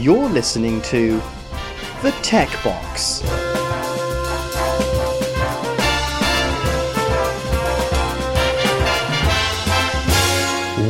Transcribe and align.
You're 0.00 0.30
listening 0.30 0.80
to 0.84 1.20
The 2.00 2.10
Tech 2.22 2.48
Box. 2.64 3.22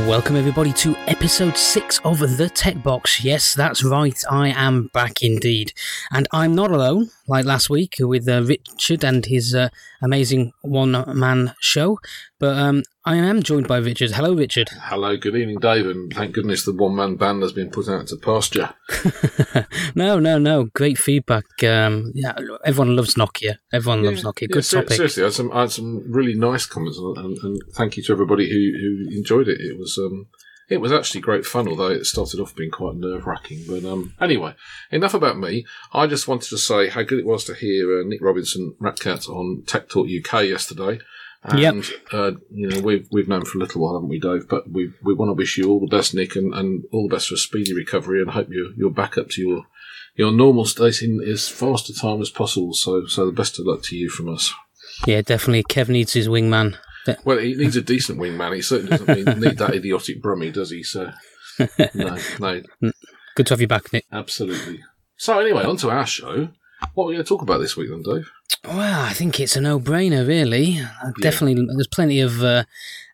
Welcome, 0.07 0.37
everybody, 0.37 0.73
to 0.75 0.95
episode 1.11 1.57
six 1.57 1.99
of 2.05 2.21
The 2.21 2.49
Tech 2.49 2.85
Box. 2.85 3.25
Yes, 3.25 3.53
that's 3.53 3.83
right, 3.83 4.23
I 4.31 4.51
am 4.51 4.91
back 4.95 5.23
indeed. 5.23 5.73
And 6.13 6.29
I'm 6.33 6.55
not 6.55 6.71
alone, 6.71 7.11
like 7.27 7.45
last 7.45 7.69
week 7.69 7.97
with 7.99 8.29
uh, 8.29 8.45
Richard 8.45 9.05
and 9.05 9.27
his 9.27 9.53
uh, 9.53 9.71
amazing 10.01 10.53
one 10.63 10.93
man 11.19 11.55
show, 11.59 11.99
but 12.39 12.57
um, 12.57 12.85
I 13.05 13.17
am 13.17 13.43
joined 13.43 13.67
by 13.67 13.79
Richard. 13.79 14.13
Hello, 14.13 14.35
Richard. 14.35 14.69
Hello, 14.83 15.17
good 15.17 15.35
evening, 15.35 15.59
Dave, 15.59 15.87
and 15.87 16.13
thank 16.13 16.33
goodness 16.33 16.65
the 16.65 16.73
one 16.73 16.95
man 16.95 17.17
band 17.17 17.43
has 17.43 17.53
been 17.53 17.71
put 17.71 17.89
out 17.89 18.07
to 18.07 18.17
pasture. 18.17 18.73
no, 19.97 20.21
no, 20.21 20.39
no. 20.39 20.67
Great 20.75 20.97
feedback. 20.97 21.45
Um, 21.65 22.13
yeah, 22.15 22.39
everyone 22.65 22.95
loves 22.95 23.17
Nokia. 23.17 23.57
Everyone 23.73 24.05
loves 24.05 24.23
Nokia. 24.23 24.49
Good 24.49 24.65
ser- 24.65 24.83
topic. 24.83 24.97
Seriously, 24.97 25.25
I 25.25 25.27
had, 25.27 25.35
some, 25.35 25.53
I 25.53 25.63
had 25.63 25.73
some 25.73 26.05
really 26.09 26.35
nice 26.35 26.67
comments, 26.67 26.99
and, 26.99 27.17
and, 27.19 27.39
and 27.39 27.63
thank 27.73 27.97
you 27.97 28.03
to 28.05 28.13
everybody 28.13 28.49
who, 28.49 29.09
who 29.09 29.19
enjoyed 29.19 29.49
it. 29.49 29.61
It 29.61 29.77
was 29.77 29.99
um, 29.99 30.29
it 30.71 30.81
was 30.81 30.93
actually 30.93 31.21
great 31.21 31.45
fun, 31.45 31.69
although 31.69 31.89
it 31.91 32.07
started 32.07 32.41
off 32.41 32.55
being 32.55 32.71
quite 32.71 32.95
nerve 32.95 33.27
wracking. 33.27 33.65
But 33.69 33.85
um, 33.85 34.15
anyway, 34.21 34.55
enough 34.91 35.13
about 35.15 35.39
me. 35.39 35.67
I 35.93 36.07
just 36.07 36.29
wanted 36.29 36.49
to 36.51 36.59
say 36.59 36.89
how 36.89 37.03
good 37.03 37.19
it 37.19 37.27
was 37.27 37.45
to 37.45 37.55
hear 37.55 38.01
uh, 38.01 38.05
Nick 38.05 38.23
Robinson 38.23 38.75
Ratcat 38.81 39.29
on 39.29 39.65
Tech 39.67 39.89
Talk 39.89 40.07
UK 40.07 40.45
yesterday. 40.45 41.01
And, 41.43 41.59
Yep. 41.59 41.85
uh, 42.13 42.33
you 42.53 42.69
know, 42.69 42.81
we've, 42.81 43.09
we've 43.11 43.27
known 43.29 43.45
for 43.47 43.57
a 43.59 43.61
little 43.63 43.81
while, 43.83 43.95
haven't 43.95 44.11
we, 44.11 44.21
Dave? 44.21 44.47
But 44.49 44.71
we, 44.71 44.93
we 45.03 45.15
want 45.15 45.31
to 45.31 45.35
wish 45.35 45.57
you 45.59 45.69
all 45.71 45.81
the 45.81 45.87
best, 45.95 46.15
Nick, 46.15 46.37
and, 46.37 46.55
and 46.55 46.85
all 46.93 47.09
the 47.09 47.15
best 47.17 47.29
for 47.29 47.35
a 47.35 47.39
speedy 47.39 47.75
recovery 47.75 48.21
and 48.23 48.31
hope 48.31 48.49
you're, 48.51 48.73
you're 48.77 48.91
back 48.91 49.17
up 49.19 49.29
to 49.31 49.41
your, 49.43 49.63
your 50.17 50.31
normal 50.33 50.67
state 50.67 51.01
in 51.03 51.21
as 51.27 51.49
fast 51.49 51.89
a 51.89 51.95
time 51.95 52.21
as 52.21 52.29
possible. 52.31 52.75
So, 52.75 53.07
so 53.07 53.27
the 53.27 53.33
best 53.33 53.59
of 53.59 53.67
luck 53.67 53.83
to 53.85 53.97
you 53.97 54.09
from 54.11 54.29
us. 54.29 54.53
Yeah, 55.07 55.23
definitely. 55.23 55.65
Kev 55.65 55.89
needs 55.89 56.13
his 56.13 56.29
wingman. 56.29 56.77
Well, 57.25 57.39
he 57.39 57.55
needs 57.55 57.77
a 57.77 57.83
decent 57.83 58.19
wingman. 58.19 58.55
He 58.57 58.63
certainly 58.63 58.97
doesn't 58.99 59.41
need 59.41 59.59
that 59.59 59.75
idiotic 59.75 60.23
brummie, 60.23 60.53
does 60.53 60.71
he? 60.71 60.83
So, 60.83 61.11
no, 61.95 62.17
no, 62.39 62.63
Good 63.37 63.47
to 63.47 63.53
have 63.55 63.61
you 63.61 63.69
back, 63.69 63.93
Nick. 63.93 64.05
absolutely. 64.13 64.81
So, 65.17 65.39
anyway, 65.39 65.65
on 65.65 65.77
to 65.79 65.91
our 65.91 66.07
show. 66.07 66.49
What 66.95 67.05
are 67.05 67.07
we 67.09 67.15
going 67.15 67.25
to 67.25 67.29
talk 67.29 67.43
about 67.43 67.59
this 67.59 67.77
week 67.77 67.91
then, 67.91 68.03
Dave? 68.03 68.31
Well, 68.65 69.03
I 69.05 69.13
think 69.13 69.39
it's 69.39 69.55
a 69.57 69.61
no-brainer, 69.61 70.27
really. 70.27 70.81
Uh, 70.81 71.13
Definitely, 71.21 71.67
there's 71.75 71.87
plenty 71.87 72.21
of 72.21 72.43
uh, 72.43 72.65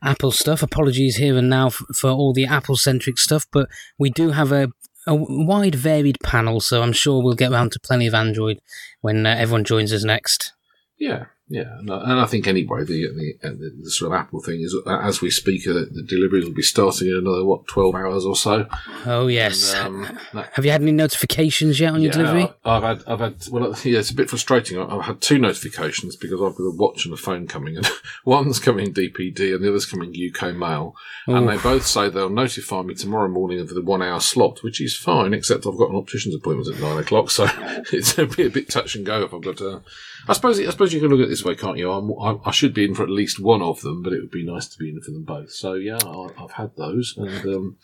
Apple 0.02 0.30
stuff. 0.30 0.62
Apologies 0.62 1.16
here 1.16 1.36
and 1.36 1.50
now 1.50 1.66
f- 1.68 1.82
for 1.94 2.10
all 2.10 2.32
the 2.32 2.46
Apple-centric 2.46 3.18
stuff, 3.18 3.46
but 3.52 3.68
we 3.98 4.08
do 4.10 4.30
have 4.30 4.52
a, 4.52 4.68
a 5.06 5.14
wide, 5.16 5.74
varied 5.74 6.18
panel, 6.22 6.60
so 6.60 6.82
I'm 6.82 6.92
sure 6.92 7.22
we'll 7.22 7.34
get 7.34 7.50
around 7.52 7.72
to 7.72 7.80
plenty 7.80 8.06
of 8.06 8.14
Android 8.14 8.60
when 9.00 9.26
uh, 9.26 9.34
everyone 9.36 9.64
joins 9.64 9.92
us 9.92 10.04
next. 10.04 10.52
Yeah, 10.98 11.26
yeah, 11.48 11.78
and 11.78 11.90
I, 11.92 12.26
think 12.26 12.48
anyway 12.48 12.84
the 12.84 13.06
the, 13.06 13.34
uh, 13.46 13.50
the 13.52 13.72
the 13.82 13.90
sort 13.90 14.12
of 14.12 14.18
Apple 14.18 14.40
thing 14.40 14.60
is 14.60 14.76
uh, 14.84 14.98
as 14.98 15.20
we 15.20 15.30
speak, 15.30 15.66
uh, 15.68 15.74
the 15.74 16.04
delivery 16.06 16.42
will 16.42 16.52
be 16.52 16.62
starting 16.62 17.06
in 17.06 17.18
another 17.18 17.44
what 17.44 17.68
twelve 17.68 17.94
hours 17.94 18.24
or 18.24 18.34
so. 18.34 18.66
Oh 19.04 19.28
yes. 19.28 19.72
And, 19.72 20.06
um, 20.06 20.18
that- 20.34 20.50
have 20.54 20.64
you 20.64 20.72
had 20.72 20.82
any 20.82 20.90
notifications 20.90 21.78
yet 21.78 21.94
on 21.94 22.02
your 22.02 22.10
yeah, 22.10 22.18
delivery? 22.18 22.48
I've 22.64 22.82
had, 22.82 23.02
I've 23.06 23.20
had, 23.20 23.34
well, 23.50 23.76
yeah, 23.84 24.00
it's 24.00 24.10
a 24.10 24.14
bit 24.14 24.28
frustrating. 24.28 24.80
I've 24.80 25.04
had 25.04 25.20
two 25.20 25.38
notifications 25.38 26.16
because 26.16 26.42
I've 26.42 26.56
got 26.56 26.64
a 26.64 26.74
watch 26.74 27.04
and 27.04 27.14
a 27.14 27.16
phone 27.16 27.46
coming, 27.46 27.76
and 27.76 27.88
one's 28.24 28.58
coming 28.58 28.92
DPD 28.92 29.54
and 29.54 29.62
the 29.62 29.68
other's 29.68 29.86
coming 29.86 30.14
UK 30.14 30.54
Mail, 30.54 30.96
and 31.28 31.48
they 31.48 31.58
both 31.58 31.86
say 31.86 32.08
they'll 32.08 32.28
notify 32.28 32.82
me 32.82 32.94
tomorrow 32.94 33.28
morning 33.28 33.60
of 33.60 33.68
the 33.68 33.82
one-hour 33.82 34.20
slot, 34.20 34.64
which 34.64 34.80
is 34.80 34.96
fine, 34.96 35.32
except 35.32 35.66
I've 35.66 35.78
got 35.78 35.90
an 35.90 35.96
optician's 35.96 36.34
appointment 36.34 36.74
at 36.74 36.82
nine 36.82 36.98
o'clock, 36.98 37.30
so 37.30 37.46
it's 37.92 38.18
a 38.18 38.26
bit, 38.26 38.46
a 38.46 38.50
bit 38.50 38.68
touch 38.68 38.96
and 38.96 39.06
go 39.06 39.22
if 39.22 39.32
I've 39.32 39.42
got. 39.42 39.60
Uh, 39.60 39.80
I 40.28 40.32
suppose, 40.32 40.58
I 40.58 40.70
suppose 40.70 40.92
you 40.92 41.00
can 41.00 41.10
look 41.10 41.20
at 41.20 41.28
this 41.36 41.44
way, 41.44 41.54
can't 41.54 41.76
you? 41.76 41.90
I'm, 41.90 42.40
I, 42.44 42.50
should 42.50 42.72
be 42.72 42.84
in 42.84 42.94
for 42.94 43.02
at 43.02 43.10
least 43.10 43.38
one 43.38 43.60
of 43.60 43.82
them, 43.82 44.02
but 44.02 44.12
it 44.12 44.20
would 44.20 44.30
be 44.30 44.44
nice 44.44 44.66
to 44.68 44.78
be 44.78 44.88
in 44.88 45.00
for 45.02 45.10
them 45.10 45.24
both. 45.24 45.50
So 45.52 45.74
yeah, 45.74 45.98
I, 46.02 46.28
I've 46.38 46.52
had 46.52 46.74
those, 46.76 47.14
and 47.16 47.44
um, 47.44 47.76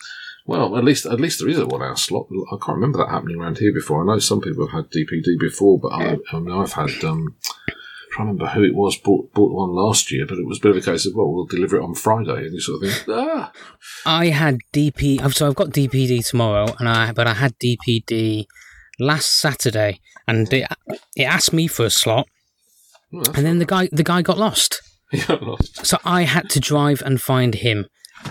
well, 0.45 0.75
at 0.75 0.83
least 0.83 1.05
at 1.05 1.19
least 1.19 1.39
there 1.39 1.49
is 1.49 1.59
a 1.59 1.67
one-hour 1.67 1.95
slot. 1.95 2.27
I 2.51 2.57
can't 2.57 2.77
remember 2.77 2.97
that 2.97 3.09
happening 3.09 3.39
around 3.39 3.59
here 3.59 3.73
before. 3.73 4.01
I 4.01 4.05
know 4.05 4.19
some 4.19 4.41
people 4.41 4.67
have 4.67 4.85
had 4.85 4.91
DPD 4.91 5.39
before, 5.39 5.79
but 5.79 5.89
I, 5.89 6.17
I 6.31 6.39
mean, 6.39 6.51
I've 6.51 6.73
had. 6.73 7.03
Um, 7.03 7.35
I 7.69 8.15
can't 8.17 8.27
remember 8.27 8.47
who 8.47 8.63
it 8.63 8.75
was 8.75 8.97
bought 8.97 9.33
bought 9.33 9.53
one 9.53 9.71
last 9.71 10.11
year, 10.11 10.25
but 10.27 10.37
it 10.37 10.45
was 10.45 10.59
a 10.59 10.61
bit 10.61 10.71
of 10.71 10.77
a 10.77 10.81
case 10.81 11.05
of 11.05 11.13
well, 11.15 11.31
we'll 11.31 11.45
deliver 11.45 11.77
it 11.77 11.83
on 11.83 11.95
Friday, 11.95 12.45
and 12.45 12.53
you 12.53 12.59
sort 12.59 12.83
of 12.83 12.91
think, 12.91 13.07
ah, 13.09 13.51
I 14.05 14.27
had 14.27 14.59
DP. 14.71 15.31
So 15.33 15.47
I've 15.47 15.55
got 15.55 15.69
DPD 15.69 16.27
tomorrow, 16.27 16.67
and 16.79 16.89
I 16.89 17.11
but 17.11 17.27
I 17.27 17.33
had 17.33 17.57
DPD 17.59 18.45
last 18.99 19.39
Saturday, 19.39 19.99
and 20.27 20.51
it, 20.51 20.67
it 21.15 21.23
asked 21.23 21.53
me 21.53 21.67
for 21.67 21.85
a 21.85 21.89
slot, 21.89 22.27
that's 23.13 23.37
and 23.37 23.45
then 23.45 23.59
the 23.59 23.65
guy 23.65 23.89
the 23.91 24.03
guy 24.03 24.21
got 24.21 24.37
lost. 24.37 24.81
yeah, 25.11 25.37
lost. 25.41 25.85
So 25.85 25.97
I 26.03 26.23
had 26.23 26.49
to 26.51 26.59
drive 26.59 27.01
and 27.05 27.21
find 27.21 27.55
him. 27.55 27.87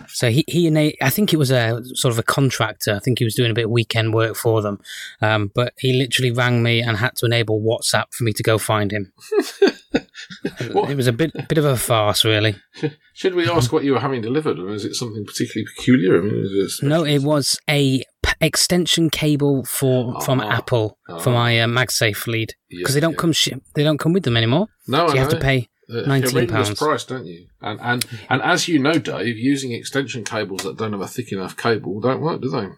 So 0.09 0.31
he, 0.31 0.45
he 0.49 0.67
ena- 0.67 0.93
I 1.03 1.11
think 1.11 1.33
it 1.33 1.37
was 1.37 1.51
a 1.51 1.83
sort 1.95 2.13
of 2.13 2.19
a 2.19 2.23
contractor. 2.23 2.95
I 2.95 2.99
think 2.99 3.19
he 3.19 3.25
was 3.25 3.35
doing 3.35 3.51
a 3.51 3.55
bit 3.55 3.67
of 3.67 3.71
weekend 3.71 4.15
work 4.15 4.37
for 4.37 4.63
them. 4.63 4.81
Um, 5.21 5.51
but 5.55 5.75
he 5.79 5.93
literally 5.93 6.31
rang 6.31 6.63
me 6.63 6.81
and 6.81 6.97
had 6.97 7.15
to 7.17 7.27
enable 7.27 7.61
WhatsApp 7.61 8.07
for 8.13 8.25
me 8.25 8.33
to 8.33 8.43
go 8.43 8.59
find 8.59 8.91
him. 8.91 9.13
it 10.61 10.97
was 10.97 11.07
a 11.07 11.13
bit 11.13 11.33
bit 11.49 11.59
of 11.59 11.65
a 11.65 11.77
farce, 11.77 12.25
really. 12.25 12.57
Should 13.15 13.35
we 13.35 13.49
ask 13.49 13.73
what 13.73 13.85
you 13.85 13.93
were 13.93 14.01
having 14.01 14.23
delivered, 14.23 14.59
or 14.59 14.71
is 14.73 14.85
it 14.85 14.95
something 14.95 15.25
particularly 15.25 15.67
peculiar? 15.77 16.19
I 16.19 16.23
mean, 16.25 16.45
it 16.45 16.71
No, 16.83 17.05
it 17.05 17.23
was 17.23 17.59
a 17.69 17.99
p- 18.23 18.33
extension 18.41 19.11
cable 19.11 19.65
for 19.65 20.21
from 20.23 20.41
Ah. 20.41 20.51
Apple 20.59 20.99
for 21.21 21.31
Ah. 21.31 21.35
my 21.43 21.61
uh, 21.61 21.67
MagSafe 21.67 22.27
lead 22.27 22.55
Yeah, 22.71 22.79
because 22.79 22.95
they 22.95 23.01
don't 23.01 23.13
yeah. 23.13 23.19
come 23.19 23.33
shi 23.33 23.55
they 23.75 23.83
don't 23.85 23.99
come 23.99 24.13
with 24.13 24.23
them 24.25 24.37
anymore. 24.37 24.69
no, 24.89 25.07
So 25.07 25.13
I 25.13 25.15
you 25.15 25.21
have 25.21 25.29
to 25.31 25.41
pay. 25.41 25.69
Uh, 25.91 26.05
£19 26.07 26.79
price, 26.79 27.05
don't 27.05 27.27
you? 27.27 27.47
And 27.61 27.79
and 27.83 28.07
and 28.31 28.41
as 28.41 28.67
you 28.67 28.79
know, 28.79 28.95
Dave, 28.95 29.37
using 29.37 29.73
extension 29.73 30.25
cables 30.25 30.63
that 30.63 30.79
don't 30.79 30.93
have 30.93 31.03
a 31.03 31.09
thick 31.09 31.33
enough 31.33 31.55
cable 31.57 32.01
don't 32.01 32.23
work, 32.23 32.41
do 32.41 32.49
they? 32.49 32.69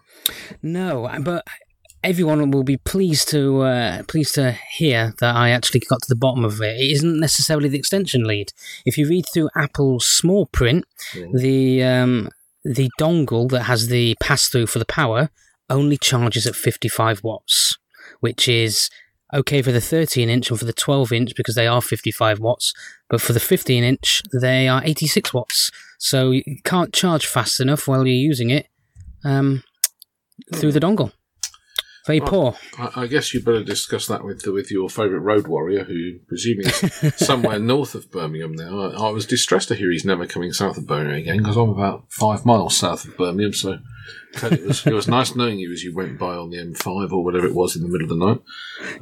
No, 0.61 1.09
but 1.21 1.45
everyone 2.05 2.51
will 2.51 2.63
be 2.63 2.77
pleased 2.77 3.27
to 3.29 3.61
uh, 3.61 4.03
pleased 4.03 4.35
to 4.35 4.51
hear 4.77 5.13
that 5.19 5.35
I 5.35 5.49
actually 5.49 5.81
got 5.81 6.01
to 6.03 6.07
the 6.07 6.15
bottom 6.15 6.45
of 6.45 6.61
it. 6.61 6.77
It 6.79 6.91
isn't 6.91 7.19
necessarily 7.19 7.67
the 7.69 7.79
extension 7.79 8.23
lead. 8.23 8.53
If 8.85 8.97
you 8.97 9.07
read 9.09 9.25
through 9.33 9.49
Apple's 9.55 10.05
small 10.05 10.45
print, 10.45 10.85
Mm. 11.13 11.39
the 11.39 11.83
um, 11.83 12.29
the 12.63 12.89
dongle 12.99 13.49
that 13.49 13.63
has 13.63 13.87
the 13.87 14.15
pass 14.21 14.47
through 14.47 14.67
for 14.67 14.79
the 14.79 14.85
power 14.85 15.29
only 15.69 15.97
charges 15.97 16.45
at 16.47 16.55
55 16.55 17.23
watts, 17.23 17.77
which 18.19 18.47
is 18.47 18.89
okay 19.33 19.61
for 19.61 19.71
the 19.71 19.81
13 19.81 20.29
inch 20.29 20.49
and 20.49 20.59
for 20.59 20.65
the 20.65 20.73
12 20.73 21.11
inch 21.11 21.35
because 21.35 21.55
they 21.55 21.67
are 21.67 21.81
55 21.81 22.39
watts, 22.39 22.73
but 23.09 23.19
for 23.21 23.33
the 23.33 23.39
15 23.39 23.83
inch 23.83 24.21
they 24.41 24.67
are 24.67 24.81
86 24.85 25.33
watts. 25.33 25.71
So 25.97 26.31
you 26.31 26.43
can't 26.63 26.93
charge 26.93 27.25
fast 27.25 27.59
enough 27.59 27.87
while 27.87 28.05
you're 28.05 28.15
using 28.31 28.49
it 28.51 28.67
um, 29.23 29.63
through 30.53 30.71
the 30.71 30.79
dongle. 30.79 31.11
Very 32.05 32.21
poor. 32.21 32.55
I, 32.77 33.01
I 33.01 33.07
guess 33.07 33.33
you 33.33 33.41
better 33.41 33.63
discuss 33.63 34.05
that 34.07 34.23
with 34.23 34.45
with 34.45 34.71
your 34.71 34.89
favourite 34.89 35.23
road 35.23 35.47
warrior, 35.47 35.85
who 35.85 36.19
presuming 36.27 36.67
is 36.67 37.15
somewhere 37.17 37.59
north 37.59 37.95
of 37.95 38.11
Birmingham 38.11 38.53
now. 38.53 38.79
I, 38.79 39.07
I 39.07 39.09
was 39.09 39.25
distressed 39.25 39.69
to 39.69 39.75
hear 39.75 39.91
he's 39.91 40.05
never 40.05 40.27
coming 40.27 40.53
south 40.53 40.77
of 40.77 40.85
Birmingham 40.85 41.17
again 41.17 41.37
because 41.37 41.57
I'm 41.57 41.69
about 41.69 42.05
five 42.09 42.45
miles 42.45 42.77
south 42.77 43.05
of 43.05 43.17
Birmingham. 43.17 43.53
So 43.53 43.79
it 44.43 44.65
was 44.65 44.85
it 44.85 44.93
was 44.93 45.07
nice 45.07 45.35
knowing 45.35 45.59
you 45.59 45.71
as 45.71 45.83
you 45.83 45.95
went 45.95 46.19
by 46.19 46.35
on 46.35 46.49
the 46.49 46.57
M5 46.57 47.11
or 47.11 47.23
whatever 47.23 47.47
it 47.47 47.55
was 47.55 47.75
in 47.75 47.83
the 47.83 47.87
middle 47.87 48.11
of 48.11 48.19
the 48.19 48.25
night. 48.25 48.41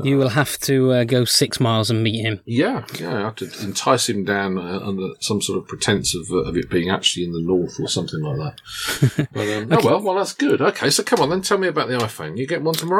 You 0.03 0.17
will 0.17 0.29
have 0.29 0.57
to 0.59 0.91
uh, 0.91 1.03
go 1.03 1.25
six 1.25 1.59
miles 1.59 1.89
and 1.89 2.03
meet 2.03 2.21
him. 2.21 2.39
Yeah, 2.45 2.85
yeah, 2.99 3.17
I 3.17 3.21
had 3.25 3.37
to 3.37 3.45
entice 3.63 4.09
him 4.09 4.23
down 4.23 4.57
uh, 4.57 4.79
under 4.79 5.09
some 5.19 5.41
sort 5.41 5.57
of 5.57 5.67
pretense 5.67 6.15
of, 6.15 6.29
uh, 6.31 6.49
of 6.49 6.57
it 6.57 6.69
being 6.69 6.89
actually 6.89 7.25
in 7.25 7.31
the 7.31 7.41
north 7.41 7.79
or 7.79 7.87
something 7.87 8.21
like 8.21 8.37
that. 8.37 9.27
But 9.33 9.47
um, 9.47 9.67
oh 9.71 9.79
well, 9.83 10.01
well 10.01 10.15
that's 10.15 10.33
good. 10.33 10.61
Okay, 10.61 10.89
so 10.89 11.01
come 11.03 11.19
on 11.19 11.29
then, 11.29 11.41
tell 11.41 11.57
me 11.57 11.67
about 11.67 11.87
the 11.87 11.97
iPhone. 11.97 12.37
You 12.37 12.45
get 12.45 12.61
one 12.61 12.75
tomorrow? 12.75 12.92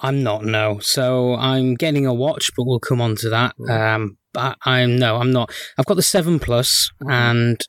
I'm 0.00 0.22
not, 0.22 0.44
no. 0.44 0.78
So 0.80 1.34
I'm 1.34 1.74
getting 1.74 2.06
a 2.06 2.14
watch, 2.14 2.50
but 2.56 2.64
we'll 2.66 2.80
come 2.80 3.00
on 3.00 3.16
to 3.16 3.28
that. 3.30 3.54
Um, 3.68 4.16
but 4.32 4.56
I'm 4.64 4.96
no, 4.96 5.16
I'm 5.16 5.32
not. 5.32 5.52
I've 5.76 5.86
got 5.86 5.94
the 5.94 6.02
seven 6.02 6.38
plus, 6.38 6.90
and 7.00 7.60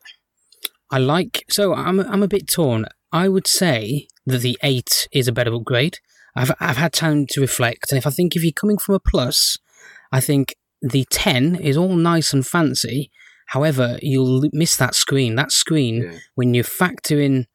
I 0.90 0.98
like. 1.00 1.44
So 1.50 1.74
I'm 1.74 2.00
I'm 2.00 2.24
a 2.24 2.28
bit 2.28 2.48
torn. 2.48 2.86
I 3.12 3.28
would 3.28 3.48
say 3.48 4.08
that 4.26 4.40
the 4.42 4.58
eight 4.64 5.08
is 5.12 5.28
a 5.28 5.32
better 5.34 5.54
upgrade. 5.54 5.98
I've 6.36 6.52
I've 6.60 6.78
had 6.78 6.94
time 6.94 7.26
to 7.32 7.42
reflect, 7.42 7.92
and 7.92 7.98
if 7.98 8.08
I 8.08 8.10
think 8.12 8.36
if 8.36 8.44
you're 8.44 8.54
coming 8.54 8.78
from 8.78 8.96
a 8.96 9.00
plus, 9.00 9.58
I 10.12 10.22
think 10.22 10.56
the 10.82 11.06
ten 11.10 11.56
is 11.56 11.76
all 11.78 11.96
nice 11.96 12.32
and 12.34 12.46
fancy. 12.48 13.12
However, 13.48 13.98
you'll 14.02 14.44
miss 14.54 14.78
that 14.78 14.96
screen. 14.96 15.36
That 15.36 15.52
screen 15.52 16.04
Yeah. 16.04 16.20
when 16.36 16.54
you 16.54 16.64
factor 16.64 17.20
in 17.20 17.48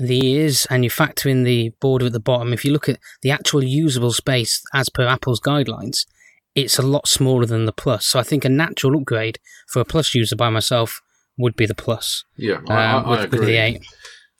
the 0.00 0.26
ears 0.26 0.66
and 0.70 0.84
you 0.84 0.90
factor 0.90 1.28
in 1.28 1.44
the 1.44 1.70
border 1.80 2.06
at 2.06 2.12
the 2.12 2.20
bottom, 2.20 2.52
if 2.52 2.64
you 2.64 2.72
look 2.72 2.88
at 2.88 2.98
the 3.22 3.30
actual 3.30 3.62
usable 3.62 4.12
space 4.12 4.62
as 4.74 4.88
per 4.88 5.06
Apple's 5.06 5.40
guidelines, 5.40 6.06
it's 6.54 6.78
a 6.78 6.82
lot 6.82 7.06
smaller 7.06 7.46
than 7.46 7.66
the 7.66 7.72
Plus. 7.72 8.06
So 8.06 8.18
I 8.18 8.22
think 8.22 8.44
a 8.44 8.48
natural 8.48 8.98
upgrade 8.98 9.38
for 9.68 9.80
a 9.80 9.84
Plus 9.84 10.14
user 10.14 10.36
by 10.36 10.50
myself 10.50 11.00
would 11.38 11.56
be 11.56 11.66
the 11.66 11.74
Plus 11.74 12.24
Yeah, 12.36 12.56
um, 12.56 12.70
I, 12.70 12.74
I, 12.74 13.00
I 13.00 13.10
with, 13.10 13.24
agree. 13.24 13.38
with 13.38 13.48
the 13.48 13.56
8. 13.56 13.86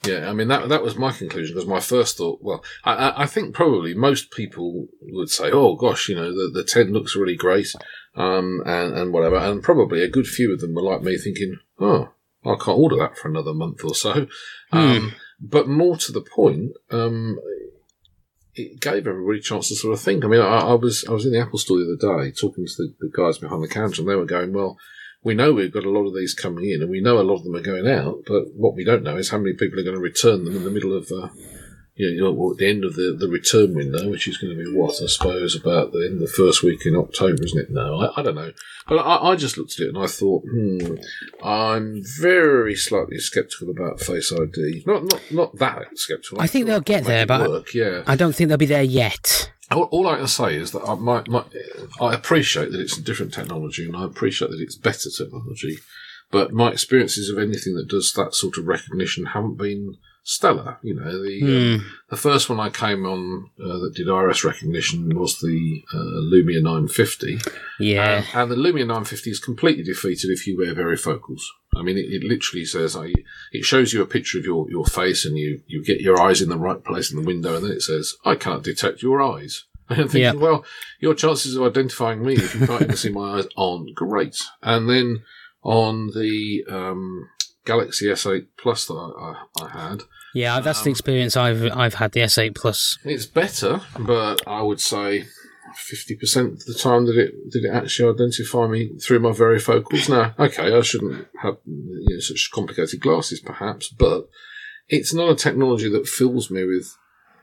Yeah, 0.03 0.29
I 0.29 0.33
mean 0.33 0.47
that 0.47 0.67
that 0.69 0.81
was 0.81 0.95
my 0.97 1.11
conclusion 1.11 1.53
because 1.53 1.69
my 1.69 1.79
first 1.79 2.17
thought. 2.17 2.39
Well, 2.41 2.63
I, 2.83 3.13
I 3.23 3.25
think 3.27 3.53
probably 3.53 3.93
most 3.93 4.31
people 4.31 4.87
would 4.99 5.29
say, 5.29 5.51
"Oh 5.51 5.75
gosh, 5.75 6.09
you 6.09 6.15
know, 6.15 6.31
the, 6.31 6.49
the 6.51 6.63
ten 6.63 6.91
looks 6.91 7.15
really 7.15 7.35
great," 7.35 7.67
um, 8.15 8.63
and 8.65 8.97
and 8.97 9.13
whatever, 9.13 9.35
and 9.37 9.61
probably 9.61 10.01
a 10.01 10.09
good 10.09 10.25
few 10.25 10.51
of 10.53 10.59
them 10.59 10.73
were 10.73 10.81
like 10.81 11.03
me, 11.03 11.19
thinking, 11.19 11.55
"Oh, 11.79 12.09
I 12.43 12.55
can't 12.55 12.79
order 12.79 12.95
that 12.95 13.15
for 13.15 13.27
another 13.27 13.53
month 13.53 13.83
or 13.83 13.93
so." 13.93 14.25
Hmm. 14.71 14.77
Um, 14.77 15.13
but 15.41 15.67
more 15.67 15.97
to 15.97 16.11
the 16.11 16.21
point, 16.21 16.71
um, 16.91 17.39
it 18.53 18.79
gave 18.79 19.07
everybody 19.07 19.39
a 19.39 19.41
chance 19.41 19.69
to 19.69 19.75
sort 19.75 19.93
of 19.93 19.99
think. 19.99 20.23
I 20.23 20.27
mean, 20.27 20.41
I, 20.41 20.59
I 20.59 20.73
was 20.73 21.03
I 21.09 21.11
was 21.11 21.25
in 21.25 21.31
the 21.31 21.39
Apple 21.39 21.59
store 21.59 21.79
the 21.79 21.97
other 21.97 22.23
day 22.25 22.31
talking 22.31 22.65
to 22.65 22.73
the, 22.77 22.93
the 22.99 23.11
guys 23.11 23.39
behind 23.39 23.63
the 23.63 23.67
counter, 23.67 24.01
and 24.01 24.09
they 24.09 24.15
were 24.15 24.25
going, 24.25 24.53
"Well." 24.53 24.77
we 25.23 25.35
know 25.35 25.53
we've 25.53 25.71
got 25.71 25.85
a 25.85 25.89
lot 25.89 26.07
of 26.07 26.15
these 26.15 26.33
coming 26.33 26.69
in, 26.69 26.81
and 26.81 26.89
we 26.89 26.99
know 26.99 27.19
a 27.19 27.21
lot 27.21 27.35
of 27.35 27.43
them 27.43 27.55
are 27.55 27.61
going 27.61 27.87
out. 27.87 28.23
But 28.25 28.55
what 28.55 28.75
we 28.75 28.83
don't 28.83 29.03
know 29.03 29.17
is 29.17 29.29
how 29.29 29.37
many 29.37 29.53
people 29.53 29.79
are 29.79 29.83
going 29.83 29.95
to 29.95 30.01
return 30.01 30.45
them 30.45 30.55
in 30.55 30.63
the 30.63 30.71
middle 30.71 30.97
of, 30.97 31.11
uh, 31.11 31.29
you 31.95 32.21
know, 32.21 32.51
at 32.51 32.57
the 32.57 32.69
end 32.69 32.85
of 32.85 32.95
the, 32.95 33.15
the 33.17 33.27
return 33.27 33.75
window, 33.75 34.09
which 34.09 34.27
is 34.27 34.37
going 34.37 34.57
to 34.57 34.63
be 34.63 34.75
what 34.75 35.01
I 35.01 35.07
suppose 35.07 35.55
about 35.55 35.91
the 35.91 36.05
end 36.05 36.15
of 36.15 36.19
the 36.21 36.33
first 36.35 36.63
week 36.63 36.85
in 36.85 36.95
October, 36.95 37.43
isn't 37.43 37.59
it? 37.59 37.69
No, 37.69 37.99
I, 37.99 38.19
I 38.19 38.23
don't 38.23 38.35
know. 38.35 38.51
But 38.87 38.97
I, 38.99 39.31
I, 39.31 39.35
just 39.35 39.57
looked 39.57 39.73
at 39.73 39.85
it 39.85 39.89
and 39.89 39.97
I 39.97 40.07
thought, 40.07 40.43
hmm, 40.49 40.95
I'm 41.43 42.01
very 42.19 42.75
slightly 42.75 43.19
sceptical 43.19 43.69
about 43.69 43.99
Face 43.99 44.31
ID. 44.31 44.83
Not 44.85 45.03
not 45.03 45.21
not 45.31 45.55
that 45.57 45.97
sceptical. 45.97 46.41
I 46.41 46.47
think 46.47 46.65
they'll 46.65 46.79
get 46.79 47.03
there, 47.03 47.25
but 47.25 47.49
work, 47.49 47.73
yeah. 47.73 48.03
I 48.07 48.15
don't 48.15 48.33
think 48.33 48.47
they'll 48.47 48.57
be 48.57 48.65
there 48.65 48.81
yet. 48.81 49.51
All, 49.69 49.83
all 49.83 50.07
I 50.07 50.17
can 50.17 50.27
say 50.27 50.55
is 50.55 50.71
that 50.71 50.83
I, 50.83 50.95
my, 50.95 51.23
my, 51.27 51.45
I 52.01 52.13
appreciate 52.13 52.71
that 52.71 52.81
it's 52.81 52.97
a 52.97 53.01
different 53.01 53.33
technology 53.33 53.85
and 53.85 53.95
I 53.95 54.05
appreciate 54.05 54.51
that 54.51 54.59
it's 54.59 54.75
better 54.75 55.09
technology, 55.09 55.77
but 56.29 56.51
my 56.51 56.71
experiences 56.71 57.29
of 57.29 57.37
anything 57.37 57.75
that 57.75 57.87
does 57.87 58.11
that 58.13 58.35
sort 58.35 58.57
of 58.57 58.67
recognition 58.67 59.27
haven't 59.27 59.57
been 59.57 59.95
stellar. 60.23 60.77
You 60.83 60.95
know, 60.95 61.23
the 61.23 61.73
um, 61.75 61.85
the 62.09 62.17
first 62.17 62.49
one 62.49 62.59
I 62.59 62.69
came 62.69 63.05
on 63.05 63.49
uh, 63.59 63.77
that 63.79 63.93
did 63.95 64.09
iris 64.09 64.43
recognition 64.43 65.17
was 65.17 65.39
the 65.39 65.83
uh, 65.93 65.97
Lumia 66.31 66.61
950. 66.61 67.39
Yeah, 67.79 68.23
Uh, 68.33 68.41
and 68.41 68.51
the 68.51 68.55
Lumia 68.55 68.85
950 68.85 69.29
is 69.31 69.39
completely 69.39 69.83
defeated 69.83 70.29
if 70.29 70.45
you 70.45 70.57
wear 70.57 70.73
varifocals. 70.75 71.41
I 71.75 71.81
mean, 71.83 71.97
it, 71.97 72.05
it 72.11 72.23
literally 72.23 72.65
says 72.65 72.95
uh, 72.95 73.07
it 73.51 73.63
shows 73.63 73.93
you 73.93 74.01
a 74.01 74.05
picture 74.05 74.37
of 74.37 74.45
your, 74.45 74.69
your 74.69 74.85
face, 74.85 75.25
and 75.25 75.37
you, 75.37 75.61
you 75.67 75.83
get 75.83 76.01
your 76.01 76.21
eyes 76.21 76.41
in 76.41 76.49
the 76.49 76.57
right 76.57 76.83
place 76.83 77.11
in 77.11 77.17
the 77.19 77.25
window, 77.25 77.55
and 77.55 77.63
then 77.65 77.71
it 77.71 77.81
says, 77.81 78.15
"I 78.25 78.35
can't 78.35 78.63
detect 78.63 79.01
your 79.01 79.21
eyes." 79.21 79.65
And 79.91 79.99
I'm 80.03 80.07
thinking, 80.07 80.21
Yeah. 80.21 80.45
well, 80.47 80.63
your 81.01 81.13
chances 81.13 81.55
of 81.57 81.63
identifying 81.63 82.23
me 82.23 82.35
if 82.35 82.55
you 82.55 82.65
can't 82.65 82.81
even 82.83 82.95
see 82.95 83.09
my 83.09 83.39
eyes 83.39 83.47
aren't 83.57 83.93
great. 83.93 84.41
And 84.63 84.89
then 84.89 85.23
on 85.63 86.11
the 86.15 86.63
um, 86.69 87.27
Galaxy 87.65 88.07
S8 88.07 88.47
Plus 88.57 88.85
that 88.87 88.93
I, 88.93 89.35
I, 89.61 89.65
I 89.65 89.69
had, 89.69 90.03
yeah, 90.33 90.59
that's 90.59 90.79
Um, 90.79 90.85
the 90.85 90.89
experience 90.91 91.35
I've 91.37 91.63
I've 91.77 91.95
had. 91.95 92.11
The 92.13 92.21
S8 92.21 92.55
Plus. 92.55 92.97
it's 93.03 93.25
better, 93.25 93.81
but 93.99 94.41
I 94.47 94.61
would 94.61 94.79
say 94.79 95.25
fifty 95.75 96.15
percent 96.15 96.53
of 96.53 96.65
the 96.65 96.73
time 96.73 97.05
that 97.05 97.17
it 97.17 97.33
did 97.49 97.63
it 97.65 97.69
actually 97.73 98.13
identify 98.13 98.67
me 98.67 98.89
through 98.99 99.19
my 99.19 99.29
varifocals. 99.31 100.09
Now, 100.09 100.33
okay, 100.37 100.75
I 100.75 100.81
shouldn't 100.81 101.27
have 101.41 101.57
you 101.65 102.05
know, 102.15 102.19
such 102.19 102.49
complicated 102.53 102.99
glasses, 102.99 103.39
perhaps, 103.39 103.89
but 103.89 104.27
it's 104.89 105.13
not 105.13 105.29
a 105.31 105.35
technology 105.35 105.89
that 105.89 106.07
fills 106.07 106.49
me 106.51 106.65
with 106.65 106.97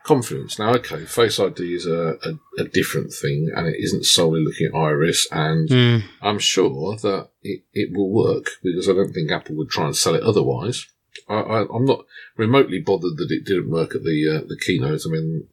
confidence. 0.09 0.59
Now, 0.59 0.71
okay, 0.75 1.05
Face 1.05 1.39
ID 1.39 1.61
is 1.75 1.87
a, 1.87 2.19
a, 2.29 2.63
a 2.63 2.65
different 2.65 3.13
thing, 3.13 3.51
and 3.55 3.67
it 3.67 3.77
isn't 3.87 4.05
solely 4.07 4.41
looking 4.45 4.67
at 4.69 4.75
iris, 4.79 5.27
and 5.31 5.69
Hmm. 5.69 5.99
I'm 6.29 6.39
sure 6.39 6.97
that 6.97 7.29
it, 7.43 7.61
it 7.75 7.89
will 7.95 8.11
work 8.11 8.47
because 8.63 8.89
I 8.89 8.93
don't 8.95 9.13
think 9.13 9.31
Apple 9.31 9.57
would 9.57 9.71
try 9.71 9.87
and 9.87 9.97
sell 9.97 10.15
it 10.15 10.23
otherwise. 10.23 10.87
I, 11.29 11.67
I'm 11.75 11.85
not 11.85 12.05
remotely 12.37 12.81
bothered 12.81 13.17
that 13.19 13.31
it 13.31 13.45
didn't 13.45 13.71
work 13.71 13.95
at 13.95 14.03
the 14.03 14.19
uh, 14.37 14.47
the 14.49 14.59
keynote. 14.59 15.03
I 15.07 15.11
mean, 15.11 15.47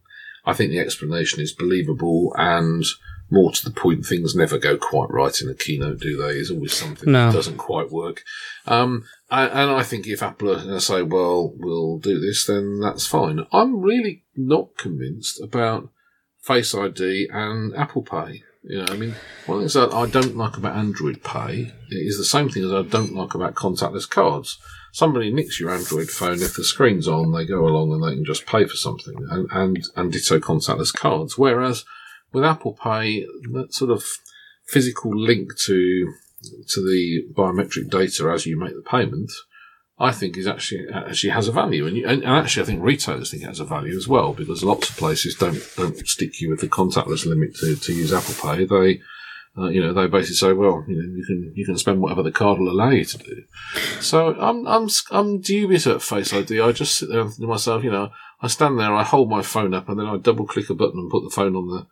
I 0.45 0.53
think 0.53 0.71
the 0.71 0.79
explanation 0.79 1.41
is 1.41 1.51
believable 1.53 2.33
and 2.37 2.83
more 3.31 3.51
to 3.51 3.65
the 3.65 3.71
point. 3.83 4.05
Things 4.05 4.35
never 4.35 4.57
go 4.59 4.77
quite 4.77 5.09
right 5.09 5.35
in 5.41 5.49
a 5.49 5.55
keynote, 5.55 5.99
do 5.99 6.15
they? 6.17 6.33
There's 6.35 6.51
always 6.51 6.73
something 6.73 7.11
No. 7.11 7.27
that 7.27 7.33
doesn't 7.33 7.57
quite 7.57 7.91
work. 7.91 8.23
Um, 8.67 9.03
and, 9.31 9.71
I 9.71 9.83
think 9.83 10.07
if 10.07 10.21
Apple 10.21 10.51
are 10.51 10.55
going 10.55 10.67
to 10.67 10.81
say, 10.81 11.01
"Well, 11.01 11.53
we'll 11.55 11.97
do 11.97 12.19
this," 12.19 12.45
then 12.45 12.79
that's 12.79 13.07
fine. 13.07 13.45
I'm 13.51 13.81
really 13.81 14.23
not 14.35 14.77
convinced 14.77 15.41
about 15.41 15.89
Face 16.41 16.75
ID 16.75 17.29
and 17.31 17.75
Apple 17.75 18.03
Pay. 18.03 18.43
You 18.63 18.79
know, 18.79 18.85
I 18.89 18.97
mean, 18.97 19.15
one 19.45 19.57
of 19.59 19.63
the 19.63 19.69
things 19.69 19.73
that 19.73 19.95
I 19.95 20.07
don't 20.07 20.37
like 20.37 20.57
about 20.57 20.75
Android 20.75 21.23
Pay 21.23 21.71
is 21.89 22.17
the 22.17 22.25
same 22.25 22.49
thing 22.49 22.63
as 22.63 22.73
I 22.73 22.81
don't 22.83 23.13
like 23.13 23.33
about 23.33 23.55
contactless 23.55 24.09
cards. 24.09 24.59
Somebody 24.91 25.31
nicks 25.31 25.59
your 25.59 25.71
Android 25.71 26.09
phone, 26.09 26.41
if 26.41 26.55
the 26.55 26.63
screen's 26.63 27.07
on, 27.07 27.31
they 27.31 27.45
go 27.45 27.67
along 27.67 27.91
and 27.91 28.03
they 28.03 28.15
can 28.15 28.25
just 28.25 28.45
pay 28.45 28.65
for 28.65 28.75
something, 28.75 29.15
and, 29.29 29.47
and, 29.51 29.83
and 29.95 30.11
ditto 30.11 30.39
contactless 30.39 30.93
cards. 30.93 31.37
Whereas 31.37 31.83
with 32.31 32.45
Apple 32.45 32.73
Pay, 32.73 33.25
that 33.53 33.73
sort 33.73 33.91
of 33.91 34.05
physical 34.67 35.15
link 35.15 35.49
to 35.65 36.13
to 36.45 36.81
the 36.81 37.25
biometric 37.33 37.89
data 37.89 38.31
as 38.33 38.45
you 38.45 38.59
make 38.59 38.73
the 38.75 38.81
payment, 38.81 39.31
I 39.97 40.11
think 40.11 40.37
is 40.37 40.47
actually 40.47 40.87
actually 40.93 41.29
has 41.29 41.47
a 41.47 41.51
value, 41.51 41.87
and, 41.87 41.95
you, 41.95 42.07
and, 42.07 42.23
actually 42.23 42.63
I 42.63 42.65
think 42.65 42.83
retailers 42.83 43.31
think 43.31 43.43
it 43.43 43.47
has 43.47 43.59
a 43.59 43.65
value 43.65 43.95
as 43.95 44.07
well 44.07 44.33
because 44.33 44.63
lots 44.63 44.89
of 44.89 44.97
places 44.97 45.35
don't 45.35 45.61
don't 45.77 45.97
stick 46.07 46.41
you 46.41 46.49
with 46.49 46.61
the 46.61 46.67
contactless 46.67 47.25
limit 47.25 47.55
to, 47.55 47.75
to 47.75 47.93
use 47.93 48.11
Apple 48.11 48.35
Pay. 48.41 48.65
They 48.65 49.01
uh, 49.57 49.69
you 49.69 49.81
know, 49.81 49.93
they 49.93 50.07
basically 50.07 50.35
say, 50.35 50.51
well, 50.51 50.83
you 50.85 50.97
know, 50.97 51.15
you 51.15 51.23
can 51.25 51.53
you 51.55 51.65
can 51.65 51.77
spend 51.77 52.01
whatever 52.01 52.21
the 52.21 52.31
card 52.31 52.59
will 52.59 52.69
allow 52.69 52.89
you 52.89 53.05
to 53.05 53.17
do. 53.17 53.43
So 54.01 54.35
I'm 54.35 54.67
I'm 54.67 54.89
I'm 55.11 55.39
dubious 55.39 55.87
at 55.87 56.01
Face 56.01 56.33
ID. 56.33 56.59
I 56.59 56.73
just 56.73 56.97
sit 56.97 57.07
there 57.09 57.21
and 57.21 57.29
think 57.29 57.39
to 57.39 57.47
myself, 57.47 57.81
you 57.81 57.91
know, 57.91 58.09
I 58.41 58.47
stand 58.47 58.77
there, 58.77 58.93
I 58.93 59.03
hold 59.03 59.29
my 59.29 59.41
phone 59.41 59.73
up, 59.73 59.87
and 59.87 59.97
then 59.97 60.07
I 60.07 60.17
double 60.17 60.45
click 60.45 60.69
a 60.69 60.73
button 60.73 60.99
and 60.99 61.09
put 61.09 61.23
the 61.23 61.33
phone 61.33 61.55
on 61.55 61.67
the 61.67 61.87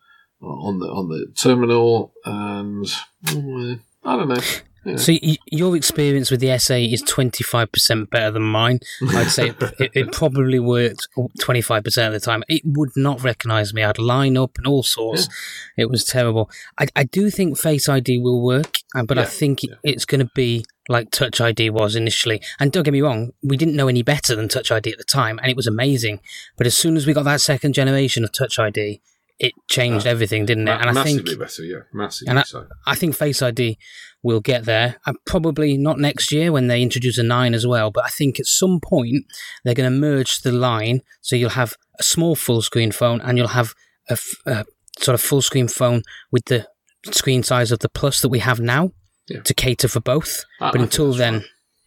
on 0.45 0.79
the 0.79 0.87
on 0.87 1.07
the 1.07 1.31
terminal, 1.37 2.13
and 2.25 2.85
mm, 3.23 3.79
I 4.05 4.17
don't 4.17 4.27
know. 4.27 4.41
Yeah. 4.85 4.97
So 4.97 5.13
y- 5.13 5.37
your 5.49 5.75
experience 5.77 6.29
with 6.29 6.41
the 6.41 6.47
S8 6.47 6.93
is 6.93 7.03
25% 7.03 8.09
better 8.09 8.31
than 8.31 8.43
mine. 8.43 8.79
I'd 9.09 9.29
say 9.29 9.49
it, 9.49 9.63
it, 9.79 9.91
it 9.93 10.11
probably 10.11 10.59
worked 10.59 11.07
25% 11.39 12.07
of 12.07 12.13
the 12.13 12.19
time. 12.19 12.43
It 12.49 12.63
would 12.65 12.91
not 12.95 13.23
recognise 13.23 13.73
me. 13.73 13.83
I'd 13.83 13.97
line 13.97 14.37
up 14.37 14.57
and 14.57 14.67
all 14.67 14.83
sorts. 14.83 15.29
It 15.77 15.89
was 15.89 16.03
terrible. 16.03 16.49
I, 16.77 16.87
I 16.95 17.03
do 17.05 17.29
think 17.29 17.57
Face 17.57 17.87
ID 17.87 18.17
will 18.17 18.43
work, 18.43 18.79
uh, 18.93 19.03
but 19.03 19.17
I 19.17 19.25
think 19.25 19.63
it, 19.63 19.69
yeah. 19.69 19.91
it's 19.91 20.05
going 20.05 20.19
to 20.19 20.31
be 20.35 20.65
like 20.89 21.11
Touch 21.11 21.39
ID 21.39 21.69
was 21.69 21.95
initially. 21.95 22.41
And 22.59 22.71
don't 22.71 22.83
get 22.83 22.91
me 22.91 23.01
wrong, 23.01 23.31
we 23.41 23.55
didn't 23.55 23.75
know 23.75 23.87
any 23.87 24.03
better 24.03 24.35
than 24.35 24.49
Touch 24.49 24.69
ID 24.69 24.91
at 24.91 24.97
the 24.97 25.05
time, 25.05 25.39
and 25.39 25.49
it 25.49 25.55
was 25.55 25.67
amazing. 25.67 26.19
But 26.57 26.67
as 26.67 26.75
soon 26.75 26.97
as 26.97 27.07
we 27.07 27.13
got 27.13 27.23
that 27.23 27.41
second 27.41 27.73
generation 27.73 28.25
of 28.25 28.33
Touch 28.33 28.59
ID, 28.59 29.01
it 29.43 29.53
changed 29.69 30.07
everything, 30.07 30.45
didn't 30.45 30.67
it? 30.67 30.71
Ma- 30.71 30.77
And 30.87 30.97
I 30.99 31.03
think 31.03 31.25
better, 31.37 31.63
yeah, 31.63 31.79
massively 31.93 32.29
And 32.29 32.39
I- 32.39 32.43
so. 32.43 32.65
I 32.85 32.95
think 32.95 33.15
Face 33.15 33.41
ID 33.41 33.77
will 34.23 34.39
get 34.39 34.63
there. 34.65 34.95
Uh, 35.05 35.13
probably 35.25 35.77
not 35.77 35.99
next 35.99 36.31
year 36.31 36.51
when 36.51 36.67
they 36.67 36.81
introduce 36.81 37.17
a 37.17 37.23
9 37.23 37.53
as 37.53 37.67
well, 37.67 37.91
but 37.91 38.05
I 38.05 38.09
think 38.09 38.39
at 38.39 38.45
some 38.45 38.79
point 38.79 39.25
they're 39.63 39.73
going 39.73 39.91
to 39.91 39.99
merge 40.07 40.41
the 40.41 40.51
line 40.51 41.01
so 41.21 41.35
you'll 41.35 41.49
have 41.63 41.73
a 41.99 42.03
small 42.03 42.35
full 42.35 42.61
screen 42.61 42.91
phone 42.91 43.19
and 43.21 43.37
you'll 43.37 43.49
have 43.61 43.73
a, 44.09 44.13
f- 44.13 44.41
a 44.45 44.65
sort 44.99 45.15
of 45.15 45.21
full 45.21 45.41
screen 45.41 45.67
phone 45.67 46.03
with 46.31 46.45
the 46.45 46.65
screen 47.11 47.43
size 47.43 47.71
of 47.71 47.79
the 47.79 47.89
Plus 47.89 48.21
that 48.21 48.29
we 48.29 48.39
have 48.39 48.59
now 48.61 48.91
Yeah. 49.27 49.41
to 49.41 49.53
cater 49.53 49.89
for 49.89 49.99
both. 49.99 50.45
I- 50.61 50.67
I 50.67 50.71
but 50.71 50.73
think 50.79 50.83
until 50.85 51.13
then, 51.13 51.33
right. 51.33 51.45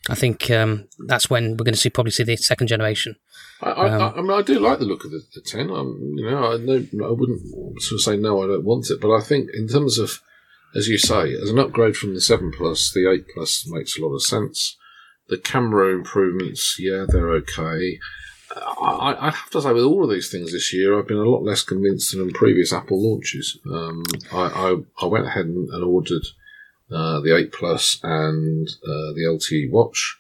I 0.08 0.14
think 0.14 0.50
um, 0.50 0.88
that's 1.06 1.28
when 1.28 1.52
we're 1.52 1.64
going 1.64 1.75
to 1.75 1.80
see 1.80 1.90
probably 1.90 2.12
see 2.12 2.22
the 2.22 2.36
second 2.36 2.66
generation. 2.68 3.16
I, 3.60 3.70
I, 3.70 3.88
Um, 3.90 4.14
I, 4.16 4.20
mean, 4.22 4.30
I 4.30 4.42
do 4.42 4.58
like 4.58 4.78
the 4.78 4.84
look 4.84 5.04
of 5.04 5.10
the, 5.10 5.22
the 5.34 5.40
ten. 5.40 5.70
Um, 5.70 6.14
you 6.16 6.30
know, 6.30 6.52
I 6.52 6.56
know 6.58 6.86
I 7.06 7.10
wouldn't 7.10 7.40
sort 7.82 7.98
of 7.98 8.02
say 8.02 8.16
no, 8.16 8.42
I 8.42 8.46
don't 8.46 8.64
want 8.64 8.90
it, 8.90 9.00
but 9.00 9.14
I 9.14 9.20
think 9.22 9.50
in 9.54 9.66
terms 9.68 9.98
of, 9.98 10.20
as 10.75 10.88
you 10.88 10.98
say, 10.98 11.32
as 11.34 11.50
an 11.50 11.58
upgrade 11.58 11.96
from 11.96 12.14
the 12.14 12.20
seven 12.20 12.52
plus, 12.52 12.92
the 12.92 13.10
eight 13.10 13.26
plus 13.34 13.66
makes 13.68 13.98
a 13.98 14.02
lot 14.04 14.14
of 14.14 14.22
sense. 14.22 14.76
The 15.28 15.38
camera 15.38 15.92
improvements, 15.92 16.76
yeah, 16.78 17.04
they're 17.08 17.30
okay. 17.30 17.98
I, 18.54 19.16
I- 19.18 19.30
have 19.30 19.50
to 19.50 19.60
say, 19.60 19.72
with 19.72 19.84
all 19.84 20.04
of 20.04 20.10
these 20.10 20.30
things 20.30 20.52
this 20.52 20.72
year, 20.72 20.96
I've 20.98 21.08
been 21.08 21.16
a 21.16 21.28
lot 21.28 21.42
less 21.42 21.62
convinced 21.62 22.12
than 22.12 22.22
in 22.22 22.32
previous 22.32 22.72
Apple 22.72 23.02
launches. 23.02 23.58
Um, 23.70 24.04
I, 24.32 24.36
I, 24.38 24.76
I 25.02 25.06
went 25.06 25.26
ahead 25.26 25.46
and, 25.46 25.68
and 25.70 25.82
ordered 25.84 26.22
uh, 26.90 27.21
the 27.21 27.37
8 27.37 27.52
Plus 27.52 27.99
and 28.02 28.69
uh, 28.69 29.12
the 29.14 29.25
LTE 29.28 29.71
watch. 29.71 30.19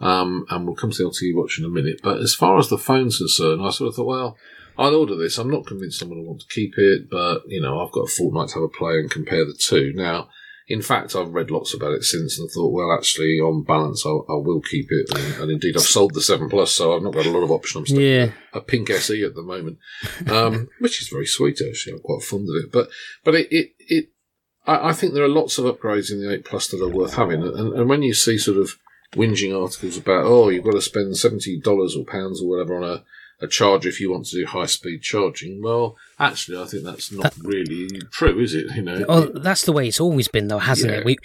Um, 0.00 0.46
and 0.50 0.64
we'll 0.64 0.76
come 0.76 0.90
to 0.92 0.96
the 1.02 1.08
LTE 1.10 1.34
watch 1.36 1.58
in 1.58 1.64
a 1.64 1.68
minute. 1.68 2.00
But 2.02 2.18
as 2.18 2.34
far 2.34 2.58
as 2.58 2.68
the 2.68 2.78
phone's 2.78 3.18
concerned, 3.18 3.60
I 3.62 3.70
sort 3.70 3.88
of 3.88 3.96
thought, 3.96 4.06
well, 4.06 4.36
I'll 4.76 4.94
order 4.94 5.16
this. 5.16 5.38
I'm 5.38 5.50
not 5.50 5.66
convinced 5.66 6.00
I'm 6.02 6.08
going 6.08 6.22
to 6.22 6.28
want 6.28 6.40
to 6.40 6.54
keep 6.54 6.74
it, 6.78 7.10
but 7.10 7.42
you 7.48 7.60
know, 7.60 7.80
I've 7.80 7.90
got 7.92 8.02
a 8.04 8.12
fortnight 8.12 8.50
to 8.50 8.54
have 8.54 8.62
a 8.62 8.68
play 8.68 8.94
and 8.94 9.10
compare 9.10 9.44
the 9.44 9.54
two. 9.58 9.92
Now, 9.96 10.28
in 10.68 10.82
fact, 10.82 11.16
I've 11.16 11.32
read 11.34 11.50
lots 11.50 11.74
about 11.74 11.94
it 11.94 12.04
since 12.04 12.38
and 12.38 12.48
thought, 12.48 12.72
well, 12.72 12.92
actually, 12.96 13.40
on 13.40 13.64
balance, 13.64 14.04
I, 14.06 14.10
I 14.10 14.36
will 14.36 14.60
keep 14.60 14.86
it. 14.90 15.08
And, 15.18 15.42
and 15.42 15.50
indeed, 15.50 15.76
I've 15.76 15.82
sold 15.82 16.14
the 16.14 16.20
7 16.20 16.48
Plus, 16.48 16.70
so 16.72 16.94
I've 16.94 17.02
not 17.02 17.14
got 17.14 17.26
a 17.26 17.30
lot 17.30 17.42
of 17.42 17.50
option. 17.50 17.80
I'm 17.80 17.86
stuck 17.86 17.98
Yeah. 17.98 18.30
a 18.52 18.60
pink 18.60 18.90
SE 18.90 19.24
at 19.24 19.34
the 19.34 19.42
moment, 19.42 19.78
um, 20.28 20.68
which 20.78 21.02
is 21.02 21.08
very 21.08 21.26
sweet, 21.26 21.58
actually. 21.66 21.94
I'm 21.94 22.00
quite 22.00 22.22
fond 22.22 22.48
of 22.48 22.62
it. 22.64 22.70
But, 22.70 22.88
but 23.24 23.34
it, 23.34 23.48
it, 23.50 23.70
it 23.80 24.08
I, 24.68 24.90
I 24.90 24.92
think 24.92 25.14
there 25.14 25.24
are 25.24 25.28
lots 25.28 25.58
of 25.58 25.64
upgrades 25.64 26.12
in 26.12 26.20
the 26.20 26.32
8 26.32 26.44
Plus 26.44 26.68
that 26.68 26.82
are 26.82 26.88
worth 26.88 27.14
having. 27.14 27.42
And, 27.42 27.72
and 27.72 27.88
when 27.88 28.02
you 28.02 28.14
see 28.14 28.38
sort 28.38 28.58
of 28.58 28.78
whinging 29.14 29.58
articles 29.58 29.96
about, 29.96 30.26
oh, 30.26 30.50
you've 30.50 30.64
got 30.64 30.72
to 30.72 30.82
spend 30.82 31.14
$70 31.14 31.66
or 31.66 32.04
pounds 32.04 32.42
or 32.42 32.48
whatever 32.48 32.76
on 32.76 32.84
a, 32.84 33.02
a 33.40 33.46
charger 33.46 33.88
if 33.88 34.00
you 34.00 34.10
want 34.10 34.26
to 34.26 34.36
do 34.36 34.46
high 34.46 34.66
speed 34.66 35.00
charging. 35.02 35.62
Well, 35.62 35.96
actually, 36.18 36.60
I 36.60 36.64
think 36.66 36.82
that's 36.82 37.12
not 37.12 37.32
really 37.40 37.88
true, 38.10 38.40
is 38.40 38.52
it? 38.54 38.66
You 38.74 38.82
know, 38.82 39.04
Well, 39.08 39.30
that's 39.32 39.62
the 39.62 39.72
way 39.72 39.86
it's 39.86 40.00
always 40.00 40.26
been, 40.26 40.48
though, 40.48 40.58
hasn't 40.58 40.92
Yeah. 40.92 40.98
it? 40.98 41.04
We, 41.04 41.16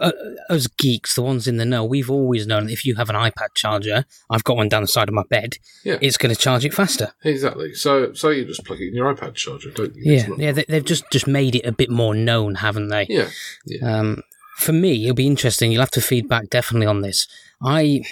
uh, 0.00 0.12
as 0.48 0.66
geeks, 0.68 1.14
the 1.14 1.22
ones 1.22 1.46
in 1.46 1.58
the 1.58 1.66
know, 1.66 1.84
we've 1.84 2.10
always 2.10 2.46
known 2.46 2.66
that 2.66 2.72
if 2.72 2.86
you 2.86 2.94
have 2.94 3.10
an 3.10 3.16
iPad 3.16 3.48
charger, 3.54 4.06
I've 4.30 4.44
got 4.44 4.56
one 4.56 4.70
down 4.70 4.82
the 4.82 4.88
side 4.88 5.08
of 5.08 5.14
my 5.14 5.24
bed, 5.28 5.58
Yeah. 5.84 5.98
it's 6.00 6.16
going 6.16 6.34
to 6.34 6.40
charge 6.40 6.64
it 6.64 6.72
faster. 6.72 7.12
exactly. 7.24 7.74
So, 7.74 8.14
so 8.14 8.30
you 8.30 8.46
just 8.46 8.64
plug 8.64 8.80
it 8.80 8.88
in 8.88 8.94
your 8.94 9.14
iPad 9.14 9.34
charger, 9.34 9.70
don't 9.70 9.94
you? 9.96 10.12
Yeah, 10.14 10.28
yeah, 10.38 10.52
they, 10.52 10.64
they've 10.66 10.84
just 10.84 11.04
just 11.12 11.26
made 11.26 11.54
it 11.54 11.66
a 11.66 11.72
bit 11.72 11.90
more 11.90 12.14
known, 12.14 12.54
haven't 12.56 12.88
they? 12.88 13.06
yeah, 13.10 13.28
yeah. 13.66 13.98
Um, 13.98 14.22
for 14.56 14.72
me, 14.72 15.04
it'll 15.04 15.14
be 15.14 15.26
interesting. 15.26 15.72
You'll 15.72 15.82
have 15.82 15.90
to 15.90 16.00
feedback 16.00 16.48
definitely 16.48 16.86
on 16.86 17.02
this. 17.02 17.26
I 17.62 18.02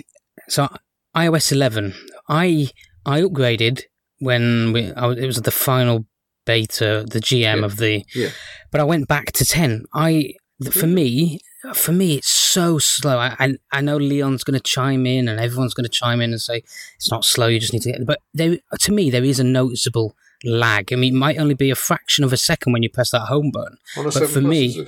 so 0.49 0.69
iOS 1.17 1.53
11. 1.53 1.95
I 2.29 2.69
I 3.07 3.21
upgraded 3.23 3.83
when 4.19 4.73
we, 4.73 4.93
I, 4.93 5.11
it 5.11 5.27
was 5.27 5.41
the 5.43 5.51
final 5.51 6.07
beta, 6.47 7.05
the 7.09 7.21
GM 7.21 7.59
Yeah. 7.61 7.65
of 7.65 7.77
the. 7.77 8.05
Yeah. 8.15 8.31
But 8.71 8.81
I 8.81 8.85
went 8.85 9.09
back 9.09 9.33
to 9.33 9.45
10. 9.45 9.85
I 9.95 10.35
for 10.71 10.87
me. 10.87 11.41
For 11.75 11.93
me, 11.93 12.17
it's 12.17 12.29
so 12.29 12.79
slow. 12.79 13.19
I 13.19 13.37
I, 13.39 13.55
I 13.71 13.81
know 13.83 13.97
Leon's 13.97 14.43
going 14.43 14.59
to 14.59 14.63
chime 14.63 15.07
in, 15.07 15.29
and 15.29 15.39
everyone's 15.39 15.75
going 15.75 15.85
to 15.85 15.89
chime 15.91 16.21
in 16.21 16.31
and 16.33 16.41
say 16.41 16.65
it's 16.97 17.09
not 17.11 17.25
slow. 17.25 17.47
You 17.47 17.61
just 17.61 17.73
need 17.73 17.83
to 17.83 17.93
get. 17.93 18.05
But 18.05 18.19
there, 18.35 18.59
to 18.81 18.93
me, 18.93 19.11
there 19.11 19.23
is 19.23 19.39
a 19.39 19.45
noticeable 19.45 20.17
lag. 20.43 20.93
I 20.93 20.97
mean, 20.97 21.15
it 21.15 21.19
might 21.19 21.39
only 21.39 21.55
be 21.55 21.71
a 21.71 21.77
fraction 21.77 22.25
of 22.25 22.33
a 22.33 22.37
second 22.37 22.73
when 22.73 22.83
you 22.83 22.91
press 22.91 23.11
that 23.13 23.27
home 23.29 23.53
button, 23.53 23.79
but 23.95 24.29
for 24.29 24.41
me- 24.41 24.87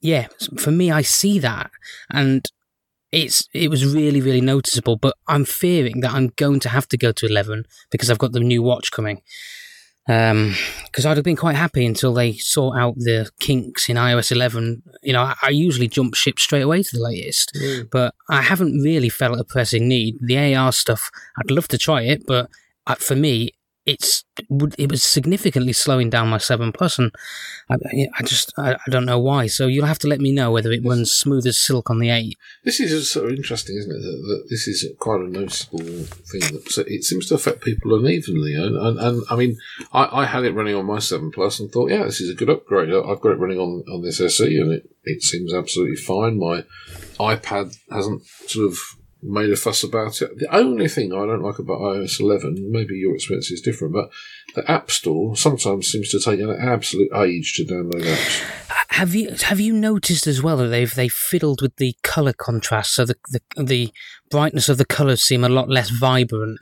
yeah 0.00 0.26
for 0.58 0.72
me 0.72 0.90
i 0.90 1.02
see 1.02 1.38
that 1.38 1.70
and 2.10 2.50
it's 3.14 3.48
it 3.54 3.68
was 3.70 3.94
really 3.94 4.20
really 4.20 4.40
noticeable 4.40 4.96
but 4.96 5.14
i'm 5.28 5.44
fearing 5.44 6.00
that 6.00 6.12
i'm 6.12 6.28
going 6.36 6.60
to 6.60 6.68
have 6.68 6.86
to 6.88 6.96
go 6.96 7.12
to 7.12 7.26
11 7.26 7.64
because 7.90 8.10
i've 8.10 8.18
got 8.18 8.32
the 8.32 8.40
new 8.40 8.62
watch 8.62 8.90
coming. 8.90 9.20
Um 10.06 10.54
because 10.84 11.06
i'd 11.06 11.16
have 11.16 11.24
been 11.24 11.36
quite 11.44 11.56
happy 11.56 11.86
until 11.86 12.12
they 12.12 12.34
sort 12.34 12.78
out 12.78 12.94
the 12.96 13.30
kinks 13.40 13.88
in 13.88 13.96
ios 13.96 14.30
11 14.30 14.82
you 15.02 15.14
know 15.14 15.22
i, 15.22 15.34
I 15.42 15.48
usually 15.48 15.88
jump 15.88 16.14
ship 16.14 16.38
straight 16.38 16.60
away 16.68 16.82
to 16.82 16.96
the 16.96 17.02
latest 17.02 17.52
Mm. 17.54 17.88
but 17.90 18.14
i 18.28 18.42
haven't 18.42 18.82
really 18.82 19.08
felt 19.08 19.40
a 19.40 19.44
pressing 19.44 19.88
need. 19.88 20.16
The 20.20 20.54
ar 20.56 20.72
stuff 20.72 21.10
i'd 21.38 21.50
love 21.50 21.68
to 21.68 21.78
try 21.78 22.02
it 22.02 22.26
but 22.26 22.50
uh, 22.86 22.96
for 22.96 23.16
me 23.16 23.52
it's 23.86 24.24
it 24.78 24.90
was 24.90 25.02
significantly 25.02 25.72
slowing 25.72 26.08
down 26.08 26.28
my 26.28 26.38
7 26.38 26.72
plus 26.72 26.98
and 26.98 27.12
I, 27.68 27.76
I 28.18 28.22
just 28.22 28.52
I, 28.58 28.74
I 28.74 28.90
don't 28.90 29.04
know 29.04 29.18
why. 29.18 29.46
So 29.46 29.66
you'll 29.66 29.86
have 29.86 29.98
to 30.00 30.08
let 30.08 30.20
me 30.20 30.32
know 30.32 30.50
whether 30.50 30.72
it 30.72 30.84
runs 30.84 31.12
smooth 31.12 31.46
as 31.46 31.58
silk 31.58 31.90
on 31.90 31.98
the 31.98 32.10
eight. 32.10 32.36
This 32.64 32.80
is 32.80 33.10
sort 33.10 33.30
of 33.30 33.36
interesting, 33.36 33.76
isn't 33.76 33.90
it? 33.90 34.00
That, 34.00 34.24
that 34.26 34.46
this 34.50 34.66
is 34.66 34.86
quite 34.98 35.20
a 35.20 35.28
noticeable 35.28 35.78
thing. 35.78 36.40
That 36.40 36.84
it 36.88 37.04
seems 37.04 37.28
to 37.28 37.34
affect 37.34 37.62
people 37.62 37.94
unevenly, 37.94 38.54
and, 38.54 38.76
and, 38.76 38.98
and 38.98 39.22
I 39.30 39.36
mean, 39.36 39.56
I, 39.92 40.22
I 40.22 40.26
had 40.26 40.44
it 40.44 40.54
running 40.54 40.74
on 40.74 40.86
my 40.86 40.98
Seven 40.98 41.30
Plus 41.30 41.60
and 41.60 41.70
thought, 41.70 41.90
yeah, 41.90 42.04
this 42.04 42.20
is 42.20 42.30
a 42.30 42.34
good 42.34 42.50
upgrade. 42.50 42.92
I've 42.92 43.20
got 43.20 43.32
it 43.32 43.38
running 43.38 43.58
on, 43.58 43.84
on 43.90 44.02
this 44.02 44.20
SE, 44.20 44.58
and 44.58 44.72
it, 44.72 44.90
it 45.04 45.22
seems 45.22 45.52
absolutely 45.52 45.96
fine. 45.96 46.38
My 46.38 46.64
iPad 47.18 47.76
hasn't 47.90 48.24
sort 48.46 48.70
of 48.70 48.78
made 49.24 49.50
a 49.50 49.56
fuss 49.56 49.82
about 49.82 50.20
it. 50.22 50.30
The 50.38 50.54
only 50.54 50.86
thing 50.88 51.12
I 51.12 51.24
don't 51.26 51.42
like 51.42 51.58
about 51.58 51.80
iOS 51.80 52.20
11, 52.20 52.68
maybe 52.70 52.94
your 52.96 53.14
experience 53.14 53.50
is 53.50 53.60
different, 53.62 53.94
but 53.94 54.10
the 54.54 54.70
App 54.70 54.90
Store 54.90 55.34
sometimes 55.36 55.88
seems 55.90 56.10
to 56.10 56.20
take 56.20 56.40
an 56.40 56.50
absolute 56.60 57.08
age 57.16 57.54
to 57.54 57.64
download 57.64 58.02
apps. 58.02 58.42
Have 58.90 59.14
you 59.14 59.30
have 59.42 59.58
you 59.58 59.72
noticed 59.72 60.26
as 60.28 60.40
well 60.40 60.58
that 60.58 60.68
they've 60.68 60.94
they 60.94 61.08
fiddled 61.08 61.62
with 61.62 61.74
the 61.76 61.96
color 62.04 62.32
contrast, 62.32 62.94
so 62.94 63.04
the 63.04 63.16
the, 63.30 63.40
the 63.64 63.92
brightness 64.30 64.68
of 64.68 64.78
the 64.78 64.84
colors 64.84 65.20
seem 65.22 65.42
a 65.42 65.48
lot 65.48 65.68
less 65.68 65.90
vibrant. 65.90 66.60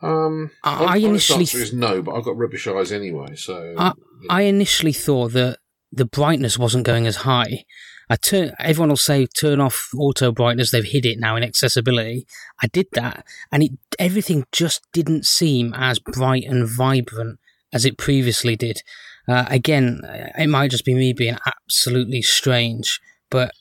Um, 0.00 0.50
I- 0.62 0.84
I 0.84 0.96
initially 0.98 1.40
answer 1.40 1.58
is 1.58 1.72
no, 1.74 2.00
but 2.02 2.14
I've 2.14 2.24
got 2.24 2.36
rubbish 2.38 2.66
eyes 2.68 2.92
anyway, 2.92 3.34
so 3.34 3.74
I- 3.76 3.92
I 4.30 4.42
initially 4.42 4.92
thought 4.92 5.32
that 5.32 5.58
the 5.92 6.04
brightness 6.04 6.58
wasn't 6.58 6.86
going 6.86 7.06
as 7.06 7.16
high. 7.16 7.64
I 8.10 8.16
turn. 8.16 8.52
Everyone 8.58 8.88
will 8.88 8.96
say 8.96 9.26
turn 9.26 9.60
off 9.60 9.90
auto 9.96 10.32
brightness. 10.32 10.70
They've 10.70 10.84
hid 10.84 11.04
it 11.04 11.18
now 11.18 11.36
in 11.36 11.42
accessibility. 11.42 12.26
I 12.62 12.66
did 12.68 12.86
that, 12.92 13.24
and 13.52 13.62
it 13.62 13.72
everything 13.98 14.46
just 14.52 14.86
didn't 14.92 15.26
seem 15.26 15.74
as 15.74 15.98
bright 15.98 16.44
and 16.44 16.66
vibrant 16.68 17.38
as 17.72 17.84
it 17.84 17.98
previously 17.98 18.56
did. 18.56 18.82
Uh, 19.28 19.44
again, 19.48 20.00
it 20.38 20.48
might 20.48 20.70
just 20.70 20.86
be 20.86 20.94
me 20.94 21.12
being 21.12 21.36
absolutely 21.46 22.22
strange, 22.22 22.98
but 23.30 23.52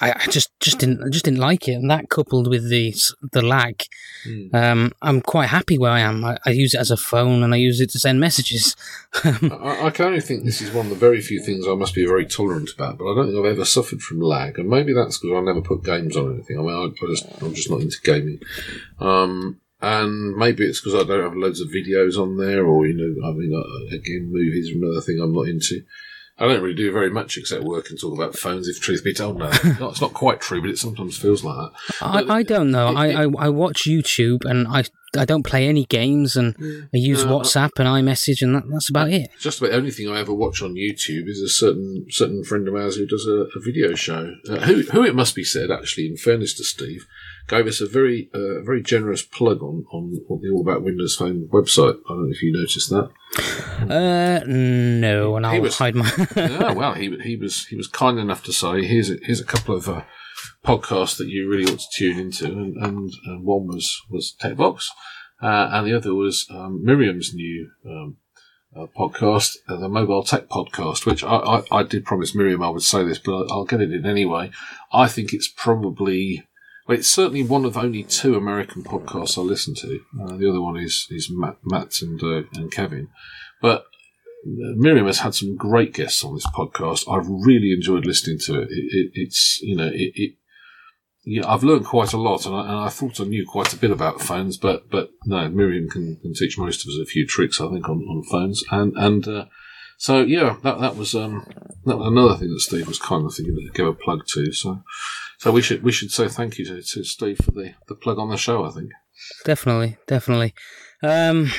I, 0.00 0.12
I 0.12 0.26
just 0.30 0.50
just 0.60 0.78
didn't 0.78 1.12
just 1.12 1.24
didn't 1.24 1.40
like 1.40 1.68
it, 1.68 1.72
and 1.74 1.90
that 1.90 2.08
coupled 2.10 2.48
with 2.48 2.68
the 2.68 2.94
the 3.32 3.42
lag, 3.42 3.82
Hmm. 4.24 4.54
um, 4.54 4.92
I'm 5.00 5.20
quite 5.22 5.48
happy 5.48 5.78
where 5.78 5.90
I 5.90 6.00
am. 6.00 6.24
I, 6.24 6.36
I 6.44 6.50
use 6.50 6.74
it 6.74 6.80
as 6.80 6.90
a 6.90 6.96
phone, 6.96 7.42
and 7.42 7.54
I 7.54 7.56
use 7.56 7.80
it 7.80 7.90
to 7.90 7.98
send 7.98 8.20
messages. 8.20 8.76
I, 9.24 9.86
I 9.86 9.90
can 9.90 10.06
only 10.06 10.20
think 10.20 10.44
this 10.44 10.60
is 10.60 10.72
one 10.72 10.86
of 10.86 10.90
the 10.90 10.96
very 11.08 11.20
few 11.20 11.40
things 11.42 11.66
I 11.66 11.74
must 11.74 11.94
be 11.94 12.04
very 12.06 12.26
tolerant 12.26 12.70
about, 12.74 12.98
but 12.98 13.10
I 13.10 13.14
don't 13.14 13.26
think 13.28 13.38
I've 13.38 13.52
ever 13.52 13.64
suffered 13.64 14.02
from 14.02 14.20
lag, 14.20 14.58
and 14.58 14.68
maybe 14.68 14.92
that's 14.92 15.18
because 15.18 15.36
I 15.36 15.40
never 15.40 15.62
put 15.62 15.84
games 15.84 16.16
on 16.16 16.34
anything. 16.34 16.58
I 16.58 16.62
mean, 16.62 16.70
I, 16.74 17.04
I 17.04 17.08
just, 17.08 17.42
I'm 17.42 17.54
just 17.54 17.70
not 17.70 17.80
into 17.80 17.98
gaming. 18.04 18.40
Um, 18.98 19.60
and 19.82 20.36
maybe 20.36 20.66
it's 20.66 20.80
because 20.80 20.94
I 21.02 21.06
don't 21.08 21.22
have 21.24 21.36
loads 21.36 21.60
of 21.62 21.68
videos 21.68 22.18
on 22.20 22.36
there, 22.36 22.66
or, 22.66 22.86
you 22.86 22.94
know, 22.94 23.26
I 23.28 23.32
mean, 23.32 23.52
uh, 23.54 23.94
again, 23.96 24.28
movies 24.30 24.70
are 24.70 24.76
another 24.84 25.00
thing 25.00 25.18
I'm 25.22 25.32
not 25.32 25.48
into. 25.48 25.82
I 26.40 26.46
don't 26.48 26.62
really 26.62 26.74
do 26.74 26.90
very 26.90 27.10
much 27.10 27.36
except 27.36 27.64
work 27.64 27.90
and 27.90 28.00
talk 28.00 28.14
about 28.14 28.34
phones, 28.36 28.66
if 28.66 28.80
truth 28.80 29.04
be 29.04 29.12
told. 29.12 29.38
No, 29.38 29.50
No, 29.78 29.90
it's 29.90 30.00
not 30.00 30.14
quite 30.14 30.40
true, 30.40 30.60
but 30.62 30.70
it 30.70 30.78
sometimes 30.78 31.18
feels 31.18 31.44
like 31.44 31.56
that. 31.56 31.72
I, 32.00 32.38
I 32.38 32.42
don't 32.42 32.70
know. 32.70 32.88
I, 32.88 33.24
I, 33.24 33.28
I 33.38 33.48
watch 33.50 33.82
YouTube 33.86 34.44
and 34.46 34.66
I 34.66 34.84
I 35.16 35.24
don't 35.24 35.44
play 35.44 35.66
any 35.66 35.86
games 35.86 36.36
and 36.36 36.54
I 36.94 36.96
use 36.96 37.24
No, 37.24 37.40
WhatsApp 37.40 37.70
and 37.78 37.88
iMessage 37.88 38.42
and 38.42 38.54
that, 38.54 38.62
that's 38.70 38.88
about 38.88 39.10
it. 39.10 39.30
Just 39.40 39.58
about 39.58 39.72
the 39.72 39.76
only 39.76 39.90
thing 39.90 40.08
I 40.08 40.20
ever 40.20 40.32
watch 40.32 40.62
on 40.62 40.74
YouTube 40.74 41.28
is 41.28 41.40
a 41.40 41.48
certain 41.48 42.06
certain 42.10 42.44
friend 42.44 42.68
of 42.68 42.76
ours 42.76 42.96
who 42.96 43.06
does 43.06 43.26
a, 43.26 43.46
a 43.56 43.60
video 43.60 43.94
show. 43.94 44.36
Uh, 44.48 44.58
who, 44.60 44.82
who 44.82 45.04
it 45.04 45.16
must 45.16 45.34
be 45.34 45.42
said, 45.42 45.70
actually, 45.70 46.06
in 46.06 46.16
fairness 46.16 46.54
to 46.54 46.64
Steve, 46.64 47.06
gave 47.50 47.66
us 47.66 47.80
a 47.80 47.86
very 47.86 48.30
uh, 48.32 48.62
very 48.62 48.82
generous 48.82 49.22
plug 49.22 49.60
on 49.62 49.84
on 49.92 50.12
the 50.12 50.50
All 50.50 50.60
About 50.60 50.82
Windows 50.82 51.16
Phone 51.16 51.48
website. 51.52 51.96
I 52.06 52.08
don't 52.08 52.26
know 52.26 52.30
if 52.30 52.42
you 52.42 52.52
noticed 52.52 52.90
that. 52.90 53.10
Uh, 53.82 54.44
no, 54.46 55.36
and 55.36 55.44
I'll 55.44 55.60
was- 55.60 55.78
hide 55.78 55.96
my. 55.96 56.10
oh 56.36 56.74
well, 56.74 56.94
he 56.94 57.18
he 57.18 57.36
was 57.36 57.66
he 57.66 57.76
was 57.76 57.88
kind 57.88 58.18
enough 58.18 58.44
to 58.44 58.52
say 58.52 58.84
here's 58.84 59.10
a, 59.10 59.16
here's 59.22 59.40
a 59.40 59.44
couple 59.44 59.74
of 59.74 59.88
uh, 59.88 60.02
podcasts 60.64 61.18
that 61.18 61.28
you 61.28 61.48
really 61.48 61.70
ought 61.70 61.80
to 61.80 61.88
tune 61.92 62.18
into, 62.18 62.46
and 62.46 62.76
and, 62.76 63.12
and 63.26 63.44
one 63.44 63.66
was 63.66 64.00
was 64.08 64.34
TechVox, 64.40 64.86
uh, 65.42 65.70
and 65.72 65.86
the 65.86 65.96
other 65.96 66.14
was 66.14 66.46
um, 66.50 66.84
Miriam's 66.84 67.34
new. 67.34 67.70
Um, 67.84 68.16
uh, 68.76 68.86
podcast, 68.96 69.56
uh, 69.68 69.76
the 69.76 69.88
Mobile 69.88 70.22
Tech 70.22 70.48
Podcast, 70.48 71.04
which 71.04 71.24
I, 71.24 71.36
I, 71.36 71.62
I 71.72 71.82
did 71.82 72.04
promise 72.04 72.36
Miriam 72.36 72.62
I 72.62 72.68
would 72.68 72.82
say 72.82 73.04
this, 73.04 73.18
but 73.18 73.46
I'll, 73.50 73.64
get 73.64 73.80
it 73.80 73.92
in 73.92 74.06
anyway. 74.06 74.52
I 74.92 75.08
think 75.08 75.32
it's 75.32 75.48
probably, 75.48 76.46
it's 76.92 77.08
certainly 77.08 77.42
one 77.42 77.64
of 77.64 77.76
only 77.76 78.02
two 78.02 78.34
American 78.34 78.82
podcasts 78.82 79.38
I 79.38 79.42
listen 79.42 79.74
to. 79.76 80.00
Uh, 80.20 80.36
the 80.36 80.48
other 80.48 80.60
one 80.60 80.76
is 80.76 81.06
is 81.10 81.30
Matt, 81.30 81.56
Matt 81.64 82.02
and 82.02 82.22
uh, 82.22 82.42
and 82.54 82.70
Kevin, 82.70 83.08
but 83.60 83.84
Miriam 84.44 85.06
has 85.06 85.20
had 85.20 85.34
some 85.34 85.56
great 85.56 85.92
guests 85.92 86.24
on 86.24 86.34
this 86.34 86.46
podcast. 86.46 87.10
I've 87.10 87.28
really 87.28 87.72
enjoyed 87.72 88.06
listening 88.06 88.38
to 88.46 88.62
it. 88.62 88.68
it, 88.70 88.84
it 88.92 89.10
it's 89.14 89.60
you 89.62 89.76
know 89.76 89.88
it, 89.88 90.12
it 90.14 90.34
yeah, 91.24 91.46
I've 91.46 91.62
learned 91.62 91.84
quite 91.84 92.14
a 92.14 92.18
lot, 92.18 92.46
and 92.46 92.54
I, 92.54 92.60
and 92.60 92.78
I 92.78 92.88
thought 92.88 93.20
I 93.20 93.24
knew 93.24 93.46
quite 93.46 93.72
a 93.74 93.76
bit 93.76 93.90
about 93.90 94.22
phones, 94.22 94.56
but 94.56 94.90
but 94.90 95.10
no, 95.26 95.48
Miriam 95.48 95.88
can, 95.88 96.16
can 96.16 96.32
teach 96.34 96.56
most 96.58 96.82
of 96.82 96.88
us 96.88 96.98
a 97.00 97.04
few 97.04 97.26
tricks, 97.26 97.60
I 97.60 97.68
think, 97.68 97.88
on, 97.88 97.98
on 97.98 98.22
phones, 98.24 98.64
and 98.70 98.96
and 98.96 99.28
uh, 99.28 99.44
so 100.00 100.22
yeah, 100.22 100.56
that 100.62 100.80
that 100.80 100.96
was 100.96 101.14
um 101.14 101.46
that 101.84 101.98
was 101.98 102.08
another 102.08 102.36
thing 102.36 102.50
that 102.52 102.60
Steve 102.60 102.88
was 102.88 102.98
kind 102.98 103.24
of 103.26 103.34
thinking 103.34 103.54
to 103.54 103.72
give 103.72 103.86
a 103.86 103.92
plug 103.92 104.26
to. 104.34 104.50
So 104.52 104.82
so 105.38 105.52
we 105.52 105.60
should 105.62 105.82
we 105.82 105.92
should 105.92 106.10
say 106.10 106.26
thank 106.28 106.58
you 106.58 106.64
to, 106.66 106.82
to 106.82 107.04
Steve 107.04 107.38
for 107.44 107.50
the, 107.52 107.74
the 107.88 107.94
plug 107.94 108.18
on 108.18 108.30
the 108.30 108.36
show. 108.36 108.64
I 108.64 108.70
think. 108.70 108.90
definitely, 109.44 109.98
definitely. 110.06 110.54
Um, 111.02 111.50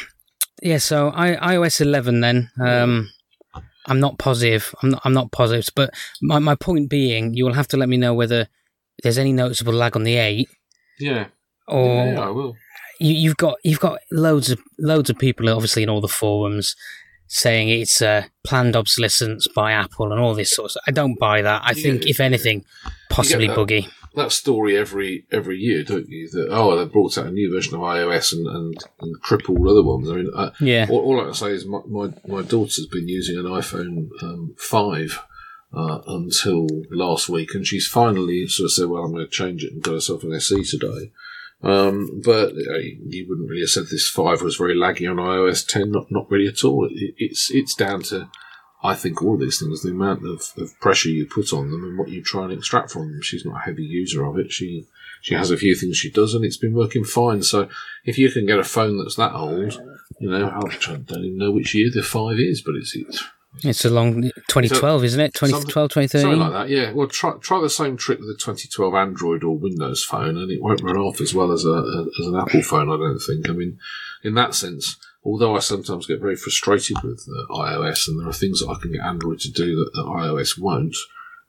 yeah. 0.61 0.77
So 0.79 1.09
I, 1.13 1.35
iOS 1.35 1.81
11 1.81 2.19
then. 2.21 2.49
Um, 2.59 3.09
I'm 3.87 3.99
not 3.99 4.17
positive. 4.17 4.73
I'm 4.81 4.89
not. 4.91 5.01
I'm 5.05 5.13
not 5.13 5.31
positive. 5.31 5.69
But 5.75 5.93
my 6.21 6.39
my 6.39 6.55
point 6.55 6.89
being, 6.89 7.33
you 7.33 7.45
will 7.45 7.53
have 7.53 7.67
to 7.69 7.77
let 7.77 7.89
me 7.89 7.97
know 7.97 8.13
whether 8.13 8.47
there's 9.03 9.17
any 9.17 9.33
noticeable 9.33 9.73
lag 9.73 9.95
on 9.95 10.03
the 10.03 10.17
eight, 10.17 10.47
Yeah, 10.99 11.27
or 11.67 12.05
yeah, 12.05 12.19
I 12.19 12.29
will. 12.29 12.55
you, 12.99 13.13
you've 13.15 13.37
got 13.37 13.55
you've 13.63 13.79
got 13.79 13.99
loads 14.11 14.51
of 14.51 14.59
loads 14.77 15.09
of 15.09 15.17
people 15.17 15.49
obviously 15.49 15.81
in 15.81 15.89
all 15.89 16.01
the 16.01 16.07
forums 16.07 16.75
saying 17.33 17.69
it's 17.69 18.01
uh, 18.01 18.25
planned 18.43 18.75
obsolescence 18.75 19.47
by 19.47 19.71
Apple 19.71 20.11
and 20.11 20.19
all 20.21 20.35
this 20.35 20.53
sort 20.53 20.65
of 20.65 20.71
stuff. 20.71 20.83
I 20.85 20.91
don't 20.91 21.17
buy 21.17 21.41
that. 21.41 21.61
I 21.63 21.71
Yeah, 21.71 21.81
think 21.83 22.05
if 22.05 22.19
anything, 22.19 22.65
possibly 23.09 23.47
that. 23.47 23.55
buggy. 23.55 23.87
that 24.15 24.33
story 24.33 24.75
every 24.75 25.25
every 25.31 25.57
year, 25.57 25.81
don't 25.85 26.09
you? 26.09 26.27
That 26.29 26.49
oh, 26.51 26.75
they 26.77 26.83
brought 26.91 27.17
out 27.17 27.27
a 27.27 27.31
new 27.31 27.49
version 27.53 27.75
of 27.75 27.81
iOS 27.81 28.33
and 28.33 28.45
and, 28.47 28.75
and 28.99 29.21
crippled 29.21 29.65
other 29.65 29.81
ones. 29.81 30.09
I 30.11 30.15
mean, 30.15 30.29
I, 30.35 30.51
Yeah. 30.59 30.87
all, 30.89 30.99
all 31.05 31.21
I 31.21 31.23
can 31.23 31.33
say 31.33 31.51
is 31.51 31.65
my, 31.65 31.79
my, 31.87 32.07
my 32.27 32.41
daughter's 32.41 32.87
been 32.91 33.07
using 33.07 33.37
an 33.37 33.45
iPhone 33.45 34.09
um, 34.21 34.53
five 34.57 35.17
uh, 35.73 35.99
until 36.07 36.67
last 36.91 37.29
week, 37.29 37.55
and 37.55 37.65
she's 37.65 37.87
finally 37.87 38.45
sort 38.47 38.65
of 38.65 38.73
said, 38.73 38.89
"Well, 38.89 39.03
I'm 39.03 39.13
going 39.13 39.25
to 39.25 39.31
change 39.31 39.63
it 39.63 39.71
and 39.71 39.81
got 39.81 39.93
herself 39.93 40.23
an 40.23 40.33
SE 40.33 40.61
today." 40.65 41.11
Um, 41.63 42.21
but 42.23 42.53
you 42.55 43.27
wouldn't 43.29 43.49
really 43.49 43.61
have 43.61 43.69
said 43.69 43.83
this 43.87 44.09
five 44.09 44.41
was 44.41 44.55
very 44.55 44.75
laggy 44.75 45.09
on 45.09 45.17
iOS 45.17 45.67
10. 45.67 45.91
Not 45.91 46.11
not 46.11 46.29
really 46.29 46.47
at 46.47 46.63
all. 46.63 46.87
It, 46.89 47.13
it's 47.17 47.51
it's 47.51 47.75
down 47.75 48.01
to 48.03 48.29
I 48.83 48.95
think 48.95 49.21
all 49.21 49.37
these 49.37 49.59
things, 49.59 49.83
the 49.83 49.91
amount 49.91 50.25
of, 50.25 50.53
of 50.57 50.79
pressure 50.79 51.09
you 51.09 51.27
put 51.27 51.53
on 51.53 51.69
them 51.69 51.83
and 51.83 51.99
what 51.99 52.09
you 52.09 52.23
try 52.23 52.45
and 52.45 52.53
extract 52.53 52.89
from 52.89 53.11
them. 53.11 53.21
She's 53.21 53.45
not 53.45 53.57
a 53.57 53.65
heavy 53.65 53.83
user 53.83 54.25
of 54.25 54.39
it. 54.39 54.51
She 54.51 54.87
she 55.21 55.35
has 55.35 55.51
a 55.51 55.57
few 55.57 55.75
things 55.75 55.97
she 55.97 56.09
does, 56.09 56.33
and 56.33 56.43
it's 56.43 56.57
been 56.57 56.73
working 56.73 57.03
fine. 57.03 57.43
So 57.43 57.69
if 58.05 58.17
you 58.17 58.31
can 58.31 58.47
get 58.47 58.57
a 58.57 58.63
phone 58.63 58.97
that's 58.97 59.17
that 59.17 59.33
old, 59.33 59.79
you 60.19 60.29
know, 60.29 60.47
I 60.47 60.77
don't 60.85 61.11
even 61.11 61.37
know 61.37 61.51
which 61.51 61.75
year 61.75 61.91
the 61.93 62.01
five 62.01 62.39
is, 62.39 62.61
but 62.61 62.75
it's 62.75 62.95
it's 62.95 63.23
it's 63.63 63.85
a 63.85 63.89
long 63.89 64.23
2012, 64.23 65.03
isn't 65.03 65.19
it? 65.19 65.33
2012, 65.33 65.89
2013? 65.89 66.21
Something 66.21 66.39
like 66.39 66.51
that, 66.51 66.69
yeah. 66.69 66.91
Well, 66.93 67.07
try, 67.07 67.33
try 67.39 67.61
the 67.61 67.69
same 67.69 67.97
trick 67.97 68.19
with 68.19 68.29
a 68.29 68.33
2012 68.33 68.93
Android 68.93 69.43
or 69.43 69.57
Windows 69.57 70.03
phone, 70.03 70.37
and 70.37 70.51
it 70.51 70.61
won't 70.61 70.81
run 70.81 70.97
off 70.97 71.21
as 71.21 71.33
well 71.33 71.51
as, 71.51 71.65
a, 71.65 71.69
a, 71.69 72.05
as 72.19 72.27
an 72.27 72.37
Apple 72.37 72.61
phone, 72.61 72.89
I 72.89 72.97
don't 72.97 73.19
think. 73.19 73.49
I 73.49 73.53
mean, 73.53 73.77
in 74.23 74.35
that 74.35 74.55
sense, 74.55 74.97
although 75.23 75.55
I 75.55 75.59
sometimes 75.59 76.07
get 76.07 76.21
very 76.21 76.35
frustrated 76.35 76.97
with 77.03 77.27
iOS, 77.49 78.07
and 78.07 78.19
there 78.19 78.29
are 78.29 78.33
things 78.33 78.59
that 78.59 78.69
I 78.69 78.79
can 78.81 78.93
get 78.93 79.01
Android 79.01 79.39
to 79.41 79.51
do 79.51 79.75
that, 79.75 79.91
that 79.93 80.05
iOS 80.05 80.59
won't, 80.59 80.95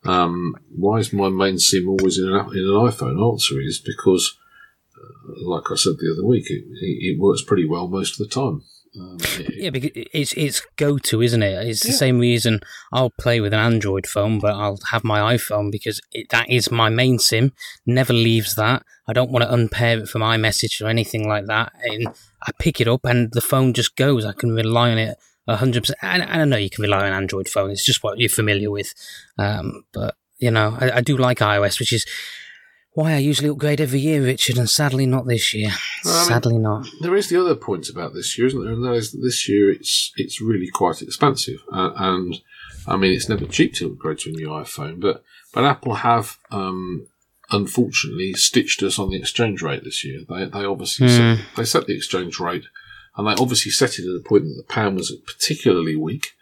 um, 0.05 0.57
why 0.75 0.99
is 0.99 1.13
my 1.13 1.29
main 1.29 1.59
SIM 1.59 1.89
always 1.89 2.19
in 2.19 2.29
an, 2.29 2.35
in 2.35 2.65
an 2.65 2.91
iPhone? 2.91 3.33
Answer 3.33 3.61
is 3.61 3.79
because, 3.79 4.37
uh, 4.97 5.49
like 5.49 5.71
I 5.71 5.77
said 5.77 5.95
the 5.99 6.13
other 6.13 6.27
week, 6.27 6.51
it, 6.51 6.65
it, 6.81 7.21
works 7.21 7.43
pretty 7.43 7.67
well 7.67 7.87
most 7.87 8.21
of 8.21 8.29
the 8.29 8.35
time. 8.35 8.63
Um, 8.99 9.19
yeah, 9.55 9.71
because 9.71 9.91
it's 9.95 10.33
it's 10.35 10.61
go 10.77 10.99
to, 10.99 11.23
isn't 11.23 11.43
it? 11.43 11.67
It's 11.67 11.83
the 11.83 11.93
same 11.93 12.19
reason 12.19 12.61
I'll 12.93 13.11
play 13.11 13.41
with 13.41 13.55
an 13.55 13.61
Android 13.61 14.07
phone, 14.07 14.39
but 14.39 14.55
I'll 14.55 14.79
have 14.91 15.03
my 15.03 15.35
iPhone 15.35 15.73
because 15.73 16.01
it, 16.13 16.29
that 16.29 16.51
is 16.51 16.71
my 16.71 16.91
main 16.91 17.19
SIM. 17.19 17.53
Never 17.87 18.13
leaves 18.13 18.55
that. 18.57 18.85
I 19.09 19.15
don't 19.15 19.31
want 19.31 19.45
to 19.45 19.53
unpair 19.53 19.99
it 19.99 20.09
from 20.09 20.21
iMessage 20.21 20.83
or 20.83 20.89
anything 20.89 21.27
like 21.27 21.47
that. 21.47 21.73
And 21.85 22.09
I 22.43 22.51
pick 22.59 22.81
it 22.81 22.89
up, 22.89 23.05
and 23.05 23.33
the 23.33 23.41
phone 23.41 23.73
just 23.73 23.97
goes. 23.97 24.27
I 24.27 24.33
can 24.33 24.55
rely 24.55 24.91
on 24.91 24.99
it 24.99 25.17
hundred 25.49 25.83
percent. 25.83 25.99
And 26.03 26.23
I 26.23 26.45
know 26.45 26.57
you 26.57 26.71
can 26.71 26.83
rely 26.83 27.07
on 27.07 27.13
Android 27.13 27.49
phone; 27.49 27.71
it's 27.71 27.85
just 27.85 28.03
what 28.03 28.19
you're 28.19 28.29
familiar 28.29 28.71
with. 28.71 28.93
Um, 29.39 29.85
but 29.93 30.17
you 30.39 30.51
know, 30.51 30.77
I, 30.79 30.99
I 30.99 31.01
do 31.01 31.17
like 31.17 31.39
iOS, 31.39 31.79
which 31.79 31.93
is 31.93 32.05
why 32.95 33.15
I 33.15 33.19
usually 33.19 33.49
upgrade 33.49 33.81
every 33.81 34.01
year, 34.01 34.23
Richard, 34.23 34.59
and 34.59 34.69
sadly 34.69 35.07
not 35.07 35.27
this 35.27 35.55
year. 35.55 35.71
Well, 36.05 36.25
sadly 36.25 36.55
mean, 36.55 36.63
not. 36.63 36.87
There 37.01 37.17
is 37.17 37.29
the 37.29 37.41
other 37.41 37.55
point 37.55 37.89
about 37.89 38.13
this 38.13 38.37
year, 38.37 38.47
isn't 38.47 38.63
there? 38.63 38.73
And 38.73 38.85
that 38.85 38.93
is 38.93 39.13
that 39.13 39.23
this 39.23 39.49
year 39.49 39.71
it's 39.71 40.13
it's 40.17 40.41
really 40.41 40.69
quite 40.69 41.03
expensive, 41.03 41.61
uh, 41.73 41.93
and 41.97 42.41
I 42.87 42.97
mean 42.97 43.13
it's 43.13 43.29
never 43.29 43.47
cheap 43.47 43.75
to 43.75 43.87
upgrade 43.87 44.19
to 44.21 44.31
a 44.31 44.33
new 44.33 44.49
iPhone, 44.49 45.01
but 45.01 45.25
but 45.55 45.65
Apple 45.65 45.95
have 45.97 46.39
um, 46.51 47.07
unfortunately 47.51 48.33
stitched 48.35 48.83
us 48.83 48.99
on 48.99 49.11
the 49.11 49.17
exchange 49.17 49.63
rate 49.63 49.85
this 49.85 50.05
year. 50.05 50.21
They 50.29 50.45
they 50.45 50.65
obviously 50.65 51.09
mm. 51.09 51.37
set, 51.37 51.47
they 51.57 51.65
set 51.65 51.87
the 51.87 51.97
exchange 51.97 52.39
rate, 52.41 52.65
and 53.17 53.27
they 53.27 53.41
obviously 53.41 53.73
set 53.73 53.99
it 53.99 54.05
at 54.05 54.21
a 54.21 54.29
point 54.29 54.45
that 54.45 54.55
the 54.57 54.73
pound 54.73 54.97
was 54.97 55.15
particularly 55.27 55.97
weak, 55.97 56.33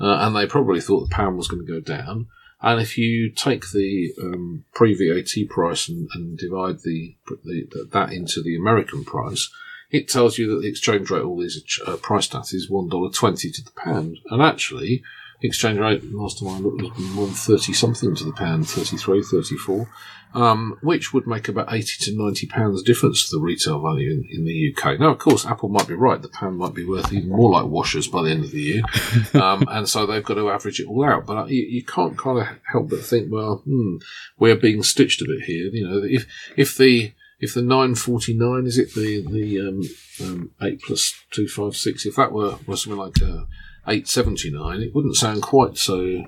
uh, 0.00 0.18
and 0.20 0.34
they 0.34 0.46
probably 0.46 0.80
thought 0.80 1.08
the 1.08 1.14
pound 1.14 1.36
was 1.36 1.46
going 1.46 1.64
to 1.64 1.72
go 1.72 1.80
down. 1.80 2.26
And 2.62 2.80
if 2.80 2.98
you 2.98 3.30
take 3.30 3.70
the 3.72 4.12
um, 4.22 4.64
pre 4.74 4.94
VAT 4.94 5.48
price 5.48 5.88
and, 5.88 6.08
and 6.14 6.36
divide 6.36 6.80
the, 6.80 7.16
the, 7.44 7.88
that 7.92 8.12
into 8.12 8.42
the 8.42 8.56
American 8.56 9.04
price, 9.04 9.50
it 9.90 10.08
tells 10.08 10.38
you 10.38 10.50
that 10.50 10.62
the 10.62 10.68
exchange 10.68 11.10
rate 11.10 11.22
all 11.22 11.40
these 11.40 11.62
uh, 11.86 11.96
priced 11.96 12.34
at 12.34 12.52
is 12.52 12.70
one 12.70 12.88
dollar 12.88 13.10
twenty 13.10 13.50
to 13.50 13.62
the 13.64 13.72
pound. 13.72 14.18
And 14.30 14.42
actually, 14.42 15.02
the 15.40 15.48
exchange 15.48 15.78
rate 15.78 16.04
last 16.12 16.38
time 16.38 16.48
I 16.48 16.58
looked 16.58 16.98
was 16.98 17.14
one 17.14 17.30
thirty 17.30 17.72
something 17.72 18.14
to 18.14 18.24
the 18.24 18.32
pound, 18.32 18.68
33, 18.68 19.22
34 19.22 19.88
um, 20.34 20.78
which 20.82 21.12
would 21.12 21.26
make 21.26 21.48
about 21.48 21.72
80 21.72 22.04
to 22.04 22.16
90 22.16 22.46
pounds 22.46 22.82
difference 22.82 23.28
to 23.28 23.36
the 23.36 23.42
retail 23.42 23.80
value 23.80 24.10
in, 24.10 24.28
in, 24.30 24.44
the 24.44 24.72
UK. 24.72 25.00
Now, 25.00 25.10
of 25.10 25.18
course, 25.18 25.44
Apple 25.44 25.68
might 25.68 25.88
be 25.88 25.94
right. 25.94 26.22
The 26.22 26.28
pound 26.28 26.58
might 26.58 26.74
be 26.74 26.84
worth 26.84 27.12
even 27.12 27.30
more 27.30 27.50
like 27.50 27.66
washers 27.66 28.06
by 28.06 28.22
the 28.22 28.30
end 28.30 28.44
of 28.44 28.50
the 28.50 28.60
year. 28.60 28.82
Um, 29.34 29.64
and 29.70 29.88
so 29.88 30.06
they've 30.06 30.24
got 30.24 30.34
to 30.34 30.50
average 30.50 30.80
it 30.80 30.86
all 30.86 31.04
out. 31.04 31.26
But 31.26 31.50
you, 31.50 31.62
you 31.62 31.84
can't 31.84 32.18
kind 32.18 32.38
of 32.38 32.46
help 32.70 32.90
but 32.90 33.00
think, 33.00 33.30
well, 33.30 33.62
hmm, 33.64 33.96
we're 34.38 34.56
being 34.56 34.82
stitched 34.82 35.22
a 35.22 35.26
bit 35.26 35.44
here. 35.44 35.66
You 35.66 35.88
know, 35.88 36.02
if, 36.04 36.26
if 36.56 36.76
the, 36.76 37.12
if 37.38 37.54
the 37.54 37.62
949, 37.62 38.66
is 38.66 38.78
it 38.78 38.94
the, 38.94 39.24
the, 39.30 39.60
um, 39.60 39.82
um, 40.22 40.50
8 40.60 40.80
plus 40.82 41.14
256, 41.30 42.06
if 42.06 42.16
that 42.16 42.32
were, 42.32 42.58
was 42.66 42.82
something 42.82 42.98
like, 42.98 43.22
uh, 43.22 43.44
879, 43.86 44.80
it 44.80 44.94
wouldn't 44.94 45.16
sound 45.16 45.42
quite 45.42 45.78
so 45.78 46.24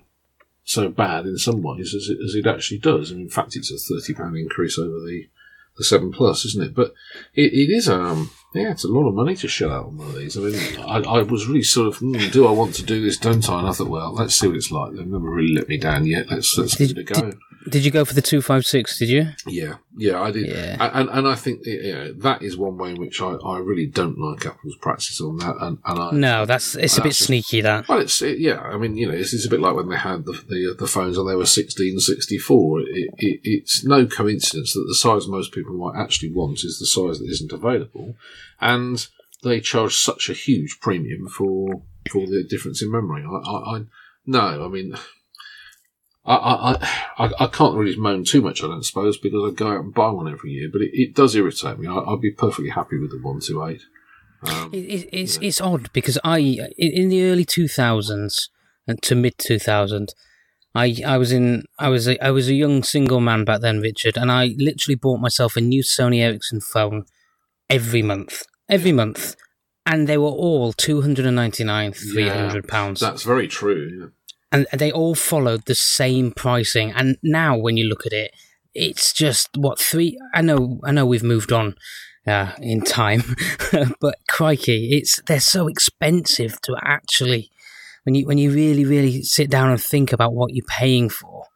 so 0.65 0.89
bad 0.89 1.27
in 1.27 1.37
some 1.39 1.63
ways 1.63 1.95
as 1.95 2.09
it, 2.09 2.19
as 2.25 2.35
it 2.35 2.47
actually 2.47 2.79
does. 2.79 3.11
And 3.11 3.21
in 3.21 3.29
fact, 3.29 3.57
it's 3.57 3.73
a 3.73 3.77
thirty 3.77 4.15
pound 4.15 4.37
increase 4.37 4.79
over 4.79 5.01
the 5.01 5.29
the 5.77 5.85
seven 5.85 6.13
plus, 6.13 6.45
isn't 6.45 6.65
it? 6.65 6.75
But 6.75 6.93
it, 7.35 7.53
it 7.53 7.71
is 7.71 7.89
um 7.89 8.31
yeah, 8.55 8.71
it's 8.71 8.85
a 8.85 8.89
lot 8.89 9.09
of 9.09 9.15
money 9.15 9.35
to 9.37 9.49
shell 9.49 9.73
out 9.73 9.87
on 9.87 9.97
one 9.97 10.09
of 10.09 10.17
these. 10.17 10.37
I 10.37 10.41
mean, 10.41 10.79
I, 10.81 10.99
I 10.99 11.23
was 11.23 11.47
really 11.47 11.63
sort 11.63 11.89
of, 11.89 12.01
mm, 12.01 12.31
do 12.33 12.47
I 12.47 12.51
want 12.51 12.75
to 12.75 12.83
do 12.83 13.01
this? 13.01 13.17
Don't 13.17 13.49
I? 13.49 13.61
And 13.61 13.69
I 13.69 13.73
thought, 13.73 13.89
well, 13.89 14.13
let's 14.13 14.35
see 14.35 14.47
what 14.47 14.57
it's 14.57 14.71
like. 14.71 14.93
They've 14.93 15.07
never 15.07 15.31
really 15.31 15.55
let 15.55 15.69
me 15.69 15.79
down 15.79 16.07
yet. 16.07 16.31
Let's 16.31 16.57
let's 16.59 16.77
did, 16.77 16.89
give 16.89 16.99
it 16.99 17.11
a 17.11 17.15
go. 17.15 17.31
Did, 17.31 17.39
did 17.69 17.85
you 17.85 17.91
go 17.91 18.05
for 18.05 18.15
the 18.15 18.23
two 18.23 18.43
five 18.43 18.67
six? 18.67 18.99
Did 18.99 19.09
you? 19.09 19.29
Yeah, 19.47 19.77
yeah, 19.97 20.21
I 20.21 20.31
did. 20.31 20.47
Yeah. 20.49 20.77
And 20.81 21.09
and 21.11 21.29
I 21.29 21.35
think 21.35 21.65
you 21.67 21.93
know, 21.93 22.13
that 22.15 22.43
is 22.43 22.57
one 22.57 22.77
way 22.79 22.91
in 22.91 22.97
which 22.97 23.21
I, 23.21 23.35
I 23.35 23.59
really 23.59 23.87
don't 23.87 24.19
like 24.19 24.47
Apple's 24.47 24.77
practice 24.77 25.21
on 25.21 25.37
that. 25.39 25.57
And, 25.61 25.79
and 25.85 25.99
I, 25.99 26.11
no, 26.13 26.47
that's 26.47 26.75
it's 26.75 26.99
a 26.99 27.03
bit 27.03 27.11
just, 27.11 27.25
sneaky. 27.25 27.61
That 27.61 27.89
well, 27.89 28.01
it's 28.01 28.21
it, 28.23 28.39
yeah. 28.39 28.61
I 28.61 28.77
mean, 28.77 28.97
you 28.97 29.09
know, 29.09 29.15
it's, 29.15 29.33
it's, 29.33 29.47
a 29.47 29.51
bit 29.51 29.61
like 29.61 29.75
when 29.75 29.89
they 29.89 29.97
had 29.97 30.25
the 30.25 30.33
the, 30.33 30.73
uh, 30.73 30.79
the 30.79 30.87
phones 30.87 31.17
and 31.17 31.29
they 31.29 31.37
were 31.37 31.47
sixteen 31.47 31.99
sixty 31.99 32.39
four. 32.39 32.81
It, 32.81 33.11
it, 33.19 33.41
it's 33.45 33.85
no 33.85 34.07
coincidence 34.07 34.73
that 34.73 34.85
the 34.89 34.95
size 34.95 35.29
most 35.29 35.53
people 35.53 35.75
might 35.75 36.01
actually 36.01 36.33
want 36.33 36.65
is 36.65 36.79
the 36.79 36.87
size 36.87 37.19
that 37.19 37.31
isn't 37.31 37.53
available, 37.53 38.17
and 38.61 39.07
they 39.43 39.61
charge 39.61 39.97
such 39.97 40.29
a 40.29 40.35
huge 40.35 40.79
premium 40.81 41.29
for 41.29 41.83
for 42.11 42.27
the 42.27 42.43
difference 42.43 42.83
in 42.83 42.91
memory. 42.91 43.25
I, 43.25 43.51
I, 43.51 43.77
I 43.77 43.85
no, 44.27 44.65
I 44.65 44.69
mean 44.69 44.95
I, 46.25 46.35
I, 46.35 46.89
I, 47.19 47.33
I 47.41 47.47
can't 47.49 47.75
really 47.77 47.97
moan 47.97 48.25
too 48.25 48.43
much, 48.43 48.63
I 48.63 48.69
don't 48.69 48.85
suppose, 48.85 49.19
because 49.19 49.43
I 49.45 49.55
go 49.55 49.69
out 49.69 49.81
and 49.81 49.93
buy 49.95 50.11
one 50.11 50.31
every 50.31 50.53
year, 50.53 50.69
but 50.73 50.81
it, 50.81 50.91
it 50.93 51.15
does 51.15 51.35
irritate 51.35 51.79
me. 51.79 51.89
I, 51.89 52.11
would 52.11 52.21
be 52.21 52.31
perfectly 52.31 52.71
happy 52.71 52.99
with 52.99 53.11
the 53.11 53.19
128. 53.19 53.83
Um, 54.45 54.71
it, 54.73 55.09
it's, 55.13 55.37
it's 55.39 55.61
odd 55.61 55.93
because 55.93 56.19
I, 56.23 56.39
in 56.79 57.09
the 57.09 57.25
early 57.25 57.45
2000s 57.45 58.49
and 58.87 59.03
to 59.03 59.15
mid 59.15 59.35
2000, 59.39 60.15
I, 60.75 60.97
I 61.07 61.19
was 61.19 61.33
in 61.33 61.65
I 61.79 61.91
was 61.91 62.09
a, 62.09 62.25
I 62.25 62.31
was 62.31 62.49
a 62.49 62.55
young 62.55 62.83
single 62.83 63.21
man 63.21 63.45
back 63.45 63.61
then, 63.61 63.81
Richard, 63.81 64.17
and 64.17 64.33
I 64.33 64.55
literally 64.57 64.95
bought 64.95 65.21
myself 65.21 65.57
a 65.57 65.61
new 65.61 65.83
Sony 65.83 66.21
Ericsson 66.21 66.61
phone 66.61 67.05
every 67.69 68.01
month, 68.01 68.45
every 68.71 68.93
month, 68.93 69.37
and 69.85 70.09
they 70.09 70.17
were 70.17 70.29
all 70.29 70.73
two 70.73 71.03
hundred 71.03 71.27
and 71.27 71.37
ninety 71.37 71.63
nine, 71.63 71.93
three 71.93 72.27
hundred 72.27 72.69
pounds. 72.69 73.03
Yeah, 73.03 73.11
that's 73.11 73.23
very 73.23 73.49
true 73.49 74.13
and 74.53 74.67
they 74.73 74.93
all 74.93 75.15
followed 75.15 75.65
the 75.65 75.75
same 75.75 76.31
pricing. 76.31 76.93
And 76.93 77.17
now, 77.23 77.57
when 77.57 77.77
you 77.77 77.85
look 77.85 78.07
at 78.07 78.13
it, 78.13 78.33
it's 78.75 79.13
just 79.13 79.49
what 79.57 79.79
three. 79.79 80.19
I 80.35 80.43
know, 80.43 80.81
I 80.85 80.93
know, 80.93 81.07
we've 81.07 81.23
moved 81.23 81.53
on 81.53 81.75
uh, 82.27 82.53
in 82.61 82.83
time, 82.83 83.23
but 84.01 84.17
crikey, 84.29 84.91
it's 84.93 85.21
they're 85.27 85.41
so 85.41 85.69
expensive 85.69 86.61
to 86.63 86.77
actually 86.83 87.51
when 88.05 88.15
you 88.15 88.27
when 88.27 88.39
you 88.39 88.53
really 88.53 88.85
really 88.85 89.23
sit 89.23 89.51
down 89.51 89.71
and 89.71 89.83
think 89.83 90.13
about 90.13 90.35
what 90.35 90.55
you're 90.55 90.65
paying 90.67 91.09
for. 91.09 91.47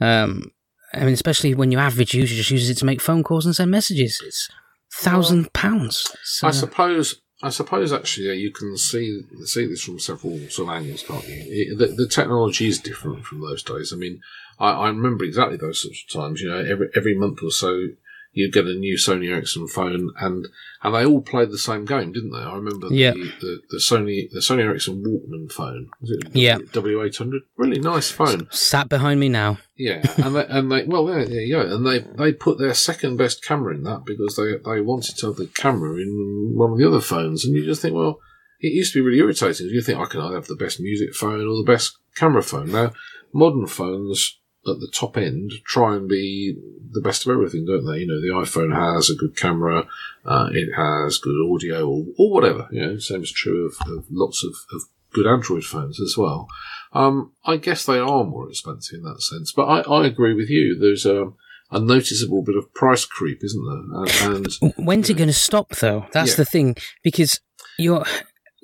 Um, 0.00 0.50
I 0.92 1.00
mean, 1.00 1.14
especially 1.14 1.54
when 1.54 1.72
your 1.72 1.80
average 1.80 2.14
user 2.14 2.34
just 2.34 2.50
uses 2.50 2.70
it 2.70 2.78
to 2.78 2.84
make 2.84 3.00
phone 3.00 3.24
calls 3.24 3.46
and 3.46 3.54
send 3.54 3.70
messages, 3.70 4.22
it's 4.24 4.48
thousand 4.92 5.52
pounds. 5.52 6.14
So. 6.22 6.46
I 6.46 6.52
suppose 6.52 7.20
I 7.44 7.50
suppose 7.50 7.92
actually 7.92 8.28
yeah, 8.28 8.32
you 8.32 8.50
can 8.50 8.74
see 8.78 9.20
see 9.44 9.66
this 9.66 9.82
from 9.82 9.98
several 9.98 10.38
sort 10.48 10.70
of 10.70 10.76
angles, 10.76 11.02
can't 11.02 11.28
you? 11.28 11.44
It, 11.46 11.78
the, 11.78 11.86
the, 11.88 12.08
technology 12.08 12.66
is 12.68 12.78
different 12.78 13.26
from 13.26 13.42
those 13.42 13.62
days. 13.62 13.92
I 13.92 13.96
mean, 13.96 14.22
I, 14.58 14.70
I, 14.70 14.88
remember 14.88 15.24
exactly 15.24 15.58
those 15.58 15.82
sorts 15.82 16.02
of 16.04 16.20
times. 16.20 16.40
You 16.40 16.48
know, 16.48 16.58
every 16.58 16.88
every 16.96 17.14
month 17.14 17.42
or 17.42 17.50
so, 17.50 17.88
you'd 18.34 18.52
get 18.52 18.66
a 18.66 18.74
new 18.74 18.96
Sony 18.96 19.30
Ericsson 19.30 19.66
phone, 19.66 20.10
and 20.18 20.46
and 20.82 20.94
they 20.94 21.06
all 21.06 21.22
played 21.22 21.50
the 21.50 21.58
same 21.58 21.84
game, 21.86 22.12
didn't 22.12 22.32
they? 22.32 22.38
I 22.38 22.54
remember 22.54 22.88
the, 22.88 22.94
the, 23.40 23.62
the, 23.70 23.78
Sony 23.78 24.30
the 24.30 24.40
Sony 24.40 24.60
Ericsson 24.60 25.02
Walkman 25.02 25.50
phone. 25.50 25.88
Yeah. 26.32 26.58
W 26.72 27.02
eight 27.02 27.16
hundred? 27.16 27.42
Really 27.56 27.80
nice 27.80 28.10
phone. 28.10 28.48
S- 28.52 28.60
sat 28.60 28.88
behind 28.88 29.20
me 29.20 29.28
now. 29.28 29.58
Yeah, 29.76 30.02
and 30.18 30.36
they, 30.36 30.46
and 30.46 30.70
they 30.70 30.84
well 30.84 31.06
there, 31.06 31.24
there 31.24 31.40
you 31.40 31.54
go, 31.54 31.74
and 31.74 31.86
they 31.86 32.00
they 32.00 32.32
put 32.32 32.58
their 32.58 32.74
second 32.74 33.16
best 33.16 33.42
camera 33.42 33.74
in 33.74 33.84
that 33.84 34.04
because 34.04 34.36
they 34.36 34.56
they 34.70 34.80
wanted 34.80 35.16
to 35.18 35.26
have 35.28 35.36
the 35.36 35.46
camera 35.46 35.96
in 35.96 36.52
one 36.54 36.72
of 36.72 36.78
the 36.78 36.86
other 36.86 37.00
phones, 37.00 37.44
and 37.44 37.54
you 37.54 37.64
just 37.64 37.82
think, 37.82 37.94
well, 37.94 38.20
it 38.60 38.72
used 38.72 38.92
to 38.92 38.98
be 38.98 39.06
really 39.06 39.20
irritating. 39.20 39.68
You 39.68 39.80
think 39.80 39.98
I 39.98 40.06
can 40.06 40.20
either 40.20 40.36
have 40.36 40.46
the 40.46 40.56
best 40.56 40.80
music 40.80 41.14
phone 41.14 41.40
or 41.40 41.56
the 41.56 41.64
best 41.66 41.96
camera 42.16 42.42
phone. 42.42 42.70
Now 42.70 42.92
modern 43.32 43.66
phones 43.66 44.38
at 44.66 44.80
the 44.80 44.90
top 44.92 45.16
end 45.16 45.52
try 45.64 45.94
and 45.94 46.08
be 46.08 46.56
the 46.90 47.00
best 47.00 47.26
of 47.26 47.32
everything, 47.32 47.64
don't 47.66 47.84
they? 47.84 47.98
You 48.00 48.06
know, 48.06 48.20
the 48.20 48.46
iPhone 48.46 48.74
has 48.74 49.10
a 49.10 49.14
good 49.14 49.36
camera, 49.36 49.86
uh, 50.24 50.48
it 50.52 50.74
has 50.74 51.18
good 51.18 51.36
audio, 51.52 51.88
or, 51.88 52.04
or 52.18 52.30
whatever. 52.30 52.68
You 52.70 52.86
know, 52.86 52.98
same 52.98 53.22
is 53.22 53.32
true 53.32 53.66
of, 53.66 53.74
of 53.88 54.06
lots 54.10 54.44
of, 54.44 54.54
of, 54.74 54.82
good 55.12 55.26
Android 55.28 55.64
phones 55.64 56.00
as 56.00 56.16
well. 56.18 56.48
Um, 56.92 57.32
I 57.44 57.56
guess 57.56 57.86
they 57.86 58.00
are 58.00 58.24
more 58.24 58.48
expensive 58.48 58.98
in 58.98 59.04
that 59.04 59.22
sense, 59.22 59.52
but 59.52 59.62
I, 59.62 59.80
I 59.82 60.06
agree 60.06 60.34
with 60.34 60.50
you. 60.50 60.76
There's 60.76 61.06
a, 61.06 61.32
a 61.70 61.78
noticeable 61.78 62.42
bit 62.42 62.56
of 62.56 62.74
price 62.74 63.04
creep, 63.04 63.44
isn't 63.44 63.64
there? 63.64 64.28
And, 64.32 64.48
and 64.62 64.74
when's 64.86 65.08
it 65.08 65.16
going 65.16 65.28
to 65.28 65.32
stop, 65.32 65.70
though? 65.76 66.06
That's 66.12 66.32
yeah. 66.32 66.36
the 66.38 66.44
thing, 66.44 66.74
because 67.04 67.38
your 67.78 68.04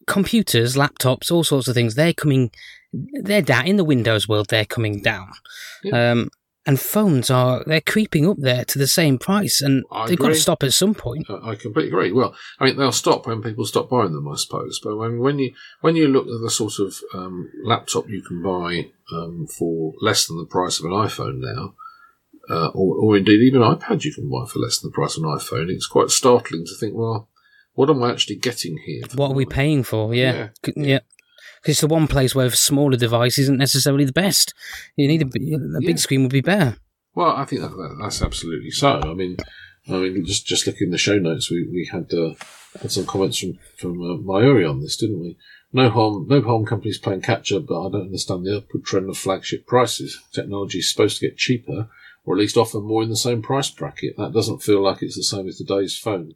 computers, 0.06 0.74
laptops, 0.74 1.30
all 1.30 1.44
sorts 1.44 1.68
of 1.68 1.74
things, 1.74 1.94
they're 1.94 2.12
coming, 2.12 2.50
they're 2.92 3.42
down 3.42 3.66
in 3.66 3.76
the 3.76 3.84
Windows 3.84 4.28
world. 4.28 4.46
They're 4.48 4.64
coming 4.64 5.00
down. 5.00 5.30
Um, 5.92 6.30
and 6.66 6.78
phones 6.78 7.30
are 7.30 7.64
they're 7.64 7.80
creeping 7.80 8.28
up 8.28 8.36
there 8.38 8.64
to 8.66 8.78
the 8.78 8.86
same 8.86 9.18
price, 9.18 9.62
and 9.62 9.82
I 9.90 10.06
they've 10.06 10.14
agree. 10.14 10.28
got 10.28 10.34
to 10.34 10.40
stop 10.40 10.62
at 10.62 10.72
some 10.72 10.94
point. 10.94 11.26
I 11.30 11.54
completely 11.54 11.88
agree. 11.88 12.12
Well, 12.12 12.34
I 12.58 12.66
mean 12.66 12.76
they'll 12.76 12.92
stop 12.92 13.26
when 13.26 13.42
people 13.42 13.64
stop 13.64 13.88
buying 13.88 14.12
them, 14.12 14.28
I 14.28 14.36
suppose. 14.36 14.78
But 14.82 14.96
when 14.96 15.20
when 15.20 15.38
you 15.38 15.54
when 15.80 15.96
you 15.96 16.06
look 16.06 16.26
at 16.26 16.40
the 16.42 16.50
sort 16.50 16.78
of 16.78 16.96
um, 17.14 17.50
laptop 17.64 18.08
you 18.08 18.22
can 18.22 18.42
buy 18.42 18.90
um, 19.12 19.46
for 19.46 19.94
less 20.00 20.26
than 20.26 20.36
the 20.36 20.44
price 20.44 20.78
of 20.78 20.84
an 20.84 20.92
iPhone 20.92 21.38
now, 21.40 21.74
uh, 22.50 22.68
or, 22.68 22.96
or 22.96 23.16
indeed 23.16 23.40
even 23.40 23.62
iPad 23.62 24.04
you 24.04 24.12
can 24.12 24.28
buy 24.28 24.44
for 24.46 24.58
less 24.58 24.78
than 24.78 24.90
the 24.90 24.94
price 24.94 25.16
of 25.16 25.22
an 25.22 25.30
iPhone, 25.30 25.70
it's 25.70 25.86
quite 25.86 26.10
startling 26.10 26.66
to 26.66 26.76
think, 26.78 26.94
well, 26.94 27.30
what 27.72 27.88
am 27.88 28.02
I 28.02 28.10
actually 28.10 28.36
getting 28.36 28.78
here? 28.84 29.02
What 29.14 29.30
are 29.30 29.34
we 29.34 29.46
paying 29.46 29.82
for? 29.82 30.14
Yeah, 30.14 30.50
yeah. 30.66 30.72
yeah 30.76 30.98
it's 31.64 31.80
the 31.80 31.86
one 31.86 32.06
place 32.06 32.34
where 32.34 32.46
a 32.46 32.50
smaller 32.50 32.96
device 32.96 33.38
isn't 33.38 33.58
necessarily 33.58 34.04
the 34.04 34.12
best. 34.12 34.54
You 34.96 35.08
need 35.08 35.22
a, 35.22 35.26
a 35.26 35.80
big 35.80 35.88
yeah. 35.90 35.96
screen 35.96 36.22
would 36.22 36.32
be 36.32 36.40
better. 36.40 36.76
Well, 37.14 37.36
I 37.36 37.44
think 37.44 37.62
that, 37.62 37.70
that, 37.70 37.98
that's 38.00 38.22
absolutely 38.22 38.70
so. 38.70 39.00
I 39.00 39.14
mean, 39.14 39.36
I 39.88 39.92
mean, 39.92 40.24
just 40.24 40.46
just 40.46 40.66
looking 40.66 40.86
in 40.86 40.90
the 40.90 40.98
show 40.98 41.18
notes, 41.18 41.50
we 41.50 41.64
we 41.64 41.88
had 41.90 42.12
uh, 42.14 42.34
had 42.80 42.92
some 42.92 43.06
comments 43.06 43.38
from 43.38 43.58
from 43.76 44.00
uh, 44.00 44.16
Mayuri 44.16 44.68
on 44.68 44.80
this, 44.80 44.96
didn't 44.96 45.20
we? 45.20 45.36
No 45.72 45.88
harm, 45.90 46.26
no 46.28 46.42
harm 46.42 46.66
companies 46.66 46.98
playing 46.98 47.22
catch 47.22 47.52
up, 47.52 47.66
but 47.66 47.80
I 47.80 47.90
don't 47.90 48.06
understand 48.06 48.44
the 48.44 48.58
upward 48.58 48.84
trend 48.84 49.08
of 49.08 49.16
flagship 49.16 49.66
prices. 49.66 50.20
Technology 50.32 50.78
is 50.78 50.90
supposed 50.90 51.18
to 51.18 51.28
get 51.28 51.36
cheaper, 51.36 51.88
or 52.24 52.34
at 52.34 52.40
least 52.40 52.56
offer 52.56 52.80
more 52.80 53.02
in 53.02 53.08
the 53.08 53.16
same 53.16 53.42
price 53.42 53.70
bracket. 53.70 54.16
That 54.16 54.32
doesn't 54.32 54.62
feel 54.62 54.82
like 54.82 55.02
it's 55.02 55.16
the 55.16 55.22
same 55.22 55.46
as 55.46 55.58
today's 55.58 55.96
phone 55.96 56.34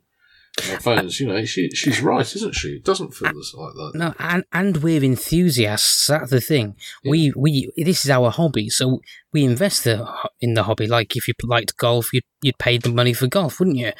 phones, 0.60 1.20
you 1.20 1.26
know, 1.26 1.44
she, 1.44 1.70
she's 1.70 2.00
right, 2.00 2.34
isn't 2.34 2.54
she? 2.54 2.76
It 2.76 2.84
doesn't 2.84 3.14
feel 3.14 3.28
like 3.28 3.74
that. 3.74 3.92
No, 3.94 4.14
and 4.18 4.44
and 4.52 4.76
we're 4.78 5.02
enthusiasts. 5.02 6.06
That's 6.06 6.30
the 6.30 6.40
thing. 6.40 6.76
Yeah. 7.02 7.10
We 7.10 7.32
we 7.36 7.70
this 7.76 8.04
is 8.04 8.10
our 8.10 8.30
hobby, 8.30 8.68
so 8.70 9.00
we 9.32 9.44
invest 9.44 9.84
the, 9.84 10.08
in 10.40 10.54
the 10.54 10.64
hobby. 10.64 10.86
Like 10.86 11.16
if 11.16 11.28
you 11.28 11.34
liked 11.42 11.76
golf, 11.76 12.12
you'd 12.12 12.24
you'd 12.42 12.58
pay 12.58 12.78
the 12.78 12.90
money 12.90 13.12
for 13.12 13.26
golf, 13.26 13.58
wouldn't 13.58 13.78
you? 13.78 13.92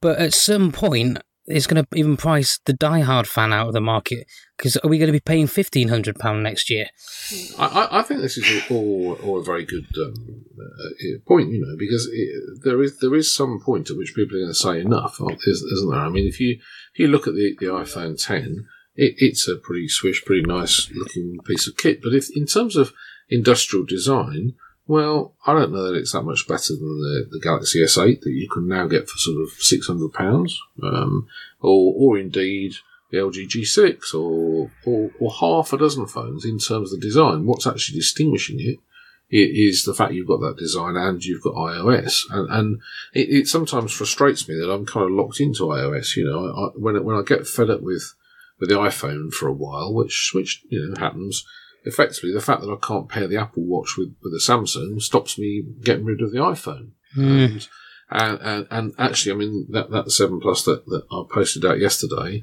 But 0.00 0.18
at 0.18 0.34
some 0.34 0.72
point, 0.72 1.18
it's 1.46 1.66
going 1.66 1.84
to 1.84 1.98
even 1.98 2.16
price 2.16 2.58
the 2.64 2.72
die-hard 2.72 3.26
fan 3.26 3.52
out 3.52 3.68
of 3.68 3.72
the 3.72 3.80
market 3.80 4.26
because 4.56 4.76
are 4.78 4.88
we 4.88 4.98
going 4.98 5.08
to 5.08 5.12
be 5.12 5.20
paying 5.20 5.46
fifteen 5.46 5.88
hundred 5.88 6.18
pound 6.18 6.42
next 6.42 6.70
year? 6.70 6.86
I, 7.58 7.88
I, 7.90 8.02
think 8.02 8.20
this 8.20 8.36
is 8.36 8.62
all, 8.70 9.18
all 9.24 9.40
a 9.40 9.44
very 9.44 9.64
good 9.64 9.86
um, 9.98 10.44
uh, 10.58 11.18
point, 11.26 11.50
you 11.50 11.60
know, 11.60 11.76
because 11.78 12.08
it, 12.12 12.64
there 12.64 12.82
is 12.82 12.98
there 12.98 13.14
is 13.14 13.34
some 13.34 13.60
point 13.60 13.90
at 13.90 13.96
which 13.96 14.14
people 14.14 14.36
are 14.36 14.40
going 14.40 14.50
to 14.50 14.54
say 14.54 14.80
enough, 14.80 15.20
isn't 15.20 15.90
there? 15.90 16.00
I 16.00 16.08
mean, 16.08 16.26
if 16.26 16.40
you 16.40 16.58
if 16.94 16.98
you 16.98 17.08
look 17.08 17.26
at 17.26 17.34
the, 17.34 17.56
the 17.58 17.66
iPhone 17.66 18.22
ten, 18.22 18.66
it, 18.94 19.14
it's 19.18 19.46
a 19.46 19.56
pretty 19.56 19.88
swish, 19.88 20.24
pretty 20.24 20.46
nice 20.46 20.90
looking 20.94 21.38
piece 21.44 21.68
of 21.68 21.76
kit, 21.76 22.00
but 22.02 22.14
if 22.14 22.28
in 22.34 22.46
terms 22.46 22.76
of 22.76 22.92
industrial 23.28 23.84
design, 23.84 24.54
well, 24.88 25.34
I 25.46 25.52
don't 25.52 25.72
know 25.72 25.90
that 25.90 25.98
it's 25.98 26.12
that 26.12 26.22
much 26.22 26.46
better 26.46 26.74
than 26.74 27.00
the, 27.00 27.28
the 27.30 27.40
Galaxy 27.40 27.80
S8 27.80 28.20
that 28.20 28.30
you 28.30 28.48
can 28.48 28.68
now 28.68 28.86
get 28.86 29.08
for 29.08 29.18
sort 29.18 29.42
of 29.42 29.50
six 29.58 29.86
hundred 29.86 30.12
pounds, 30.12 30.60
um, 30.82 31.26
or 31.60 31.94
or 31.96 32.18
indeed 32.18 32.74
the 33.10 33.18
LG 33.18 33.48
G6 33.48 34.14
or, 34.14 34.70
or 34.84 35.10
or 35.18 35.32
half 35.32 35.72
a 35.72 35.78
dozen 35.78 36.06
phones 36.06 36.44
in 36.44 36.58
terms 36.58 36.92
of 36.92 37.00
the 37.00 37.06
design. 37.06 37.46
What's 37.46 37.66
actually 37.66 37.98
distinguishing 37.98 38.60
it 38.60 38.78
is 39.28 39.84
the 39.84 39.94
fact 39.94 40.12
you've 40.12 40.28
got 40.28 40.40
that 40.40 40.56
design 40.56 40.96
and 40.96 41.24
you've 41.24 41.42
got 41.42 41.54
iOS, 41.54 42.22
and, 42.30 42.48
and 42.48 42.80
it, 43.12 43.28
it, 43.28 43.48
sometimes 43.48 43.92
frustrates 43.92 44.48
me 44.48 44.54
that 44.54 44.70
I'm 44.70 44.86
kind 44.86 45.06
of 45.06 45.16
locked 45.16 45.40
into 45.40 45.64
iOS. 45.64 46.16
You 46.16 46.26
know, 46.26 46.46
I, 46.46 46.78
when 46.78 47.02
when 47.04 47.16
I 47.16 47.22
get 47.22 47.48
fed 47.48 47.70
up 47.70 47.82
with 47.82 48.14
with 48.60 48.68
the 48.68 48.76
iPhone 48.76 49.32
for 49.32 49.48
a 49.48 49.52
while, 49.52 49.92
which 49.92 50.30
which 50.32 50.62
you 50.68 50.86
know 50.86 50.94
happens 51.00 51.44
effectively 51.86 52.32
the 52.32 52.40
fact 52.40 52.60
that 52.60 52.70
I 52.70 52.86
can't 52.86 53.08
pair 53.08 53.26
the 53.26 53.40
Apple 53.40 53.64
Watch 53.64 53.96
with, 53.96 54.14
with 54.22 54.32
a 54.34 54.42
Samsung 54.42 55.00
stops 55.00 55.38
me 55.38 55.64
getting 55.82 56.04
rid 56.04 56.20
of 56.20 56.32
the 56.32 56.38
iPhone. 56.38 56.90
Mm. 57.16 57.68
And, 58.10 58.38
and, 58.40 58.66
and 58.70 58.92
actually, 58.98 59.32
I 59.32 59.36
mean 59.36 59.66
that 59.70 59.90
that 59.90 60.10
seven 60.10 60.40
plus 60.40 60.64
that, 60.64 60.84
that 60.86 61.04
I 61.10 61.22
posted 61.32 61.64
out 61.64 61.80
yesterday 61.80 62.42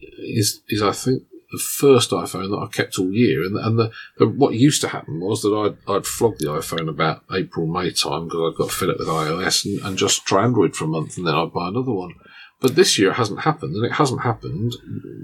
is 0.00 0.62
is 0.68 0.82
I 0.82 0.92
think 0.92 1.22
the 1.50 1.58
first 1.58 2.10
iPhone 2.10 2.50
that 2.50 2.62
I 2.62 2.66
kept 2.70 2.98
all 2.98 3.10
year. 3.10 3.42
And, 3.42 3.56
and 3.56 3.78
the, 3.78 3.90
the, 4.18 4.26
what 4.26 4.54
used 4.54 4.82
to 4.82 4.88
happen 4.88 5.20
was 5.20 5.40
that 5.42 5.54
I'd, 5.54 5.90
I'd 5.90 6.06
flog 6.06 6.36
the 6.38 6.48
iPhone 6.48 6.90
about 6.90 7.24
April, 7.32 7.66
May 7.66 7.90
time 7.90 8.24
because 8.24 8.52
I'd 8.52 8.58
got 8.58 8.70
fed 8.70 8.90
up 8.90 8.98
with 8.98 9.08
iOS 9.08 9.64
and, 9.64 9.80
and 9.80 9.96
just 9.96 10.26
try 10.26 10.44
Android 10.44 10.76
for 10.76 10.84
a 10.84 10.88
month 10.88 11.16
and 11.16 11.26
then 11.26 11.34
I'd 11.34 11.52
buy 11.52 11.68
another 11.68 11.92
one. 11.92 12.12
But 12.60 12.74
this 12.74 12.98
year 12.98 13.10
it 13.10 13.14
hasn't 13.14 13.40
happened, 13.40 13.76
and 13.76 13.86
it 13.86 13.92
hasn't 13.92 14.22
happened 14.22 14.74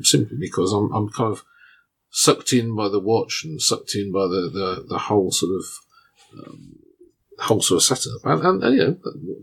simply 0.03 0.37
because 0.38 0.72
I'm, 0.72 0.92
I'm 0.94 1.09
kind 1.09 1.33
of 1.33 1.42
sucked 2.16 2.53
in 2.53 2.77
by 2.77 2.88
the 2.88 3.00
watch 3.00 3.42
and 3.44 3.61
sucked 3.61 3.96
in 3.96 4.12
by 4.12 4.20
the, 4.29 4.48
the, 4.48 4.87
the 4.88 4.98
whole 4.98 5.33
sort 5.33 5.50
of 5.53 5.64
um, 6.38 6.77
whole 7.40 7.61
sort 7.61 7.79
of 7.79 7.83
setup. 7.83 8.24
And, 8.24 8.62
and, 8.62 8.77
you 8.77 8.85
know, 8.87 8.96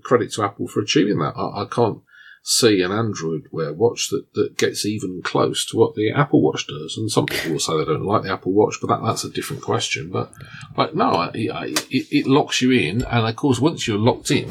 credit 0.03 0.31
to 0.34 0.43
Apple 0.43 0.69
for 0.69 0.79
achieving 0.79 1.19
that. 1.19 1.34
I, 1.36 1.63
I, 1.63 1.65
can't 1.69 1.99
see 2.43 2.81
an 2.81 2.93
Android 2.93 3.49
Wear 3.51 3.73
watch 3.73 4.07
that, 4.10 4.34
that 4.36 4.57
gets 4.57 4.86
even 4.86 5.21
close 5.21 5.65
to 5.65 5.77
what 5.77 5.95
the 5.95 6.12
Apple 6.12 6.41
Watch 6.41 6.65
does. 6.65 6.95
And 6.97 7.12
some 7.12 7.25
people 7.25 7.51
will 7.51 7.60
say 7.60 7.77
they 7.77 7.84
don't 7.84 8.05
like 8.05 8.23
the 8.23 8.31
Apple 8.31 8.53
Watch, 8.53 8.77
but 8.79 8.88
that, 8.88 9.05
that's 9.05 9.25
a 9.25 9.29
different 9.29 9.62
question. 9.62 10.10
But, 10.10 10.31
but 10.73 10.95
no, 10.95 11.29
it, 11.34 11.88
it 11.91 12.25
locks 12.25 12.62
you 12.62 12.71
in. 12.71 13.03
And 13.03 13.27
of 13.27 13.36
course, 13.36 13.60
once 13.60 13.86
you're 13.86 13.97
locked 13.97 14.31
in, 14.31 14.47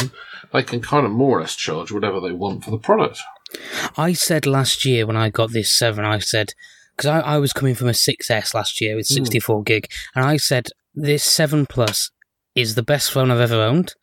they 0.53 0.63
can 0.63 0.83
kind 0.83 1.07
of 1.07 1.13
more 1.13 1.39
or 1.39 1.41
less 1.41 1.57
charge 1.57 1.91
whatever 1.91 2.21
they 2.21 2.33
want 2.33 2.65
for 2.65 2.71
the 2.71 2.79
product. 2.79 3.19
I 3.97 4.13
said 4.13 4.47
last 4.47 4.85
year 4.85 5.07
when 5.07 5.17
I 5.17 5.31
got 5.31 5.53
this 5.53 5.75
7, 5.75 6.05
I 6.05 6.19
said, 6.19 6.53
because 7.01 7.23
I, 7.25 7.35
I, 7.37 7.39
was 7.39 7.55
coming 7.55 7.75
from 7.75 7.89
a 7.89 7.93
6S 7.93 8.53
last 8.53 8.79
year 8.81 8.95
with 8.95 9.09
hmm. 9.09 9.15
64 9.15 9.61
mm. 9.61 9.65
gig, 9.65 9.91
and 10.15 10.25
I 10.25 10.37
said 10.37 10.69
this 10.95 11.25
7 11.25 11.65
Plus 11.65 12.11
is 12.55 12.75
the 12.75 12.83
best 12.83 13.11
phone 13.11 13.31
I've 13.31 13.41
ever 13.41 13.63
owned, 13.63 13.95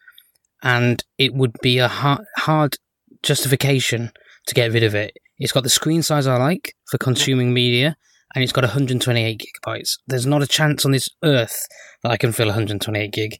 and 0.63 1.03
it 1.19 1.35
would 1.35 1.55
be 1.61 1.77
a 1.77 1.87
hard, 1.87 2.25
hard 2.37 2.77
justification 3.21 4.11
to 4.47 4.55
get 4.55 4.71
rid 4.71 4.83
of 4.83 4.95
it. 4.95 5.15
It's 5.37 5.51
got 5.51 5.63
the 5.63 5.69
screen 5.69 6.01
size 6.01 6.25
I 6.25 6.37
like 6.37 6.75
for 6.89 6.97
consuming 6.97 7.53
media, 7.53 7.95
and 8.33 8.43
it's 8.43 8.53
got 8.53 8.63
128 8.63 9.45
gigabytes. 9.45 9.99
There's 10.07 10.25
not 10.25 10.41
a 10.41 10.47
chance 10.47 10.83
on 10.83 10.91
this 10.91 11.09
earth 11.23 11.67
that 12.01 12.11
I 12.11 12.17
can 12.17 12.31
fill 12.31 12.47
128 12.47 13.13
gig. 13.13 13.37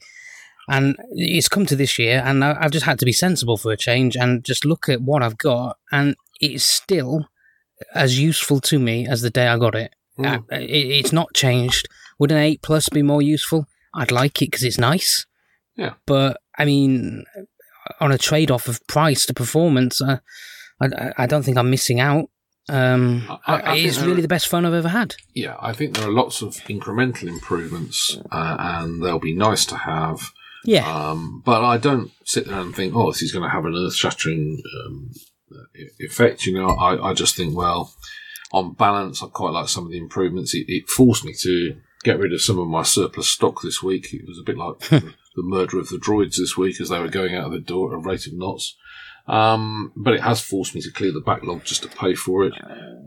And 0.70 0.98
it's 1.12 1.50
come 1.50 1.66
to 1.66 1.78
this 1.78 1.98
year, 1.98 2.22
and 2.24 2.44
I've 2.44 2.72
just 2.72 2.86
had 2.86 3.00
to 3.00 3.06
be 3.06 3.14
sensible 3.14 3.58
for 3.58 3.72
a 3.72 3.78
change 3.78 4.18
and 4.18 4.44
just 4.44 4.66
look 4.66 4.90
at 4.90 5.02
what 5.02 5.24
I've 5.24 5.38
got, 5.38 5.78
and 5.92 6.16
it's 6.42 6.64
still 6.64 7.28
as 7.94 8.20
useful 8.20 8.60
to 8.62 8.80
me 8.80 9.08
as 9.08 9.22
the 9.22 9.30
day 9.30 9.48
I 9.48 9.58
got 9.58 9.76
it. 9.76 9.94
Uh, 10.20 10.40
it 10.52 10.66
it's 10.66 11.14
not 11.14 11.34
changed. 11.34 11.88
Would 12.20 12.32
an 12.32 12.38
8 12.38 12.62
Plus 12.62 12.90
be 12.90 13.04
more 13.04 13.22
useful? 13.22 13.68
I'd 13.94 14.12
like 14.12 14.42
it 14.42 14.48
because 14.48 14.64
it's 14.64 14.80
nice. 14.80 15.26
Yeah. 15.76 15.94
But, 16.06 16.38
I 16.58 16.66
mean, 16.66 17.26
on 18.00 18.12
a 18.12 18.18
trade 18.18 18.50
off 18.50 18.68
of 18.68 18.86
price 18.88 19.26
to 19.28 19.34
performance, 19.34 20.02
uh, 20.02 20.18
I, 20.82 21.14
I 21.18 21.26
don't 21.28 21.44
think 21.44 21.58
I'm 21.58 21.70
missing 21.70 22.00
out. 22.00 22.30
Um, 22.70 23.26
I, 23.48 23.62
I 23.62 23.76
it's 23.78 24.00
really 24.00 24.20
are, 24.20 24.22
the 24.24 24.28
best 24.28 24.48
phone 24.48 24.66
I've 24.66 24.74
ever 24.74 24.90
had. 24.90 25.16
Yeah, 25.34 25.56
I 25.60 25.72
think 25.72 25.96
there 25.96 26.08
are 26.08 26.12
lots 26.12 26.42
of 26.42 26.56
incremental 26.66 27.28
improvements, 27.28 28.18
uh, 28.30 28.58
and 28.60 29.02
they'll 29.02 29.20
be 29.20 29.34
nice 29.34 29.66
to 29.68 29.78
have. 29.78 30.32
Yeah. 30.66 30.86
Um, 30.86 31.42
but 31.46 31.64
I 31.64 31.78
don't 31.78 32.12
sit 32.26 32.46
there 32.46 32.60
and 32.60 32.76
think, 32.76 32.94
oh, 32.94 33.12
this 33.12 33.22
is 33.22 33.32
going 33.32 33.44
to 33.44 33.50
have 33.50 33.64
an 33.66 33.76
earth 33.76 33.96
shattering 33.96 34.62
um, 34.86 35.12
effect. 36.00 36.46
You 36.46 36.54
know, 36.54 36.70
I, 36.70 37.10
I 37.10 37.14
just 37.14 37.36
think, 37.36 37.56
well, 37.56 37.94
on 38.52 38.74
balance, 38.74 39.22
I 39.22 39.28
quite 39.28 39.52
like 39.54 39.70
some 39.70 39.86
of 39.86 39.92
the 39.92 39.98
improvements. 39.98 40.54
It, 40.54 40.66
it, 40.68 40.90
forced 40.90 41.26
me 41.26 41.34
to 41.42 41.78
get 42.04 42.20
rid 42.20 42.34
of 42.34 42.42
some 42.42 42.60
of 42.60 42.68
my 42.68 42.84
surplus 42.84 43.30
stock 43.30 43.62
this 43.62 43.84
week. 43.84 44.14
It 44.14 44.28
was 44.28 44.40
a 44.40 44.44
bit 44.44 44.58
like 44.58 44.80
the, 44.80 45.00
the, 45.36 45.44
murder 45.44 45.80
of 45.80 45.90
the 45.90 45.98
droids 45.98 46.38
this 46.38 46.58
week 46.58 46.80
as 46.80 46.90
they 46.90 47.00
were 47.00 47.10
going 47.10 47.36
out 47.36 47.46
of 47.46 47.52
the 47.52 47.60
door 47.60 47.92
at 47.92 47.98
a 47.98 48.08
rate 48.08 48.28
of 48.28 48.34
knots. 48.34 48.76
Um, 49.28 49.92
but 49.98 50.14
it 50.14 50.22
has 50.22 50.40
forced 50.40 50.74
me 50.74 50.82
to 50.82 50.92
clear 50.92 51.12
the 51.12 51.20
backlog 51.20 51.66
just 51.66 51.84
to 51.84 51.90
pay 51.90 52.16
for 52.16 52.46
it. 52.46 52.54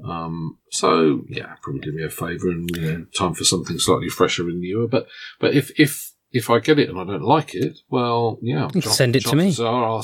Um, 0.04 0.58
so 0.70 1.22
yeah, 1.28 1.54
probably 1.62 1.80
do 1.80 1.92
me 1.92 2.04
a 2.04 2.10
favour 2.10 2.50
and 2.50 2.68
you 2.76 2.82
know, 2.82 3.06
time 3.16 3.32
for 3.32 3.44
something 3.44 3.78
slightly 3.78 4.10
fresher 4.10 4.42
and 4.42 4.60
newer. 4.60 4.86
But 4.86 5.06
but 5.38 5.54
if 5.54 5.70
if 5.80 6.12
if 6.32 6.48
I 6.48 6.60
get 6.60 6.78
it 6.78 6.88
and 6.88 6.98
I 6.98 7.04
don't 7.04 7.22
like 7.22 7.54
it, 7.54 7.80
well, 7.88 8.38
yeah, 8.40 8.68
send 8.80 9.16
it 9.16 9.26
to 9.26 9.36
me. 9.36 9.54
I'll. 9.58 10.02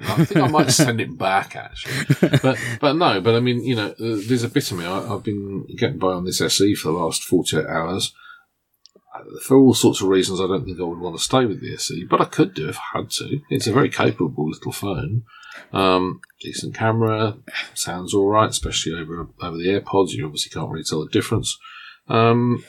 I 0.00 0.24
think 0.24 0.36
I 0.36 0.48
might 0.48 0.70
send 0.70 1.00
it 1.00 1.18
back 1.18 1.56
actually, 1.56 2.38
but 2.42 2.58
but 2.80 2.92
no. 2.94 3.20
But 3.20 3.34
I 3.34 3.40
mean, 3.40 3.64
you 3.64 3.74
know, 3.74 3.88
uh, 3.88 3.94
there's 3.98 4.44
a 4.44 4.48
bit 4.48 4.70
of 4.70 4.78
me. 4.78 4.86
I, 4.86 5.08
have 5.08 5.24
been 5.24 5.66
getting 5.76 5.98
by 5.98 6.08
on 6.08 6.24
this 6.24 6.40
SE 6.40 6.74
for 6.74 6.88
the 6.88 6.98
last 6.98 7.24
48 7.24 7.66
hours. 7.66 8.14
Uh, 9.14 9.22
for 9.42 9.56
all 9.56 9.74
sorts 9.74 10.00
of 10.00 10.08
reasons, 10.08 10.40
I 10.40 10.46
don't 10.46 10.64
think 10.64 10.78
I 10.80 10.84
would 10.84 11.00
want 11.00 11.16
to 11.16 11.22
stay 11.22 11.44
with 11.44 11.60
the 11.60 11.74
SE, 11.74 12.04
but 12.04 12.20
I 12.20 12.26
could 12.26 12.54
do 12.54 12.68
if 12.68 12.78
I 12.78 12.98
had 12.98 13.10
to. 13.12 13.40
It's 13.50 13.66
a 13.66 13.72
very 13.72 13.88
capable 13.88 14.48
little 14.48 14.72
phone. 14.72 15.24
Um, 15.72 16.20
decent 16.40 16.74
camera, 16.74 17.36
sounds 17.74 18.14
all 18.14 18.28
right, 18.28 18.50
especially 18.50 18.92
over 18.94 19.28
over 19.42 19.56
the 19.56 19.68
AirPods. 19.68 20.10
You 20.10 20.26
obviously 20.26 20.50
can't 20.50 20.70
really 20.70 20.84
tell 20.84 21.04
the 21.04 21.10
difference. 21.10 21.58
Um, 22.08 22.64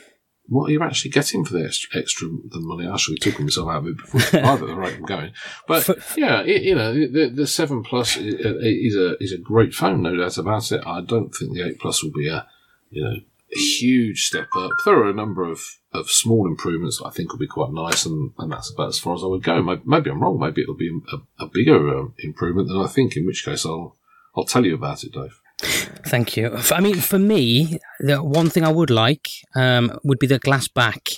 what 0.50 0.68
are 0.68 0.72
you 0.72 0.82
actually 0.82 1.12
getting 1.12 1.44
for 1.44 1.54
the 1.54 1.64
extra, 1.64 1.98
extra 1.98 2.28
the 2.28 2.60
money? 2.60 2.88
I 2.88 2.96
should 2.96 3.14
be 3.14 3.20
talking 3.20 3.46
myself 3.46 3.68
out 3.68 3.76
of 3.78 3.86
it 3.86 3.96
before 3.96 4.40
either 4.40 4.66
the 4.66 4.74
rate 4.74 4.96
I'm 4.96 5.04
going. 5.04 5.32
But 5.68 5.88
yeah, 6.16 6.42
it, 6.42 6.62
you 6.62 6.74
know, 6.74 6.92
the, 6.92 7.30
the 7.32 7.46
seven 7.46 7.84
plus 7.84 8.16
is 8.16 8.96
a 8.96 9.16
is 9.22 9.32
a 9.32 9.38
great 9.38 9.72
phone, 9.72 10.02
no 10.02 10.16
doubt 10.16 10.36
about 10.38 10.72
it. 10.72 10.82
I 10.84 11.02
don't 11.02 11.30
think 11.30 11.54
the 11.54 11.66
eight 11.66 11.78
plus 11.78 12.02
will 12.02 12.10
be 12.10 12.28
a 12.28 12.46
you 12.90 13.04
know 13.04 13.16
a 13.54 13.58
huge 13.58 14.24
step 14.24 14.48
up. 14.56 14.72
There 14.84 14.98
are 14.98 15.08
a 15.08 15.14
number 15.14 15.44
of, 15.44 15.60
of 15.92 16.10
small 16.10 16.46
improvements 16.46 16.98
that 16.98 17.06
I 17.06 17.10
think 17.10 17.32
will 17.32 17.38
be 17.38 17.46
quite 17.46 17.72
nice, 17.72 18.04
and, 18.04 18.32
and 18.38 18.52
that's 18.52 18.70
about 18.70 18.88
as 18.88 18.98
far 18.98 19.14
as 19.14 19.22
I 19.22 19.26
would 19.26 19.42
go. 19.42 19.62
Maybe, 19.62 19.82
maybe 19.84 20.10
I'm 20.10 20.20
wrong. 20.20 20.38
Maybe 20.38 20.62
it'll 20.62 20.74
be 20.74 21.00
a, 21.12 21.44
a 21.44 21.46
bigger 21.46 21.96
um, 21.96 22.14
improvement 22.18 22.68
than 22.68 22.78
I 22.78 22.86
think. 22.86 23.16
In 23.16 23.26
which 23.26 23.44
case, 23.44 23.64
I'll 23.64 23.96
I'll 24.36 24.44
tell 24.44 24.66
you 24.66 24.74
about 24.74 25.04
it, 25.04 25.12
Dave. 25.12 25.39
Thank 25.60 26.36
you. 26.36 26.56
I 26.70 26.80
mean, 26.80 26.96
for 26.96 27.18
me, 27.18 27.78
the 28.00 28.22
one 28.22 28.50
thing 28.50 28.64
I 28.64 28.72
would 28.72 28.90
like 28.90 29.28
um, 29.54 29.98
would 30.04 30.18
be 30.18 30.26
the 30.26 30.38
glass 30.38 30.68
back. 30.68 31.10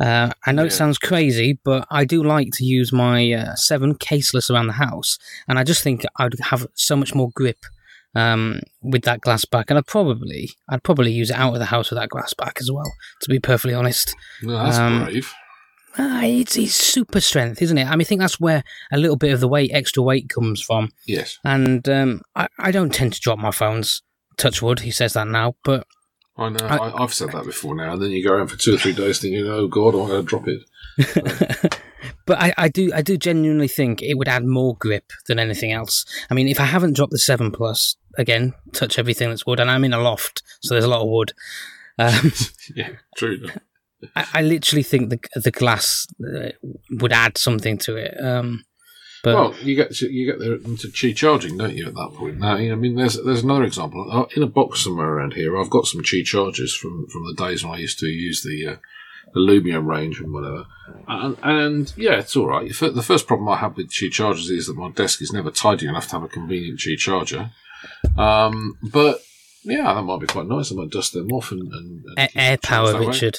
Uh, 0.00 0.30
I 0.44 0.52
know 0.52 0.62
yeah. 0.62 0.68
it 0.68 0.72
sounds 0.72 0.98
crazy, 0.98 1.58
but 1.64 1.86
I 1.90 2.04
do 2.04 2.22
like 2.22 2.50
to 2.54 2.64
use 2.64 2.92
my 2.92 3.32
uh, 3.32 3.54
seven 3.54 3.94
caseless 3.94 4.50
around 4.50 4.66
the 4.66 4.72
house, 4.74 5.18
and 5.46 5.58
I 5.58 5.64
just 5.64 5.82
think 5.82 6.04
I'd 6.16 6.38
have 6.40 6.66
so 6.74 6.96
much 6.96 7.14
more 7.14 7.30
grip 7.34 7.64
um, 8.14 8.60
with 8.82 9.02
that 9.02 9.20
glass 9.20 9.44
back, 9.44 9.70
and 9.70 9.78
I'd 9.78 9.86
probably 9.86 10.50
I'd 10.68 10.82
probably 10.82 11.12
use 11.12 11.30
it 11.30 11.36
out 11.36 11.52
of 11.52 11.60
the 11.60 11.66
house 11.66 11.90
with 11.90 11.98
that 11.98 12.08
glass 12.08 12.34
back 12.34 12.58
as 12.60 12.72
well. 12.72 12.92
To 13.22 13.28
be 13.28 13.38
perfectly 13.38 13.74
honest, 13.74 14.14
no, 14.42 14.52
that's 14.52 14.78
um, 14.78 15.04
brave. 15.04 15.32
Uh, 15.96 16.22
it's, 16.24 16.56
it's 16.56 16.74
super 16.74 17.20
strength, 17.20 17.62
isn't 17.62 17.78
it? 17.78 17.86
I 17.86 17.92
mean, 17.92 18.00
I 18.00 18.04
think 18.04 18.20
that's 18.20 18.40
where 18.40 18.64
a 18.90 18.98
little 18.98 19.16
bit 19.16 19.32
of 19.32 19.40
the 19.40 19.48
weight, 19.48 19.70
extra 19.72 20.02
weight, 20.02 20.28
comes 20.28 20.60
from. 20.60 20.90
Yes. 21.06 21.38
And 21.44 21.88
um, 21.88 22.22
I, 22.34 22.48
I 22.58 22.70
don't 22.72 22.92
tend 22.92 23.12
to 23.12 23.20
drop 23.20 23.38
my 23.38 23.52
phones. 23.52 24.02
Touch 24.36 24.60
wood, 24.60 24.80
he 24.80 24.90
says 24.90 25.12
that 25.12 25.28
now, 25.28 25.54
but 25.62 25.86
I 26.36 26.48
know 26.48 26.66
I, 26.66 27.00
have 27.00 27.14
said 27.14 27.30
that 27.30 27.44
before 27.44 27.76
now. 27.76 27.92
And 27.92 28.02
then 28.02 28.10
you 28.10 28.24
go 28.24 28.32
around 28.32 28.48
for 28.48 28.56
two 28.56 28.74
or 28.74 28.78
three 28.78 28.92
days 28.92 29.20
thinking, 29.20 29.46
"Oh 29.46 29.68
God, 29.68 29.94
I'm 29.94 30.08
going 30.08 30.20
to 30.20 30.22
drop 30.22 30.48
it." 30.48 31.80
but 32.26 32.40
I, 32.40 32.52
I, 32.58 32.68
do, 32.68 32.90
I 32.92 33.02
do 33.02 33.16
genuinely 33.16 33.68
think 33.68 34.02
it 34.02 34.14
would 34.14 34.28
add 34.28 34.44
more 34.44 34.76
grip 34.76 35.12
than 35.28 35.38
anything 35.38 35.70
else. 35.70 36.04
I 36.30 36.34
mean, 36.34 36.48
if 36.48 36.58
I 36.58 36.64
haven't 36.64 36.96
dropped 36.96 37.12
the 37.12 37.18
seven 37.18 37.52
plus 37.52 37.96
again, 38.18 38.54
touch 38.72 38.98
everything 38.98 39.28
that's 39.28 39.46
wood, 39.46 39.60
and 39.60 39.70
I'm 39.70 39.84
in 39.84 39.92
a 39.92 40.00
loft, 40.00 40.42
so 40.60 40.74
there's 40.74 40.84
a 40.84 40.88
lot 40.88 41.02
of 41.02 41.08
wood. 41.08 41.32
Um, 41.98 42.32
yeah, 42.74 42.90
true. 43.16 43.46
I, 44.16 44.26
I, 44.34 44.42
literally 44.42 44.82
think 44.82 45.10
the 45.10 45.40
the 45.40 45.50
glass 45.50 46.06
uh, 46.22 46.50
would 46.90 47.12
add 47.12 47.38
something 47.38 47.78
to 47.78 47.96
it. 47.96 48.22
Um, 48.22 48.64
but 49.22 49.34
well, 49.34 49.54
you 49.62 49.74
get 49.74 49.94
to, 49.96 50.12
you 50.12 50.26
get 50.26 50.38
there 50.38 50.54
into 50.54 50.88
Qi 50.88 51.16
charging, 51.16 51.56
don't 51.56 51.74
you? 51.74 51.86
At 51.86 51.94
that 51.94 52.12
point, 52.14 52.38
now 52.38 52.56
I 52.56 52.74
mean, 52.74 52.96
there's 52.96 53.22
there's 53.24 53.42
another 53.42 53.64
example 53.64 54.06
uh, 54.10 54.26
in 54.36 54.42
a 54.42 54.46
box 54.46 54.84
somewhere 54.84 55.08
around 55.08 55.32
here. 55.32 55.58
I've 55.58 55.70
got 55.70 55.86
some 55.86 56.02
Qi 56.02 56.24
chargers 56.24 56.76
from 56.76 57.06
from 57.08 57.24
the 57.26 57.34
days 57.34 57.64
when 57.64 57.74
I 57.74 57.78
used 57.78 57.98
to 58.00 58.06
use 58.06 58.42
the 58.42 58.72
uh, 58.72 58.76
the 59.32 59.40
Lumia 59.40 59.84
range 59.84 60.20
and 60.20 60.32
whatever. 60.32 60.66
And, 61.08 61.36
and, 61.42 61.92
yeah, 61.96 62.18
it's 62.18 62.36
all 62.36 62.46
right. 62.46 62.68
The 62.68 63.02
first 63.02 63.26
problem 63.26 63.48
I 63.48 63.56
have 63.56 63.76
with 63.76 63.90
Qi 63.90 64.10
chargers 64.10 64.50
is 64.50 64.66
that 64.66 64.76
my 64.76 64.90
desk 64.90 65.22
is 65.22 65.32
never 65.32 65.50
tidy 65.50 65.88
enough 65.88 66.06
to 66.08 66.12
have 66.16 66.22
a 66.22 66.28
convenient 66.28 66.78
Qi 66.78 66.96
charger. 66.96 67.50
Um, 68.16 68.78
but 68.82 69.22
yeah, 69.64 69.92
that 69.94 70.02
might 70.02 70.20
be 70.20 70.26
quite 70.26 70.46
nice. 70.46 70.70
I 70.70 70.76
might 70.76 70.90
dust 70.90 71.14
them 71.14 71.32
off 71.32 71.50
and, 71.50 71.62
and, 71.72 72.04
and 72.16 72.30
AirPower, 72.32 73.06
Richard. 73.06 73.38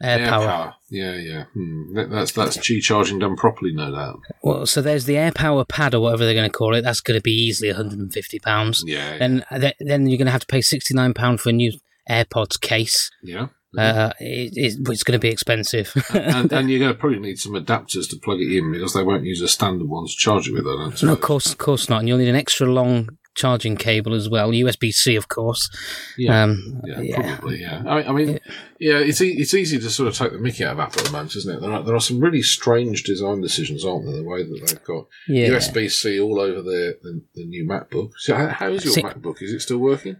Air, 0.00 0.20
AirPower. 0.20 0.46
power. 0.46 0.74
Yeah, 0.90 1.16
yeah. 1.16 1.44
Hmm. 1.54 1.94
That's 1.94 2.32
that's 2.32 2.56
Qi 2.56 2.80
charging 2.80 3.18
done 3.18 3.36
properly, 3.36 3.72
no 3.72 3.90
doubt. 3.90 4.20
Well, 4.42 4.66
so 4.66 4.80
there's 4.80 5.06
the 5.06 5.14
AirPower 5.14 5.68
pad 5.68 5.94
or 5.94 6.00
whatever 6.00 6.24
they're 6.24 6.34
going 6.34 6.50
to 6.50 6.56
call 6.56 6.74
it. 6.74 6.82
That's 6.82 7.00
going 7.00 7.18
to 7.18 7.22
be 7.22 7.32
easily 7.32 7.70
150 7.70 8.38
pounds. 8.38 8.84
Yeah. 8.86 9.18
Then 9.18 9.44
then 9.80 10.06
you're 10.06 10.18
going 10.18 10.26
to 10.26 10.32
have 10.32 10.42
to 10.42 10.46
pay 10.46 10.60
69 10.60 11.14
pound 11.14 11.40
for 11.40 11.50
a 11.50 11.52
new 11.52 11.72
AirPods 12.08 12.60
case. 12.60 13.10
Yeah. 13.22 13.48
Uh, 13.76 14.12
it, 14.18 14.52
it's 14.56 15.02
going 15.02 15.12
to 15.12 15.18
be 15.18 15.28
expensive, 15.28 15.92
and, 16.14 16.50
and, 16.50 16.70
you're 16.70 16.78
going 16.78 16.92
to 16.92 16.98
probably 16.98 17.18
need 17.18 17.38
some 17.38 17.52
adapters 17.52 18.08
to 18.08 18.16
plug 18.16 18.40
it 18.40 18.56
in 18.56 18.72
because 18.72 18.94
they 18.94 19.02
won't 19.02 19.24
use 19.24 19.42
a 19.42 19.46
standard 19.46 19.86
one 19.86 20.06
to 20.06 20.12
charge 20.16 20.48
it 20.48 20.54
with. 20.54 20.66
I 20.66 21.06
no, 21.06 21.12
of 21.12 21.20
course, 21.20 21.52
of 21.52 21.58
course 21.58 21.86
not. 21.88 21.98
And 21.98 22.08
you'll 22.08 22.16
need 22.16 22.30
an 22.30 22.34
extra 22.34 22.66
long 22.66 23.18
charging 23.38 23.76
cable 23.76 24.14
as 24.14 24.28
well, 24.28 24.50
USB 24.50 24.92
C, 24.92 25.14
of 25.14 25.28
course. 25.28 25.70
Yeah, 26.18 26.42
um, 26.42 26.80
yeah, 26.84 27.00
yeah, 27.00 27.36
probably. 27.36 27.60
Yeah, 27.60 27.82
I, 27.86 28.08
I 28.08 28.12
mean, 28.12 28.40
yeah, 28.80 28.98
it's 28.98 29.20
e- 29.20 29.36
it's 29.38 29.54
easy 29.54 29.78
to 29.78 29.88
sort 29.88 30.08
of 30.08 30.16
take 30.16 30.32
the 30.32 30.38
Mickey 30.38 30.64
out 30.64 30.72
of 30.72 30.80
Apple 30.80 31.00
at 31.00 31.06
the 31.06 31.12
moment, 31.12 31.36
isn't 31.36 31.56
it? 31.56 31.60
There 31.60 31.70
are 31.70 31.82
there 31.82 31.94
are 31.94 32.00
some 32.00 32.20
really 32.20 32.42
strange 32.42 33.04
design 33.04 33.40
decisions, 33.40 33.84
aren't 33.84 34.06
there? 34.06 34.16
The 34.16 34.24
way 34.24 34.42
that 34.42 34.66
they've 34.66 34.84
got 34.84 35.06
yeah. 35.28 35.48
USB 35.48 35.90
C 35.90 36.20
all 36.20 36.40
over 36.40 36.60
the, 36.60 36.98
the, 37.02 37.22
the 37.34 37.46
new 37.46 37.64
MacBook. 37.64 38.10
So, 38.18 38.34
how, 38.34 38.48
how 38.48 38.68
is 38.68 38.84
your 38.84 38.94
See, 38.94 39.02
MacBook? 39.02 39.40
Is 39.40 39.52
it 39.52 39.60
still 39.60 39.78
working? 39.78 40.16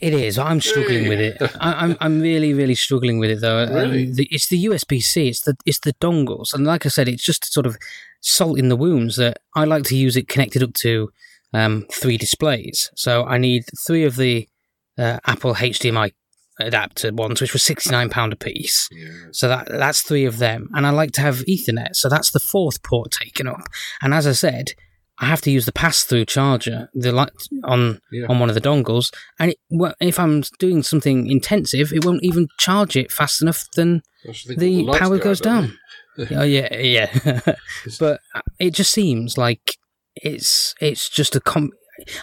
It 0.00 0.14
is. 0.14 0.38
I'm 0.38 0.62
struggling 0.62 1.08
with 1.08 1.20
it. 1.20 1.42
I, 1.60 1.84
am 1.84 1.90
I'm, 1.90 1.96
I'm 2.00 2.20
really 2.20 2.54
really 2.54 2.74
struggling 2.74 3.18
with 3.18 3.30
it 3.30 3.40
though. 3.40 3.64
Um, 3.64 3.74
really? 3.74 4.06
Um, 4.06 4.14
the, 4.14 4.28
it's 4.30 4.48
the 4.48 4.64
USB 4.64 5.02
C. 5.02 5.28
It's 5.28 5.42
the 5.42 5.56
it's 5.66 5.80
the 5.80 5.92
dongles, 5.94 6.54
and 6.54 6.64
like 6.64 6.86
I 6.86 6.88
said, 6.88 7.08
it's 7.08 7.24
just 7.24 7.52
sort 7.52 7.66
of 7.66 7.76
salt 8.20 8.58
in 8.58 8.68
the 8.68 8.76
wounds 8.76 9.16
that 9.16 9.40
I 9.54 9.64
like 9.64 9.84
to 9.84 9.96
use 9.96 10.16
it 10.16 10.28
connected 10.28 10.62
up 10.62 10.74
to 10.74 11.10
um, 11.54 11.86
three 11.92 12.16
displays. 12.16 12.90
So 12.94 13.24
I 13.24 13.38
need 13.38 13.64
three 13.86 14.04
of 14.04 14.16
the 14.16 14.48
uh, 14.96 15.18
Apple 15.26 15.54
HDMI 15.54 16.12
adapter 16.60 17.12
ones, 17.12 17.40
which 17.40 17.52
were 17.52 17.58
sixty 17.58 17.90
nine 17.90 18.10
pound 18.10 18.32
a 18.32 18.36
piece. 18.36 18.88
Yeah. 18.90 19.28
So 19.32 19.48
that 19.48 19.68
that's 19.68 20.02
three 20.02 20.24
of 20.24 20.38
them, 20.38 20.68
and 20.74 20.86
I 20.86 20.90
like 20.90 21.12
to 21.12 21.20
have 21.20 21.44
Ethernet. 21.46 21.94
So 21.94 22.08
that's 22.08 22.30
the 22.30 22.40
fourth 22.40 22.82
port 22.82 23.12
taken 23.12 23.46
up. 23.46 23.68
And 24.02 24.12
as 24.12 24.26
I 24.26 24.32
said, 24.32 24.72
I 25.20 25.26
have 25.26 25.40
to 25.42 25.50
use 25.50 25.66
the 25.66 25.72
pass-through 25.72 26.26
charger, 26.26 26.88
the 26.94 27.12
light 27.12 27.30
on 27.64 28.00
yeah. 28.12 28.26
on 28.28 28.38
one 28.38 28.48
of 28.48 28.54
the 28.54 28.60
dongles, 28.60 29.12
and 29.38 29.52
it, 29.52 29.58
well, 29.70 29.94
if 30.00 30.18
I'm 30.18 30.42
doing 30.58 30.82
something 30.82 31.28
intensive, 31.30 31.92
it 31.92 32.04
won't 32.04 32.24
even 32.24 32.48
charge 32.58 32.96
it 32.96 33.10
fast 33.10 33.42
enough. 33.42 33.66
Then 33.74 34.02
the, 34.46 34.54
the 34.56 34.98
power 34.98 35.18
goes 35.18 35.40
down. 35.40 35.76
oh 36.30 36.42
yeah, 36.42 36.74
yeah. 36.76 37.40
but 38.00 38.20
it 38.58 38.74
just 38.74 38.92
seems 38.92 39.36
like 39.36 39.76
it's 40.22 40.74
it's 40.80 41.08
just 41.08 41.36
a 41.36 41.40
com- 41.40 41.72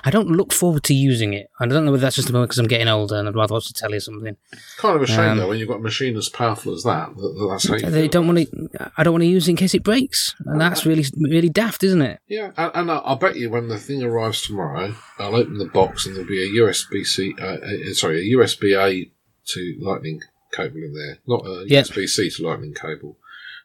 I 0.03 0.09
don't 0.09 0.29
look 0.29 0.53
forward 0.53 0.83
to 0.85 0.93
using 0.93 1.33
it. 1.33 1.49
I 1.59 1.67
don't 1.67 1.85
know 1.85 1.91
whether 1.91 2.01
that's 2.01 2.15
just 2.15 2.31
because 2.31 2.57
I'm 2.57 2.67
getting 2.67 2.87
older 2.87 3.15
and 3.17 3.27
I'd 3.27 3.35
rather 3.35 3.53
watch 3.53 3.67
the 3.67 3.73
telly 3.73 3.97
or 3.97 4.01
something. 4.01 4.37
It's 4.53 4.75
kind 4.75 4.95
of 4.95 5.01
a 5.01 5.07
shame 5.07 5.31
um, 5.31 5.37
though 5.37 5.49
when 5.49 5.59
you've 5.59 5.67
got 5.67 5.79
a 5.79 5.83
machine 5.83 6.15
as 6.15 6.29
powerful 6.29 6.73
as 6.73 6.83
that. 6.83 7.15
that 7.15 7.47
that's 7.49 7.83
how 7.83 7.89
they 7.89 8.07
don't 8.07 8.27
want 8.27 8.39
to. 8.39 8.91
I 8.97 9.03
don't 9.03 9.13
want 9.13 9.23
to 9.23 9.27
use 9.27 9.47
it 9.47 9.51
in 9.51 9.57
case 9.57 9.73
it 9.73 9.83
breaks, 9.83 10.33
and 10.45 10.59
that's 10.59 10.85
really 10.85 11.05
really 11.19 11.49
daft, 11.49 11.83
isn't 11.83 12.01
it? 12.01 12.19
Yeah, 12.27 12.51
and, 12.57 12.71
and 12.75 12.91
I'll 12.91 13.17
bet 13.17 13.35
you 13.35 13.49
when 13.49 13.67
the 13.67 13.77
thing 13.77 14.01
arrives 14.03 14.41
tomorrow, 14.41 14.95
I'll 15.19 15.35
open 15.35 15.57
the 15.57 15.65
box 15.65 16.05
and 16.05 16.15
there'll 16.15 16.27
be 16.27 16.43
a 16.43 16.61
USB 16.61 17.05
C, 17.05 17.35
uh, 17.39 17.45
uh, 17.45 17.93
sorry, 17.93 18.19
a 18.19 18.37
USB 18.37 18.77
A 18.79 19.11
to 19.47 19.77
Lightning 19.79 20.21
cable 20.53 20.77
in 20.77 20.93
there, 20.93 21.19
not 21.27 21.45
a. 21.45 21.65
USB 21.69 22.07
C 22.07 22.29
to 22.29 22.47
Lightning 22.47 22.73
cable. 22.73 23.17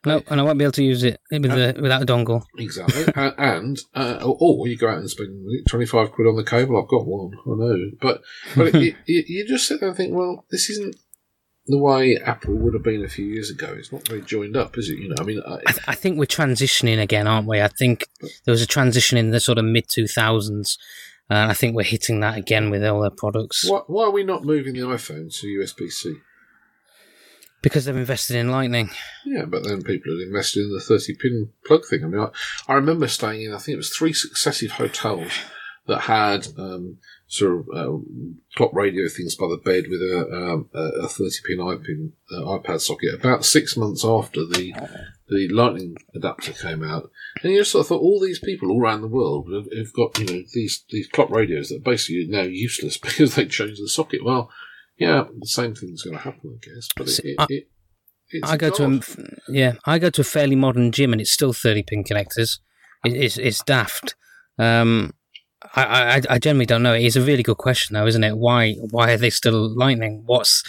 No, 0.04 0.22
and 0.28 0.40
I 0.40 0.42
won't 0.42 0.58
be 0.58 0.64
able 0.64 0.72
to 0.72 0.84
use 0.84 1.02
it 1.04 1.20
with 1.30 1.42
the, 1.42 1.78
without 1.80 2.02
a 2.02 2.06
dongle. 2.06 2.42
Exactly. 2.56 3.04
and, 3.16 3.78
uh, 3.94 4.18
or 4.22 4.66
you 4.66 4.76
go 4.76 4.88
out 4.88 4.98
and 4.98 5.10
spend 5.10 5.46
25 5.68 6.12
quid 6.12 6.26
on 6.26 6.36
the 6.36 6.44
cable. 6.44 6.80
I've 6.80 6.88
got 6.88 7.06
one. 7.06 7.32
I 7.46 7.50
know. 7.50 7.90
But, 8.00 8.22
but 8.56 8.66
it, 8.74 8.96
it, 9.06 9.28
you 9.28 9.46
just 9.46 9.68
sit 9.68 9.80
there 9.80 9.90
and 9.90 9.96
think, 9.96 10.14
well, 10.14 10.46
this 10.50 10.70
isn't 10.70 10.96
the 11.66 11.78
way 11.78 12.16
Apple 12.16 12.54
would 12.54 12.72
have 12.72 12.82
been 12.82 13.04
a 13.04 13.08
few 13.08 13.26
years 13.26 13.50
ago. 13.50 13.74
It's 13.78 13.92
not 13.92 14.08
very 14.08 14.22
joined 14.22 14.56
up, 14.56 14.78
is 14.78 14.88
it? 14.88 14.98
You 14.98 15.10
know, 15.10 15.16
I 15.20 15.22
mean, 15.22 15.42
I, 15.46 15.58
I, 15.66 15.72
th- 15.72 15.88
I 15.88 15.94
think 15.94 16.18
we're 16.18 16.24
transitioning 16.24 17.00
again, 17.00 17.26
aren't 17.26 17.46
we? 17.46 17.60
I 17.60 17.68
think 17.68 18.06
there 18.44 18.52
was 18.52 18.62
a 18.62 18.66
transition 18.66 19.18
in 19.18 19.30
the 19.30 19.40
sort 19.40 19.58
of 19.58 19.66
mid 19.66 19.86
2000s. 19.88 20.78
And 21.28 21.50
I 21.50 21.54
think 21.54 21.76
we're 21.76 21.84
hitting 21.84 22.20
that 22.20 22.38
again 22.38 22.70
with 22.70 22.84
all 22.84 23.02
their 23.02 23.10
products. 23.10 23.68
Why, 23.68 23.82
why 23.86 24.04
are 24.04 24.10
we 24.10 24.24
not 24.24 24.44
moving 24.44 24.74
the 24.74 24.80
iPhone 24.80 25.32
to 25.40 25.46
USB 25.46 25.90
C? 25.90 26.16
Because 27.62 27.84
they've 27.84 27.96
invested 27.96 28.36
in 28.36 28.50
Lightning. 28.50 28.90
Yeah, 29.24 29.44
but 29.44 29.64
then 29.64 29.82
people 29.82 30.12
have 30.12 30.26
invested 30.26 30.60
in 30.64 30.72
the 30.72 30.80
30 30.80 31.14
pin 31.14 31.50
plug 31.66 31.84
thing. 31.84 32.04
I 32.04 32.06
mean, 32.08 32.20
I, 32.20 32.30
I 32.72 32.74
remember 32.74 33.06
staying 33.06 33.42
in, 33.42 33.54
I 33.54 33.58
think 33.58 33.74
it 33.74 33.78
was 33.78 33.90
three 33.90 34.12
successive 34.12 34.72
hotels 34.72 35.32
that 35.86 36.00
had 36.02 36.46
um, 36.56 36.98
sort 37.26 37.52
of 37.52 37.68
uh, 37.74 37.98
clock 38.56 38.70
radio 38.72 39.08
things 39.08 39.34
by 39.34 39.46
the 39.48 39.60
bed 39.62 39.84
with 39.90 40.00
a, 40.00 40.28
um, 40.32 40.68
a 40.72 41.08
30 41.08 41.30
pin 41.46 41.58
iPin, 41.58 42.12
uh, 42.32 42.58
iPad 42.58 42.80
socket 42.80 43.14
about 43.14 43.44
six 43.44 43.76
months 43.76 44.04
after 44.04 44.44
the 44.44 44.72
the 45.30 45.48
Lightning 45.48 45.96
adapter 46.14 46.52
came 46.52 46.82
out. 46.82 47.10
And 47.42 47.52
you 47.52 47.64
sort 47.64 47.84
of 47.84 47.88
thought 47.88 48.02
all 48.02 48.20
these 48.20 48.40
people 48.40 48.70
all 48.70 48.82
around 48.82 49.02
the 49.02 49.08
world 49.08 49.48
have, 49.52 49.66
have 49.76 49.92
got 49.92 50.18
you 50.18 50.26
know 50.26 50.42
these 50.52 50.84
these 50.90 51.08
clock 51.08 51.30
radios 51.30 51.68
that 51.68 51.76
are 51.76 51.90
basically 51.90 52.26
now 52.28 52.42
useless 52.42 52.98
because 53.02 53.34
they 53.34 53.46
changed 53.46 53.80
the 53.82 53.88
socket. 53.88 54.24
Well, 54.24 54.50
yeah, 55.00 55.24
the 55.38 55.46
same 55.46 55.74
thing's 55.74 56.02
going 56.02 56.16
to 56.16 56.22
happen, 56.22 56.58
I 56.62 56.66
guess. 56.66 56.88
But 56.94 57.08
it, 57.08 57.36
it, 57.48 57.68
it, 58.30 58.44
I 58.44 58.56
go 58.56 58.70
to 58.70 58.84
a, 58.84 59.52
yeah, 59.52 59.72
I 59.86 59.98
go 59.98 60.10
to 60.10 60.20
a 60.20 60.24
fairly 60.24 60.56
modern 60.56 60.92
gym 60.92 61.12
and 61.12 61.20
it's 61.20 61.30
still 61.30 61.52
thirty 61.52 61.82
pin 61.82 62.04
connectors. 62.04 62.58
it's 63.04 63.38
it's 63.38 63.64
daft. 63.64 64.14
Um, 64.58 65.14
I, 65.74 65.84
I 65.84 66.20
I 66.28 66.38
generally 66.38 66.66
don't 66.66 66.82
know. 66.82 66.92
It's 66.92 67.16
a 67.16 67.22
really 67.22 67.42
good 67.42 67.56
question 67.56 67.94
though, 67.94 68.06
isn't 68.06 68.22
it? 68.22 68.36
Why 68.36 68.74
why 68.90 69.12
are 69.12 69.16
they 69.16 69.30
still 69.30 69.74
lightning? 69.74 70.22
What's 70.26 70.62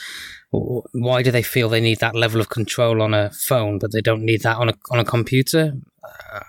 why 0.52 1.24
do 1.24 1.32
they 1.32 1.44
feel 1.44 1.70
they 1.70 1.82
need 1.82 2.00
that 2.00 2.16
level 2.16 2.42
of 2.42 2.50
control 2.50 3.02
on 3.02 3.14
a 3.14 3.32
phone, 3.32 3.80
but 3.80 3.92
they 3.92 4.02
don't 4.02 4.24
need 4.24 4.42
that 4.44 4.58
on 4.58 4.70
a 4.70 4.74
on 4.90 5.00
a 5.00 5.06
computer? 5.06 5.74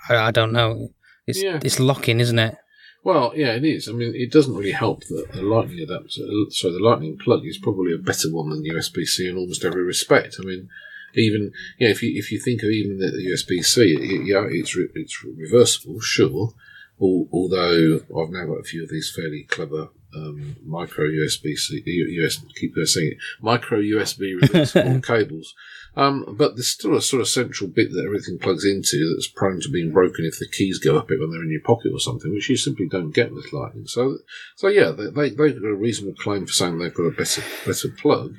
I, 0.09 0.17
I 0.17 0.31
don't 0.31 0.53
know. 0.53 0.89
It's 1.27 1.43
yeah. 1.43 1.59
it's 1.65 1.81
locking, 1.81 2.21
isn't 2.21 2.39
it? 2.39 2.57
Well, 3.05 3.33
yeah, 3.35 3.55
it 3.55 3.65
is. 3.65 3.89
I 3.89 3.93
mean, 3.93 4.15
it 4.15 4.31
doesn't 4.31 4.55
really 4.55 4.73
help 4.73 5.05
that 5.07 5.33
the 5.33 5.43
Lightning 5.43 5.81
adapter, 5.81 6.23
so 6.51 6.73
the 6.73 6.79
Lightning 6.79 7.19
plug 7.19 7.45
is 7.45 7.59
probably 7.59 7.93
a 7.93 7.99
better 7.99 8.33
one 8.33 8.51
than 8.51 8.63
USB 8.63 9.05
C 9.05 9.29
in 9.29 9.37
almost 9.37 9.65
every 9.65 9.83
respect. 9.83 10.37
I 10.41 10.45
mean, 10.45 10.69
even 11.15 11.53
yeah, 11.79 11.89
if 11.89 12.03
you 12.03 12.13
if 12.15 12.31
you 12.31 12.39
think 12.39 12.63
of 12.63 12.71
even 12.71 12.99
the, 12.99 13.11
the 13.11 13.27
USB 13.33 13.65
C, 13.65 13.93
it, 13.93 14.27
yeah, 14.27 14.47
it's 14.49 14.77
re, 14.77 14.89
it's 14.95 15.25
reversible, 15.25 16.01
sure. 16.01 16.55
although 17.01 17.97
I've 18.17 18.31
now 18.31 18.47
got 18.47 18.61
a 18.61 18.65
few 18.65 18.85
of 18.85 18.91
these 18.91 19.13
fairly 19.15 19.45
clever 19.45 19.89
um, 20.15 20.57
micro 20.65 21.07
USB 21.07 21.57
C, 21.57 21.83
US, 21.85 22.45
keep 22.55 22.75
saying 22.85 23.13
it, 23.13 23.19
micro 23.41 23.81
USB 23.81 24.41
reversible 24.41 25.01
cables. 25.03 25.55
Um, 25.95 26.25
but 26.39 26.55
there's 26.55 26.71
still 26.71 26.97
a 26.97 27.03
sort 27.03 27.21
of 27.21 27.29
central 27.29 27.69
bit 27.69 27.91
that 27.93 28.05
everything 28.05 28.39
plugs 28.39 28.65
into 28.65 29.15
that's 29.15 29.29
prone 29.29 29.61
to 29.61 29.69
being 29.69 29.93
broken 29.93 30.25
if 30.25 30.39
the 30.39 30.49
keys 30.49 30.79
go 30.79 30.97
up 30.97 31.11
it 31.11 31.21
when 31.21 31.31
they're 31.31 31.43
in 31.43 31.51
your 31.51 31.61
pocket 31.61 31.93
or 31.93 32.01
something, 32.01 32.33
which 32.33 32.49
you 32.49 32.57
simply 32.57 32.89
don't 32.89 33.15
get 33.15 33.33
with 33.33 33.53
Lightning. 33.53 33.87
So, 33.87 34.19
so 34.57 34.69
yeah, 34.69 34.91
they, 34.91 35.11
they, 35.11 35.29
they've 35.31 35.61
got 35.61 35.69
a 35.69 35.75
reasonable 35.75 36.17
claim 36.17 36.47
for 36.47 36.53
saying 36.53 36.79
they've 36.79 36.95
got 36.95 37.03
a 37.05 37.11
better, 37.11 37.43
better 37.67 37.89
plug. 37.89 38.35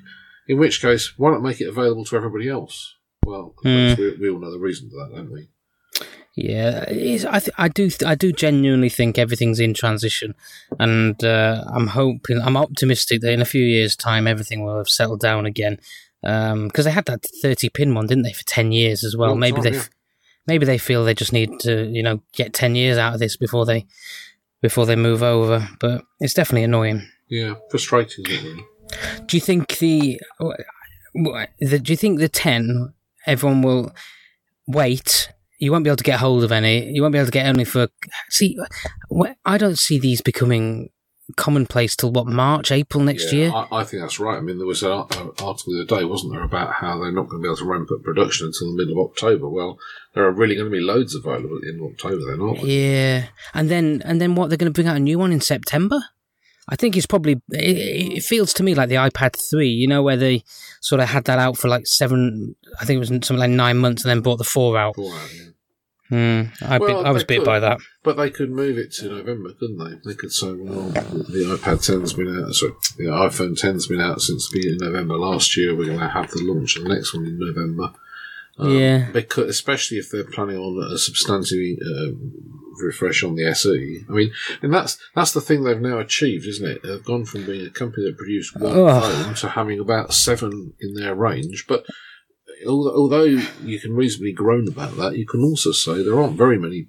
In 0.48 0.58
which 0.58 0.82
case, 0.82 1.14
why 1.18 1.32
not 1.32 1.44
make 1.44 1.62
it 1.62 1.70
available 1.70 2.06
to 2.06 2.16
everybody 2.18 2.50
else? 2.50 2.96
Well, 3.26 3.54
mm. 3.64 3.98
we, 3.98 4.18
we 4.18 4.30
all 4.30 4.40
know 4.40 4.52
the 4.52 4.60
reason 4.60 4.90
for 4.90 4.96
that, 4.98 5.16
don't 5.16 5.32
we? 5.32 5.48
Yeah, 6.36 6.86
I 6.90 7.40
th- 7.40 7.50
I 7.60 7.68
do 7.68 7.92
th- 7.92 8.04
I 8.04 8.16
do 8.16 8.32
genuinely 8.32 8.90
think 8.90 9.20
everything's 9.20 9.60
in 9.60 9.76
transition, 9.76 10.34
and 10.80 11.24
uh, 11.24 11.64
I'm 11.72 11.86
hoping 11.86 12.42
I'm 12.42 12.58
optimistic 12.58 13.22
that 13.22 13.34
in 13.34 13.42
a 13.42 13.46
few 13.46 13.64
years' 13.64 13.96
time 13.96 14.26
everything 14.26 14.66
will 14.66 14.78
have 14.78 14.90
settled 14.90 15.20
down 15.20 15.46
again. 15.46 15.78
Because 16.24 16.52
um, 16.52 16.84
they 16.84 16.92
had 16.92 17.06
that 17.06 17.26
30 17.42 17.70
pin 17.70 17.94
one, 17.94 18.08
didn't 18.08 18.24
they, 18.24 18.34
for 18.34 18.46
10 18.46 18.72
years 18.72 19.04
as 19.04 19.16
well? 19.16 19.32
Long 19.32 19.40
maybe 19.40 19.56
time, 19.56 19.64
they 19.64 19.78
yeah. 19.78 19.84
maybe 20.48 20.66
they 20.66 20.78
feel 20.78 21.04
they 21.04 21.14
just 21.14 21.34
need 21.34 21.60
to 21.62 21.86
you 21.90 22.02
know 22.02 22.22
get 22.34 22.54
10 22.54 22.76
years 22.76 22.98
out 22.98 23.14
of 23.14 23.20
this 23.20 23.38
before 23.38 23.66
they 23.66 23.86
before 24.62 24.86
they 24.86 24.96
move 24.96 25.22
over. 25.22 25.68
But 25.80 26.04
it's 26.20 26.34
definitely 26.34 26.64
annoying. 26.64 27.08
Yeah, 27.30 27.56
frustrating. 27.70 28.26
Do 29.26 29.38
you 29.38 29.42
think 29.42 29.78
the, 29.78 30.20
the 31.60 31.80
do 31.82 31.94
you 31.94 31.98
think 31.98 32.20
the 32.20 32.30
10 32.30 32.94
everyone 33.26 33.62
will 33.62 33.94
wait 34.68 35.30
you 35.64 35.72
won't 35.72 35.86
be 35.86 35.90
able 35.90 35.98
to 35.98 36.04
get 36.04 36.20
hold 36.20 36.44
of 36.44 36.52
any. 36.52 36.92
You 36.92 37.02
won't 37.02 37.14
be 37.14 37.20
able 37.20 37.28
to 37.28 37.32
get 37.32 37.48
only 37.48 37.64
for. 37.64 37.88
See, 38.30 38.58
I 39.46 39.58
don't 39.58 39.80
see 39.80 39.98
these 39.98 40.22
becoming 40.22 40.90
commonplace 41.38 41.96
till 41.96 42.12
what 42.12 42.28
March, 42.28 42.72
April 42.72 43.04
next 43.04 43.32
yeah, 43.32 43.40
year. 43.40 43.52
I, 43.54 43.68
I, 43.72 43.84
think 43.84 44.02
that's 44.02 44.20
right. 44.20 44.38
I 44.38 44.42
mean, 44.42 44.58
there 44.58 44.68
was 44.68 44.84
an 44.84 44.92
article 44.92 45.34
the 45.40 45.86
other 45.88 46.00
day, 46.00 46.06
wasn't 46.06 46.34
there, 46.34 46.44
about 46.44 46.74
how 46.74 47.00
they're 47.00 47.12
not 47.12 47.30
going 47.30 47.42
to 47.42 47.46
be 47.46 47.48
able 47.48 47.58
to 47.58 47.66
ramp 47.66 47.90
up 47.92 48.04
production 48.04 48.48
until 48.48 48.72
the 48.72 48.78
middle 48.78 49.02
of 49.02 49.10
October. 49.10 49.50
Well, 49.50 49.78
there 50.14 50.26
are 50.26 50.32
really 50.32 50.56
going 50.56 50.70
to 50.70 50.76
be 50.76 50.84
loads 50.84 51.16
available 51.16 51.58
at 51.58 51.62
the 51.62 51.70
end 51.70 51.82
of 51.82 51.92
October, 51.92 52.26
then, 52.30 52.42
aren't 52.42 52.62
there? 52.62 52.70
Yeah, 52.70 53.26
and 53.54 53.70
then 53.70 54.02
and 54.06 54.20
then 54.20 54.36
what? 54.36 54.50
They're 54.50 54.58
going 54.58 54.72
to 54.72 54.76
bring 54.76 54.88
out 54.88 54.98
a 54.98 55.00
new 55.00 55.18
one 55.18 55.32
in 55.32 55.42
September. 55.42 56.00
I 56.70 56.76
think 56.76 56.96
it's 56.96 57.06
probably. 57.06 57.42
It, 57.50 58.18
it, 58.18 58.24
feels 58.24 58.54
to 58.54 58.64
me 58.64 58.74
like 58.74 58.90
the 58.90 58.96
iPad 58.96 59.38
three. 59.50 59.70
You 59.70 59.88
know, 59.88 60.02
where 60.02 60.18
they 60.18 60.44
sort 60.82 61.02
of 61.02 61.10
had 61.10 61.26
that 61.26 61.40
out 61.40 61.58
for 61.58 61.68
like 61.68 61.88
seven. 61.88 62.56
I 62.80 62.86
think 62.86 62.98
it 62.98 63.00
was 63.00 63.10
something 63.10 63.38
like 63.38 63.50
nine 63.50 63.78
months, 63.78 64.04
and 64.04 64.10
then 64.10 64.22
brought 64.22 64.38
the 64.38 64.44
four 64.44 64.78
out. 64.78 64.96
Four 64.96 65.14
out 65.14 65.34
yeah. 65.34 65.53
Mm, 66.12 66.62
I, 66.62 66.78
well, 66.80 67.06
I 67.06 67.12
was 67.12 67.24
bit 67.24 67.40
could, 67.40 67.46
by 67.46 67.60
that. 67.60 67.80
But 68.04 68.18
they 68.18 68.30
could 68.30 68.52
move 68.52 68.78
it 68.78 68.92
to 68.94 69.08
November, 69.08 69.54
couldn't 69.54 69.78
they? 69.78 70.10
They 70.10 70.16
could 70.16 70.32
say, 70.32 70.48
well, 70.48 70.90
the 70.90 71.58
iPad 71.58 71.78
10's 71.80 72.14
been 72.14 72.44
out, 72.44 72.54
sorry, 72.54 72.74
the 72.98 73.06
iPhone 73.06 73.60
10's 73.60 73.88
been 73.88 74.02
out 74.02 74.22
since 74.22 74.50
the 74.50 74.60
beginning 74.60 74.84
of 74.84 74.94
November 74.94 75.16
last 75.16 75.56
year. 75.56 75.76
We're 75.76 75.88
going 75.88 76.00
to 76.00 76.10
have 76.10 76.30
the 76.30 76.44
launch 76.44 76.76
of 76.76 76.84
the 76.84 76.90
next 76.90 77.14
one 77.14 77.26
in 77.26 77.40
November. 77.40 77.94
Um, 78.60 78.78
yeah. 78.78 79.10
Because, 79.12 79.50
especially 79.50 79.98
if 79.98 80.12
they're 80.12 80.24
planning 80.24 80.58
on 80.58 80.92
a 80.92 80.98
substantive 80.98 81.78
uh, 81.82 82.12
refresh 82.82 83.24
on 83.24 83.36
the 83.36 83.46
SE. 83.46 84.06
I 84.10 84.12
mean, 84.12 84.32
and 84.62 84.74
that's 84.74 84.98
that's 85.16 85.32
the 85.32 85.42
thing 85.42 85.64
they've 85.64 85.80
now 85.80 86.00
achieved, 86.00 86.46
isn't 86.48 86.70
it? 86.70 86.84
They've 86.84 87.04
gone 87.04 87.26
from 87.26 87.46
being 87.46 87.66
a 87.66 87.72
company 87.72 88.06
that 88.06 88.18
produced 88.18 88.56
one 88.60 88.74
oh. 88.76 89.02
phone 89.02 89.34
to 89.36 89.50
having 89.50 89.80
about 89.80 90.14
seven 90.14 90.74
in 90.80 90.94
their 90.94 91.16
range. 91.16 91.66
But 91.68 91.86
although 92.66 93.24
you 93.24 93.80
can 93.80 93.94
reasonably 93.94 94.34
groan 94.34 94.68
about 94.68 94.98
that, 94.98 95.18
you 95.18 95.26
can 95.26 95.42
also 95.42 95.72
say 95.72 96.04
there 96.04 96.20
aren't 96.20 96.38
very 96.38 96.58
many 96.58 96.88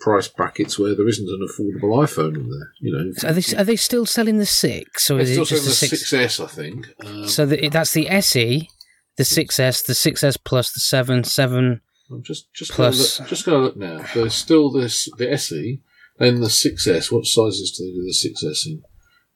price 0.00 0.28
brackets 0.28 0.78
where 0.78 0.94
there 0.94 1.08
isn't 1.08 1.28
an 1.28 1.46
affordable 1.48 1.96
iPhone 2.02 2.36
in 2.36 2.50
there. 2.50 2.72
You 2.80 2.92
know, 2.92 3.28
are 3.28 3.32
they 3.32 3.56
are 3.56 3.64
they 3.64 3.76
still 3.76 4.06
selling 4.06 4.38
the 4.38 4.46
six 4.46 5.10
or 5.10 5.18
is 5.20 5.30
it 5.30 5.44
just 5.44 5.64
the 5.64 5.70
six 5.70 6.12
S? 6.12 6.40
I 6.40 6.46
think. 6.46 6.88
Um, 7.04 7.26
so 7.26 7.46
the, 7.46 7.68
that's 7.68 7.92
the 7.92 8.08
SE, 8.08 8.68
the 9.16 9.24
six 9.24 9.58
S, 9.58 9.82
the 9.82 9.94
six 9.94 10.22
S 10.22 10.36
Plus, 10.36 10.72
the 10.72 10.80
seven, 10.80 11.24
seven. 11.24 11.80
I'm 12.10 12.22
just 12.22 12.52
just 12.52 12.72
plus. 12.72 13.18
Gonna 13.18 13.24
look, 13.24 13.30
just 13.30 13.46
going 13.46 13.58
to 13.58 13.64
look 13.64 13.76
now. 13.76 14.04
There's 14.14 14.34
still 14.34 14.70
this 14.70 15.08
the 15.16 15.32
SE, 15.32 15.80
then 16.18 16.40
the 16.40 16.48
6S. 16.48 17.10
What 17.10 17.26
sizes 17.26 17.72
do 17.72 17.84
they 17.84 17.92
do 17.92 18.04
the 18.04 18.48
6S 18.48 18.66
in? 18.66 18.82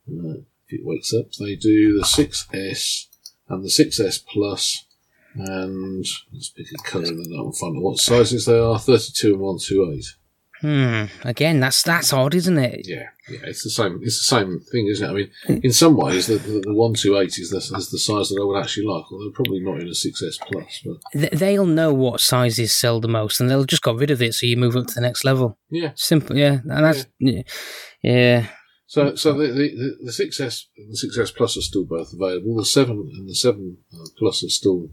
Uh, 0.09 0.41
if 0.67 0.81
it 0.81 0.85
wakes 0.85 1.15
up, 1.15 1.33
they 1.33 1.57
do 1.57 1.99
the 1.99 2.05
6S 2.05 3.07
and 3.49 3.65
the 3.65 3.69
6S 3.69 4.27
Plus 4.27 4.85
and 5.35 6.05
let's 6.33 6.51
pick 6.51 6.67
a 6.73 6.83
colour 6.83 7.05
and 7.05 7.25
then 7.25 7.39
I'll 7.39 7.53
find 7.53 7.77
out 7.77 7.83
what 7.83 7.99
sizes 7.99 8.47
they 8.47 8.59
are 8.59 8.79
32 8.79 9.33
and 9.33 9.41
128. 9.41 10.05
Hmm. 10.61 11.05
Again, 11.23 11.61
that's 11.61 11.85
that's 11.85 12.13
odd, 12.13 12.35
isn't 12.35 12.59
it? 12.59 12.81
Yeah, 12.85 13.05
yeah. 13.31 13.39
It's 13.45 13.63
the 13.63 13.71
same. 13.71 14.01
It's 14.03 14.19
the 14.19 14.37
same 14.37 14.59
thing, 14.73 14.89
isn't 14.89 15.07
it? 15.07 15.11
I 15.11 15.15
mean, 15.15 15.61
in 15.63 15.73
some 15.73 15.97
ways, 15.97 16.27
the 16.27 16.39
the, 16.39 16.61
the 16.67 16.75
one 16.75 16.95
two 16.95 17.17
eight 17.17 17.39
is 17.39 17.51
the, 17.51 17.59
is 17.59 17.91
the 17.91 17.99
size 17.99 18.29
that 18.29 18.41
I 18.41 18.45
would 18.45 18.61
actually 18.61 18.87
like. 18.87 19.05
Although 19.13 19.31
probably 19.31 19.61
not 19.61 19.79
in 19.81 19.87
a 19.87 19.95
six 19.95 20.21
S 20.21 20.37
plus. 20.37 20.85
But 20.85 21.31
they'll 21.31 21.65
know 21.65 21.95
what 21.95 22.21
sizes 22.21 22.73
sell 22.73 23.01
the 23.01 23.07
most, 23.07 23.41
and 23.41 23.49
they'll 23.49 23.65
just 23.65 23.83
got 23.83 23.99
rid 23.99 24.11
of 24.11 24.21
it, 24.21 24.35
so 24.35 24.47
you 24.47 24.57
move 24.57 24.75
up 24.75 24.89
to 24.89 24.95
the 24.95 25.01
next 25.01 25.25
level. 25.25 25.57
Yeah, 25.71 25.93
simple. 25.95 26.37
Yeah, 26.37 26.59
and 26.69 26.85
that's 26.85 27.07
yeah. 27.21 27.43
yeah. 28.03 28.47
So, 28.89 29.15
so 29.15 29.35
the 29.35 29.47
the 29.49 29.97
the 30.07 30.13
six 30.13 30.41
S 30.41 30.67
and 30.77 30.91
the 30.93 30.97
six 30.97 31.17
S 31.17 31.31
plus 31.31 31.57
are 31.57 31.63
still 31.63 31.85
both 31.85 32.13
available. 32.13 32.57
The 32.57 32.65
seven 32.65 33.09
and 33.15 33.29
the 33.29 33.35
seven 33.35 33.77
uh, 33.95 34.07
plus 34.19 34.43
are 34.43 34.49
still 34.49 34.91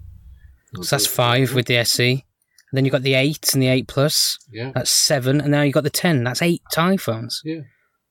so 0.82 0.96
that's 0.96 1.08
five 1.08 1.54
with 1.54 1.68
the 1.68 1.78
SE. 1.78 2.12
And 2.12 2.78
then 2.78 2.86
you've 2.86 2.92
got 2.92 3.04
the 3.04 3.14
8 3.14 3.54
and 3.54 3.62
the 3.62 3.68
8 3.68 3.88
Plus. 3.88 4.38
Yeah. 4.52 4.72
That's 4.74 4.90
seven. 4.90 5.40
And 5.40 5.52
now 5.52 5.62
you've 5.62 5.74
got 5.74 5.84
the 5.84 5.90
10. 5.90 6.24
That's 6.24 6.42
eight 6.42 6.62
iPhones. 6.76 7.36
Yeah. 7.44 7.62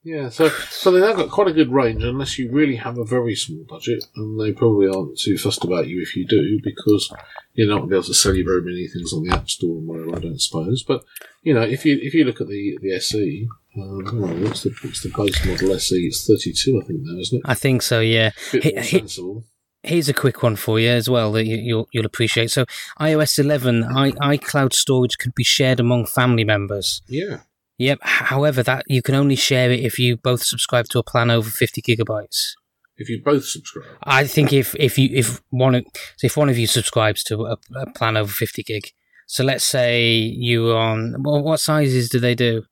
Yeah, 0.07 0.29
so 0.29 0.51
so 0.69 0.91
they 0.91 1.01
have 1.01 1.17
got 1.17 1.31
quite 1.31 1.49
a 1.49 1.53
good 1.53 1.73
range 1.73 2.05
unless 2.05 2.39
you 2.39 2.53
really 2.53 2.77
have 2.77 2.99
a 2.99 3.07
very 3.07 3.35
small 3.35 3.65
budget, 3.67 4.05
and 4.15 4.39
they 4.39 4.53
probably 4.53 4.87
aren't 4.87 5.19
too 5.19 5.39
fussed 5.39 5.65
about 5.65 5.89
you 5.89 6.03
if 6.03 6.15
you 6.15 6.27
do, 6.27 6.61
because 6.63 7.11
you're 7.55 7.67
not 7.67 7.77
going 7.79 7.89
to 7.89 7.91
be 7.91 7.97
able 7.97 8.05
to 8.05 8.13
sell 8.13 8.35
you 8.35 8.45
very 8.45 8.61
many 8.61 8.87
things 8.87 9.15
on 9.15 9.23
the 9.23 9.35
App 9.35 9.49
Store 9.49 9.79
and 9.79 9.89
whatever. 9.89 10.15
I 10.15 10.21
don't 10.21 10.39
suppose, 10.39 10.83
but 10.83 11.05
you 11.43 11.55
know, 11.55 11.63
if 11.63 11.87
you 11.87 11.99
if 12.03 12.13
you 12.13 12.25
look 12.25 12.43
at 12.43 12.49
the 12.49 12.79
the 12.83 12.93
SE, 12.97 13.49
um, 13.79 14.43
what's 14.43 14.65
the 14.65 14.75
what's 14.83 15.03
the 15.03 15.09
base 15.09 15.43
model 15.47 15.73
SE? 15.73 15.97
It's 15.97 16.27
32, 16.27 16.83
I 16.83 16.87
think 16.87 17.01
now, 17.03 17.19
isn't 17.19 17.39
it? 17.39 17.43
I 17.47 17.55
think 17.55 17.81
so. 17.81 18.01
Yeah, 18.01 18.33
bit 18.53 18.75
more 18.75 18.85
sensible. 18.85 19.45
Here's 19.85 20.09
a 20.09 20.15
quick 20.15 20.43
one 20.43 20.57
for 20.57 20.81
you 20.81 20.89
as 20.89 21.09
well 21.09 21.33
that 21.33 21.45
you, 21.45 21.57
will 21.57 21.65
you'll, 21.65 21.89
you'll 21.93 22.07
appreciate. 22.07 22.51
So, 22.51 22.65
iOS 23.01 23.39
11, 23.39 23.85
I, 23.85 24.13
iCloud 24.13 24.73
storage 24.73 25.19
could 25.19 25.35
be 25.35 25.45
shared 25.45 25.79
among 25.79 26.07
family 26.07 26.45
members. 26.45 27.03
Yeah. 27.07 27.41
Yep. 27.79 27.99
However, 28.03 28.63
that 28.63 28.85
you 28.87 29.03
can 29.03 29.15
only 29.15 29.37
share 29.37 29.71
it 29.71 29.81
if 29.81 29.99
you 29.99 30.17
both 30.17 30.43
subscribe 30.43 30.87
to 30.87 30.99
a 30.99 31.03
plan 31.03 31.31
over 31.31 31.51
50 31.51 31.83
gigabytes. 31.83 32.53
If 32.97 33.09
you 33.09 33.21
both 33.23 33.45
subscribe, 33.45 33.97
I 34.05 34.25
think 34.25 34.53
if 34.53 34.77
if 34.79 34.97
you 34.97 35.09
if 35.13 35.43
one 35.51 35.75
of 35.75 35.85
so 36.17 36.27
if 36.27 36.37
one 36.37 36.49
of 36.49 36.57
you 36.57 36.69
subscribes 36.69 37.25
to 37.25 37.47
a, 37.47 37.57
a 37.75 37.91
plan 37.91 38.17
over 38.17 38.31
50 38.31 38.63
gig, 38.63 38.91
so 39.27 39.43
let's 39.43 39.65
say 39.65 40.13
you 40.13 40.71
on 40.71 41.17
well, 41.25 41.43
what 41.43 41.59
sizes 41.59 42.09
do 42.09 42.21
they 42.21 42.37
do? 42.37 42.63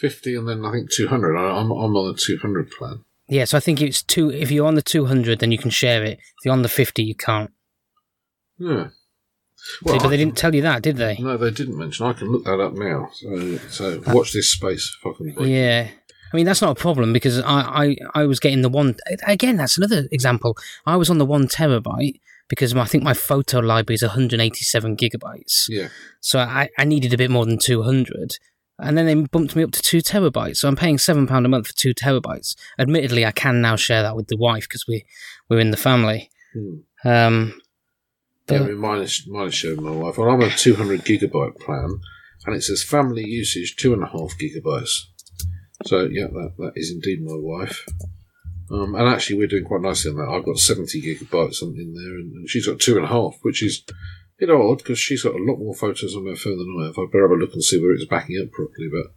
50 0.00 0.36
and 0.36 0.48
then 0.48 0.64
I 0.66 0.72
think 0.72 0.90
200. 0.90 1.34
I, 1.34 1.60
I'm 1.60 1.70
I'm 1.70 1.96
on 1.96 2.08
the 2.08 2.14
200 2.14 2.70
plan. 2.72 3.04
Yeah, 3.28 3.44
so 3.44 3.56
I 3.56 3.60
think 3.60 3.80
it's 3.80 4.02
two. 4.02 4.30
If 4.30 4.50
you're 4.50 4.66
on 4.66 4.74
the 4.74 4.82
200, 4.82 5.38
then 5.38 5.50
you 5.50 5.58
can 5.58 5.70
share 5.70 6.04
it. 6.04 6.18
If 6.18 6.44
you're 6.44 6.52
on 6.52 6.62
the 6.62 6.68
50, 6.68 7.02
you 7.02 7.14
can't. 7.14 7.50
Yeah. 8.58 8.88
Well, 9.82 9.94
See, 9.94 10.02
but 10.02 10.08
they 10.08 10.18
didn't 10.18 10.36
tell 10.36 10.54
you 10.54 10.62
that, 10.62 10.82
did 10.82 10.96
they? 10.96 11.16
No, 11.18 11.38
they 11.38 11.50
didn't 11.50 11.78
mention. 11.78 12.06
I 12.06 12.12
can 12.12 12.30
look 12.30 12.44
that 12.44 12.60
up 12.60 12.74
now. 12.74 13.08
So, 13.12 13.56
so 13.70 14.02
uh, 14.06 14.12
watch 14.12 14.32
this 14.32 14.52
space. 14.52 14.94
Fucking 15.02 15.36
yeah. 15.40 15.88
I 16.32 16.36
mean, 16.36 16.44
that's 16.44 16.60
not 16.60 16.76
a 16.76 16.80
problem 16.80 17.12
because 17.12 17.38
I, 17.38 17.60
I, 17.60 17.96
I 18.14 18.24
was 18.24 18.40
getting 18.40 18.62
the 18.62 18.68
one. 18.68 18.96
Again, 19.26 19.56
that's 19.56 19.78
another 19.78 20.06
example. 20.10 20.56
I 20.84 20.96
was 20.96 21.08
on 21.08 21.18
the 21.18 21.24
one 21.24 21.46
terabyte 21.46 22.20
because 22.48 22.74
I 22.74 22.84
think 22.84 23.04
my 23.04 23.14
photo 23.14 23.60
library 23.60 23.94
is 23.94 24.02
187 24.02 24.96
gigabytes. 24.96 25.66
Yeah. 25.68 25.88
So 26.20 26.40
I, 26.40 26.68
I 26.76 26.84
needed 26.84 27.14
a 27.14 27.16
bit 27.16 27.30
more 27.30 27.46
than 27.46 27.58
200 27.58 28.38
and 28.78 28.98
then 28.98 29.06
they 29.06 29.14
bumped 29.14 29.54
me 29.54 29.62
up 29.62 29.72
to 29.72 29.82
two 29.82 29.98
terabytes. 29.98 30.58
So 30.58 30.68
I'm 30.68 30.76
paying 30.76 30.98
seven 30.98 31.26
pound 31.26 31.46
a 31.46 31.48
month 31.48 31.68
for 31.68 31.74
two 31.74 31.94
terabytes. 31.94 32.56
Admittedly, 32.78 33.24
I 33.24 33.30
can 33.30 33.60
now 33.60 33.76
share 33.76 34.02
that 34.02 34.16
with 34.16 34.28
the 34.28 34.36
wife 34.36 34.64
because 34.68 34.86
we 34.86 35.04
we're 35.48 35.60
in 35.60 35.70
the 35.70 35.76
family. 35.76 36.30
Hmm. 36.52 37.08
Um, 37.08 37.60
but, 38.46 38.54
yeah, 38.54 38.60
I 38.60 38.66
mean, 38.68 38.78
mine 38.78 39.00
is, 39.02 39.26
mine 39.26 39.48
is 39.48 39.54
shared 39.54 39.76
with 39.76 39.86
my 39.86 39.92
wife. 39.92 40.18
Well, 40.18 40.28
I'm 40.28 40.42
on 40.42 40.50
a 40.50 40.54
200 40.54 41.00
gigabyte 41.02 41.58
plan, 41.60 42.00
and 42.46 42.54
it 42.54 42.62
says 42.62 42.84
family 42.84 43.24
usage 43.24 43.76
two 43.76 43.94
and 43.94 44.02
a 44.02 44.06
half 44.06 44.34
gigabytes. 44.38 45.04
So 45.86 46.08
yeah, 46.10 46.26
that, 46.26 46.52
that 46.58 46.72
is 46.76 46.90
indeed 46.90 47.22
my 47.22 47.36
wife. 47.36 47.86
Um, 48.70 48.94
and 48.94 49.08
actually, 49.08 49.38
we're 49.38 49.46
doing 49.46 49.64
quite 49.64 49.82
nicely 49.82 50.10
on 50.10 50.16
that. 50.16 50.28
I've 50.28 50.44
got 50.44 50.58
70 50.58 51.00
gigabytes 51.00 51.62
in 51.62 51.94
there, 51.94 52.18
and 52.18 52.48
she's 52.48 52.66
got 52.66 52.80
two 52.80 52.96
and 52.96 53.04
a 53.04 53.08
half, 53.08 53.36
which 53.42 53.62
is 53.62 53.84
bit 54.38 54.50
odd 54.50 54.78
because 54.78 54.98
she's 54.98 55.22
got 55.22 55.34
a 55.34 55.42
lot 55.42 55.58
more 55.58 55.74
photos 55.74 56.16
on 56.16 56.26
her 56.26 56.36
phone 56.36 56.58
than 56.58 56.76
I 56.80 56.86
have. 56.86 56.98
I'd 56.98 57.10
better 57.10 57.28
have 57.28 57.36
a 57.36 57.40
look 57.40 57.52
and 57.52 57.62
see 57.62 57.78
whether 57.78 57.92
it's 57.92 58.06
backing 58.06 58.40
up 58.42 58.50
properly. 58.52 58.88
But 58.90 59.12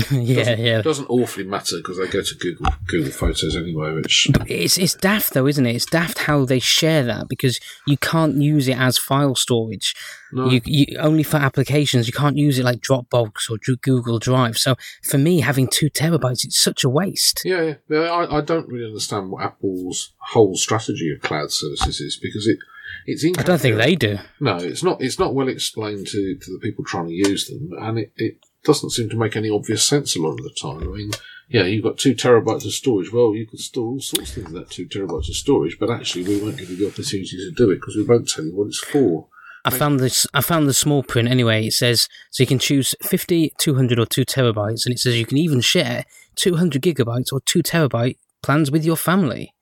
yeah, 0.10 0.36
doesn't, 0.36 0.60
yeah. 0.60 0.82
doesn't 0.82 1.10
awfully 1.10 1.44
matter 1.44 1.76
because 1.78 1.98
I 1.98 2.06
go 2.06 2.22
to 2.22 2.34
Google 2.36 2.66
Google 2.86 3.10
Photos 3.10 3.56
anyway, 3.56 3.92
which 3.92 4.28
It's 4.46 4.78
it's 4.78 4.94
daft 4.94 5.34
though, 5.34 5.46
isn't 5.46 5.66
it? 5.66 5.74
It's 5.74 5.86
daft 5.86 6.18
how 6.18 6.44
they 6.44 6.58
share 6.58 7.02
that 7.04 7.28
because 7.28 7.60
you 7.86 7.96
can't 7.96 8.36
use 8.36 8.68
it 8.68 8.78
as 8.78 8.96
file 8.96 9.34
storage. 9.34 9.94
no, 10.32 10.48
You, 10.48 10.60
you 10.64 10.96
only 10.98 11.22
for 11.22 11.36
applications. 11.36 12.06
You 12.06 12.12
can't 12.12 12.36
use 12.36 12.58
it 12.58 12.64
like 12.64 12.80
Dropbox 12.80 13.50
or 13.50 13.58
Google 13.82 14.18
Drive. 14.18 14.56
So 14.56 14.76
for 15.02 15.18
me, 15.18 15.40
having 15.40 15.68
two 15.68 15.90
terabytes, 15.90 16.44
it's 16.44 16.58
such 16.58 16.84
a 16.84 16.88
waste. 16.88 17.42
yeah, 17.44 17.62
yeah. 17.62 17.74
yeah 17.88 18.10
I, 18.10 18.38
I 18.38 18.40
don't 18.40 18.68
really 18.68 18.86
understand 18.86 19.30
what 19.30 19.42
Apple's 19.42 20.12
whole 20.18 20.56
strategy 20.56 21.12
of 21.12 21.20
cloud 21.20 21.50
services 21.50 22.00
is 22.00 22.16
because 22.16 22.46
it 22.46 22.58
it's 23.06 23.24
I 23.24 23.42
don't 23.42 23.60
think 23.60 23.76
they 23.76 23.94
do. 23.94 24.18
No, 24.40 24.56
it's 24.56 24.82
not. 24.82 25.02
It's 25.02 25.18
not 25.18 25.34
well 25.34 25.48
explained 25.48 26.06
to, 26.08 26.36
to 26.36 26.52
the 26.52 26.60
people 26.60 26.84
trying 26.84 27.06
to 27.06 27.12
use 27.12 27.48
them, 27.48 27.70
and 27.78 27.98
it, 27.98 28.12
it 28.16 28.38
doesn't 28.64 28.90
seem 28.90 29.08
to 29.10 29.16
make 29.16 29.36
any 29.36 29.50
obvious 29.50 29.84
sense 29.84 30.16
a 30.16 30.20
lot 30.20 30.32
of 30.32 30.38
the 30.38 30.54
time. 30.60 30.82
I 30.82 30.96
mean, 30.96 31.10
yeah, 31.48 31.62
you've 31.62 31.82
got 31.82 31.98
two 31.98 32.14
terabytes 32.14 32.64
of 32.64 32.72
storage. 32.72 33.12
Well, 33.12 33.34
you 33.34 33.46
can 33.46 33.58
store 33.58 33.88
all 33.88 34.00
sorts 34.00 34.30
of 34.30 34.34
things 34.34 34.48
in 34.48 34.54
that 34.54 34.70
two 34.70 34.86
terabytes 34.86 35.28
of 35.28 35.36
storage, 35.36 35.78
but 35.78 35.90
actually, 35.90 36.24
we 36.24 36.40
won't 36.40 36.58
give 36.58 36.70
you 36.70 36.76
the 36.76 36.86
opportunity 36.86 37.36
to 37.36 37.50
do 37.50 37.70
it 37.70 37.76
because 37.76 37.96
we 37.96 38.04
won't 38.04 38.28
tell 38.28 38.44
you 38.44 38.54
what 38.54 38.68
it's 38.68 38.78
for. 38.78 39.28
I 39.64 39.70
found 39.70 40.00
this. 40.00 40.26
I 40.32 40.40
found 40.40 40.68
the 40.68 40.74
small 40.74 41.02
print 41.02 41.28
anyway. 41.28 41.66
It 41.66 41.72
says 41.72 42.08
so 42.30 42.42
you 42.42 42.46
can 42.46 42.58
choose 42.58 42.94
50, 43.02 43.54
200 43.58 43.98
or 43.98 44.06
two 44.06 44.24
terabytes, 44.24 44.86
and 44.86 44.94
it 44.94 44.98
says 44.98 45.16
you 45.18 45.26
can 45.26 45.38
even 45.38 45.60
share 45.60 46.04
two 46.34 46.56
hundred 46.56 46.82
gigabytes 46.82 47.32
or 47.32 47.40
two 47.40 47.62
terabyte 47.62 48.16
plans 48.42 48.70
with 48.70 48.84
your 48.84 48.96
family. 48.96 49.54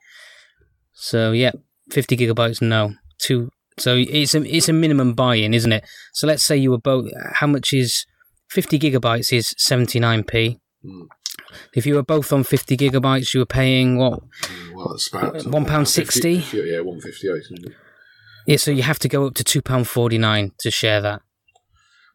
So 0.93 1.33
yeah, 1.33 1.53
fifty 1.91 2.17
gigabytes. 2.17 2.63
No, 2.63 2.95
two. 3.19 3.51
So 3.79 3.97
it's 3.97 4.35
a 4.35 4.43
it's 4.57 4.69
a 4.69 4.73
minimum 4.73 5.15
buy-in, 5.15 5.55
isn't 5.55 5.73
it? 5.73 5.85
So 6.13 6.27
let's 6.27 6.43
say 6.43 6.57
you 6.57 6.71
were 6.71 6.79
both. 6.79 7.11
How 7.35 7.47
much 7.47 7.73
is 7.73 8.05
fifty 8.51 8.79
gigabytes? 8.79 9.33
Is 9.33 9.55
seventy 9.59 10.01
nine 10.01 10.25
p. 10.25 10.59
Mm. 10.85 11.07
If 11.75 11.87
you 11.87 11.95
were 11.95 12.03
both 12.03 12.33
on 12.33 12.45
fifty 12.45 12.77
gigabytes, 12.77 13.33
you 13.35 13.41
were 13.41 13.47
paying 13.47 13.97
what? 13.99 14.21
Mm, 14.43 14.75
Well, 14.75 14.93
it's 14.95 15.09
about 15.09 15.47
Uh, 15.47 15.51
one 15.51 15.65
pound 15.65 15.89
sixty? 15.89 16.45
Yeah, 16.53 16.81
one 16.81 17.01
fifty 17.01 17.29
eight. 17.29 17.45
Yeah, 18.47 18.57
so 18.57 18.71
you 18.71 18.83
have 18.83 18.99
to 19.01 19.09
go 19.09 19.27
up 19.27 19.35
to 19.35 19.45
two 19.45 19.63
pound 19.63 19.87
forty 19.89 20.19
nine 20.19 20.53
to 20.61 20.71
share 20.71 21.01
that. 21.03 21.23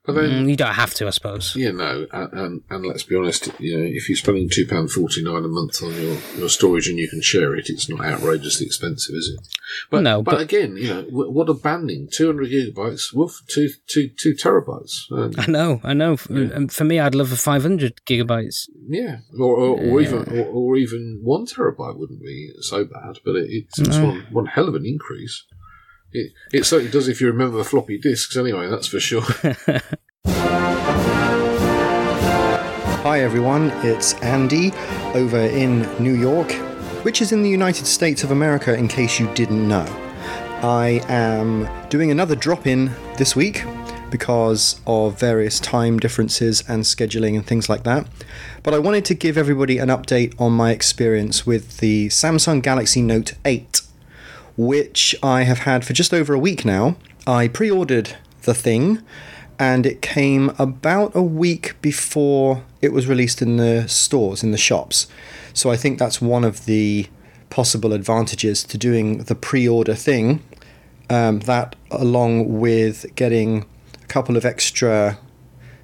But 0.05 0.15
then, 0.15 0.45
Mm, 0.45 0.49
you 0.49 0.57
don't 0.57 0.73
have 0.73 0.93
to, 0.95 1.07
I 1.07 1.11
suppose. 1.11 1.55
Yeah, 1.55 1.71
no, 1.71 2.05
and, 2.11 2.33
and, 2.33 2.61
and 2.69 2.85
let's 2.85 3.03
be 3.03 3.15
honest, 3.15 3.47
you 3.57 3.77
know, 3.77 3.83
if 3.85 4.09
you're 4.09 4.17
spending 4.17 4.49
two 4.51 4.67
pound 4.67 4.91
forty 4.91 5.23
nine 5.23 5.45
a 5.45 5.47
month 5.47 5.81
on 5.81 5.93
your, 5.95 6.17
your 6.37 6.49
storage 6.49 6.89
and 6.89 6.97
you 6.99 7.07
can 7.07 7.21
share 7.21 7.55
it, 7.55 7.69
it's 7.69 7.87
not 7.87 8.01
outrageously 8.03 8.65
expensive, 8.65 9.15
is 9.15 9.33
it? 9.37 9.47
But 9.89 10.01
No, 10.01 10.21
but, 10.21 10.31
but- 10.31 10.41
again, 10.41 10.75
you 10.75 10.89
know, 10.89 11.03
what 11.09 11.47
a 11.47 11.53
banding! 11.53 12.09
Two 12.11 12.25
hundred 12.27 12.49
gigabytes, 12.51 13.13
woof, 13.13 13.39
two 13.47 13.69
two 13.87 14.09
two 14.09 14.33
terabytes. 14.33 15.09
Um, 15.09 15.31
I 15.37 15.49
know, 15.49 15.79
I 15.85 15.93
know. 15.93 16.17
For, 16.17 16.33
um, 16.53 16.67
for 16.67 16.83
me, 16.83 16.99
I'd 16.99 17.15
love 17.15 17.31
a 17.31 17.37
500 17.37 18.01
gigabytes. 18.05 18.67
yeah, 18.89 19.19
or, 19.39 19.55
or, 19.55 19.79
or 19.79 20.01
Yeah. 20.01 20.07
even 20.09 20.37
or, 20.37 20.45
or 20.47 20.75
even 20.75 21.21
one 21.23 21.45
terabyte 21.45 21.97
wouldn't 21.97 22.21
be 22.21 22.51
so 22.59 22.83
bad, 22.83 23.19
but 23.23 23.37
it, 23.37 23.47
it's, 23.49 23.79
it's 23.79 23.95
No. 23.97 24.05
one, 24.07 24.27
one 24.31 24.45
hell 24.47 24.67
of 24.67 24.75
an 24.75 24.85
increase. 24.85 25.45
It, 26.13 26.31
it 26.51 26.65
certainly 26.65 26.91
does 26.91 27.07
if 27.07 27.19
you 27.19 27.27
remember 27.27 27.57
the 27.57 27.63
floppy 27.63 27.97
disks, 27.97 28.37
anyway. 28.37 28.67
That's 28.67 28.87
for 28.87 28.99
sure. 28.99 29.23
Hi 33.03 33.19
everyone, 33.19 33.71
it's 33.83 34.13
Andy 34.21 34.71
over 35.13 35.39
in 35.39 35.81
New 36.01 36.13
York, 36.13 36.51
which 37.03 37.21
is 37.21 37.31
in 37.31 37.41
the 37.43 37.49
United 37.49 37.85
States 37.85 38.23
of 38.23 38.31
America 38.31 38.73
in 38.75 38.87
case 38.87 39.19
you 39.19 39.27
didn't 39.33 39.67
know. 39.67 39.85
I 40.61 41.01
am 41.09 41.67
doing 41.89 42.11
another 42.11 42.35
drop 42.35 42.65
in 42.65 42.91
this 43.17 43.35
week 43.35 43.65
because 44.09 44.79
of 44.85 45.19
various 45.19 45.59
time 45.59 45.99
differences 45.99 46.63
and 46.67 46.83
scheduling 46.83 47.35
and 47.35 47.45
things 47.45 47.67
like 47.67 47.83
that. 47.83 48.07
But 48.61 48.75
I 48.75 48.79
wanted 48.79 49.03
to 49.05 49.15
give 49.15 49.37
everybody 49.37 49.79
an 49.79 49.89
update 49.89 50.39
on 50.39 50.53
my 50.53 50.71
experience 50.71 51.45
with 51.45 51.79
the 51.79 52.09
Samsung 52.09 52.61
Galaxy 52.61 53.01
Note 53.01 53.33
8, 53.43 53.81
which 54.57 55.15
I 55.23 55.43
have 55.43 55.59
had 55.59 55.85
for 55.85 55.93
just 55.93 56.13
over 56.13 56.33
a 56.33 56.39
week 56.39 56.65
now. 56.65 56.95
I 57.25 57.47
pre 57.47 57.69
ordered 57.69 58.17
the 58.43 58.53
thing 58.53 59.01
and 59.59 59.85
it 59.85 60.01
came 60.01 60.49
about 60.57 61.15
a 61.15 61.21
week 61.21 61.75
before 61.81 62.63
it 62.81 62.91
was 62.91 63.07
released 63.07 63.41
in 63.41 63.57
the 63.57 63.87
stores, 63.87 64.43
in 64.43 64.51
the 64.51 64.57
shops. 64.57 65.07
So 65.53 65.71
I 65.71 65.77
think 65.77 65.99
that's 65.99 66.21
one 66.21 66.43
of 66.43 66.65
the 66.65 67.07
possible 67.49 67.93
advantages 67.93 68.63
to 68.63 68.77
doing 68.77 69.19
the 69.19 69.35
pre 69.35 69.67
order 69.67 69.95
thing. 69.95 70.43
Um, 71.09 71.39
that, 71.41 71.75
along 71.91 72.59
with 72.59 73.05
getting 73.15 73.65
a 74.01 74.07
couple 74.07 74.35
of 74.37 74.45
extra 74.45 75.19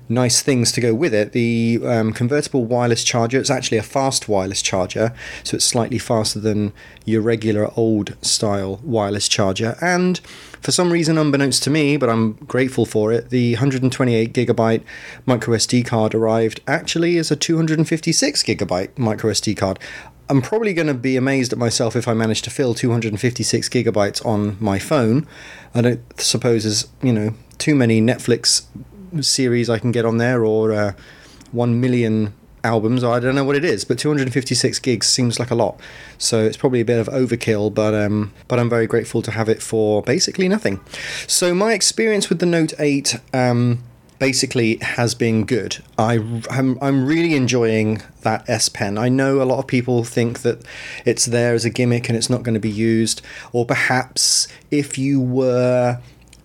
nice 0.09 0.41
things 0.41 0.71
to 0.73 0.81
go 0.81 0.93
with 0.93 1.13
it. 1.13 1.31
The 1.31 1.79
um, 1.85 2.11
convertible 2.11 2.65
wireless 2.65 3.03
charger, 3.03 3.39
it's 3.39 3.51
actually 3.51 3.77
a 3.77 3.83
fast 3.83 4.27
wireless 4.27 4.61
charger, 4.61 5.13
so 5.43 5.55
it's 5.55 5.65
slightly 5.65 5.99
faster 5.99 6.39
than 6.39 6.73
your 7.05 7.21
regular 7.21 7.71
old 7.77 8.17
style 8.21 8.79
wireless 8.83 9.27
charger. 9.27 9.77
And 9.81 10.19
for 10.61 10.71
some 10.71 10.91
reason, 10.91 11.17
unbeknownst 11.17 11.63
to 11.63 11.69
me, 11.69 11.95
but 11.95 12.09
I'm 12.09 12.33
grateful 12.33 12.85
for 12.85 13.13
it, 13.13 13.29
the 13.29 13.53
128 13.53 14.33
gigabyte 14.33 14.83
micro 15.25 15.55
SD 15.55 15.85
card 15.85 16.13
arrived 16.15 16.61
actually 16.67 17.17
as 17.17 17.31
a 17.31 17.35
256 17.35 18.43
gigabyte 18.43 18.97
micro 18.97 19.31
SD 19.31 19.55
card. 19.55 19.79
I'm 20.31 20.43
probably 20.43 20.75
going 20.75 20.87
to 20.87 20.93
be 20.93 21.17
amazed 21.17 21.53
at 21.53 21.57
myself 21.57 21.95
if 21.95 22.07
I 22.07 22.13
manage 22.13 22.43
to 22.43 22.51
fill 22.51 22.75
256 22.75 23.67
gigabytes 23.69 24.23
on 24.23 24.57
my 24.59 24.77
phone. 24.77 25.25
I 25.73 25.81
don't 25.81 26.21
suppose 26.21 26.63
there's, 26.63 26.87
you 27.01 27.13
know, 27.13 27.33
too 27.57 27.73
many 27.73 27.99
Netflix 27.99 28.65
series 29.21 29.69
I 29.69 29.79
can 29.79 29.91
get 29.91 30.05
on 30.05 30.17
there 30.17 30.45
or 30.45 30.71
uh, 30.71 30.93
1 31.51 31.79
million 31.79 32.33
albums. 32.63 33.03
I 33.03 33.19
don't 33.19 33.35
know 33.35 33.43
what 33.43 33.55
it 33.55 33.63
is, 33.63 33.85
but 33.85 33.97
256 33.97 34.79
gigs 34.79 35.07
seems 35.07 35.39
like 35.39 35.51
a 35.51 35.55
lot. 35.55 35.79
So 36.17 36.43
it's 36.43 36.57
probably 36.57 36.81
a 36.81 36.85
bit 36.85 36.99
of 36.99 37.07
overkill, 37.07 37.73
but 37.73 37.93
um, 37.93 38.33
but 38.47 38.59
I'm 38.59 38.69
very 38.69 38.87
grateful 38.87 39.21
to 39.23 39.31
have 39.31 39.49
it 39.49 39.61
for 39.61 40.01
basically 40.01 40.47
nothing. 40.47 40.79
So 41.27 41.53
my 41.53 41.73
experience 41.73 42.29
with 42.29 42.39
the 42.39 42.45
Note 42.45 42.73
8 42.79 43.15
um, 43.33 43.83
basically 44.19 44.77
has 44.81 45.15
been 45.15 45.45
good. 45.45 45.77
I, 45.97 46.15
I'm, 46.51 46.77
I'm 46.81 47.05
really 47.05 47.35
enjoying 47.35 48.01
that 48.21 48.47
S 48.49 48.69
Pen. 48.69 48.97
I 48.97 49.09
know 49.09 49.41
a 49.41 49.45
lot 49.45 49.59
of 49.59 49.67
people 49.67 50.03
think 50.03 50.41
that 50.41 50.63
it's 51.05 51.25
there 51.25 51.53
as 51.53 51.65
a 51.65 51.69
gimmick 51.69 52.09
and 52.09 52.17
it's 52.17 52.29
not 52.29 52.43
going 52.43 52.53
to 52.53 52.59
be 52.59 52.69
used, 52.69 53.21
or 53.53 53.65
perhaps 53.65 54.47
if 54.69 54.97
you 54.97 55.21
were 55.21 55.99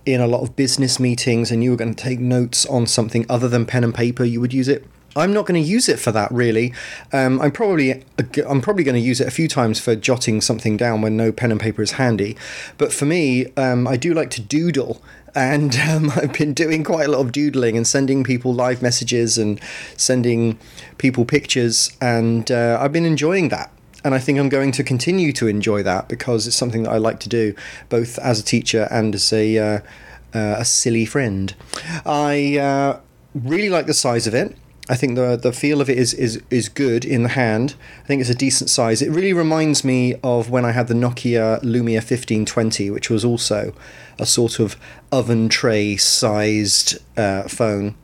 in 0.07 0.20
a 0.20 0.26
lot 0.26 0.42
of 0.42 0.57
business 0.57 1.00
meetings 1.00 1.50
and 1.50 1.64
you 1.64 1.70
were 1.70 1.76
going 1.76 1.94
to 1.94 2.02
take 2.02 2.20
notes 2.20 2.66
on 2.66 2.86
something 2.86 3.24
other 3.28 3.48
than 3.48 3.66
pen 3.66 3.84
and 3.84 3.94
paper, 3.94 4.24
you 4.24 4.40
would 4.40 4.52
use 4.52 4.68
it. 4.68 4.84
I'm 5.16 5.32
not 5.32 5.46
going 5.46 5.62
to 5.62 5.68
use 5.68 5.88
it 5.88 6.00
for 6.00 6.11
that 6.12 6.30
really. 6.32 6.74
Um, 7.12 7.40
I'm 7.40 7.52
probably 7.52 8.05
I'm 8.48 8.61
probably 8.61 8.84
going 8.84 8.96
to 8.96 9.00
use 9.00 9.20
it 9.20 9.28
a 9.28 9.30
few 9.30 9.46
times 9.46 9.78
for 9.78 9.94
jotting 9.94 10.40
something 10.40 10.76
down 10.76 11.02
when 11.02 11.16
no 11.16 11.30
pen 11.30 11.52
and 11.52 11.61
paper 11.61 11.82
is 11.82 11.92
handy. 11.92 12.36
But 12.78 12.92
for 12.92 13.05
me, 13.05 13.46
um, 13.57 13.86
I 13.86 13.96
do 13.96 14.12
like 14.12 14.30
to 14.30 14.40
doodle, 14.40 15.00
and 15.34 15.76
um, 15.88 16.11
I've 16.16 16.32
been 16.32 16.52
doing 16.52 16.82
quite 16.82 17.07
a 17.07 17.11
lot 17.12 17.20
of 17.20 17.30
doodling 17.32 17.76
and 17.76 17.86
sending 17.86 18.24
people 18.24 18.52
live 18.52 18.82
messages 18.82 19.38
and 19.38 19.61
sending 19.96 20.59
people 20.98 21.24
pictures, 21.24 21.96
and 22.00 22.50
uh, 22.50 22.78
I've 22.80 22.92
been 22.92 23.07
enjoying 23.07 23.50
that. 23.50 23.70
And 24.05 24.14
I 24.14 24.18
think 24.18 24.38
I'm 24.38 24.50
going 24.50 24.70
to 24.72 24.84
continue 24.84 25.32
to 25.32 25.48
enjoy 25.48 25.82
that 25.82 26.09
because 26.09 26.46
it's 26.46 26.57
something 26.57 26.82
that 26.82 26.90
I 26.90 26.98
like 26.98 27.20
to 27.20 27.28
do, 27.28 27.55
both 27.88 28.18
as 28.18 28.38
a 28.38 28.44
teacher 28.44 28.86
and 28.90 29.14
as 29.14 29.32
a 29.32 29.59
uh, 29.59 29.80
uh, 30.34 30.57
a 30.59 30.64
silly 30.64 31.07
friend. 31.07 31.55
I 32.05 32.59
uh, 32.59 33.00
really 33.34 33.70
like 33.70 33.86
the 33.86 33.94
size 33.94 34.26
of 34.26 34.34
it. 34.34 34.57
I 34.86 34.96
think 34.96 35.14
the 35.14 35.36
the 35.36 35.52
feel 35.52 35.80
of 35.80 35.88
it 35.88 35.96
is, 35.96 36.12
is 36.12 36.42
is 36.50 36.68
good 36.68 37.07
in 37.07 37.22
the 37.22 37.30
hand. 37.30 37.74
I 38.02 38.07
think 38.07 38.20
it's 38.20 38.28
a 38.28 38.34
decent 38.34 38.68
size. 38.68 39.00
It 39.00 39.11
really 39.11 39.32
reminds 39.32 39.82
me 39.82 40.16
of 40.22 40.50
when 40.50 40.66
I 40.66 40.72
had 40.72 40.88
the 40.88 40.94
Nokia 40.94 41.62
Lumia 41.62 42.02
1520, 42.02 42.90
which 42.90 43.09
was 43.09 43.24
also 43.24 43.74
a 44.18 44.26
sort 44.26 44.61
of 44.61 44.76
oven 45.11 45.48
tray 45.48 45.96
sized 45.96 46.98
uh, 47.16 47.44
phone. 47.44 47.94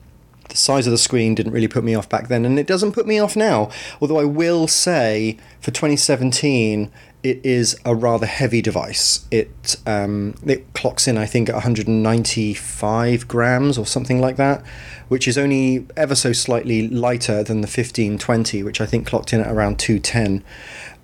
The 0.51 0.57
size 0.57 0.87
of 0.87 0.91
the 0.91 0.99
screen 0.99 1.35
didn't 1.35 1.53
really 1.53 1.69
put 1.69 1.85
me 1.85 1.95
off 1.95 2.09
back 2.09 2.29
then, 2.29 2.45
and 2.45 2.59
it 2.59 2.67
doesn't 2.67 2.93
put 2.93 3.07
me 3.07 3.19
off 3.19 3.37
now. 3.37 3.71
Although 4.01 4.19
I 4.19 4.25
will 4.25 4.69
say, 4.69 5.39
for 5.61 5.71
2017, 5.71 6.91
it 7.23 7.45
is 7.45 7.79
a 7.85 7.95
rather 7.95 8.27
heavy 8.27 8.63
device. 8.63 9.27
It 9.31 9.77
um, 9.87 10.35
it 10.47 10.73
clocks 10.73 11.07
in, 11.07 11.19
I 11.19 11.27
think, 11.27 11.49
at 11.49 11.55
195 11.55 13.29
grams 13.29 13.77
or 13.77 13.87
something 13.87 14.21
like 14.21 14.37
that, 14.37 14.65
which 15.09 15.29
is 15.29 15.37
only 15.37 15.87
ever 15.97 16.15
so 16.15 16.33
slightly 16.33 16.89
lighter 16.89 17.43
than 17.43 17.61
the 17.61 17.67
1520, 17.67 18.63
which 18.63 18.81
I 18.81 18.87
think 18.87 19.07
clocked 19.07 19.33
in 19.33 19.41
at 19.41 19.53
around 19.53 19.79
210. 19.79 20.43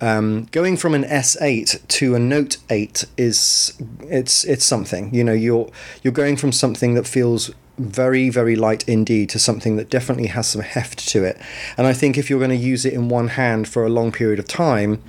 Um, 0.01 0.47
going 0.51 0.77
from 0.77 0.93
an 0.93 1.03
S8 1.03 1.87
to 1.87 2.15
a 2.15 2.19
Note 2.19 2.57
8 2.69 3.05
is 3.17 3.73
it's 4.01 4.43
it's 4.43 4.65
something. 4.65 5.13
You 5.13 5.23
know, 5.23 5.33
you're 5.33 5.69
you're 6.01 6.13
going 6.13 6.37
from 6.37 6.51
something 6.51 6.95
that 6.95 7.05
feels 7.05 7.51
very, 7.77 8.29
very 8.29 8.55
light 8.55 8.87
indeed 8.87 9.29
to 9.29 9.39
something 9.39 9.75
that 9.75 9.89
definitely 9.89 10.27
has 10.27 10.47
some 10.47 10.61
heft 10.61 11.07
to 11.09 11.23
it. 11.23 11.39
And 11.77 11.85
I 11.87 11.93
think 11.93 12.17
if 12.17 12.29
you're 12.29 12.39
going 12.39 12.49
to 12.49 12.55
use 12.55 12.85
it 12.85 12.93
in 12.93 13.09
one 13.09 13.29
hand 13.29 13.67
for 13.67 13.85
a 13.85 13.89
long 13.89 14.11
period 14.11 14.39
of 14.39 14.47
time, 14.47 15.01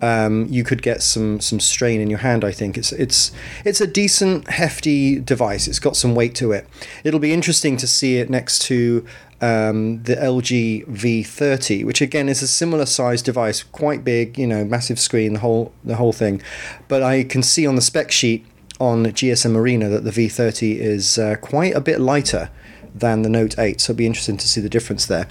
um, 0.00 0.46
you 0.50 0.64
could 0.64 0.82
get 0.82 1.02
some 1.02 1.40
some 1.40 1.60
strain 1.60 2.00
in 2.00 2.10
your 2.10 2.18
hand. 2.18 2.44
I 2.44 2.52
think 2.52 2.76
it's 2.76 2.92
it's 2.92 3.32
it's 3.64 3.80
a 3.80 3.86
decent 3.86 4.48
hefty 4.50 5.18
device. 5.18 5.66
It's 5.68 5.78
got 5.78 5.96
some 5.96 6.14
weight 6.14 6.34
to 6.36 6.52
it. 6.52 6.66
It'll 7.04 7.20
be 7.20 7.32
interesting 7.32 7.76
to 7.78 7.86
see 7.86 8.18
it 8.18 8.28
next 8.28 8.60
to 8.62 9.06
um, 9.40 10.02
the 10.04 10.16
LG 10.16 10.86
V30, 10.86 11.84
which 11.84 12.00
again 12.00 12.28
is 12.28 12.42
a 12.42 12.48
similar 12.48 12.86
size 12.86 13.20
device, 13.22 13.62
quite 13.62 14.04
big, 14.04 14.38
you 14.38 14.46
know, 14.46 14.64
massive 14.64 14.98
screen, 14.98 15.34
the 15.34 15.40
whole 15.40 15.72
the 15.84 15.96
whole 15.96 16.12
thing. 16.12 16.42
But 16.88 17.02
I 17.02 17.24
can 17.24 17.42
see 17.42 17.66
on 17.66 17.74
the 17.74 17.82
spec 17.82 18.10
sheet 18.10 18.46
on 18.80 19.06
GSM 19.06 19.56
Arena 19.56 19.88
that 19.88 20.04
the 20.04 20.10
V30 20.10 20.78
is 20.78 21.18
uh, 21.18 21.36
quite 21.40 21.74
a 21.74 21.80
bit 21.80 22.00
lighter 22.00 22.50
than 22.94 23.22
the 23.22 23.28
Note 23.28 23.58
8, 23.58 23.80
so 23.80 23.92
it'll 23.92 23.98
be 23.98 24.06
interesting 24.06 24.36
to 24.36 24.48
see 24.48 24.60
the 24.60 24.68
difference 24.68 25.06
there. 25.06 25.28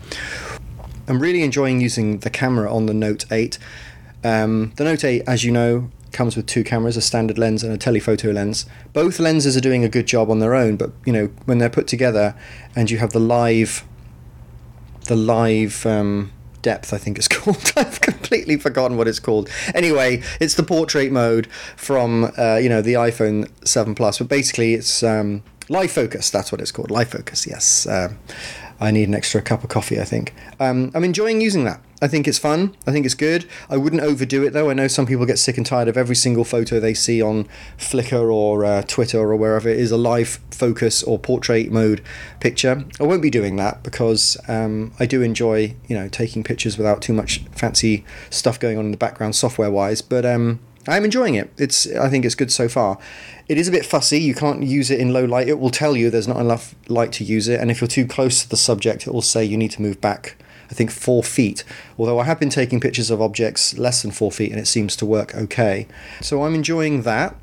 I'm 1.07 1.19
really 1.19 1.43
enjoying 1.43 1.81
using 1.81 2.19
the 2.19 2.29
camera 2.29 2.73
on 2.73 2.85
the 2.85 2.93
Note 2.93 3.25
8. 3.31 3.57
Um, 4.23 4.73
the 4.75 4.83
Note 4.83 5.03
8, 5.03 5.23
as 5.27 5.43
you 5.43 5.51
know, 5.51 5.89
comes 6.13 6.37
with 6.37 6.45
two 6.45 6.63
cameras, 6.63 6.95
a 6.95 7.01
standard 7.01 7.37
lens 7.37 7.63
and 7.63 7.73
a 7.73 7.77
telephoto 7.77 8.31
lens. 8.31 8.65
Both 8.93 9.19
lenses 9.19 9.57
are 9.57 9.61
doing 9.61 9.83
a 9.83 9.89
good 9.89 10.05
job 10.05 10.29
on 10.29 10.39
their 10.39 10.53
own, 10.53 10.77
but 10.77 10.91
you 11.05 11.11
know 11.11 11.27
when 11.45 11.57
they're 11.57 11.69
put 11.69 11.87
together 11.87 12.35
and 12.75 12.91
you 12.91 12.99
have 12.99 13.11
the 13.11 13.19
live, 13.19 13.83
the 15.05 15.15
live 15.15 15.85
um, 15.85 16.31
depth, 16.63 16.91
I 16.93 16.97
think 16.97 17.19
it's 17.19 17.27
called. 17.37 17.71
I've 17.77 18.01
completely 18.01 18.57
forgotten 18.57 18.97
what 18.97 19.07
it's 19.07 19.19
called. 19.19 19.49
Anyway, 19.75 20.23
it's 20.41 20.55
the 20.55 20.63
portrait 20.63 21.11
mode 21.11 21.45
from 21.75 22.31
uh, 22.37 22.55
you 22.55 22.69
know 22.69 22.81
the 22.81 22.93
iPhone 22.93 23.47
7 23.67 23.93
Plus, 23.93 24.17
but 24.17 24.27
basically 24.27 24.73
it's 24.73 25.03
um, 25.03 25.43
live 25.69 25.91
focus. 25.91 26.31
That's 26.31 26.51
what 26.51 26.59
it's 26.59 26.71
called. 26.71 26.89
Live 26.89 27.09
focus. 27.09 27.45
Yes. 27.45 27.85
Um, 27.85 28.17
I 28.79 28.89
need 28.89 29.07
an 29.07 29.13
extra 29.15 29.41
cup 29.41 29.63
of 29.63 29.69
coffee. 29.69 29.99
I 29.99 30.05
think. 30.05 30.33
Um, 30.59 30.91
I'm 30.95 31.03
enjoying 31.03 31.39
using 31.39 31.65
that. 31.65 31.79
I 32.03 32.09
think 32.09 32.27
it's 32.27 32.37
fun. 32.37 32.75
I 32.85 32.91
think 32.91 33.05
it's 33.05 33.15
good. 33.15 33.45
I 33.69 33.77
wouldn't 33.77 34.01
overdo 34.01 34.43
it 34.43 34.49
though. 34.49 34.69
I 34.69 34.73
know 34.73 34.89
some 34.89 35.05
people 35.05 35.25
get 35.25 35.39
sick 35.39 35.55
and 35.55 35.65
tired 35.65 35.87
of 35.87 35.95
every 35.95 36.17
single 36.17 36.43
photo 36.43 36.77
they 36.77 36.93
see 36.93 37.21
on 37.21 37.47
Flickr 37.77 38.29
or 38.29 38.65
uh, 38.65 38.81
Twitter 38.81 39.19
or 39.19 39.37
wherever 39.37 39.69
it 39.69 39.79
is 39.79 39.89
a 39.89 39.95
live 39.95 40.41
focus 40.51 41.01
or 41.01 41.17
portrait 41.17 41.71
mode 41.71 42.03
picture. 42.41 42.83
I 42.99 43.03
won't 43.03 43.21
be 43.21 43.29
doing 43.29 43.55
that 43.55 43.83
because 43.83 44.35
um, 44.49 44.91
I 44.99 45.05
do 45.05 45.21
enjoy 45.21 45.75
you 45.87 45.97
know 45.97 46.09
taking 46.09 46.43
pictures 46.43 46.77
without 46.77 47.01
too 47.01 47.13
much 47.13 47.37
fancy 47.55 48.03
stuff 48.29 48.59
going 48.59 48.77
on 48.77 48.83
in 48.83 48.91
the 48.91 48.97
background 48.97 49.37
software 49.37 49.71
wise. 49.71 50.01
But 50.01 50.25
um, 50.25 50.59
I'm 50.85 51.05
enjoying 51.05 51.35
it. 51.35 51.53
It's 51.57 51.89
I 51.95 52.09
think 52.09 52.25
it's 52.25 52.35
good 52.35 52.51
so 52.51 52.67
far. 52.67 52.97
It 53.47 53.57
is 53.57 53.69
a 53.69 53.71
bit 53.71 53.85
fussy. 53.85 54.19
You 54.19 54.35
can't 54.35 54.61
use 54.61 54.91
it 54.91 54.99
in 54.99 55.13
low 55.13 55.23
light. 55.23 55.47
It 55.47 55.57
will 55.57 55.71
tell 55.71 55.95
you 55.95 56.09
there's 56.09 56.27
not 56.27 56.41
enough 56.41 56.75
light 56.89 57.13
to 57.13 57.23
use 57.23 57.47
it, 57.47 57.61
and 57.61 57.71
if 57.71 57.79
you're 57.79 57.87
too 57.87 58.05
close 58.05 58.43
to 58.43 58.49
the 58.49 58.57
subject, 58.57 59.07
it 59.07 59.13
will 59.13 59.21
say 59.21 59.45
you 59.45 59.55
need 59.55 59.71
to 59.71 59.81
move 59.81 60.01
back 60.01 60.35
I 60.73 60.75
think 60.75 60.89
four 60.89 61.21
feet. 61.21 61.63
Although 61.99 62.17
I 62.17 62.23
have 62.23 62.39
been 62.39 62.49
taking 62.49 62.79
pictures 62.79 63.11
of 63.11 63.21
objects 63.21 63.77
less 63.77 64.01
than 64.01 64.09
four 64.09 64.31
feet 64.31 64.51
and 64.51 64.59
it 64.59 64.65
seems 64.65 64.95
to 64.95 65.05
work 65.05 65.35
okay. 65.35 65.85
So 66.19 66.43
I'm 66.43 66.55
enjoying 66.55 67.03
that. 67.03 67.35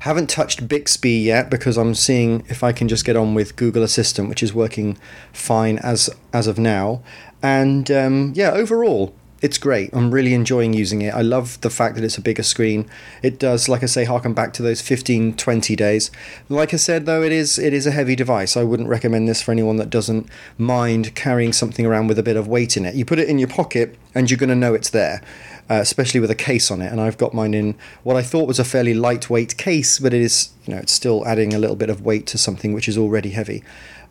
Haven't 0.00 0.30
touched 0.30 0.68
Bixby 0.68 1.10
yet 1.10 1.50
because 1.50 1.76
I'm 1.76 1.96
seeing 1.96 2.44
if 2.48 2.62
I 2.62 2.70
can 2.70 2.86
just 2.86 3.04
get 3.04 3.16
on 3.16 3.34
with 3.34 3.56
Google 3.56 3.82
Assistant, 3.82 4.28
which 4.28 4.40
is 4.40 4.54
working 4.54 4.98
fine 5.32 5.78
as 5.78 6.08
as 6.32 6.46
of 6.46 6.60
now. 6.60 7.02
And 7.42 7.90
um, 7.90 8.34
yeah, 8.36 8.52
overall, 8.52 9.16
it's 9.40 9.56
great. 9.56 9.90
I'm 9.94 10.10
really 10.10 10.34
enjoying 10.34 10.74
using 10.74 11.00
it. 11.02 11.14
I 11.14 11.22
love 11.22 11.60
the 11.62 11.70
fact 11.70 11.94
that 11.94 12.04
it's 12.04 12.18
a 12.18 12.20
bigger 12.20 12.42
screen. 12.42 12.88
It 13.22 13.38
does, 13.38 13.68
like 13.68 13.82
I 13.82 13.86
say, 13.86 14.04
harken 14.04 14.34
back 14.34 14.52
to 14.54 14.62
those 14.62 14.82
15, 14.82 15.36
20 15.36 15.76
days. 15.76 16.10
Like 16.48 16.74
I 16.74 16.76
said, 16.76 17.06
though, 17.06 17.22
it 17.22 17.32
is 17.32 17.58
it 17.58 17.72
is 17.72 17.86
a 17.86 17.90
heavy 17.90 18.14
device. 18.14 18.56
I 18.56 18.64
wouldn't 18.64 18.88
recommend 18.88 19.28
this 19.28 19.40
for 19.40 19.52
anyone 19.52 19.76
that 19.76 19.88
doesn't 19.88 20.28
mind 20.58 21.14
carrying 21.14 21.52
something 21.52 21.86
around 21.86 22.08
with 22.08 22.18
a 22.18 22.22
bit 22.22 22.36
of 22.36 22.48
weight 22.48 22.76
in 22.76 22.84
it. 22.84 22.94
You 22.94 23.04
put 23.04 23.18
it 23.18 23.28
in 23.28 23.38
your 23.38 23.48
pocket, 23.48 23.96
and 24.14 24.30
you're 24.30 24.38
going 24.38 24.50
to 24.50 24.54
know 24.54 24.74
it's 24.74 24.90
there. 24.90 25.22
Uh, 25.68 25.74
especially 25.74 26.18
with 26.18 26.32
a 26.32 26.34
case 26.34 26.68
on 26.68 26.82
it, 26.82 26.90
and 26.90 27.00
I've 27.00 27.16
got 27.16 27.32
mine 27.32 27.54
in 27.54 27.76
what 28.02 28.16
I 28.16 28.22
thought 28.22 28.48
was 28.48 28.58
a 28.58 28.64
fairly 28.64 28.92
lightweight 28.92 29.56
case, 29.56 30.00
but 30.00 30.12
it 30.12 30.20
is, 30.20 30.50
you 30.66 30.74
know, 30.74 30.80
it's 30.80 30.92
still 30.92 31.24
adding 31.24 31.54
a 31.54 31.60
little 31.60 31.76
bit 31.76 31.88
of 31.88 32.04
weight 32.04 32.26
to 32.26 32.38
something 32.38 32.72
which 32.72 32.88
is 32.88 32.98
already 32.98 33.30
heavy. 33.30 33.62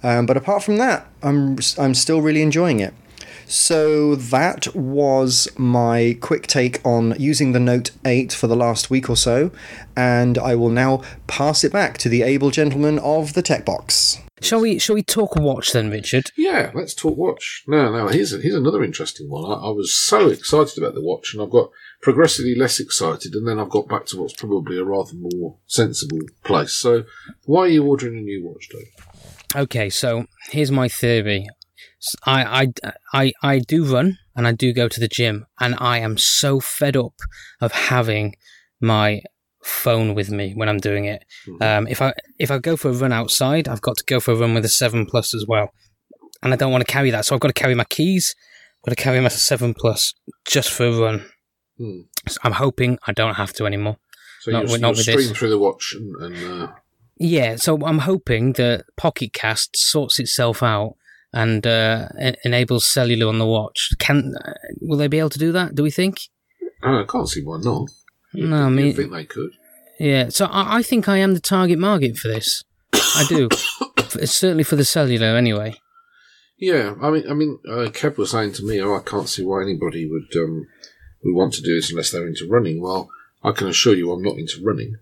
Um, 0.02 0.26
but 0.26 0.38
apart 0.38 0.64
from 0.64 0.78
that, 0.78 1.08
I'm 1.22 1.58
I'm 1.78 1.94
still 1.94 2.22
really 2.22 2.42
enjoying 2.42 2.80
it. 2.80 2.94
So 3.50 4.14
that 4.14 4.76
was 4.76 5.48
my 5.58 6.16
quick 6.22 6.46
take 6.46 6.86
on 6.86 7.16
using 7.18 7.52
the 7.52 7.60
Note 7.60 7.90
8 8.06 8.32
for 8.32 8.46
the 8.46 8.56
last 8.56 8.92
week 8.92 9.10
or 9.10 9.18
so, 9.18 9.50
and 9.98 10.38
I 10.38 10.54
will 10.54 10.70
now 10.70 11.02
pass 11.26 11.64
it 11.64 11.72
back 11.72 11.98
to 11.98 12.10
the 12.10 12.22
able 12.22 12.52
gentleman 12.52 13.00
of 13.00 13.34
the 13.34 13.42
tech 13.42 13.66
box. 13.66 14.20
Shall 14.40 14.62
we? 14.62 14.78
Shall 14.78 14.94
we 14.94 15.02
talk 15.02 15.36
watch 15.36 15.72
then, 15.72 15.90
Richard? 15.90 16.26
Yeah, 16.38 16.70
let's 16.76 16.94
talk 16.94 17.18
watch. 17.18 17.64
No, 17.68 17.92
no. 17.92 18.08
Here's 18.10 18.30
here's 18.30 18.54
another 18.54 18.84
interesting 18.84 19.32
one. 19.32 19.52
I, 19.52 19.66
I 19.66 19.70
was 19.72 19.98
so 19.98 20.30
excited 20.30 20.78
about 20.78 20.94
the 20.94 21.02
watch, 21.02 21.34
and 21.34 21.42
I've 21.42 21.50
got 21.50 21.72
progressively 22.04 22.54
less 22.54 22.80
excited, 22.80 23.34
and 23.34 23.48
then 23.48 23.60
I've 23.60 23.72
got 23.72 23.90
back 23.90 24.06
to 24.08 24.22
what's 24.22 24.34
probably 24.34 24.78
a 24.78 24.84
rather 24.84 25.14
more 25.16 25.58
sensible 25.66 26.20
place. 26.44 26.74
So, 26.74 27.06
why 27.46 27.62
are 27.62 27.68
you 27.70 27.84
ordering 27.84 28.20
a 28.20 28.22
new 28.22 28.46
watch, 28.46 28.70
Dave? 28.70 29.64
Okay, 29.64 29.90
so 29.90 30.28
here's 30.52 30.72
my 30.72 30.88
theory. 30.88 31.48
I, 32.26 32.74
I, 32.84 32.94
I, 33.14 33.34
I 33.42 33.60
do 33.60 33.84
run 33.86 34.18
and 34.36 34.48
I 34.48 34.54
do 34.54 34.74
go 34.74 34.88
to 34.88 35.00
the 35.00 35.08
gym, 35.08 35.46
and 35.60 35.76
I 35.80 36.00
am 36.00 36.18
so 36.18 36.60
fed 36.60 36.96
up 36.96 37.16
of 37.60 37.74
having 37.74 38.36
my 38.80 39.22
phone 39.62 40.16
with 40.16 40.32
me 40.32 40.54
when 40.56 40.70
I'm 40.70 40.78
doing 40.78 41.06
it. 41.06 41.26
Mm-hmm. 41.46 41.64
Um, 41.64 41.88
if 41.88 42.02
I 42.02 42.14
if 42.38 42.50
I 42.50 42.58
go 42.58 42.78
for 42.78 42.90
a 42.90 42.94
run 42.94 43.12
outside, 43.12 43.68
I've 43.68 43.82
got 43.82 43.98
to 43.98 44.04
go 44.06 44.22
for 44.22 44.32
a 44.32 44.36
run 44.36 44.54
with 44.54 44.64
a 44.64 44.70
seven 44.70 45.06
plus 45.06 45.34
as 45.34 45.46
well, 45.46 45.74
and 46.42 46.54
I 46.54 46.56
don't 46.56 46.72
want 46.72 46.86
to 46.86 46.92
carry 46.92 47.12
that, 47.12 47.26
so 47.26 47.36
I've 47.36 47.42
got 47.42 47.50
to 47.50 47.54
carry 47.54 47.76
my 47.76 47.84
keys. 47.84 48.34
I've 48.78 48.92
got 48.92 48.98
to 48.98 49.04
carry 49.04 49.20
my 49.20 49.28
seven 49.28 49.74
plus 49.74 50.14
just 50.48 50.72
for 50.72 50.86
a 50.86 50.98
run. 50.98 51.26
Mm. 51.80 52.06
So 52.30 52.40
I'm 52.44 52.54
hoping 52.54 52.98
I 53.08 53.12
don't 53.12 53.36
have 53.36 53.52
to 53.54 53.66
anymore. 53.66 53.98
So 54.42 54.52
not, 54.52 54.70
you'll, 54.70 54.80
not 54.80 54.96
you'll 54.96 55.04
stream 55.04 55.18
this. 55.18 55.38
through 55.38 55.50
the 55.50 55.60
watch 55.60 55.96
and. 55.98 56.16
and 56.36 56.64
uh... 56.64 56.72
Yeah, 57.22 57.58
so 57.58 57.78
I'm 57.86 58.00
hoping 58.00 58.54
that 58.54 58.86
Pocket 58.96 59.34
Cast 59.34 59.76
sorts 59.76 60.22
itself 60.22 60.64
out 60.64 60.96
and 61.34 61.66
uh, 61.66 62.08
enables 62.44 62.86
cellular 62.86 63.28
on 63.28 63.40
the 63.40 63.46
watch. 63.46 63.90
Can 64.00 64.34
uh, 64.44 64.54
will 64.82 64.98
they 64.98 65.08
be 65.08 65.20
able 65.20 65.30
to 65.30 65.40
do 65.40 65.52
that? 65.52 65.76
Do 65.76 65.84
we 65.84 65.92
think? 65.92 66.20
Uh, 66.84 67.02
I 67.02 67.06
can't 67.08 67.30
see 67.30 67.44
why 67.44 67.60
not. 67.62 67.90
You, 68.34 68.48
no, 68.48 68.66
I 68.66 68.70
mean, 68.70 68.94
think 68.94 69.12
they 69.12 69.26
could. 69.26 69.52
Yeah, 70.00 70.30
so 70.30 70.46
I, 70.46 70.78
I, 70.78 70.84
think 70.84 71.10
I 71.10 71.18
am 71.18 71.34
the 71.34 71.42
target 71.42 71.78
market 71.78 72.18
for 72.18 72.28
this. 72.28 72.64
I 72.94 73.26
do. 73.28 73.50
It's 74.16 74.34
certainly 74.34 74.64
for 74.64 74.76
the 74.76 74.86
cellular, 74.86 75.38
anyway. 75.38 75.76
Yeah, 76.58 76.96
I 77.00 77.12
mean, 77.12 77.30
I 77.30 77.36
mean, 77.36 77.60
uh, 77.70 77.92
Kev 77.92 78.18
was 78.18 78.32
saying 78.32 78.54
to 78.54 78.66
me, 78.66 78.82
"Oh, 78.82 78.96
I 78.96 79.02
can't 79.02 79.30
see 79.30 79.46
why 79.46 79.62
anybody 79.62 80.10
would 80.10 80.36
um, 80.36 80.66
would 81.24 81.36
want 81.36 81.54
to 81.54 81.62
do 81.62 81.76
this 81.76 81.92
unless 81.92 82.10
they're 82.10 82.28
into 82.28 82.48
running." 82.50 82.82
Well, 82.82 83.08
I 83.44 83.52
can 83.52 83.68
assure 83.68 83.94
you, 83.94 84.12
I'm 84.12 84.24
not 84.24 84.38
into 84.38 84.64
running. 84.64 84.96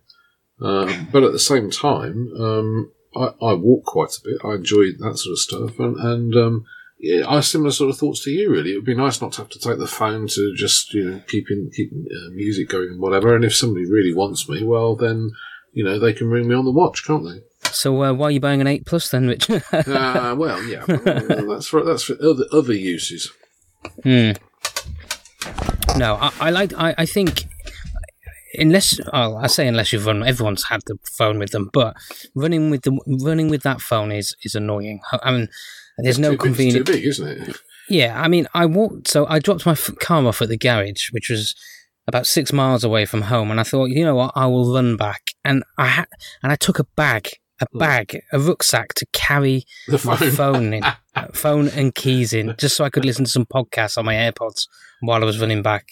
Um, 0.61 1.07
but 1.11 1.23
at 1.23 1.31
the 1.31 1.39
same 1.39 1.71
time, 1.71 2.33
um, 2.37 2.91
I, 3.15 3.33
I 3.41 3.53
walk 3.53 3.85
quite 3.85 4.15
a 4.15 4.21
bit. 4.23 4.37
I 4.43 4.55
enjoy 4.55 4.91
that 4.99 5.17
sort 5.17 5.33
of 5.33 5.39
stuff, 5.39 5.79
and, 5.79 5.97
and 5.97 6.35
um, 6.35 6.65
yeah, 6.99 7.27
I 7.27 7.35
have 7.35 7.45
similar 7.45 7.71
sort 7.71 7.89
of 7.89 7.97
thoughts 7.97 8.23
to 8.23 8.31
you. 8.31 8.51
Really, 8.51 8.71
it 8.71 8.75
would 8.75 8.85
be 8.85 8.95
nice 8.95 9.21
not 9.21 9.33
to 9.33 9.41
have 9.41 9.49
to 9.49 9.59
take 9.59 9.77
the 9.77 9.87
phone 9.87 10.27
to 10.27 10.53
just 10.55 10.93
you 10.93 11.09
know 11.09 11.21
keeping 11.27 11.69
keeping 11.73 12.05
uh, 12.11 12.29
music 12.31 12.69
going 12.69 12.89
and 12.89 12.99
whatever. 12.99 13.35
And 13.35 13.45
if 13.45 13.55
somebody 13.55 13.85
really 13.85 14.13
wants 14.13 14.49
me, 14.49 14.63
well, 14.63 14.95
then 14.95 15.31
you 15.73 15.83
know 15.83 15.99
they 15.99 16.13
can 16.13 16.29
ring 16.29 16.47
me 16.47 16.55
on 16.55 16.65
the 16.65 16.71
watch, 16.71 17.05
can't 17.05 17.23
they? 17.23 17.69
So 17.69 18.03
uh, 18.03 18.13
why 18.13 18.27
are 18.27 18.31
you 18.31 18.39
buying 18.39 18.61
an 18.61 18.67
eight 18.67 18.85
plus 18.85 19.09
then, 19.09 19.27
Rich? 19.27 19.49
uh, 19.71 20.35
well, 20.37 20.63
yeah, 20.63 20.85
that's 20.85 21.67
for 21.67 21.83
that's 21.83 22.03
for 22.03 22.13
other 22.21 22.45
other 22.51 22.73
uses. 22.73 23.31
Hmm. 24.03 24.31
No, 25.97 26.15
I, 26.15 26.31
I 26.39 26.49
like. 26.49 26.73
I, 26.73 26.95
I 26.97 27.05
think 27.05 27.45
unless 28.57 28.99
oh, 29.13 29.37
I 29.37 29.47
say 29.47 29.67
unless 29.67 29.93
you've 29.93 30.05
run, 30.05 30.23
everyone's 30.23 30.65
had 30.65 30.81
the 30.85 30.97
phone 31.17 31.39
with 31.39 31.51
them, 31.51 31.69
but 31.71 31.95
running 32.35 32.69
with 32.69 32.81
the 32.81 32.99
running 33.23 33.49
with 33.49 33.63
that 33.63 33.81
phone 33.81 34.11
is 34.11 34.35
is 34.43 34.55
annoying. 34.55 35.01
I 35.11 35.31
mean, 35.31 35.47
there's 35.97 36.17
it's 36.17 36.19
no 36.19 36.35
convenience. 36.35 36.85
Too 36.85 36.93
big, 36.93 37.05
isn't 37.05 37.27
it? 37.27 37.57
Yeah, 37.89 38.19
I 38.21 38.27
mean, 38.27 38.47
I 38.53 38.65
walked. 38.65 39.07
So 39.07 39.25
I 39.27 39.39
dropped 39.39 39.65
my 39.65 39.75
car 39.75 40.25
off 40.25 40.41
at 40.41 40.49
the 40.49 40.57
garage, 40.57 41.09
which 41.11 41.29
was 41.29 41.55
about 42.07 42.27
six 42.27 42.51
miles 42.51 42.83
away 42.83 43.05
from 43.05 43.23
home, 43.23 43.51
and 43.51 43.59
I 43.59 43.63
thought, 43.63 43.85
you 43.85 44.03
know 44.03 44.15
what, 44.15 44.31
I 44.35 44.47
will 44.47 44.73
run 44.73 44.97
back, 44.97 45.31
and 45.43 45.63
I 45.77 45.87
had, 45.87 46.07
and 46.43 46.51
I 46.51 46.55
took 46.55 46.79
a 46.79 46.85
bag, 46.95 47.29
a 47.61 47.65
hmm. 47.71 47.77
bag, 47.77 48.21
a 48.31 48.39
rucksack 48.39 48.93
to 48.95 49.05
carry 49.13 49.65
the 49.87 49.97
phone. 49.97 50.19
my 50.19 50.29
phone 50.29 50.73
in, 50.73 50.83
phone 51.33 51.67
and 51.69 51.93
keys 51.93 52.33
in, 52.33 52.55
just 52.57 52.75
so 52.77 52.85
I 52.85 52.89
could 52.89 53.05
listen 53.05 53.25
to 53.25 53.31
some 53.31 53.45
podcasts 53.45 53.97
on 53.97 54.05
my 54.05 54.15
AirPods 54.15 54.67
while 55.01 55.21
I 55.21 55.25
was 55.25 55.39
running 55.39 55.61
back. 55.61 55.87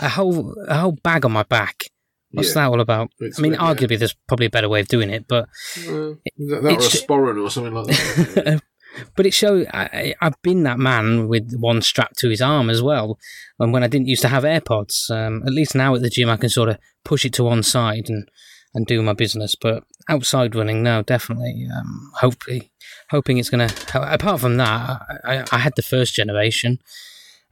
A 0.00 0.08
whole 0.08 0.54
a 0.68 0.78
whole 0.78 0.96
bag 1.02 1.24
on 1.24 1.32
my 1.32 1.42
back 1.42 1.86
What's 2.30 2.48
yeah. 2.48 2.54
that 2.54 2.68
all 2.68 2.80
about? 2.80 3.10
It's 3.20 3.38
I 3.38 3.42
mean, 3.42 3.54
arguably, 3.54 3.92
yeah. 3.92 3.98
there's 3.98 4.16
probably 4.26 4.46
a 4.46 4.50
better 4.50 4.68
way 4.68 4.80
of 4.80 4.88
doing 4.88 5.10
it, 5.10 5.26
but 5.26 5.44
uh, 5.78 6.14
that, 6.36 6.60
that 6.62 6.72
or 6.72 6.76
a 6.76 6.78
sporran 6.78 7.42
or 7.42 7.50
something 7.50 7.72
like 7.72 7.86
that. 7.86 8.62
but 9.16 9.26
it 9.26 9.34
shows 9.34 9.66
I, 9.72 10.14
have 10.20 10.40
been 10.42 10.62
that 10.64 10.78
man 10.78 11.28
with 11.28 11.54
one 11.58 11.82
strapped 11.82 12.18
to 12.18 12.28
his 12.28 12.42
arm 12.42 12.68
as 12.68 12.82
well. 12.82 13.18
And 13.58 13.72
when 13.72 13.82
I 13.82 13.88
didn't 13.88 14.08
used 14.08 14.22
to 14.22 14.28
have 14.28 14.44
AirPods, 14.44 15.10
um, 15.10 15.42
at 15.46 15.52
least 15.52 15.74
now 15.74 15.94
at 15.94 16.02
the 16.02 16.10
gym, 16.10 16.28
I 16.28 16.36
can 16.36 16.50
sort 16.50 16.68
of 16.68 16.78
push 17.04 17.24
it 17.24 17.32
to 17.34 17.44
one 17.44 17.62
side 17.62 18.08
and 18.08 18.28
and 18.74 18.86
do 18.86 19.02
my 19.02 19.12
business. 19.12 19.54
But 19.54 19.84
outside 20.08 20.54
running, 20.54 20.82
no, 20.82 21.02
definitely. 21.02 21.66
Um, 21.74 22.12
hopefully, 22.14 22.70
hoping 23.10 23.38
it's 23.38 23.50
going 23.50 23.68
to. 23.68 24.12
Apart 24.12 24.40
from 24.40 24.56
that, 24.56 25.02
I, 25.24 25.44
I, 25.50 25.58
had 25.58 25.74
the 25.76 25.82
first 25.82 26.14
generation. 26.14 26.78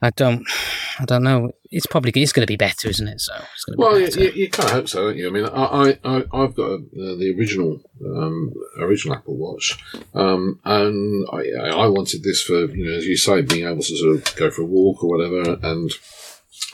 I 0.01 0.11
don't, 0.11 0.45
I 0.99 1.05
don't 1.05 1.23
know. 1.23 1.51
It's 1.69 1.85
probably 1.85 2.11
it's 2.15 2.31
going 2.31 2.45
to 2.45 2.51
be 2.51 2.55
better, 2.55 2.89
isn't 2.89 3.07
it? 3.07 3.21
So 3.21 3.33
it's 3.35 3.65
going 3.65 3.77
to 3.77 3.81
well, 3.81 3.97
be 3.97 4.05
better. 4.05 4.23
You, 4.23 4.31
you, 4.43 4.49
kind 4.49 4.69
of 4.69 4.75
hope 4.75 4.89
so, 4.89 5.05
don't 5.05 5.17
you? 5.17 5.27
I 5.27 5.31
mean, 5.31 5.45
I, 5.45 5.97
I, 6.03 6.17
I've 6.31 6.55
got 6.55 6.69
a, 6.69 6.75
uh, 6.75 7.15
the 7.17 7.35
original, 7.37 7.81
um, 8.05 8.53
original 8.79 9.15
Apple 9.15 9.37
Watch, 9.37 9.77
um, 10.13 10.59
and 10.63 11.27
I, 11.31 11.67
I 11.69 11.87
wanted 11.87 12.23
this 12.23 12.41
for 12.41 12.65
you 12.65 12.85
know, 12.85 12.97
as 12.97 13.05
you 13.05 13.17
say, 13.17 13.41
being 13.41 13.67
able 13.67 13.81
to 13.81 13.97
sort 13.97 14.15
of 14.15 14.35
go 14.35 14.49
for 14.49 14.61
a 14.61 14.65
walk 14.65 15.03
or 15.03 15.09
whatever. 15.09 15.57
And 15.61 15.91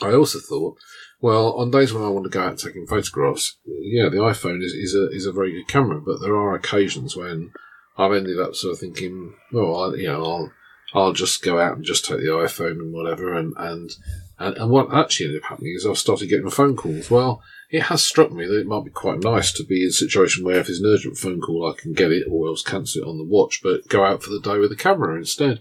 I 0.00 0.12
also 0.12 0.38
thought, 0.38 0.78
well, 1.20 1.52
on 1.54 1.70
days 1.70 1.92
when 1.92 2.04
I 2.04 2.08
want 2.08 2.24
to 2.24 2.30
go 2.30 2.42
out 2.42 2.58
taking 2.58 2.86
photographs, 2.86 3.56
yeah, 3.66 4.08
the 4.08 4.18
iPhone 4.18 4.62
is, 4.62 4.72
is 4.72 4.94
a 4.94 5.08
is 5.10 5.26
a 5.26 5.32
very 5.32 5.52
good 5.52 5.68
camera, 5.68 6.00
but 6.00 6.20
there 6.20 6.36
are 6.36 6.54
occasions 6.54 7.16
when 7.16 7.52
I've 7.96 8.12
ended 8.12 8.40
up 8.40 8.54
sort 8.54 8.74
of 8.74 8.80
thinking, 8.80 9.34
well, 9.52 9.76
I, 9.76 9.96
you 9.96 10.08
know, 10.08 10.24
I'll 10.24 10.52
I'll 10.94 11.12
just 11.12 11.42
go 11.42 11.58
out 11.58 11.76
and 11.76 11.84
just 11.84 12.04
take 12.04 12.18
the 12.18 12.26
iPhone 12.26 12.78
and 12.78 12.92
whatever. 12.92 13.34
And, 13.34 13.52
and, 13.56 13.90
and, 14.38 14.56
and 14.56 14.70
what 14.70 14.92
actually 14.92 15.26
ended 15.26 15.42
up 15.42 15.50
happening 15.50 15.74
is 15.76 15.86
I've 15.86 15.98
started 15.98 16.28
getting 16.28 16.50
phone 16.50 16.76
calls. 16.76 17.10
Well, 17.10 17.42
it 17.70 17.84
has 17.84 18.02
struck 18.02 18.30
me 18.30 18.46
that 18.46 18.60
it 18.60 18.66
might 18.66 18.84
be 18.84 18.90
quite 18.90 19.20
nice 19.20 19.52
to 19.52 19.64
be 19.64 19.82
in 19.82 19.88
a 19.88 19.92
situation 19.92 20.44
where 20.44 20.60
if 20.60 20.66
there's 20.66 20.80
an 20.80 20.86
urgent 20.86 21.16
phone 21.16 21.40
call, 21.40 21.68
I 21.68 21.80
can 21.80 21.92
get 21.92 22.12
it 22.12 22.26
or 22.30 22.48
else 22.48 22.62
cancel 22.62 23.02
it 23.02 23.08
on 23.08 23.18
the 23.18 23.24
watch, 23.24 23.60
but 23.62 23.88
go 23.88 24.04
out 24.04 24.22
for 24.22 24.30
the 24.30 24.40
day 24.40 24.58
with 24.58 24.70
the 24.70 24.76
camera 24.76 25.16
instead. 25.16 25.60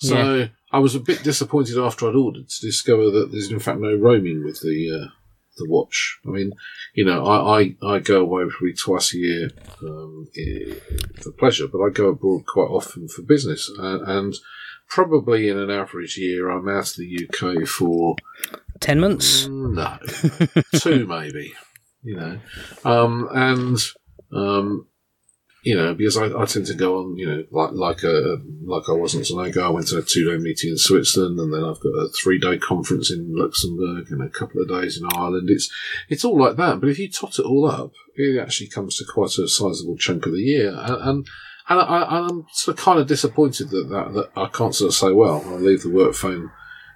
So 0.00 0.34
yeah. 0.34 0.46
I 0.72 0.78
was 0.78 0.94
a 0.94 1.00
bit 1.00 1.22
disappointed 1.22 1.78
after 1.78 2.08
I'd 2.08 2.16
ordered 2.16 2.48
to 2.48 2.66
discover 2.66 3.10
that 3.10 3.30
there's 3.30 3.52
in 3.52 3.60
fact 3.60 3.78
no 3.78 3.94
roaming 3.94 4.44
with 4.44 4.60
the, 4.60 5.02
uh, 5.04 5.10
the 5.58 5.68
watch. 5.68 6.18
I 6.26 6.30
mean, 6.30 6.52
you 6.94 7.04
know, 7.04 7.24
I, 7.24 7.60
I, 7.60 7.76
I 7.94 7.98
go 7.98 8.22
away 8.22 8.44
probably 8.50 8.72
twice 8.72 9.14
a 9.14 9.18
year 9.18 9.50
um, 9.82 10.28
for 11.20 11.32
pleasure, 11.32 11.68
but 11.68 11.82
I 11.82 11.90
go 11.90 12.08
abroad 12.08 12.46
quite 12.46 12.70
often 12.70 13.08
for 13.08 13.22
business. 13.22 13.70
Uh, 13.78 14.02
and 14.04 14.34
probably 14.92 15.48
in 15.48 15.58
an 15.58 15.70
average 15.70 16.18
year, 16.18 16.50
I'm 16.50 16.68
out 16.68 16.90
of 16.90 16.96
the 16.96 17.26
UK 17.26 17.66
for 17.66 18.14
10 18.80 19.00
months? 19.00 19.46
No, 19.48 19.98
two 20.76 21.06
maybe, 21.06 21.54
you 22.02 22.16
know. 22.16 22.38
Um, 22.84 23.26
and, 23.32 23.78
um, 24.34 24.86
you 25.64 25.76
know, 25.76 25.94
because 25.94 26.18
I, 26.18 26.26
I, 26.38 26.44
tend 26.44 26.66
to 26.66 26.74
go 26.74 26.98
on, 26.98 27.16
you 27.16 27.26
know, 27.26 27.44
like 27.52 27.70
like 27.72 28.02
a 28.02 28.36
like 28.64 28.88
I 28.88 28.92
wasn't 28.92 29.26
so 29.26 29.36
long 29.36 29.46
ago. 29.46 29.64
I 29.64 29.70
went 29.70 29.86
to 29.88 29.98
a 29.98 30.02
two 30.02 30.28
day 30.28 30.36
meeting 30.36 30.70
in 30.70 30.76
Switzerland, 30.76 31.38
and 31.38 31.54
then 31.54 31.62
I've 31.62 31.80
got 31.80 31.90
a 31.90 32.08
three 32.20 32.40
day 32.40 32.58
conference 32.58 33.12
in 33.12 33.32
Luxembourg 33.32 34.10
and 34.10 34.22
a 34.22 34.28
couple 34.28 34.60
of 34.60 34.68
days 34.68 34.98
in 34.98 35.08
Ireland. 35.14 35.48
It's 35.50 35.72
it's 36.08 36.24
all 36.24 36.36
like 36.36 36.56
that. 36.56 36.80
But 36.80 36.88
if 36.88 36.98
you 36.98 37.08
tot 37.08 37.38
it 37.38 37.46
all 37.46 37.70
up, 37.70 37.92
it 38.16 38.40
actually 38.40 38.70
comes 38.70 38.96
to 38.96 39.04
quite 39.04 39.38
a 39.38 39.46
sizable 39.46 39.96
chunk 39.96 40.26
of 40.26 40.32
the 40.32 40.40
year, 40.40 40.76
and, 40.76 41.08
and 41.08 41.26
and 41.72 41.80
I, 41.80 42.28
am 42.28 42.46
sort 42.52 42.78
of 42.78 42.84
kind 42.84 42.98
of 42.98 43.06
disappointed 43.06 43.70
that, 43.70 43.88
that, 43.88 44.12
that 44.14 44.30
I 44.36 44.48
can't 44.48 44.74
sort 44.74 44.88
of 44.88 44.94
say, 44.94 45.12
well, 45.12 45.42
I'll 45.46 45.58
leave 45.58 45.82
the 45.82 45.90
work 45.90 46.14
phone, 46.14 46.50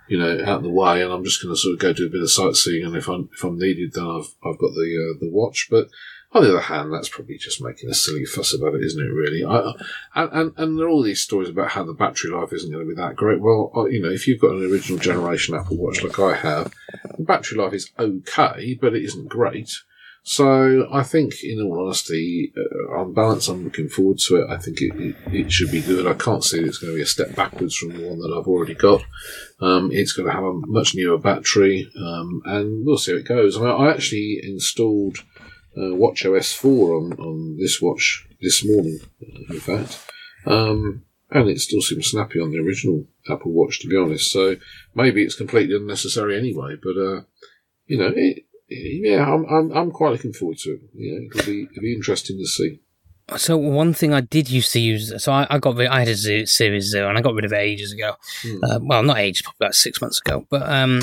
you 0.08 0.18
know, 0.18 0.40
out 0.42 0.58
of 0.58 0.62
the 0.62 0.70
way, 0.70 1.02
and 1.02 1.12
I'm 1.12 1.24
just 1.24 1.42
going 1.42 1.54
to 1.54 1.60
sort 1.60 1.74
of 1.74 1.80
go 1.80 1.92
do 1.92 2.06
a 2.06 2.10
bit 2.10 2.22
of 2.22 2.30
sightseeing, 2.30 2.84
and 2.84 2.96
if 2.96 3.08
I'm 3.08 3.28
if 3.32 3.42
I'm 3.42 3.58
needed, 3.58 3.92
then 3.94 4.04
I've 4.04 4.34
I've 4.44 4.58
got 4.58 4.72
the 4.72 5.14
uh, 5.14 5.18
the 5.20 5.30
watch. 5.30 5.68
But 5.70 5.88
on 6.32 6.42
the 6.42 6.50
other 6.50 6.60
hand, 6.60 6.92
that's 6.92 7.08
probably 7.08 7.38
just 7.38 7.62
making 7.62 7.90
a 7.90 7.94
silly 7.94 8.24
fuss 8.24 8.54
about 8.54 8.74
it, 8.74 8.82
isn't 8.82 9.02
it? 9.02 9.08
Really, 9.08 9.44
I, 9.44 9.72
and, 10.14 10.32
and 10.32 10.52
and 10.56 10.78
there 10.78 10.86
are 10.86 10.90
all 10.90 11.02
these 11.02 11.22
stories 11.22 11.48
about 11.48 11.70
how 11.70 11.84
the 11.84 11.94
battery 11.94 12.30
life 12.30 12.52
isn't 12.52 12.70
going 12.70 12.86
to 12.86 12.94
be 12.94 13.00
that 13.00 13.16
great. 13.16 13.40
Well, 13.40 13.72
uh, 13.74 13.86
you 13.86 14.02
know, 14.02 14.10
if 14.10 14.28
you've 14.28 14.40
got 14.40 14.52
an 14.52 14.70
original 14.70 14.98
generation 14.98 15.54
Apple 15.54 15.78
Watch 15.78 16.02
like 16.02 16.18
I 16.18 16.36
have, 16.36 16.72
the 17.16 17.24
battery 17.24 17.58
life 17.58 17.72
is 17.72 17.90
okay, 17.98 18.78
but 18.80 18.94
it 18.94 19.04
isn't 19.04 19.28
great. 19.28 19.72
So 20.28 20.88
I 20.90 21.04
think, 21.04 21.44
in 21.44 21.60
all 21.62 21.86
honesty, 21.86 22.52
uh, 22.56 22.98
on 22.98 23.14
balance, 23.14 23.46
I'm 23.46 23.62
looking 23.62 23.88
forward 23.88 24.18
to 24.26 24.38
it. 24.38 24.50
I 24.50 24.56
think 24.56 24.80
it, 24.80 24.92
it, 24.96 25.16
it, 25.32 25.52
should 25.52 25.70
be 25.70 25.80
good. 25.80 26.04
I 26.04 26.14
can't 26.14 26.42
see 26.42 26.58
it's 26.58 26.78
going 26.78 26.92
to 26.92 26.96
be 26.96 27.02
a 27.02 27.06
step 27.06 27.36
backwards 27.36 27.76
from 27.76 27.90
the 27.90 28.08
one 28.08 28.18
that 28.18 28.36
I've 28.36 28.48
already 28.48 28.74
got. 28.74 29.04
Um, 29.60 29.90
it's 29.92 30.12
going 30.12 30.26
to 30.26 30.34
have 30.34 30.42
a 30.42 30.52
much 30.66 30.96
newer 30.96 31.16
battery, 31.16 31.88
um, 31.96 32.42
and 32.44 32.84
we'll 32.84 32.98
see 32.98 33.12
how 33.12 33.18
it 33.18 33.28
goes. 33.28 33.56
I, 33.56 33.60
mean, 33.60 33.70
I 33.70 33.88
actually 33.88 34.40
installed 34.42 35.18
uh, 35.76 35.94
WatchOS 35.94 36.56
4 36.56 36.94
on, 36.96 37.12
on 37.20 37.56
this 37.60 37.80
watch 37.80 38.26
this 38.42 38.66
morning, 38.66 38.98
uh, 39.22 39.54
in 39.54 39.60
fact. 39.60 40.10
Um, 40.44 41.04
and 41.30 41.48
it 41.48 41.60
still 41.60 41.82
seems 41.82 42.08
snappy 42.08 42.40
on 42.40 42.50
the 42.50 42.58
original 42.58 43.06
Apple 43.30 43.52
Watch, 43.52 43.78
to 43.78 43.88
be 43.88 43.96
honest. 43.96 44.32
So 44.32 44.56
maybe 44.92 45.22
it's 45.22 45.36
completely 45.36 45.76
unnecessary 45.76 46.36
anyway. 46.36 46.74
But 46.82 46.98
uh, 46.98 47.20
you 47.86 47.98
know, 47.98 48.12
it, 48.14 48.45
yeah, 48.68 49.24
I'm, 49.24 49.44
I'm, 49.46 49.72
I'm 49.72 49.90
quite 49.90 50.12
looking 50.12 50.32
forward 50.32 50.58
to 50.58 50.72
it. 50.72 50.80
Yeah, 50.94 51.18
it'll 51.30 51.46
be, 51.46 51.62
it'll 51.70 51.82
be 51.82 51.94
interesting 51.94 52.38
to 52.38 52.46
see. 52.46 52.80
So 53.36 53.56
one 53.56 53.92
thing 53.92 54.14
I 54.14 54.20
did 54.20 54.48
used 54.48 54.72
to 54.72 54.80
use, 54.80 55.12
so 55.22 55.32
I, 55.32 55.46
I 55.50 55.58
got 55.58 55.80
I 55.80 55.98
had 55.98 56.08
a 56.08 56.46
Series 56.46 56.90
Zero 56.90 57.08
and 57.08 57.18
I 57.18 57.22
got 57.22 57.34
rid 57.34 57.44
of 57.44 57.52
it 57.52 57.56
ages 57.56 57.92
ago. 57.92 58.14
Hmm. 58.42 58.64
Uh, 58.64 58.78
well, 58.82 59.02
not 59.02 59.18
ages, 59.18 59.42
probably 59.42 59.66
about 59.66 59.74
six 59.74 60.00
months 60.00 60.20
ago. 60.20 60.46
But 60.48 60.68
um, 60.68 61.00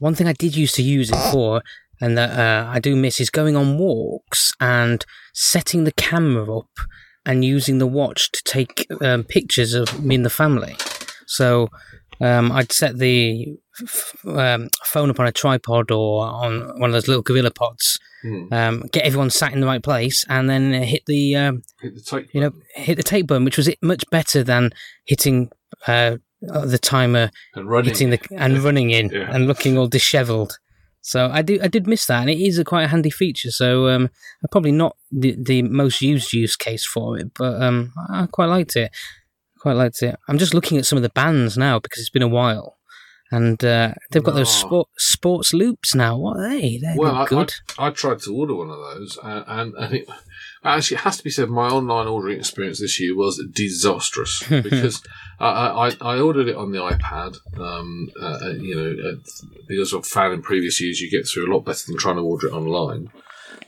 one 0.00 0.16
thing 0.16 0.26
I 0.26 0.32
did 0.32 0.56
used 0.56 0.74
to 0.76 0.82
use 0.82 1.10
it 1.10 1.30
for, 1.30 1.62
and 2.00 2.18
that 2.18 2.36
uh, 2.36 2.68
I 2.68 2.80
do 2.80 2.96
miss, 2.96 3.20
is 3.20 3.30
going 3.30 3.56
on 3.56 3.78
walks 3.78 4.52
and 4.60 5.04
setting 5.32 5.84
the 5.84 5.92
camera 5.92 6.58
up 6.58 6.70
and 7.24 7.44
using 7.44 7.78
the 7.78 7.86
watch 7.86 8.32
to 8.32 8.42
take 8.42 8.86
um, 9.00 9.22
pictures 9.22 9.72
of 9.74 10.02
me 10.02 10.16
and 10.16 10.26
the 10.26 10.30
family. 10.30 10.76
So 11.26 11.68
um, 12.20 12.50
I'd 12.50 12.72
set 12.72 12.98
the 12.98 13.56
um, 14.26 14.68
phone 14.84 15.10
up 15.10 15.20
on 15.20 15.26
a 15.26 15.32
tripod 15.32 15.90
or 15.90 16.24
on 16.24 16.78
one 16.80 16.90
of 16.90 16.92
those 16.92 17.08
little 17.08 17.22
gorilla 17.22 17.50
pods. 17.50 17.98
Mm. 18.24 18.52
Um, 18.52 18.80
get 18.92 19.04
everyone 19.04 19.30
sat 19.30 19.52
in 19.52 19.60
the 19.60 19.66
right 19.66 19.82
place, 19.82 20.26
and 20.28 20.48
then 20.48 20.72
hit 20.72 21.04
the 21.06 21.36
um, 21.36 21.62
hit 21.80 21.94
the 21.94 22.28
you 22.32 22.40
know 22.40 22.52
hit 22.74 22.96
the 22.96 23.02
tape 23.02 23.26
button, 23.26 23.44
which 23.44 23.56
was 23.56 23.70
much 23.82 24.04
better 24.10 24.42
than 24.42 24.70
hitting 25.06 25.50
uh, 25.86 26.16
the 26.40 26.78
timer 26.78 27.30
and 27.54 27.68
running 27.68 27.90
hitting 27.90 28.10
the 28.10 28.20
and 28.32 28.58
running 28.58 28.90
in 28.90 29.08
yeah. 29.08 29.34
and 29.34 29.46
looking 29.46 29.78
all 29.78 29.88
dishevelled. 29.88 30.58
So 31.02 31.30
I 31.32 31.42
do 31.42 31.58
I 31.62 31.68
did 31.68 31.86
miss 31.86 32.06
that, 32.06 32.20
and 32.20 32.30
it 32.30 32.40
is 32.40 32.58
a 32.58 32.64
quite 32.64 32.84
a 32.84 32.88
handy 32.88 33.10
feature. 33.10 33.50
So 33.50 33.88
um, 33.88 34.10
probably 34.50 34.72
not 34.72 34.96
the 35.10 35.36
the 35.38 35.62
most 35.62 36.02
used 36.02 36.32
use 36.32 36.56
case 36.56 36.84
for 36.84 37.18
it, 37.18 37.32
but 37.34 37.60
um, 37.62 37.92
I 38.10 38.26
quite 38.26 38.46
liked 38.46 38.76
it. 38.76 38.90
Quite 39.58 39.76
liked 39.76 40.02
it. 40.02 40.16
I'm 40.28 40.38
just 40.38 40.54
looking 40.54 40.78
at 40.78 40.86
some 40.86 40.96
of 40.96 41.02
the 41.02 41.10
bands 41.10 41.56
now 41.56 41.78
because 41.78 42.00
it's 42.00 42.10
been 42.10 42.22
a 42.22 42.28
while, 42.28 42.78
and 43.30 43.64
uh, 43.64 43.94
they've 44.10 44.24
got 44.24 44.34
those 44.34 44.54
sport, 44.54 44.88
sports 44.98 45.54
loops 45.54 45.94
now. 45.94 46.18
What 46.18 46.38
are 46.38 46.48
they? 46.48 46.78
They're 46.78 46.96
well, 46.96 47.24
good. 47.26 47.52
I, 47.78 47.86
I, 47.86 47.90
tried 47.90 48.20
to 48.20 48.34
order 48.34 48.54
one 48.54 48.70
of 48.70 48.78
those, 48.78 49.18
and, 49.22 49.44
and, 49.46 49.74
and 49.74 49.94
it, 49.94 50.08
actually, 50.64 50.96
it 50.96 51.00
has 51.00 51.16
to 51.18 51.24
be 51.24 51.30
said, 51.30 51.48
my 51.48 51.68
online 51.68 52.08
ordering 52.08 52.38
experience 52.38 52.80
this 52.80 52.98
year 52.98 53.16
was 53.16 53.42
disastrous 53.52 54.42
because 54.48 55.02
I, 55.38 55.46
I, 55.48 55.96
I, 56.00 56.20
ordered 56.20 56.48
it 56.48 56.56
on 56.56 56.72
the 56.72 56.78
iPad. 56.78 57.36
Um, 57.58 58.10
uh, 58.20 58.38
uh, 58.42 58.52
you 58.54 58.74
know, 58.74 59.10
uh, 59.10 59.46
because 59.68 59.94
I've 59.94 60.06
found 60.06 60.34
in 60.34 60.42
previous 60.42 60.80
years 60.80 61.00
you 61.00 61.10
get 61.10 61.28
through 61.28 61.50
a 61.50 61.54
lot 61.54 61.64
better 61.64 61.86
than 61.86 61.98
trying 61.98 62.16
to 62.16 62.22
order 62.22 62.48
it 62.48 62.52
online. 62.52 63.10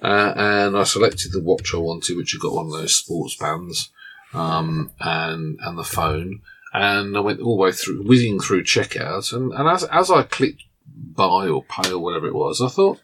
Uh, 0.02 0.32
and 0.36 0.76
I 0.76 0.82
selected 0.82 1.30
the 1.30 1.42
watch 1.42 1.72
I 1.72 1.78
wanted, 1.78 2.16
which 2.16 2.32
had 2.32 2.40
got 2.40 2.54
one 2.54 2.66
of 2.66 2.72
those 2.72 2.96
sports 2.96 3.36
bands 3.36 3.90
um, 4.34 4.90
and 5.00 5.58
and 5.60 5.78
the 5.78 5.84
phone, 5.84 6.40
and 6.72 7.16
I 7.16 7.20
went 7.20 7.40
all 7.40 7.56
the 7.56 7.62
way 7.62 7.72
through, 7.72 8.04
whizzing 8.04 8.40
through 8.40 8.64
checkout, 8.64 9.32
and, 9.32 9.52
and 9.52 9.68
as 9.68 9.84
as 9.84 10.10
I 10.10 10.22
clicked 10.22 10.62
buy 10.86 11.48
or 11.48 11.64
pay 11.64 11.92
or 11.92 11.98
whatever 11.98 12.26
it 12.26 12.34
was, 12.34 12.60
I 12.60 12.68
thought 12.68 13.00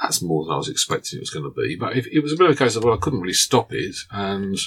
that's 0.00 0.20
more 0.20 0.44
than 0.44 0.52
I 0.52 0.58
was 0.58 0.68
expecting 0.68 1.18
it 1.18 1.22
was 1.22 1.30
going 1.30 1.44
to 1.44 1.50
be. 1.50 1.76
But 1.76 1.96
if, 1.96 2.06
it 2.08 2.20
was 2.20 2.32
a 2.32 2.36
bit 2.36 2.50
of 2.50 2.56
a 2.56 2.58
case 2.58 2.76
of 2.76 2.84
well, 2.84 2.94
I 2.94 2.98
couldn't 2.98 3.20
really 3.20 3.32
stop 3.32 3.72
it, 3.72 3.96
and 4.10 4.58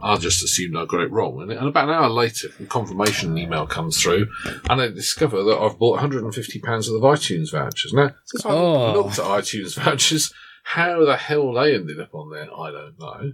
I 0.00 0.16
just 0.16 0.42
assumed 0.42 0.76
I 0.76 0.86
got 0.86 1.02
it 1.02 1.10
wrong. 1.10 1.42
And, 1.42 1.52
and 1.52 1.68
about 1.68 1.88
an 1.88 1.94
hour 1.94 2.08
later, 2.08 2.48
the 2.58 2.66
confirmation 2.66 3.36
email 3.36 3.66
comes 3.66 4.02
through, 4.02 4.28
and 4.70 4.80
I 4.80 4.88
discover 4.88 5.42
that 5.42 5.58
I've 5.58 5.78
bought 5.78 5.92
150 5.92 6.60
pounds 6.60 6.90
worth 6.90 7.02
of 7.02 7.18
iTunes 7.18 7.52
vouchers. 7.52 7.92
Now, 7.92 8.14
since 8.24 8.46
I 8.46 8.50
oh. 8.50 8.92
looked 8.94 9.18
at 9.18 9.24
iTunes 9.24 9.76
vouchers, 9.82 10.32
how 10.64 11.04
the 11.04 11.16
hell 11.16 11.52
they 11.52 11.74
ended 11.74 12.00
up 12.00 12.14
on 12.14 12.30
there, 12.30 12.48
I 12.52 12.70
don't 12.70 12.98
know. 12.98 13.32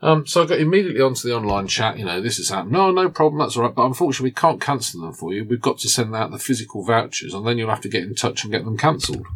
Um, 0.00 0.26
so 0.26 0.42
I 0.42 0.46
got 0.46 0.60
immediately 0.60 1.00
onto 1.00 1.28
the 1.28 1.34
online 1.34 1.66
chat. 1.66 1.98
You 1.98 2.04
know, 2.04 2.20
this 2.20 2.36
has 2.36 2.50
happened. 2.50 2.72
No, 2.72 2.90
no 2.90 3.08
problem. 3.08 3.40
That's 3.40 3.56
all 3.56 3.64
right. 3.64 3.74
But 3.74 3.86
unfortunately, 3.86 4.30
we 4.30 4.34
can't 4.34 4.60
cancel 4.60 5.00
them 5.00 5.12
for 5.12 5.32
you. 5.32 5.44
We've 5.44 5.60
got 5.60 5.78
to 5.78 5.88
send 5.88 6.14
out 6.14 6.30
the 6.30 6.38
physical 6.38 6.84
vouchers, 6.84 7.34
and 7.34 7.46
then 7.46 7.58
you'll 7.58 7.70
have 7.70 7.80
to 7.80 7.88
get 7.88 8.04
in 8.04 8.14
touch 8.14 8.44
and 8.44 8.52
get 8.52 8.64
them 8.64 8.78
cancelled. 8.78 9.26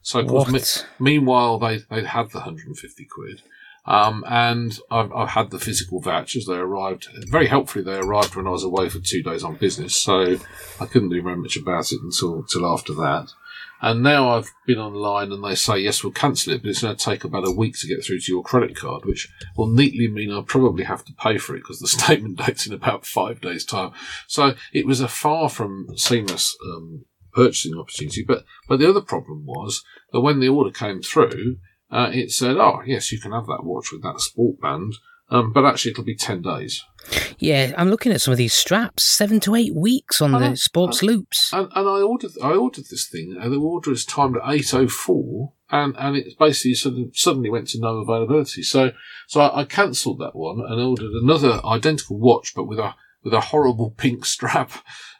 So, 0.00 0.20
of 0.20 0.28
course, 0.28 0.50
me- 0.50 0.86
meanwhile, 0.98 1.58
they 1.58 1.78
they 1.90 2.04
had 2.04 2.30
the 2.30 2.38
150 2.38 3.04
quid. 3.04 3.42
Um, 3.84 4.22
and 4.28 4.78
I've, 4.90 5.10
I've, 5.12 5.30
had 5.30 5.50
the 5.50 5.58
physical 5.58 5.98
vouchers. 5.98 6.44
They 6.44 6.56
arrived 6.56 7.08
very 7.26 7.46
helpfully. 7.46 7.82
They 7.82 7.96
arrived 7.96 8.36
when 8.36 8.46
I 8.46 8.50
was 8.50 8.62
away 8.62 8.90
for 8.90 8.98
two 8.98 9.22
days 9.22 9.42
on 9.42 9.56
business, 9.56 9.96
so 9.96 10.36
I 10.78 10.84
couldn't 10.84 11.08
do 11.08 11.22
very 11.22 11.36
much 11.36 11.56
about 11.56 11.90
it 11.90 12.00
until 12.02 12.40
until 12.40 12.66
after 12.66 12.92
that. 12.94 13.32
And 13.80 14.02
now 14.02 14.30
I've 14.30 14.52
been 14.66 14.78
online 14.78 15.30
and 15.30 15.42
they 15.44 15.54
say, 15.54 15.78
yes, 15.78 16.02
we'll 16.02 16.12
cancel 16.12 16.52
it, 16.52 16.62
but 16.62 16.68
it's 16.68 16.82
going 16.82 16.96
to 16.96 17.04
take 17.04 17.24
about 17.24 17.46
a 17.46 17.52
week 17.52 17.78
to 17.78 17.86
get 17.86 18.04
through 18.04 18.20
to 18.20 18.32
your 18.32 18.42
credit 18.42 18.76
card, 18.76 19.04
which 19.04 19.28
will 19.56 19.68
neatly 19.68 20.08
mean 20.08 20.32
I'll 20.32 20.42
probably 20.42 20.84
have 20.84 21.04
to 21.04 21.12
pay 21.12 21.38
for 21.38 21.54
it 21.54 21.60
because 21.60 21.78
the 21.78 21.88
statement 21.98 22.38
date's 22.38 22.66
in 22.66 22.72
about 22.72 23.06
five 23.06 23.40
days' 23.40 23.64
time. 23.64 23.92
So 24.26 24.54
it 24.72 24.86
was 24.86 25.00
a 25.00 25.08
far 25.08 25.48
from 25.48 25.86
seamless 25.96 26.56
um, 26.64 27.04
purchasing 27.32 27.78
opportunity. 27.78 28.24
But, 28.26 28.44
but 28.68 28.80
the 28.80 28.88
other 28.88 29.00
problem 29.00 29.46
was 29.46 29.84
that 30.12 30.20
when 30.20 30.40
the 30.40 30.48
order 30.48 30.72
came 30.72 31.00
through, 31.00 31.58
uh, 31.90 32.10
it 32.12 32.30
said, 32.30 32.56
"Oh, 32.56 32.82
yes, 32.84 33.12
you 33.12 33.20
can 33.20 33.32
have 33.32 33.46
that 33.46 33.64
watch 33.64 33.92
with 33.92 34.02
that 34.02 34.20
sport 34.20 34.60
band." 34.60 34.94
Um, 35.30 35.52
but 35.52 35.64
actually, 35.64 35.92
it'll 35.92 36.04
be 36.04 36.16
ten 36.16 36.42
days. 36.42 36.84
Yeah, 37.38 37.72
I'm 37.76 37.90
looking 37.90 38.12
at 38.12 38.20
some 38.20 38.32
of 38.32 38.38
these 38.38 38.54
straps. 38.54 39.04
Seven 39.04 39.40
to 39.40 39.54
eight 39.54 39.74
weeks 39.74 40.20
on 40.20 40.32
the 40.32 40.56
sports 40.56 41.02
loops. 41.02 41.52
And, 41.52 41.68
and 41.74 41.88
I 41.88 42.02
ordered, 42.02 42.32
I 42.42 42.52
ordered 42.52 42.86
this 42.90 43.08
thing, 43.08 43.36
and 43.40 43.52
the 43.52 43.58
order 43.58 43.92
is 43.92 44.04
timed 44.04 44.36
at 44.36 44.42
eight 44.50 44.72
oh 44.74 44.88
four, 44.88 45.52
and 45.70 45.94
and 45.98 46.16
it 46.16 46.38
basically 46.38 46.74
suddenly, 46.74 47.10
suddenly 47.14 47.50
went 47.50 47.68
to 47.68 47.80
no 47.80 47.98
availability. 47.98 48.62
So 48.62 48.92
so 49.26 49.40
I, 49.40 49.60
I 49.60 49.64
cancelled 49.64 50.18
that 50.20 50.34
one 50.34 50.60
and 50.60 50.80
ordered 50.80 51.12
another 51.12 51.60
identical 51.64 52.18
watch, 52.18 52.52
but 52.54 52.64
with 52.64 52.78
a 52.78 52.94
with 53.22 53.34
a 53.34 53.40
horrible 53.40 53.90
pink 53.96 54.24
strap. 54.24 54.72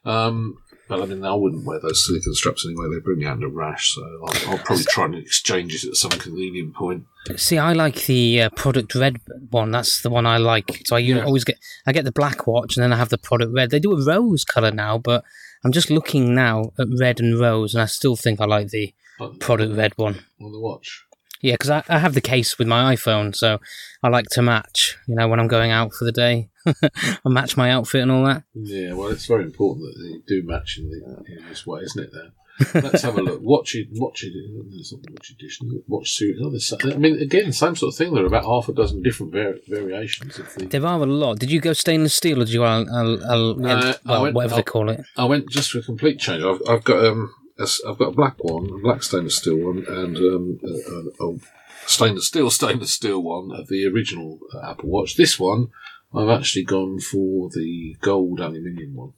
Um, 0.05 0.57
but 0.89 1.03
I 1.03 1.07
mean, 1.07 1.25
I 1.25 1.35
wouldn't 1.35 1.65
wear 1.65 1.79
those 1.81 2.07
silicon 2.07 2.35
straps 2.35 2.65
anyway. 2.67 2.87
They 2.91 3.01
bring 3.01 3.19
me 3.19 3.27
out 3.27 3.43
a 3.43 3.49
rash, 3.49 3.95
so 3.95 4.03
I'll, 4.03 4.51
I'll 4.51 4.59
probably 4.59 4.85
try 4.85 5.05
and 5.05 5.15
exchange 5.15 5.75
it 5.75 5.89
at 5.89 5.97
some 5.97 6.11
convenient 6.11 6.75
point. 6.75 7.05
See, 7.37 7.59
I 7.59 7.75
like 7.75 8.07
the 8.07 8.43
uh, 8.43 8.51
product 8.51 8.95
red 8.95 9.21
one. 9.51 9.71
That's 9.71 10.03
the 10.03 10.11
one 10.11 10.27
I 10.27 10.39
like. 10.39 10.83
So 10.87 10.97
I 10.97 11.01
yeah. 11.01 11.25
always 11.25 11.45
get 11.45 11.59
I 11.87 11.93
get 11.93 12.05
the 12.05 12.13
black 12.13 12.47
watch, 12.47 12.77
and 12.77 12.83
then 12.83 12.93
I 12.93 12.97
have 12.97 13.11
the 13.11 13.19
product 13.19 13.53
red. 13.55 13.71
They 13.71 13.81
do 13.81 13.93
a 13.93 14.05
rose 14.05 14.45
color 14.45 14.71
now, 14.71 14.97
but 14.99 15.25
I'm 15.65 15.73
just 15.73 15.91
looking 15.91 16.35
now 16.35 16.73
at 16.79 16.89
red 16.99 17.21
and 17.21 17.39
rose, 17.39 17.75
and 17.75 17.83
I 17.83 17.87
still 17.87 18.17
think 18.17 18.41
I 18.41 18.47
like 18.47 18.69
the 18.69 18.95
product 19.41 19.77
red 19.77 19.93
one 19.97 20.25
on 20.41 20.53
the 20.53 20.61
watch. 20.61 21.05
Yeah, 21.41 21.55
because 21.55 21.71
I, 21.71 21.85
I 21.89 21.99
have 21.99 22.15
the 22.15 22.21
case 22.21 22.59
with 22.59 22.67
my 22.67 22.95
iPhone, 22.95 23.35
so 23.35 23.61
I 24.03 24.09
like 24.09 24.27
to 24.33 24.43
match. 24.43 24.97
You 25.07 25.15
know, 25.15 25.29
when 25.29 25.39
I'm 25.39 25.49
going 25.49 25.71
out 25.71 25.93
for 25.93 26.05
the 26.05 26.13
day, 26.13 26.49
I 27.25 27.29
match 27.29 27.57
my 27.57 27.71
outfit 27.71 28.03
and 28.03 28.11
all 28.11 28.25
that. 28.25 28.45
Yeah, 28.55 28.93
well, 28.95 29.09
it's 29.09 29.27
very 29.27 29.45
important 29.45 29.87
that 29.87 30.01
they 30.03 30.35
do 30.35 30.47
match 30.47 30.79
in, 30.79 30.91
the, 30.91 31.25
in 31.27 31.49
this 31.49 31.67
way, 31.67 31.81
isn't 31.81 32.05
it? 32.05 32.11
There. 32.13 32.33
Let's 32.75 33.03
have 33.03 33.17
a 33.17 33.23
look. 33.23 33.41
Watch 33.41 33.75
it. 33.75 33.89
Watch 33.93 34.25
it. 34.25 34.33
There's 34.71 34.93
not 34.93 35.11
watch 35.13 35.31
edition. 35.31 35.83
Watch 35.87 36.13
series. 36.13 36.41
Oh, 36.43 36.91
I 36.91 36.97
mean, 36.97 37.21
again, 37.21 37.53
same 37.53 37.77
sort 37.77 37.93
of 37.93 37.99
thing. 37.99 38.15
There 38.15 38.25
are 38.25 38.27
about 38.27 38.45
half 38.45 38.69
a 38.69 38.73
dozen 38.73 39.03
different 39.03 39.33
var- 39.33 39.59
variations. 39.69 40.39
Of 40.39 40.53
the... 40.55 40.67
There 40.67 40.85
are 40.85 41.01
a 41.01 41.07
lot. 41.07 41.39
Did 41.39 41.51
you 41.51 41.61
go 41.61 41.73
stainless 41.73 42.15
steel, 42.15 42.43
or 42.43 42.45
did 42.45 42.55
you? 42.55 42.65
Uh, 42.65 42.83
uh, 42.83 43.55
no, 43.57 43.95
well, 44.05 44.23
went, 44.23 44.35
whatever 44.35 44.55
I, 44.55 44.57
they 44.57 44.63
call 44.65 44.91
it. 44.91 45.05
I 45.17 45.25
went 45.25 45.49
just 45.51 45.71
for 45.71 45.79
a 45.79 45.83
complete 45.83 46.19
change. 46.19 46.43
I've, 46.43 46.61
I've 46.69 46.85
got 46.85 47.05
um, 47.05 47.33
a, 47.59 47.69
I've 47.89 47.99
got 47.99 48.09
a 48.09 48.13
black 48.13 48.43
one, 48.43 48.69
a 48.73 48.83
black 48.83 49.03
stainless 49.03 49.37
steel 49.37 49.59
one, 49.59 49.85
and 49.87 50.17
um, 50.17 50.61
a, 50.65 51.25
a, 51.25 51.31
a 51.31 51.39
stainless 51.87 52.27
steel, 52.27 52.51
stainless 52.51 52.93
steel 52.93 53.23
one 53.23 53.53
of 53.53 53.69
the 53.69 53.87
original 53.87 54.41
uh, 54.53 54.71
Apple 54.71 54.89
Watch. 54.89 55.17
This 55.17 55.39
one, 55.39 55.69
I've 56.15 56.31
actually 56.31 56.65
gone 56.65 57.01
for 57.01 57.51
the 57.51 57.97
gold 58.01 58.41
aluminium 58.41 58.95
one. 58.95 59.13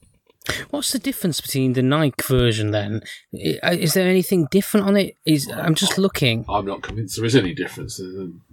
What's 0.70 0.92
the 0.92 0.98
difference 0.98 1.40
between 1.40 1.74
the 1.74 1.82
Nike 1.82 2.22
version 2.26 2.70
then? 2.70 3.02
Is 3.32 3.94
there 3.94 4.08
anything 4.08 4.48
different 4.50 4.86
on 4.86 4.96
it? 4.96 5.16
Is 5.26 5.50
I'm 5.50 5.74
just 5.74 5.98
looking. 5.98 6.44
I'm 6.48 6.66
not 6.66 6.82
convinced 6.82 7.16
there 7.16 7.26
is 7.26 7.36
any 7.36 7.54
difference. 7.54 8.00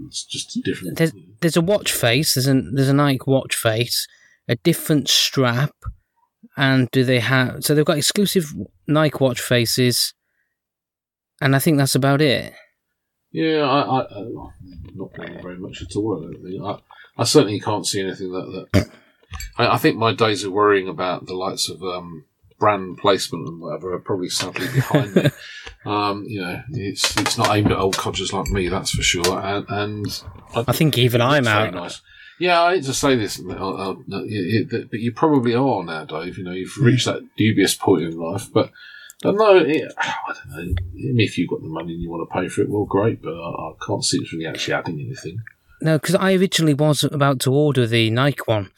It's 0.06 0.26
just 0.26 0.62
different. 0.64 0.98
There's, 0.98 1.14
there's 1.40 1.58
a 1.58 1.62
watch 1.62 1.92
face. 1.92 2.36
There's 2.36 2.48
a 2.48 2.62
there's 2.74 2.90
a 2.90 2.94
Nike 2.94 3.24
watch 3.26 3.56
face, 3.56 4.06
a 4.48 4.56
different 4.58 5.08
strap, 5.08 5.74
and 6.58 6.92
do 6.92 7.04
they 7.04 7.20
have? 7.20 7.64
So 7.64 7.74
they've 7.74 7.86
got 7.86 7.98
exclusive 7.98 8.54
Nike 8.86 9.18
watch 9.20 9.40
faces, 9.40 10.14
and 11.42 11.56
I 11.56 11.60
think 11.60 11.78
that's 11.78 11.96
about 11.96 12.22
it. 12.22 12.54
Yeah, 13.32 13.62
I, 13.62 14.00
I, 14.02 14.20
am 14.20 14.52
not 14.96 15.14
playing 15.14 15.42
very 15.42 15.58
much 15.58 15.82
at 15.82 15.96
all. 15.96 16.26
I, 16.26 16.72
I, 16.72 16.80
I, 17.18 17.24
certainly 17.24 17.60
can't 17.60 17.86
see 17.86 18.02
anything 18.02 18.32
that. 18.32 18.68
that 18.74 18.92
I, 19.58 19.76
I, 19.76 19.78
think 19.78 19.98
my 19.98 20.14
days 20.14 20.44
of 20.44 20.52
worrying 20.52 20.88
about 20.88 21.26
the 21.26 21.36
likes 21.36 21.70
of 21.70 21.82
um, 21.84 22.26
brand 22.60 22.98
placement 22.98 23.48
and 23.48 23.62
whatever 23.62 23.94
are 23.94 24.00
probably 24.00 24.30
sadly 24.30 24.68
behind 24.68 25.16
me. 25.16 25.30
Um, 25.86 26.26
you 26.28 26.42
know, 26.42 26.62
it's 26.72 27.16
it's 27.16 27.38
not 27.38 27.56
aimed 27.56 27.72
at 27.72 27.78
old 27.78 27.96
codgers 27.96 28.34
like 28.34 28.48
me, 28.48 28.68
that's 28.68 28.92
for 28.92 29.04
sure. 29.04 29.40
And, 29.40 29.66
and 29.70 30.24
I, 30.54 30.74
think 30.74 30.98
even 30.98 31.22
I'm 31.22 31.48
out. 31.48 31.74
Nice. 31.74 32.02
Yeah, 32.40 32.62
I 32.62 32.76
hate 32.76 32.84
to 32.86 32.94
say 32.94 33.16
this, 33.16 33.38
but 33.38 33.98
you 34.92 35.14
probably 35.14 35.56
are 35.56 35.84
now, 35.84 36.04
Dave. 36.04 36.38
You 36.38 36.44
know, 36.44 36.52
you've 36.52 36.76
reached 36.78 37.06
that 37.06 37.22
dubious 37.38 37.74
point 37.74 38.04
in 38.04 38.20
life, 38.20 38.52
but 38.52 38.72
but 39.22 39.36
no, 39.36 39.58
it, 39.58 39.92
I 39.98 40.34
don't 40.56 40.68
know. 40.68 40.76
If 40.94 41.38
you've 41.38 41.50
got 41.50 41.62
the 41.62 41.70
money 41.70 41.94
and 41.94 42.02
you 42.02 42.10
want 42.10 42.30
to 42.30 42.34
pay 42.38 42.50
for 42.50 42.62
it, 42.62 42.70
well, 42.70 42.86
great. 42.86 43.22
But 43.22 43.34
I, 43.34 43.50
I 43.50 43.72
can't 43.86 44.04
see 44.04 44.18
it's 44.18 44.34
really 44.34 44.48
actually 44.48 44.74
adding 44.74 45.00
anything. 45.00 45.40
No, 45.82 45.98
because 45.98 46.16
I 46.16 46.34
originally 46.34 46.74
was 46.74 47.04
about 47.04 47.40
to 47.42 47.54
order 47.54 47.86
the 47.86 48.10
Nike 48.10 48.42
one, 48.46 48.72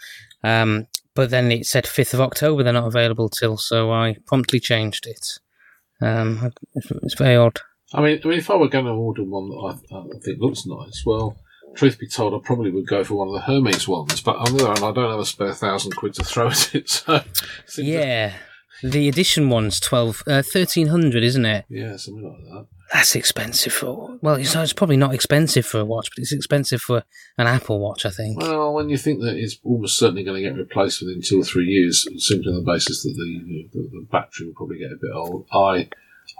um, 0.44 0.88
but 1.16 1.30
then 1.30 1.52
it 1.52 1.66
said 1.66 1.88
fifth 1.88 2.14
of 2.14 2.22
October 2.22 2.64
they're 2.64 2.74
not 2.74 2.88
available 2.88 3.30
till, 3.30 3.58
so 3.58 3.92
I 3.92 4.18
promptly 4.26 4.60
changed 4.60 5.08
it. 5.08 5.26
Um, 6.02 6.52
it's 6.76 7.16
very 7.16 7.36
odd. 7.36 7.60
I 7.94 8.02
mean, 8.02 8.20
I 8.24 8.28
mean, 8.28 8.38
if 8.38 8.50
I 8.50 8.56
were 8.56 8.70
going 8.70 8.86
to 8.86 8.92
order 8.92 9.24
one 9.24 9.50
that 9.50 9.80
I, 9.92 9.98
I 9.98 10.20
think 10.20 10.40
looks 10.40 10.66
nice, 10.66 11.04
well, 11.06 11.38
truth 11.76 11.98
be 12.00 12.08
told, 12.08 12.34
I 12.34 12.38
probably 12.46 12.72
would 12.72 12.88
go 12.88 13.04
for 13.04 13.16
one 13.16 13.28
of 13.30 13.34
the 13.34 13.42
Hermes 13.42 13.88
ones. 13.88 14.22
But 14.22 14.38
on 14.38 14.56
the 14.56 14.64
other 14.64 14.68
hand, 14.68 14.84
I 14.84 14.92
don't 14.92 15.12
have 15.12 15.20
a 15.20 15.26
spare 15.26 15.54
thousand 15.54 15.96
quid 15.96 16.14
to 16.16 16.24
throw 16.24 16.50
at 16.50 16.76
it. 16.76 17.04
So 17.66 17.82
yeah, 17.82 18.34
the 18.84 19.08
edition 19.10 19.50
one's 19.50 19.80
twelve, 19.80 20.24
uh, 20.28 20.42
thirteen 20.42 20.88
hundred, 20.88 21.24
isn't 21.24 21.46
it? 21.46 21.66
Yeah, 21.70 21.98
something 21.98 22.24
like 22.24 22.38
that. 22.38 22.79
That's 22.94 23.16
expensive 23.16 23.74
for. 23.74 24.18
Well, 24.22 24.36
it's, 24.36 24.56
it's 24.56 24.74
probably 24.74 24.98
not 24.98 25.14
expensive 25.14 25.66
for 25.66 25.80
a 25.80 25.86
watch, 25.86 26.10
but 26.10 26.22
it's 26.22 26.32
expensive 26.32 26.82
for 26.82 27.04
an 27.38 27.48
Apple 27.48 27.80
Watch, 27.80 28.06
I 28.06 28.10
think. 28.10 28.42
Well, 28.42 28.74
when 28.74 28.90
you 28.90 28.98
think 28.98 29.22
that 29.22 29.38
it's 29.38 29.58
almost 29.64 29.98
certainly 29.98 30.24
going 30.24 30.42
to 30.42 30.50
get 30.50 30.58
replaced 30.58 31.02
within 31.02 31.22
two 31.22 31.42
or 31.42 31.44
three 31.44 31.66
years, 31.66 32.08
simply 32.18 32.52
on 32.52 32.64
the 32.64 32.72
basis 32.72 33.04
that 33.04 33.14
the 33.16 33.26
you 33.26 33.64
know, 33.64 33.70
the, 33.72 33.90
the, 33.92 34.08
battery 34.12 34.48
will 34.48 34.56
probably 34.56 34.80
get 34.80 34.92
a 34.92 34.98
bit 35.00 35.12
old, 35.14 35.46
I 35.52 35.90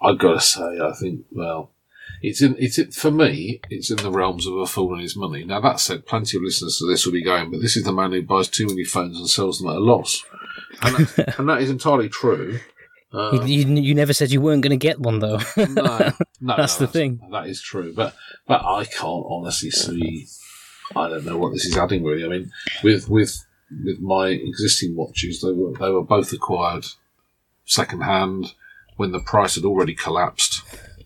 I 0.02 0.14
gotta 0.14 0.40
say, 0.40 0.80
I 0.80 0.92
think 1.00 1.26
well, 1.32 1.72
it's 2.22 2.42
in 2.42 2.56
it's 2.58 2.80
in, 2.80 2.92
for 2.92 3.12
me, 3.12 3.62
it's 3.70 3.92
in 3.92 3.98
the 3.98 4.12
realms 4.12 4.48
of 4.48 4.56
a 4.56 4.66
fool 4.66 4.94
and 4.94 5.02
his 5.02 5.16
money. 5.16 5.44
Now 5.44 5.62
that 5.62 5.80
said, 5.80 6.06
plenty 6.08 6.38
of 6.38 6.44
listeners 6.44 6.78
to 6.80 6.88
this 6.88 7.06
will 7.06 7.14
be 7.14 7.24
going, 7.24 7.52
but 7.52 7.62
this 7.62 7.78
is 7.78 7.84
the 7.84 7.92
man 7.92 8.12
who 8.12 8.24
buys 8.24 8.48
too 8.48 8.68
many 8.68 8.84
phones 8.84 9.18
and 9.18 9.30
sells 9.30 9.60
them 9.60 9.70
at 9.70 9.76
a 9.76 9.80
loss 9.80 10.24
and 10.82 10.96
that, 10.96 11.36
and 11.40 11.50
that 11.50 11.62
is 11.62 11.70
entirely 11.70 12.10
true. 12.10 12.60
Um, 13.12 13.48
you, 13.48 13.66
you, 13.66 13.82
you 13.82 13.96
never 13.96 14.14
said 14.14 14.32
you 14.32 14.42
weren't 14.42 14.62
going 14.62 14.78
to 14.78 14.88
get 14.88 15.00
one 15.00 15.20
though. 15.20 15.40
no, 15.58 16.12
no, 16.42 16.56
that's 16.58 16.78
the 16.78 16.88
thing. 16.88 17.20
That 17.32 17.48
is 17.48 17.62
true, 17.62 17.94
but 17.94 18.16
but 18.48 18.64
I 18.64 18.86
can't 18.86 19.26
honestly 19.28 19.72
see. 19.72 20.28
I 20.96 21.08
don't 21.08 21.26
know 21.26 21.38
what 21.38 21.54
this 21.54 21.66
is 21.66 21.78
adding 21.78 22.04
really. 22.04 22.26
I 22.26 22.28
mean, 22.28 22.52
with 22.84 23.10
with 23.10 23.46
with 23.84 24.00
my 24.00 24.28
existing 24.28 24.96
watches, 24.96 25.42
they 25.42 25.52
were 25.52 25.74
they 25.74 25.90
were 25.90 26.04
both 26.04 26.32
acquired 26.34 26.86
second 27.66 28.02
hand 28.02 28.54
when 28.98 29.12
the 29.12 29.20
price 29.20 29.56
had 29.56 29.66
already 29.66 29.96
collapsed. 29.96 30.62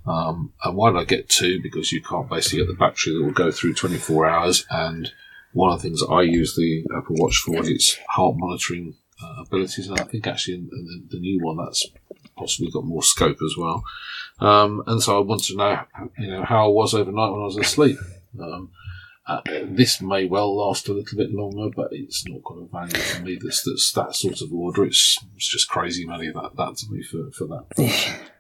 Um, 0.06 0.52
and 0.64 0.76
why 0.76 0.92
did 0.92 1.00
I 1.00 1.04
get 1.06 1.30
two? 1.30 1.62
Because 1.62 1.92
you 1.92 2.02
can't 2.02 2.30
basically 2.30 2.60
get 2.60 2.68
the 2.68 2.74
battery 2.74 3.14
that 3.14 3.24
will 3.24 3.32
go 3.32 3.52
through 3.52 3.76
24 3.76 4.26
hours. 4.26 4.66
And 4.70 5.12
one 5.54 5.72
of 5.72 5.82
the 5.82 5.88
things 5.88 6.02
that 6.02 6.12
I 6.12 6.24
use 6.24 6.56
the 6.56 6.84
Apple 6.98 7.16
Watch 7.18 7.38
for 7.38 7.62
is 7.62 7.70
its 7.70 7.98
heart 8.10 8.36
monitoring 8.38 8.96
uh, 9.24 9.42
abilities, 9.42 9.88
and 9.88 10.00
I 10.00 10.04
think 10.04 10.28
actually 10.28 10.56
in, 10.56 10.70
in 10.72 11.08
the, 11.10 11.16
the, 11.16 11.20
new 11.20 11.40
one 11.42 11.58
that's 11.58 11.86
possibly 12.36 12.72
got 12.72 12.86
more 12.86 13.04
scope 13.04 13.38
as 13.44 13.56
well. 13.58 13.84
Um, 14.40 14.84
and 14.88 15.02
so 15.02 15.18
I 15.18 15.22
wanted 15.22 15.46
to 15.52 15.58
know, 15.58 15.80
you 16.18 16.28
know, 16.32 16.44
how 16.44 16.66
I 16.66 16.68
was 16.68 16.94
overnight 16.94 17.32
when 17.32 17.42
I 17.42 17.46
was 17.46 17.58
asleep. 17.58 17.98
Um, 18.40 18.72
uh, 19.26 19.42
this 19.46 20.02
may 20.02 20.26
well 20.26 20.56
last 20.56 20.90
a 20.90 20.94
little 20.94 21.18
bit 21.18 21.32
longer, 21.32 21.74
but 21.74 21.90
it's 21.92 22.28
not 22.28 22.44
got 22.44 22.58
a 22.58 22.66
value 22.66 23.00
for 23.00 23.22
me 23.22 23.40
that's, 23.42 23.64
that's 23.64 23.92
that 23.94 24.16
sort 24.16 24.42
of 24.42 24.52
order. 24.52 24.84
It's, 24.84 25.18
it's 25.36 25.50
just 25.50 25.70
crazy 25.70 26.06
money 26.06 26.30
that 26.30 26.56
that 26.58 26.78
to 26.78 26.92
me 26.92 27.04
for, 27.04 27.32
for 27.32 27.48
that. 27.48 28.20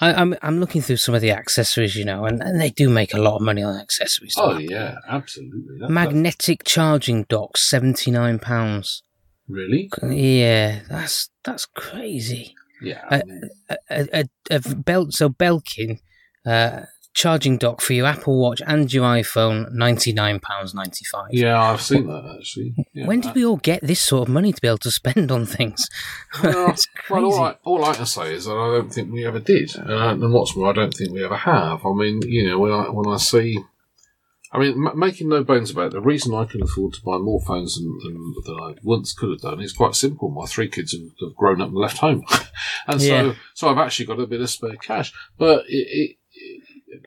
I, 0.00 0.10
am 0.10 0.32
I'm, 0.32 0.38
I'm 0.42 0.60
looking 0.60 0.82
through 0.82 0.96
some 0.96 1.14
of 1.14 1.20
the 1.20 1.30
accessories, 1.30 1.96
you 1.96 2.04
know, 2.04 2.24
and, 2.24 2.42
and 2.42 2.60
they 2.60 2.70
do 2.70 2.90
make 2.90 3.14
a 3.14 3.18
lot 3.18 3.36
of 3.36 3.42
money 3.42 3.62
on 3.62 3.78
accessories. 3.78 4.34
Oh 4.36 4.58
yeah, 4.58 4.96
absolutely. 5.08 5.78
That, 5.80 5.90
Magnetic 5.90 6.58
that... 6.58 6.66
charging 6.66 7.24
dock, 7.24 7.56
seventy 7.56 8.10
nine 8.10 8.38
pounds. 8.38 9.02
Really? 9.48 9.90
Yeah, 10.02 10.80
that's 10.88 11.30
that's 11.44 11.66
crazy. 11.66 12.54
Yeah. 12.80 13.04
A, 13.10 13.22
a, 13.90 14.08
a, 14.12 14.24
a 14.50 14.74
belt 14.74 15.12
so 15.12 15.28
Belkin 15.28 16.00
uh, 16.44 16.82
charging 17.14 17.58
dock 17.58 17.80
for 17.80 17.92
your 17.92 18.06
Apple 18.06 18.40
Watch 18.40 18.62
and 18.66 18.92
your 18.92 19.04
iPhone, 19.04 19.70
ninety 19.72 20.12
nine 20.12 20.40
pounds 20.40 20.74
ninety 20.74 21.04
five. 21.04 21.28
Yeah, 21.30 21.60
I've 21.60 21.80
seen 21.80 22.06
that 22.06 22.36
actually. 22.38 22.74
Yeah. 22.92 23.06
When 23.06 23.20
did 23.20 23.34
we 23.34 23.44
all 23.44 23.56
get 23.58 23.82
this 23.82 24.00
sort 24.00 24.28
of 24.28 24.32
money 24.32 24.52
to 24.52 24.60
be 24.60 24.68
able 24.68 24.78
to 24.78 24.90
spend 24.90 25.30
on 25.30 25.46
things? 25.46 25.88
Well, 26.42 26.74
well 27.10 27.24
all, 27.24 27.44
I, 27.44 27.56
all 27.64 27.84
I 27.84 27.94
can 27.94 28.06
say 28.06 28.34
is 28.34 28.46
that 28.46 28.52
I 28.52 28.78
don't 28.78 28.92
think 28.92 29.12
we 29.12 29.26
ever 29.26 29.38
did, 29.38 29.76
uh, 29.76 30.08
and 30.08 30.32
what's 30.32 30.56
more, 30.56 30.70
I 30.70 30.72
don't 30.72 30.94
think 30.94 31.12
we 31.12 31.24
ever 31.24 31.36
have. 31.36 31.84
I 31.84 31.92
mean, 31.92 32.22
you 32.22 32.48
know, 32.48 32.58
when 32.58 32.72
I 32.72 32.84
when 32.90 33.08
I 33.08 33.18
see 33.18 33.58
I 34.52 34.58
mean, 34.58 34.86
m- 34.86 34.98
making 34.98 35.30
no 35.30 35.42
bones 35.42 35.70
about 35.70 35.86
it, 35.86 35.92
the 35.92 36.00
reason 36.00 36.34
I 36.34 36.44
can 36.44 36.62
afford 36.62 36.92
to 36.94 37.02
buy 37.02 37.16
more 37.16 37.40
phones 37.40 37.76
than, 37.76 37.98
than, 38.04 38.34
than 38.44 38.60
I 38.62 38.74
once 38.82 39.14
could 39.14 39.30
have 39.30 39.40
done 39.40 39.60
is 39.60 39.72
quite 39.72 39.94
simple. 39.94 40.30
My 40.30 40.44
three 40.44 40.68
kids 40.68 40.92
have, 40.92 41.08
have 41.20 41.34
grown 41.36 41.62
up 41.62 41.68
and 41.68 41.76
left 41.76 41.98
home, 41.98 42.22
and 42.86 43.00
so 43.00 43.06
yeah. 43.06 43.34
so 43.54 43.68
I've 43.68 43.78
actually 43.78 44.06
got 44.06 44.20
a 44.20 44.26
bit 44.26 44.42
of 44.42 44.50
spare 44.50 44.76
cash. 44.76 45.12
But 45.38 45.64
it, 45.68 45.88
it, 45.88 46.16
it 46.86 47.02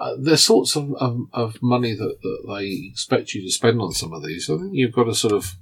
uh, 0.00 0.14
there's 0.20 0.44
sorts 0.44 0.76
of, 0.76 0.92
of, 0.94 1.18
of 1.32 1.62
money 1.62 1.94
that, 1.94 2.18
that 2.22 2.54
they 2.54 2.88
expect 2.90 3.34
you 3.34 3.42
to 3.42 3.50
spend 3.50 3.80
on 3.80 3.90
some 3.92 4.12
of 4.12 4.22
these. 4.22 4.48
I 4.48 4.58
think 4.58 4.70
you've 4.74 4.92
got 4.92 5.04
to 5.04 5.14
sort 5.14 5.34
of 5.34 5.56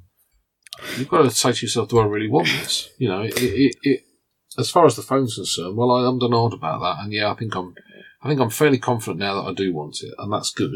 you've 0.98 1.08
got 1.08 1.22
to 1.22 1.30
say 1.30 1.52
to 1.52 1.64
yourself, 1.64 1.88
"Do 1.88 2.00
I 2.00 2.04
really 2.04 2.28
want 2.28 2.48
this?" 2.48 2.90
You 2.98 3.08
know, 3.08 3.22
it, 3.22 3.32
it, 3.38 3.76
it 3.82 4.02
as 4.58 4.70
far 4.70 4.86
as 4.86 4.96
the 4.96 5.02
phone's 5.02 5.34
concerned, 5.34 5.76
well, 5.76 5.90
I 5.90 6.06
am 6.08 6.18
denied 6.18 6.52
about 6.52 6.80
that, 6.80 7.02
and 7.02 7.12
yeah, 7.12 7.30
I 7.30 7.34
think 7.34 7.54
I'm 7.54 7.74
I 8.22 8.28
think 8.28 8.40
I'm 8.40 8.50
fairly 8.50 8.78
confident 8.78 9.18
now 9.20 9.34
that 9.34 9.48
I 9.48 9.54
do 9.54 9.74
want 9.74 9.98
it, 10.02 10.12
and 10.18 10.32
that's 10.32 10.50
good. 10.50 10.72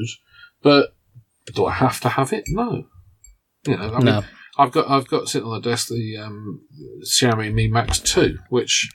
But 0.62 0.95
do 1.55 1.66
I 1.66 1.72
have 1.72 2.01
to 2.01 2.09
have 2.09 2.32
it? 2.32 2.45
No. 2.49 2.86
You 3.66 3.76
know, 3.76 3.95
I 3.95 3.97
mean, 3.97 4.05
No. 4.07 4.24
I've 4.59 4.72
got 4.72 4.91
I've 4.91 5.09
got 5.09 5.28
sitting 5.28 5.49
on 5.49 5.61
the 5.61 5.68
desk 5.70 5.88
the 5.88 6.16
um, 6.18 6.61
Xiaomi 7.05 7.53
Mi 7.53 7.68
Max 7.68 7.99
Two, 7.99 8.38
which 8.51 8.91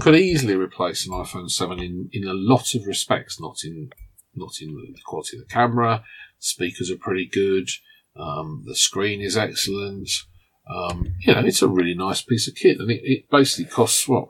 could 0.00 0.14
easily 0.14 0.54
replace 0.54 1.06
an 1.06 1.12
iPhone 1.12 1.50
Seven 1.50 1.80
in, 1.80 2.08
in 2.12 2.26
a 2.26 2.34
lot 2.34 2.74
of 2.74 2.86
respects. 2.86 3.40
Not 3.40 3.56
in 3.64 3.90
not 4.34 4.52
in 4.60 4.68
the 4.68 5.00
quality 5.04 5.36
of 5.36 5.44
the 5.44 5.52
camera. 5.52 6.04
Speakers 6.38 6.90
are 6.90 6.98
pretty 6.98 7.28
good. 7.32 7.68
Um, 8.16 8.64
the 8.66 8.76
screen 8.76 9.20
is 9.20 9.36
excellent. 9.36 10.08
Um, 10.70 11.14
you 11.20 11.34
know, 11.34 11.40
it's 11.40 11.62
a 11.62 11.68
really 11.68 11.94
nice 11.94 12.22
piece 12.22 12.46
of 12.46 12.54
kit, 12.54 12.78
and 12.78 12.90
it, 12.90 13.00
it 13.02 13.30
basically 13.30 13.70
costs 13.70 14.06
what 14.06 14.28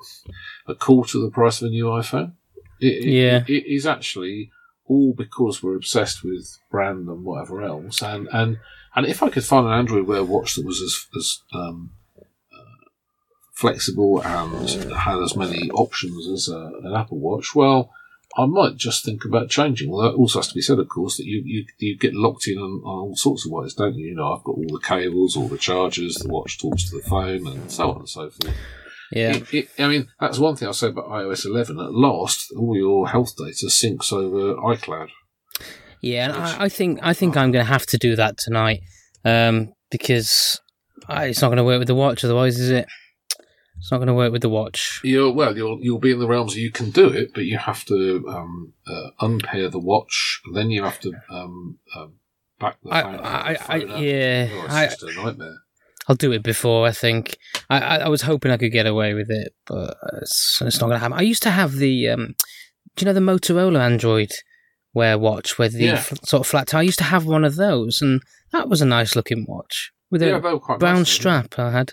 a 0.67 0.75
quarter 0.75 1.19
of 1.19 1.25
the 1.25 1.31
price 1.31 1.61
of 1.61 1.67
a 1.67 1.71
new 1.71 1.87
iPhone. 1.87 2.35
It, 2.81 2.87
it- 2.87 3.05
Yeah. 3.11 3.45
it 3.49 3.67
is 3.67 3.87
actually 3.87 4.51
all 4.85 5.13
because 5.15 5.63
we're 5.63 5.77
obsessed 5.77 6.25
with 6.25 6.59
brand 6.71 7.09
and 7.09 7.25
whatever 7.25 7.63
else, 7.63 8.03
and 8.03 8.29
and 8.33 8.59
and 8.97 9.07
if 9.07 9.23
I 9.23 9.29
could 9.29 9.45
find 9.45 9.67
an 9.67 9.73
Android 9.73 10.07
Wear 10.07 10.25
watch 10.25 10.55
that 10.55 10.65
was 10.65 10.81
as 10.81 10.95
as 11.17 11.39
um, 11.53 11.91
uh, 12.53 12.61
flexible 13.55 14.21
and 14.23 14.69
had 14.95 15.19
as 15.19 15.37
many 15.37 15.71
options 15.71 16.27
as 16.29 16.49
uh, 16.53 16.71
an 16.85 16.95
Apple 16.95 17.19
Watch, 17.19 17.55
well, 17.55 17.91
I 18.37 18.47
might 18.47 18.77
just 18.77 19.05
think 19.05 19.25
about 19.25 19.51
changing. 19.51 19.91
Well, 19.91 20.03
that 20.11 20.17
also 20.17 20.39
has 20.39 20.49
to 20.49 20.55
be 20.55 20.61
said, 20.63 20.79
of 20.79 20.89
course, 20.89 21.17
that 21.17 21.27
you 21.27 21.43
you, 21.45 21.67
you 21.79 21.99
get 21.99 22.15
locked 22.15 22.47
in 22.47 22.59
on, 22.59 22.81
on 22.85 22.99
all 23.09 23.17
sorts 23.17 23.45
of 23.45 23.53
ways, 23.53 23.75
don't 23.75 23.95
you? 23.97 24.07
You 24.09 24.15
know, 24.15 24.33
I've 24.33 24.45
got 24.45 24.57
all 24.57 24.67
the 24.71 24.81
cables, 24.87 25.37
all 25.37 25.49
the 25.49 25.59
chargers, 25.59 26.15
the 26.17 26.29
watch 26.29 26.59
talks 26.59 26.89
to 26.91 26.97
the 26.97 27.03
phone, 27.03 27.47
and 27.47 27.71
so 27.71 27.91
on 27.91 27.99
and 27.99 28.09
so 28.09 28.31
forth. 28.31 28.55
Yeah. 29.13 29.37
It, 29.37 29.55
it, 29.55 29.69
I 29.79 29.89
mean, 29.89 30.09
that's 30.21 30.39
one 30.39 30.57
thing 30.57 30.69
I'll 30.69 30.75
say 30.75 30.89
about 30.89 31.09
iOS 31.09 31.47
11. 31.47 31.79
At 31.79 31.93
last, 31.93 32.53
all 32.57 32.77
your 32.77 33.09
health 33.09 33.37
data 33.37 33.67
syncs 33.67 34.13
over 34.13 34.55
iCloud. 34.61 35.09
Yeah, 36.01 36.27
and 36.27 36.35
I, 36.35 36.65
I 36.65 36.69
think 36.69 37.01
I 37.03 37.13
think 37.13 37.37
I'm 37.37 37.51
going 37.51 37.65
to 37.65 37.73
have 37.73 37.87
to 37.87 37.99
do 37.99 38.15
that 38.17 38.39
tonight 38.39 38.83
um, 39.25 39.73
because 39.91 40.61
I, 41.09 41.27
it's 41.27 41.43
not 41.43 41.49
going 41.49 41.57
to 41.59 41.65
work 41.65 41.81
with 41.81 41.89
the 41.89 41.95
watch. 41.95 42.25
Otherwise, 42.25 42.59
is 42.59 42.71
it? 42.71 42.87
It's 43.79 43.93
not 43.93 43.99
going 43.99 44.09
to 44.09 44.15
work 44.15 44.33
with 44.33 44.43
the 44.43 44.49
watch. 44.49 45.01
You're, 45.05 45.33
well, 45.33 45.57
you'll 45.57 45.79
you'll 45.81 45.99
be 45.99 46.11
in 46.13 46.19
the 46.19 46.27
realms 46.27 46.57
you 46.57 46.71
can 46.71 46.91
do 46.91 47.09
it, 47.09 47.33
but 47.35 47.45
you 47.45 47.59
have 47.59 47.85
to 47.87 48.25
um, 48.29 48.75
uh, 48.87 49.11
unpair 49.21 49.69
the 49.69 49.79
watch. 49.79 50.41
Then 50.53 50.71
you 50.71 50.83
have 50.85 51.01
to 51.01 51.13
um, 51.31 51.79
um, 51.97 52.15
back 52.59 52.77
the 52.83 52.93
I, 52.93 53.03
phone, 53.03 53.21
I, 53.21 53.57
I, 53.69 53.77
yeah, 53.99 54.49
Oh, 54.53 54.65
it's 54.65 54.75
I, 54.75 54.87
just 54.87 55.03
a 55.03 55.13
nightmare. 55.15 55.59
I'll 56.09 56.17
do 56.17 56.33
it 56.33 56.43
before. 56.43 56.87
I 56.87 56.93
think 56.93 57.37
I, 57.69 57.79
I, 57.79 57.97
I 57.99 58.09
was 58.09 58.23
hoping 58.23 58.51
I 58.51 58.57
could 58.57 58.73
get 58.73 58.87
away 58.87 59.15
with 59.15 59.31
it, 59.31 59.55
but 59.67 59.97
it's, 60.23 60.61
it's 60.65 60.81
not 60.81 60.87
going 60.87 60.97
to 60.97 61.01
happen. 61.01 61.19
I 61.19 61.23
used 61.23 61.43
to 61.45 61.51
have 61.51 61.75
the, 61.77 62.09
um, 62.09 62.35
do 62.97 63.05
you 63.05 63.07
know 63.07 63.13
the 63.13 63.21
Motorola 63.21 63.81
Android 63.81 64.31
Wear 64.95 65.19
watch 65.19 65.59
with 65.59 65.75
the 65.75 65.85
Yeah. 65.85 65.93
f- 65.95 66.19
sort 66.25 66.41
of 66.41 66.47
flat 66.47 66.69
tie? 66.69 66.79
I 66.79 66.83
used 66.83 66.99
to 66.99 67.05
have 67.05 67.27
one 67.27 67.45
of 67.45 67.57
those, 67.57 68.01
and 68.01 68.23
that 68.53 68.69
was 68.69 68.81
a 68.81 68.87
nice 68.87 69.15
looking 69.15 69.45
watch 69.47 69.93
with 70.11 70.23
a 70.23 70.29
Yeah, 70.29 70.59
quite 70.59 70.81
brown 70.81 70.97
nice, 71.01 71.11
strap. 71.11 71.59
I 71.59 71.71
had. 71.71 71.93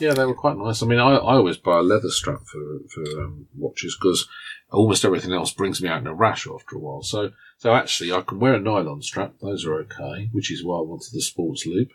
Yeah, 0.00 0.14
they 0.14 0.24
were 0.24 0.34
quite 0.34 0.56
nice. 0.56 0.82
I 0.82 0.86
mean, 0.86 0.98
I, 1.00 1.10
I 1.14 1.34
always 1.36 1.56
buy 1.56 1.78
a 1.78 1.82
leather 1.82 2.10
strap 2.10 2.40
for 2.46 2.78
for 2.92 3.02
um, 3.22 3.46
watches 3.56 3.96
because 4.00 4.28
almost 4.70 5.04
everything 5.04 5.32
else 5.32 5.52
brings 5.52 5.80
me 5.82 5.88
out 5.88 6.00
in 6.00 6.06
a 6.06 6.14
rash 6.14 6.46
after 6.46 6.76
a 6.76 6.78
while. 6.78 7.02
So 7.02 7.30
so 7.58 7.74
actually, 7.74 8.12
I 8.12 8.20
can 8.22 8.38
wear 8.40 8.54
a 8.54 8.60
nylon 8.60 9.02
strap; 9.02 9.34
those 9.42 9.64
are 9.66 9.74
okay. 9.82 10.28
Which 10.32 10.50
is 10.52 10.64
why 10.64 10.78
I 10.78 10.82
wanted 10.82 11.10
the 11.12 11.20
sports 11.20 11.64
loop. 11.66 11.88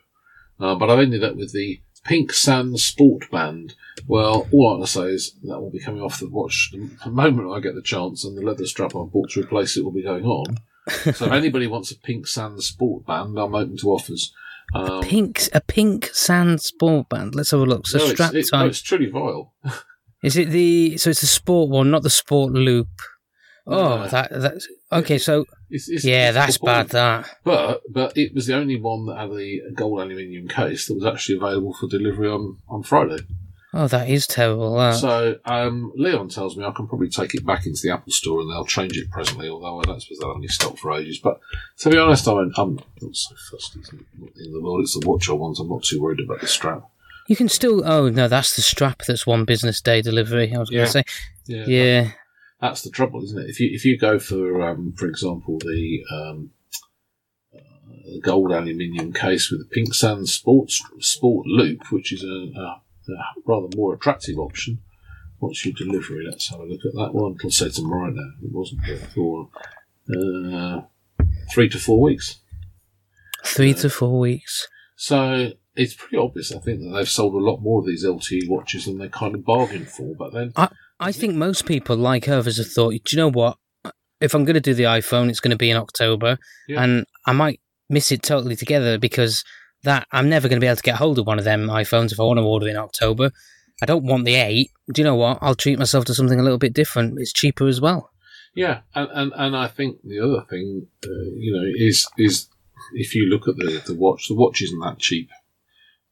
Uh, 0.60 0.76
but 0.76 0.90
I've 0.90 1.00
ended 1.00 1.24
up 1.24 1.36
with 1.36 1.54
the 1.54 1.82
Pink 2.04 2.34
Sand 2.34 2.80
Sport 2.80 3.30
Band. 3.32 3.76
Well, 4.08 4.48
all 4.52 4.76
I 4.76 4.78
can 4.80 4.88
say 4.88 5.10
is 5.12 5.36
that 5.44 5.60
will 5.60 5.72
be 5.72 5.80
coming 5.80 6.02
off 6.02 6.20
the 6.20 6.30
watch 6.30 6.72
the 6.72 7.12
moment 7.12 7.52
I 7.52 7.60
get 7.60 7.76
the 7.76 7.82
chance, 7.82 8.24
and 8.24 8.38
the 8.38 8.42
leather 8.42 8.66
strap 8.66 8.96
I 8.96 9.04
bought 9.04 9.32
to 9.32 9.42
replace 9.42 9.78
it 9.78 9.84
will 9.84 9.92
be 9.92 10.04
going 10.04 10.26
on. 10.26 10.58
so 10.90 11.10
if 11.10 11.22
anybody 11.22 11.68
wants 11.68 11.92
a 11.92 11.98
Pink 11.98 12.28
Sand 12.28 12.62
Sport 12.64 13.06
Band, 13.06 13.38
I'm 13.38 13.56
open 13.56 13.78
to 13.78 13.92
offers. 13.92 14.34
Um, 14.74 15.02
Pink, 15.02 15.50
a 15.54 15.62
pink 15.62 16.12
sand 16.14 16.62
sport 16.62 17.10
band. 17.10 17.34
Let's 17.34 17.52
have 17.52 17.62
a 17.62 17.66
look. 17.66 17.88
So 17.88 17.98
no, 17.98 18.06
strap 18.06 18.36
it's, 18.36 18.50
it, 18.50 18.52
type. 18.52 18.62
no, 18.62 18.68
it's 18.68 18.82
truly 18.82 19.08
vile. 19.08 19.54
Is 20.24 20.38
it 20.38 20.50
the? 20.50 20.98
So 20.98 21.10
it's 21.10 21.22
the 21.22 21.28
sport 21.28 21.70
one, 21.70 21.90
not 21.90 22.04
the 22.04 22.10
sport 22.10 22.52
loop. 22.52 22.90
Oh, 23.72 24.08
that 24.08 24.30
that's 24.32 24.68
okay. 24.92 25.18
So 25.18 25.46
It's, 25.70 25.88
it's, 25.90 26.04
yeah, 26.04 26.30
it's 26.30 26.36
that's 26.36 26.58
bad. 26.58 26.90
That 26.90 27.30
But 27.44 27.82
but 27.90 28.18
it 28.18 28.34
was 28.34 28.48
the 28.48 28.56
only 28.56 28.80
one 28.80 29.06
that 29.06 29.18
had 29.18 29.32
a 29.32 29.72
gold 29.76 30.00
aluminium 30.02 30.48
case 30.48 30.88
that 30.88 30.96
was 30.96 31.06
actually 31.06 31.38
available 31.38 31.74
for 31.74 31.88
delivery 31.88 32.28
on, 32.30 32.58
on 32.68 32.84
Friday. 32.84 33.20
oh, 33.74 33.88
that 33.88 34.10
is 34.10 34.26
terrible. 34.26 34.76
That. 34.78 34.96
So 34.96 35.36
um, 35.46 35.92
Leon 35.96 36.30
tells 36.30 36.58
me 36.58 36.66
I 36.66 36.72
can 36.72 36.88
probably 36.88 37.10
take 37.10 37.36
it 37.36 37.46
back 37.46 37.66
into 37.68 37.82
the 37.84 37.92
Apple 37.94 38.12
store 38.12 38.42
and 38.42 38.50
they'll 38.50 38.66
change 38.66 38.98
it 38.98 39.12
presently. 39.12 39.48
Although 39.48 39.80
I 39.80 39.84
don't 39.84 40.02
suppose 40.02 40.18
they'll 40.20 40.32
only 40.32 40.48
stock 40.48 40.78
for 40.78 40.92
ages. 40.94 41.20
But 41.20 41.40
to 41.80 41.90
be 41.90 41.98
honest, 41.98 42.28
I'm, 42.28 42.52
I'm 42.58 42.80
not 43.02 43.16
so 43.16 43.36
fussed. 43.52 43.76
It's 43.76 43.94
not 43.94 44.02
the 44.18 44.44
end 44.44 44.48
of 44.48 44.54
the 44.54 44.62
world. 44.62 44.82
It's 44.82 44.98
the 45.00 45.08
watch 45.08 45.30
I 45.30 45.34
want. 45.34 45.60
I'm 45.60 45.70
not 45.70 45.84
too 45.84 46.02
worried 46.02 46.20
about 46.22 46.42
the 46.42 46.48
strap. 46.48 46.84
You 47.28 47.36
can 47.36 47.48
still. 47.48 47.86
Oh 47.86 48.10
no, 48.10 48.28
that's 48.28 48.56
the 48.56 48.64
strap. 48.64 49.04
That's 49.08 49.28
one 49.28 49.46
business 49.46 49.82
day 49.82 50.02
delivery. 50.02 50.52
I 50.56 50.58
was 50.58 50.72
going 50.72 50.86
to 50.86 50.92
say. 50.92 51.04
Yeah, 51.46 51.66
Yeah. 51.68 52.12
That's 52.62 52.82
the 52.82 52.90
trouble, 52.90 53.24
isn't 53.24 53.40
it? 53.40 53.50
If 53.50 53.60
you 53.60 53.70
if 53.72 53.86
you 53.86 53.98
go 53.98 54.20
for 54.20 54.62
um, 54.62 54.94
for 54.98 55.08
example 55.08 55.58
the 55.60 56.02
um, 56.12 56.52
uh, 57.56 57.60
gold 58.22 58.52
aluminium 58.52 59.14
case 59.14 59.50
with 59.52 59.62
the 59.62 59.74
pink 59.74 59.94
sand 59.94 60.30
sports 60.30 60.82
sport 61.00 61.48
loop, 61.48 61.92
which 61.92 62.12
is 62.12 62.24
a, 62.24 62.28
a, 62.60 62.82
a 63.12 63.34
rather 63.46 63.68
more 63.76 63.94
attractive 63.94 64.38
option. 64.38 64.80
What's 65.40 65.66
your 65.66 65.74
delivery? 65.74 66.26
Let's 66.30 66.50
have 66.50 66.60
a 66.60 66.66
look 66.66 66.86
at 66.86 66.94
that 66.96 67.14
one. 67.14 67.36
It'll 67.36 67.50
say 67.50 67.70
tomorrow 67.70 68.10
now. 68.12 68.32
It 68.44 68.52
wasn't 68.52 68.82
for 69.14 69.50
Uh, 70.14 70.82
three 71.52 71.70
to 71.70 71.80
four 71.80 72.02
weeks. 72.02 72.40
Three 73.46 73.74
to 73.76 73.90
four 73.90 74.20
weeks. 74.20 74.68
So 74.98 75.52
it's 75.76 75.94
pretty 75.94 76.18
obvious, 76.18 76.52
I 76.52 76.60
think, 76.60 76.82
that 76.82 76.90
they've 76.94 77.08
sold 77.08 77.36
a 77.36 77.38
lot 77.38 77.62
more 77.62 77.80
of 77.80 77.86
these 77.86 78.04
LTE 78.04 78.50
watches 78.50 78.86
than 78.86 78.98
they 78.98 79.08
kind 79.08 79.34
of 79.34 79.46
bargained 79.46 79.88
for. 79.88 80.14
But 80.14 80.34
then, 80.34 80.52
I 80.58 80.68
think 81.12 81.36
most 81.36 81.66
people, 81.66 81.96
like 81.96 82.28
others, 82.28 82.58
have 82.58 82.68
thought, 82.72 82.92
do 82.92 83.00
you 83.12 83.18
know 83.18 83.32
what? 83.32 83.58
If 84.22 84.34
I'm 84.34 84.44
going 84.44 84.56
to 84.56 84.60
do 84.62 84.74
the 84.74 84.84
iPhone, 84.84 85.30
it's 85.30 85.40
going 85.40 85.52
to 85.52 85.58
be 85.58 85.70
in 85.72 85.78
October, 85.78 86.38
Yeah. 86.68 86.84
and 86.84 87.06
I 87.26 87.32
might 87.32 87.62
miss 87.90 88.12
it 88.12 88.22
totally 88.22 88.56
together 88.58 88.98
because 88.98 89.44
that 89.84 90.06
I'm 90.12 90.28
never 90.30 90.50
going 90.50 90.58
to 90.60 90.64
be 90.64 90.68
able 90.68 90.76
to 90.76 90.84
get 90.84 90.96
hold 90.98 91.18
of 91.20 91.26
one 91.26 91.40
of 91.40 91.46
them 91.46 91.68
iPhones 91.68 92.12
if 92.12 92.20
I 92.20 92.24
want 92.24 92.38
to 92.38 92.44
order 92.44 92.68
in 92.68 92.76
October. 92.76 93.32
I 93.82 93.86
don't 93.86 94.04
want 94.04 94.26
the 94.26 94.36
eight. 94.36 94.72
Do 94.94 95.02
you 95.02 95.06
know 95.06 95.16
what? 95.16 95.38
I'll 95.42 95.56
treat 95.56 95.80
myself 95.80 96.04
to 96.06 96.14
something 96.14 96.38
a 96.38 96.44
little 96.44 96.58
bit 96.58 96.74
different. 96.74 97.18
It's 97.18 97.32
cheaper 97.32 97.66
as 97.66 97.80
well. 97.80 98.12
Yeah, 98.54 98.82
and, 98.94 99.08
and, 99.14 99.32
and 99.38 99.56
I 99.56 99.68
think 99.68 100.00
the 100.04 100.20
other 100.20 100.46
thing, 100.50 100.88
uh, 101.06 101.08
you 101.38 101.54
know, 101.54 101.64
is 101.78 102.06
is 102.18 102.50
if 102.94 103.16
you 103.16 103.26
look 103.30 103.48
at 103.48 103.56
the, 103.56 103.82
the 103.86 103.96
watch, 103.96 104.28
the 104.28 104.36
watch 104.36 104.62
isn't 104.62 104.80
that 104.80 105.00
cheap, 105.00 105.30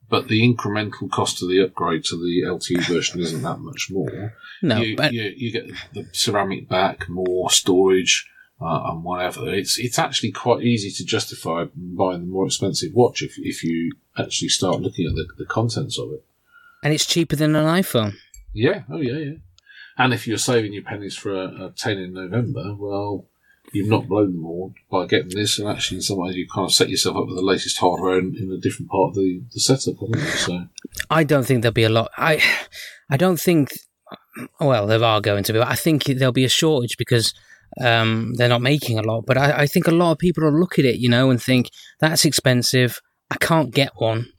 but 0.10 0.28
the 0.28 0.41
incremental 0.41 1.10
cost 1.12 1.41
of 1.41 1.49
the 1.49 1.62
upgrade 1.62 2.03
to 2.05 2.16
the 2.16 2.43
LTE 2.47 2.88
version 2.88 3.20
isn't 3.20 3.41
that 3.43 3.60
much 3.60 3.89
more. 3.91 4.34
No, 4.62 4.78
you, 4.78 4.95
but 4.95 5.14
you, 5.14 5.34
you 5.36 5.51
get 5.51 5.70
the 5.93 6.08
ceramic 6.14 6.68
back, 6.70 7.10
more 7.10 7.49
storage, 7.51 8.30
uh, 8.62 8.84
and 8.89 9.03
whatever. 9.03 9.53
It's 9.53 9.78
it's 9.78 9.99
actually 9.99 10.32
quite 10.32 10.64
easy 10.64 10.91
to 10.91 11.05
justify 11.05 11.66
buying 11.76 12.22
the 12.22 12.28
more 12.28 12.45
expensive 12.45 12.93
watch 12.93 13.22
if 13.22 13.34
if 13.38 13.64
you 13.64 13.91
actually 14.18 14.49
start 14.49 14.82
looking 14.82 15.08
at 15.08 15.16
the, 15.16 15.28
the 15.38 15.45
contents 15.45 15.99
of 15.99 16.12
it. 16.12 16.24
and 16.84 16.93
it's 16.93 17.05
cheaper 17.05 17.36
than 17.36 17.55
an 17.55 17.66
iPhone. 17.66 18.14
Yeah, 18.53 18.84
oh 18.89 19.01
yeah, 19.01 19.18
yeah. 19.18 19.34
And 19.99 20.14
if 20.14 20.28
you're 20.28 20.38
saving 20.38 20.74
your 20.74 20.84
pennies 20.84 21.16
for 21.16 21.34
a, 21.34 21.66
a 21.66 21.74
10 21.76 21.97
in 21.97 22.14
November, 22.14 22.76
well, 22.78 23.26
you've 23.74 23.89
not 23.89 24.07
blown 24.07 24.34
them 24.34 24.45
all 24.45 24.74
by 24.89 25.05
getting 25.05 25.30
this, 25.30 25.59
and 25.59 25.68
actually, 25.68 25.97
in 25.97 26.01
some 26.01 26.18
ways, 26.18 26.36
you 26.36 26.47
kind 26.47 26.65
of 26.65 26.74
set 26.74 26.89
yourself 26.89 27.18
up 27.18 27.28
with 27.28 27.36
the 27.36 27.41
latest 27.41 27.78
hardware 27.78 28.18
in, 28.18 28.36
in 28.36 28.51
a 28.51 28.57
different 28.57 28.89
part 28.89 29.09
of 29.09 29.15
the, 29.15 29.41
the 29.53 29.59
setup, 29.59 29.95
haven't 29.99 30.20
you? 30.20 30.32
So, 30.32 30.68
I 31.09 31.24
don't 31.24 31.45
think 31.45 31.61
there'll 31.61 31.74
be 31.74 31.84
a 31.84 31.89
lot. 31.89 32.11
I, 32.18 32.41
I 33.09 33.18
don't 33.18 33.39
think. 33.39 33.72
Well, 34.59 34.86
there 34.88 35.03
are 35.03 35.22
going 35.22 35.43
to 35.43 35.53
be. 35.53 35.59
But 35.59 35.68
I 35.68 35.76
think 35.76 36.05
there'll 36.05 36.32
be 36.32 36.45
a 36.45 36.49
shortage 36.49 36.97
because 36.97 37.34
um, 37.82 38.34
they're 38.36 38.47
not 38.47 38.61
making 38.61 38.99
a 38.99 39.03
lot. 39.03 39.26
But 39.26 39.38
I, 39.38 39.61
I 39.63 39.68
think 39.68 39.88
a 39.88 39.91
lot 39.91 40.11
of 40.11 40.18
people 40.20 40.43
will 40.43 40.59
look 40.59 40.80
at 40.80 40.86
it, 40.86 40.97
you 40.97 41.09
know, 41.09 41.30
and 41.30 41.41
think 41.41 41.70
that's 41.99 42.26
expensive. 42.26 43.01
I 43.30 43.36
can't 43.36 43.74
get 43.74 43.91
one. 43.97 44.32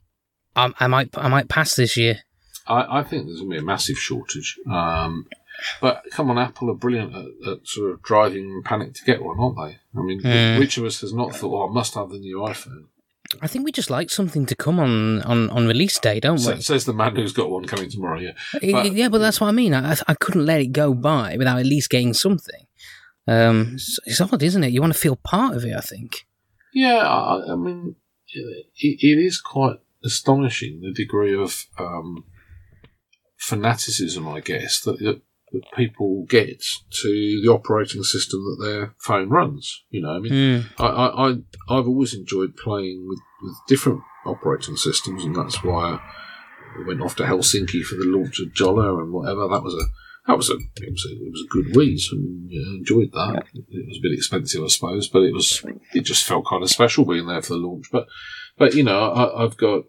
I, 0.55 0.71
I 0.79 0.87
might, 0.87 1.09
I 1.15 1.27
might 1.27 1.49
pass 1.49 1.75
this 1.75 1.97
year. 1.97 2.19
I, 2.67 2.99
I 2.99 3.03
think 3.03 3.25
there's 3.25 3.39
going 3.39 3.51
to 3.51 3.55
be 3.55 3.61
a 3.61 3.65
massive 3.65 3.97
shortage. 3.97 4.57
Um, 4.71 5.27
but 5.81 6.03
come 6.11 6.29
on, 6.29 6.37
Apple 6.37 6.69
are 6.71 6.75
brilliant 6.75 7.15
at, 7.15 7.25
at 7.51 7.67
sort 7.67 7.91
of 7.91 8.01
driving 8.01 8.61
panic 8.63 8.93
to 8.95 9.03
get 9.05 9.23
one, 9.23 9.39
aren't 9.39 9.57
they? 9.57 9.79
I 9.99 10.03
mean, 10.03 10.21
Mm. 10.21 10.59
which 10.59 10.77
of 10.77 10.85
us 10.85 11.01
has 11.01 11.13
not 11.13 11.35
thought, 11.35 11.53
oh, 11.63 11.69
I 11.69 11.73
must 11.73 11.95
have 11.95 12.09
the 12.09 12.19
new 12.19 12.37
iPhone? 12.39 12.85
I 13.41 13.47
think 13.47 13.63
we 13.63 13.71
just 13.71 13.91
like 13.91 14.09
something 14.09 14.47
to 14.47 14.55
come 14.55 14.79
on 14.79 15.21
on, 15.21 15.49
on 15.51 15.67
release 15.67 15.99
day, 15.99 16.19
don't 16.19 16.39
we? 16.43 16.61
says 16.61 16.85
the 16.85 16.93
man 16.93 17.15
who's 17.15 17.31
got 17.33 17.51
one 17.51 17.65
coming 17.65 17.89
tomorrow, 17.89 18.19
yeah. 18.19 18.31
But- 18.53 18.93
yeah, 18.93 19.07
but 19.09 19.19
that's 19.19 19.39
what 19.39 19.47
I 19.47 19.51
mean. 19.51 19.73
I, 19.73 19.95
I 20.07 20.15
couldn't 20.15 20.45
let 20.47 20.61
it 20.61 20.71
go 20.71 20.93
by 20.95 21.35
without 21.37 21.59
at 21.59 21.65
least 21.65 21.89
getting 21.91 22.13
something. 22.13 22.65
Um, 23.27 23.73
it's, 23.75 23.99
it's 24.05 24.19
odd, 24.21 24.41
isn't 24.41 24.63
it? 24.63 24.71
You 24.71 24.81
want 24.81 24.93
to 24.93 24.99
feel 24.99 25.15
part 25.17 25.55
of 25.55 25.63
it. 25.63 25.75
I 25.75 25.81
think. 25.81 26.25
Yeah, 26.73 26.97
I, 26.97 27.51
I 27.53 27.55
mean, 27.55 27.95
it, 28.33 28.65
it 28.79 29.17
is 29.19 29.39
quite 29.39 29.77
astonishing 30.03 30.81
the 30.81 30.91
degree 30.91 31.35
of 31.39 31.65
um, 31.77 32.23
fanaticism, 33.37 34.27
I 34.27 34.39
guess, 34.39 34.81
that, 34.81 34.99
that 34.99 35.21
that 35.51 35.63
people 35.75 36.25
get 36.29 36.61
to 37.01 37.41
the 37.43 37.49
operating 37.49 38.03
system 38.03 38.39
that 38.41 38.65
their 38.65 38.95
phone 38.99 39.29
runs. 39.29 39.83
You 39.89 40.01
know, 40.01 40.11
I 40.15 40.19
mean, 40.19 40.31
Mm. 40.33 40.65
I, 40.77 40.85
I, 40.85 41.29
I 41.29 41.29
I've 41.69 41.87
always 41.87 42.13
enjoyed 42.13 42.55
playing 42.55 43.05
with, 43.07 43.19
with 43.41 43.55
different 43.67 44.01
operating 44.25 44.75
systems, 44.75 45.23
and 45.23 45.35
that's 45.35 45.63
why 45.63 45.99
I 46.77 46.87
went 46.87 47.01
off 47.01 47.15
to 47.17 47.23
Helsinki 47.23 47.81
for 47.83 47.95
the 47.95 48.05
launch 48.05 48.39
of 48.39 48.53
Jolla 48.53 49.01
and 49.01 49.11
whatever. 49.11 49.47
That 49.47 49.63
was 49.63 49.73
a 49.73 49.85
that 50.27 50.37
was 50.37 50.49
a 50.49 50.53
it 50.53 50.91
was 50.91 51.05
a, 51.09 51.15
it 51.15 51.31
was 51.31 51.45
a 51.45 51.53
good 51.53 51.75
wheeze, 51.75 52.09
know, 52.13 52.75
enjoyed 52.77 53.11
that. 53.13 53.45
It 53.53 53.87
was 53.87 53.97
a 53.97 54.01
bit 54.01 54.13
expensive, 54.13 54.63
I 54.63 54.67
suppose, 54.67 55.07
but 55.07 55.23
it 55.23 55.33
was 55.33 55.63
it 55.93 56.01
just 56.01 56.25
felt 56.25 56.45
kind 56.47 56.61
of 56.61 56.69
special 56.69 57.05
being 57.05 57.25
there 57.25 57.41
for 57.41 57.53
the 57.53 57.59
launch. 57.59 57.87
But 57.91 58.07
but 58.57 58.75
you 58.75 58.83
know, 58.83 59.11
I, 59.11 59.43
I've 59.43 59.57
got. 59.57 59.83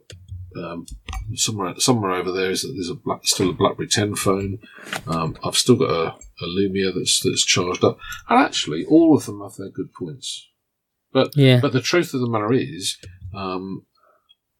Um, 0.56 0.86
somewhere, 1.34 1.74
somewhere 1.78 2.12
over 2.12 2.32
there 2.32 2.50
is 2.50 2.62
that 2.62 2.72
there's 2.74 2.90
a 2.90 2.94
black, 2.94 3.20
still 3.24 3.50
a 3.50 3.52
BlackBerry 3.52 3.88
10 3.88 4.16
phone. 4.16 4.58
Um, 5.06 5.36
I've 5.44 5.56
still 5.56 5.76
got 5.76 5.90
a, 5.90 6.06
a 6.14 6.46
Lumia 6.46 6.92
that's 6.94 7.20
that's 7.22 7.44
charged 7.44 7.84
up, 7.84 7.98
and 8.28 8.38
actually, 8.40 8.84
all 8.84 9.16
of 9.16 9.26
them 9.26 9.40
have 9.40 9.56
their 9.56 9.68
good 9.70 9.92
points. 9.92 10.48
But 11.12 11.36
Yeah. 11.36 11.60
but 11.60 11.72
the 11.72 11.80
truth 11.80 12.14
of 12.14 12.20
the 12.20 12.28
matter 12.28 12.52
is, 12.52 12.96
um, 13.34 13.86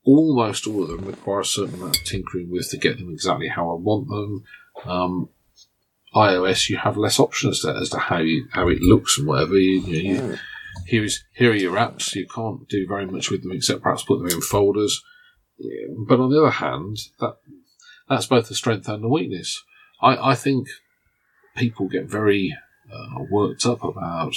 almost 0.04 0.66
all 0.66 0.82
of 0.82 0.88
them 0.88 1.04
require 1.06 1.40
a 1.40 1.44
certain 1.44 1.74
amount 1.74 1.98
of 1.98 2.04
tinkering 2.04 2.50
with 2.50 2.70
to 2.70 2.76
get 2.76 2.98
them 2.98 3.10
exactly 3.10 3.48
how 3.48 3.70
I 3.70 3.74
want 3.74 4.08
them. 4.08 4.44
Um, 4.84 5.28
iOS, 6.14 6.68
you 6.68 6.76
have 6.78 6.96
less 6.96 7.20
options 7.20 7.58
as 7.64 7.72
to, 7.72 7.80
as 7.80 7.90
to 7.90 7.98
how 7.98 8.18
you, 8.18 8.46
how 8.52 8.68
it 8.68 8.80
looks 8.80 9.18
and 9.18 9.26
whatever. 9.28 9.56
You, 9.56 9.80
you 9.80 10.14
you, 10.14 10.38
here 10.86 11.04
is 11.04 11.22
here 11.34 11.52
are 11.52 11.54
your 11.56 11.76
apps. 11.76 12.14
You 12.14 12.26
can't 12.26 12.68
do 12.68 12.86
very 12.86 13.06
much 13.06 13.30
with 13.30 13.42
them 13.42 13.52
except 13.52 13.82
perhaps 13.82 14.02
put 14.02 14.18
them 14.18 14.28
in 14.28 14.40
folders. 14.40 15.02
But 16.08 16.20
on 16.20 16.30
the 16.30 16.40
other 16.40 16.50
hand, 16.50 16.98
that 17.20 17.36
that's 18.08 18.26
both 18.26 18.50
a 18.50 18.54
strength 18.54 18.88
and 18.88 19.04
a 19.04 19.08
weakness. 19.08 19.62
I, 20.02 20.30
I 20.30 20.34
think 20.34 20.68
people 21.56 21.88
get 21.88 22.06
very 22.06 22.56
uh, 22.92 23.24
worked 23.30 23.66
up 23.66 23.84
about 23.84 24.34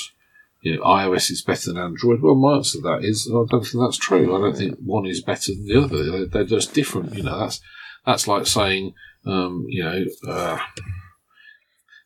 you 0.64 0.78
know, 0.78 0.84
iOS 0.84 1.30
is 1.30 1.42
better 1.42 1.74
than 1.74 1.82
Android. 1.82 2.22
Well, 2.22 2.36
my 2.36 2.56
answer 2.56 2.78
to 2.78 2.84
that 2.84 3.04
is 3.04 3.30
I 3.30 3.44
don't 3.50 3.66
think 3.66 3.84
that's 3.84 3.98
true. 3.98 4.36
I 4.36 4.40
don't 4.40 4.56
think 4.56 4.78
one 4.80 5.06
is 5.06 5.22
better 5.22 5.52
than 5.54 5.66
the 5.66 5.84
other. 5.84 6.04
They're, 6.04 6.26
they're 6.26 6.46
just 6.46 6.74
different. 6.74 7.16
You 7.16 7.24
know, 7.24 7.38
that's 7.38 7.62
that's 8.06 8.28
like 8.30 8.48
saying, 8.48 8.94
um, 9.26 9.66
you 9.68 9.84
know, 9.84 10.06
uh, 10.28 10.60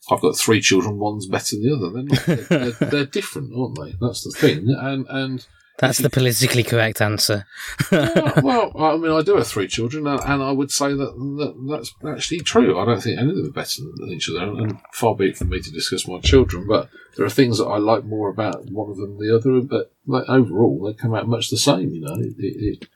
I've 0.09 0.21
got 0.21 0.37
three 0.37 0.59
children. 0.59 0.97
One's 0.97 1.27
better 1.27 1.55
than 1.55 1.65
the 1.65 1.75
other. 1.75 1.89
They're 1.93 2.03
not. 2.03 2.49
They're, 2.79 2.89
they're 2.89 3.05
different, 3.05 3.53
aren't 3.55 3.77
they? 3.77 3.95
That's 4.01 4.23
the 4.23 4.35
thing. 4.35 4.75
And 4.75 5.05
and 5.07 5.45
That's 5.77 5.99
the 5.99 6.09
politically 6.09 6.63
correct 6.63 7.01
answer. 7.01 7.45
yeah, 7.91 8.39
well, 8.43 8.71
I 8.75 8.97
mean, 8.97 9.11
I 9.11 9.21
do 9.21 9.35
have 9.35 9.47
three 9.47 9.67
children, 9.67 10.07
and, 10.07 10.19
and 10.21 10.41
I 10.41 10.51
would 10.51 10.71
say 10.71 10.89
that, 10.89 10.97
that 10.97 11.67
that's 11.69 11.93
actually 12.07 12.39
true. 12.39 12.79
I 12.79 12.85
don't 12.85 13.01
think 13.01 13.19
any 13.19 13.29
of 13.29 13.35
them 13.35 13.47
are 13.47 13.51
better 13.51 13.81
than 13.97 14.09
each 14.09 14.29
other, 14.29 14.41
and 14.41 14.79
far 14.93 15.15
be 15.15 15.29
it 15.29 15.37
from 15.37 15.49
me 15.49 15.61
to 15.61 15.71
discuss 15.71 16.07
my 16.07 16.19
children, 16.19 16.65
but 16.67 16.89
there 17.15 17.25
are 17.25 17.29
things 17.29 17.59
that 17.59 17.65
I 17.65 17.77
like 17.77 18.05
more 18.05 18.29
about 18.29 18.65
one 18.71 18.89
of 18.89 18.97
them 18.97 19.17
than 19.17 19.27
the 19.27 19.35
other, 19.35 19.61
but 19.61 19.93
like, 20.07 20.27
overall, 20.27 20.83
they 20.83 20.93
come 20.93 21.13
out 21.13 21.27
much 21.27 21.51
the 21.51 21.57
same, 21.57 21.91
you 21.91 22.01
know. 22.01 22.15
It, 22.15 22.33
it, 22.39 22.55
it, 22.63 22.87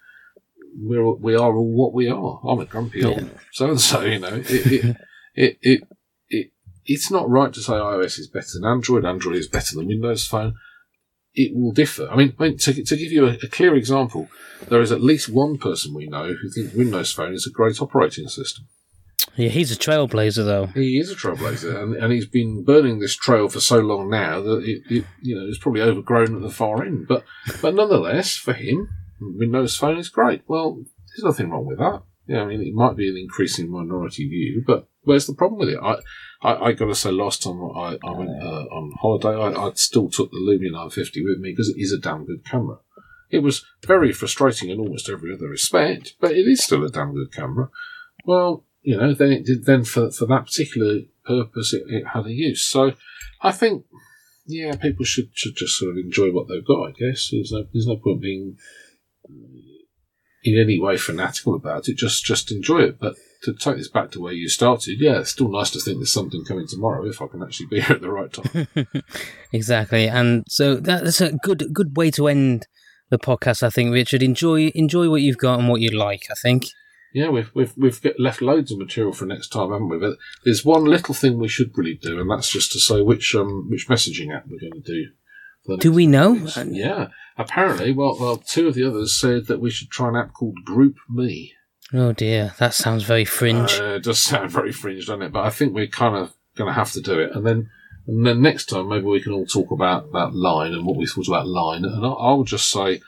we're, 0.75 1.13
we 1.13 1.35
are 1.35 1.55
all 1.55 1.71
what 1.71 1.93
we 1.93 2.07
are. 2.09 2.39
I'm 2.43 2.59
a 2.61 2.65
grumpy 2.65 3.03
old 3.03 3.29
so 3.51 3.69
and 3.69 3.81
so, 3.81 4.01
you 4.01 4.19
know. 4.19 4.29
It, 4.29 4.49
it, 4.49 4.97
it, 5.35 5.57
it, 5.61 5.81
it, 6.29 6.51
it's 6.85 7.11
not 7.11 7.29
right 7.29 7.53
to 7.53 7.59
say 7.61 7.73
iOS 7.73 8.17
is 8.17 8.27
better 8.27 8.47
than 8.53 8.65
Android, 8.65 9.05
Android 9.05 9.35
is 9.35 9.47
better 9.47 9.75
than 9.75 9.87
Windows 9.87 10.25
Phone 10.25 10.55
it 11.33 11.55
will 11.55 11.71
differ. 11.71 12.07
I 12.09 12.15
mean, 12.15 12.33
I 12.39 12.43
mean, 12.43 12.57
to, 12.57 12.73
to 12.73 12.95
give 12.95 13.11
you 13.11 13.27
a, 13.27 13.37
a 13.43 13.47
clear 13.47 13.75
example, 13.75 14.27
there 14.67 14.81
is 14.81 14.91
at 14.91 15.01
least 15.01 15.29
one 15.29 15.57
person 15.57 15.93
we 15.93 16.07
know 16.07 16.33
who 16.33 16.49
thinks 16.49 16.73
Windows 16.73 17.11
Phone 17.11 17.33
is 17.33 17.47
a 17.47 17.51
great 17.51 17.81
operating 17.81 18.27
system. 18.27 18.67
Yeah, 19.35 19.49
he's 19.49 19.71
a 19.71 19.77
trailblazer, 19.77 20.43
though. 20.43 20.65
He 20.67 20.99
is 20.99 21.09
a 21.09 21.15
trailblazer, 21.15 21.81
and, 21.81 21.95
and 21.95 22.11
he's 22.11 22.27
been 22.27 22.63
burning 22.65 22.99
this 22.99 23.15
trail 23.15 23.47
for 23.47 23.61
so 23.61 23.79
long 23.79 24.09
now 24.09 24.41
that 24.41 24.63
it, 24.63 24.81
it 24.89 25.05
you 25.21 25.35
know, 25.35 25.47
it's 25.47 25.59
probably 25.59 25.81
overgrown 25.81 26.35
at 26.35 26.41
the 26.41 26.49
far 26.49 26.83
end. 26.83 27.07
But, 27.07 27.23
but 27.61 27.73
nonetheless, 27.73 28.35
for 28.35 28.53
him, 28.53 28.89
Windows 29.21 29.77
Phone 29.77 29.97
is 29.97 30.09
great. 30.09 30.41
Well, 30.47 30.83
there's 31.07 31.23
nothing 31.23 31.49
wrong 31.49 31.65
with 31.65 31.77
that. 31.77 32.01
Yeah, 32.27 32.41
I 32.41 32.45
mean, 32.45 32.61
it 32.61 32.73
might 32.73 32.97
be 32.97 33.09
an 33.09 33.17
increasing 33.17 33.71
minority 33.71 34.27
view, 34.27 34.63
but 34.65 34.87
where's 35.03 35.27
the 35.27 35.33
problem 35.33 35.59
with 35.59 35.69
it? 35.69 35.79
I, 35.81 35.95
I, 36.43 36.55
I 36.55 36.71
got 36.73 36.87
to 36.87 36.95
say, 36.95 37.11
last 37.11 37.43
time 37.43 37.61
I, 37.61 37.97
I 38.03 38.11
went 38.11 38.31
uh, 38.41 38.65
on 38.71 38.93
holiday, 38.99 39.35
I, 39.35 39.67
I 39.67 39.71
still 39.75 40.09
took 40.09 40.31
the 40.31 40.37
Lumia 40.37 40.71
950 40.71 41.23
with 41.23 41.39
me 41.39 41.51
because 41.51 41.69
it 41.69 41.79
is 41.79 41.93
a 41.93 41.99
damn 41.99 42.25
good 42.25 42.43
camera. 42.43 42.77
It 43.29 43.39
was 43.39 43.65
very 43.85 44.11
frustrating 44.11 44.69
in 44.69 44.79
almost 44.79 45.09
every 45.09 45.33
other 45.33 45.47
respect, 45.47 46.15
but 46.19 46.31
it 46.31 46.47
is 46.47 46.63
still 46.63 46.83
a 46.83 46.89
damn 46.89 47.13
good 47.13 47.31
camera. 47.31 47.69
Well, 48.25 48.65
you 48.81 48.97
know, 48.97 49.13
then 49.13 49.31
it 49.31 49.45
did, 49.45 49.65
then 49.65 49.83
for 49.83 50.11
for 50.11 50.25
that 50.25 50.45
particular 50.47 51.01
purpose, 51.25 51.73
it, 51.73 51.83
it 51.87 52.07
had 52.07 52.25
a 52.25 52.31
use. 52.31 52.65
So, 52.65 52.93
I 53.41 53.51
think, 53.51 53.85
yeah, 54.45 54.75
people 54.75 55.05
should 55.05 55.29
should 55.33 55.55
just 55.55 55.77
sort 55.77 55.91
of 55.91 55.97
enjoy 55.97 56.31
what 56.31 56.47
they've 56.47 56.65
got. 56.65 56.89
I 56.89 56.91
guess 56.91 57.29
there's 57.31 57.51
no 57.51 57.65
there's 57.71 57.87
no 57.87 57.97
point 57.97 58.21
being 58.21 58.57
in 60.43 60.59
any 60.59 60.79
way 60.79 60.97
fanatical 60.97 61.55
about 61.55 61.87
it. 61.87 61.97
Just 61.97 62.25
just 62.25 62.51
enjoy 62.51 62.81
it. 62.81 62.99
But 62.99 63.15
to 63.43 63.53
take 63.53 63.77
this 63.77 63.89
back 63.89 64.11
to 64.11 64.21
where 64.21 64.33
you 64.33 64.47
started, 64.47 64.99
yeah, 64.99 65.19
it's 65.19 65.31
still 65.31 65.49
nice 65.49 65.71
to 65.71 65.79
think 65.79 65.97
there's 65.97 66.13
something 66.13 66.43
coming 66.45 66.67
tomorrow 66.67 67.07
if 67.07 67.21
I 67.21 67.27
can 67.27 67.41
actually 67.41 67.67
be 67.67 67.81
here 67.81 67.95
at 67.95 68.01
the 68.01 68.11
right 68.11 68.31
time. 68.31 68.67
Exactly, 69.53 70.07
and 70.07 70.45
so 70.47 70.75
that's 70.75 71.19
a 71.19 71.33
good 71.33 71.73
good 71.73 71.97
way 71.97 72.09
to 72.11 72.29
end 72.29 72.67
the 73.09 73.19
podcast. 73.19 73.63
I 73.63 73.69
think, 73.69 73.91
Richard. 73.91 74.23
Enjoy 74.23 74.67
enjoy 74.67 75.09
what 75.09 75.21
you've 75.21 75.37
got 75.37 75.59
and 75.59 75.67
what 75.67 75.81
you 75.81 75.89
like. 75.89 76.27
I 76.31 76.35
think. 76.41 76.67
Yeah, 77.13 77.27
we've 77.27 77.51
we've 77.53 77.73
we've 77.75 78.01
got 78.01 78.17
left 78.17 78.41
loads 78.41 78.71
of 78.71 78.77
material 78.77 79.11
for 79.11 79.25
next 79.25 79.49
time, 79.49 79.71
haven't 79.71 79.89
we? 79.89 79.99
But 79.99 80.15
there's 80.45 80.63
one 80.63 80.85
little 80.85 81.13
thing 81.13 81.37
we 81.37 81.49
should 81.49 81.77
really 81.77 81.95
do, 81.95 82.21
and 82.21 82.31
that's 82.31 82.49
just 82.49 82.71
to 82.71 82.79
say 82.79 83.01
which 83.01 83.35
um 83.35 83.69
which 83.69 83.89
messaging 83.89 84.33
app 84.33 84.45
we're 84.47 84.57
going 84.57 84.81
to 84.81 84.93
do. 84.93 85.77
Do 85.79 85.91
we 85.91 86.07
know? 86.07 86.47
Yeah, 86.65 87.09
apparently. 87.37 87.91
Well, 87.91 88.17
well, 88.19 88.37
two 88.37 88.69
of 88.69 88.73
the 88.73 88.85
others 88.85 89.19
said 89.19 89.45
that 89.47 89.59
we 89.59 89.69
should 89.69 89.89
try 89.89 90.09
an 90.09 90.15
app 90.15 90.33
called 90.33 90.65
Group 90.65 90.95
Me. 91.09 91.53
Oh 91.93 92.13
dear, 92.13 92.53
that 92.57 92.73
sounds 92.73 93.03
very 93.03 93.25
fringe. 93.25 93.79
Uh, 93.79 93.95
it 93.95 94.03
does 94.03 94.19
sound 94.29 94.51
very 94.51 94.71
fringe, 94.71 95.07
doesn't 95.07 95.21
it? 95.21 95.31
But 95.31 95.45
I 95.45 95.49
think 95.49 95.73
we're 95.73 95.87
kind 95.87 96.15
of 96.15 96.33
going 96.55 96.69
to 96.69 96.73
have 96.73 96.91
to 96.93 97.01
do 97.01 97.19
it, 97.19 97.31
and 97.35 97.45
then 97.45 97.69
and 98.07 98.25
then 98.25 98.41
next 98.41 98.65
time 98.65 98.89
maybe 98.89 99.05
we 99.05 99.21
can 99.21 99.33
all 99.33 99.45
talk 99.45 99.71
about 99.71 100.11
that 100.13 100.33
Line 100.33 100.73
and 100.73 100.85
what 100.85 100.97
we 100.97 101.05
thought 101.05 101.27
about 101.27 101.47
Line. 101.47 101.85
And 101.85 102.05
I'll, 102.05 102.17
I'll 102.19 102.43
just 102.43 102.69
say, 102.69 103.01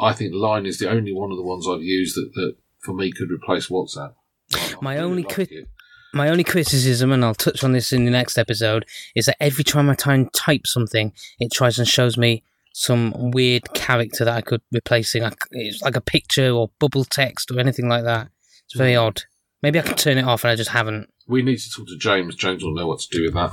I 0.00 0.12
think 0.12 0.34
Line 0.34 0.66
is 0.66 0.78
the 0.78 0.90
only 0.90 1.12
one 1.12 1.30
of 1.30 1.36
the 1.36 1.42
ones 1.42 1.66
I've 1.68 1.82
used 1.82 2.16
that 2.16 2.30
that 2.34 2.56
for 2.80 2.92
me 2.92 3.12
could 3.12 3.30
replace 3.30 3.68
WhatsApp. 3.68 4.14
My 4.82 4.94
really 4.94 5.04
only 5.04 5.22
like 5.24 5.34
crit- 5.34 5.68
My 6.14 6.28
only 6.28 6.44
criticism, 6.44 7.12
and 7.12 7.24
I'll 7.24 7.34
touch 7.34 7.62
on 7.64 7.72
this 7.72 7.92
in 7.92 8.04
the 8.04 8.10
next 8.10 8.38
episode, 8.38 8.86
is 9.14 9.26
that 9.26 9.42
every 9.42 9.64
time 9.64 9.90
I 9.90 9.94
try 9.94 10.14
and 10.14 10.32
type 10.32 10.66
something, 10.66 11.12
it 11.38 11.52
tries 11.52 11.78
and 11.78 11.86
shows 11.86 12.16
me 12.16 12.44
some 12.78 13.32
weird 13.32 13.74
character 13.74 14.24
that 14.24 14.36
I 14.36 14.40
could 14.40 14.62
replace 14.72 15.12
it. 15.16 15.22
Like, 15.22 15.36
it's 15.50 15.82
like 15.82 15.96
a 15.96 16.00
picture 16.00 16.50
or 16.50 16.70
bubble 16.78 17.04
text 17.04 17.50
or 17.50 17.58
anything 17.58 17.88
like 17.88 18.04
that. 18.04 18.28
It's 18.66 18.76
very 18.76 18.94
odd. 18.94 19.22
Maybe 19.64 19.80
I 19.80 19.82
could 19.82 19.98
turn 19.98 20.16
it 20.16 20.24
off, 20.24 20.44
and 20.44 20.52
I 20.52 20.54
just 20.54 20.70
haven't. 20.70 21.12
We 21.26 21.42
need 21.42 21.58
to 21.58 21.70
talk 21.70 21.88
to 21.88 21.98
James. 21.98 22.36
James 22.36 22.62
will 22.62 22.74
know 22.74 22.86
what 22.86 23.00
to 23.00 23.08
do 23.10 23.24
with 23.24 23.34
that. 23.34 23.52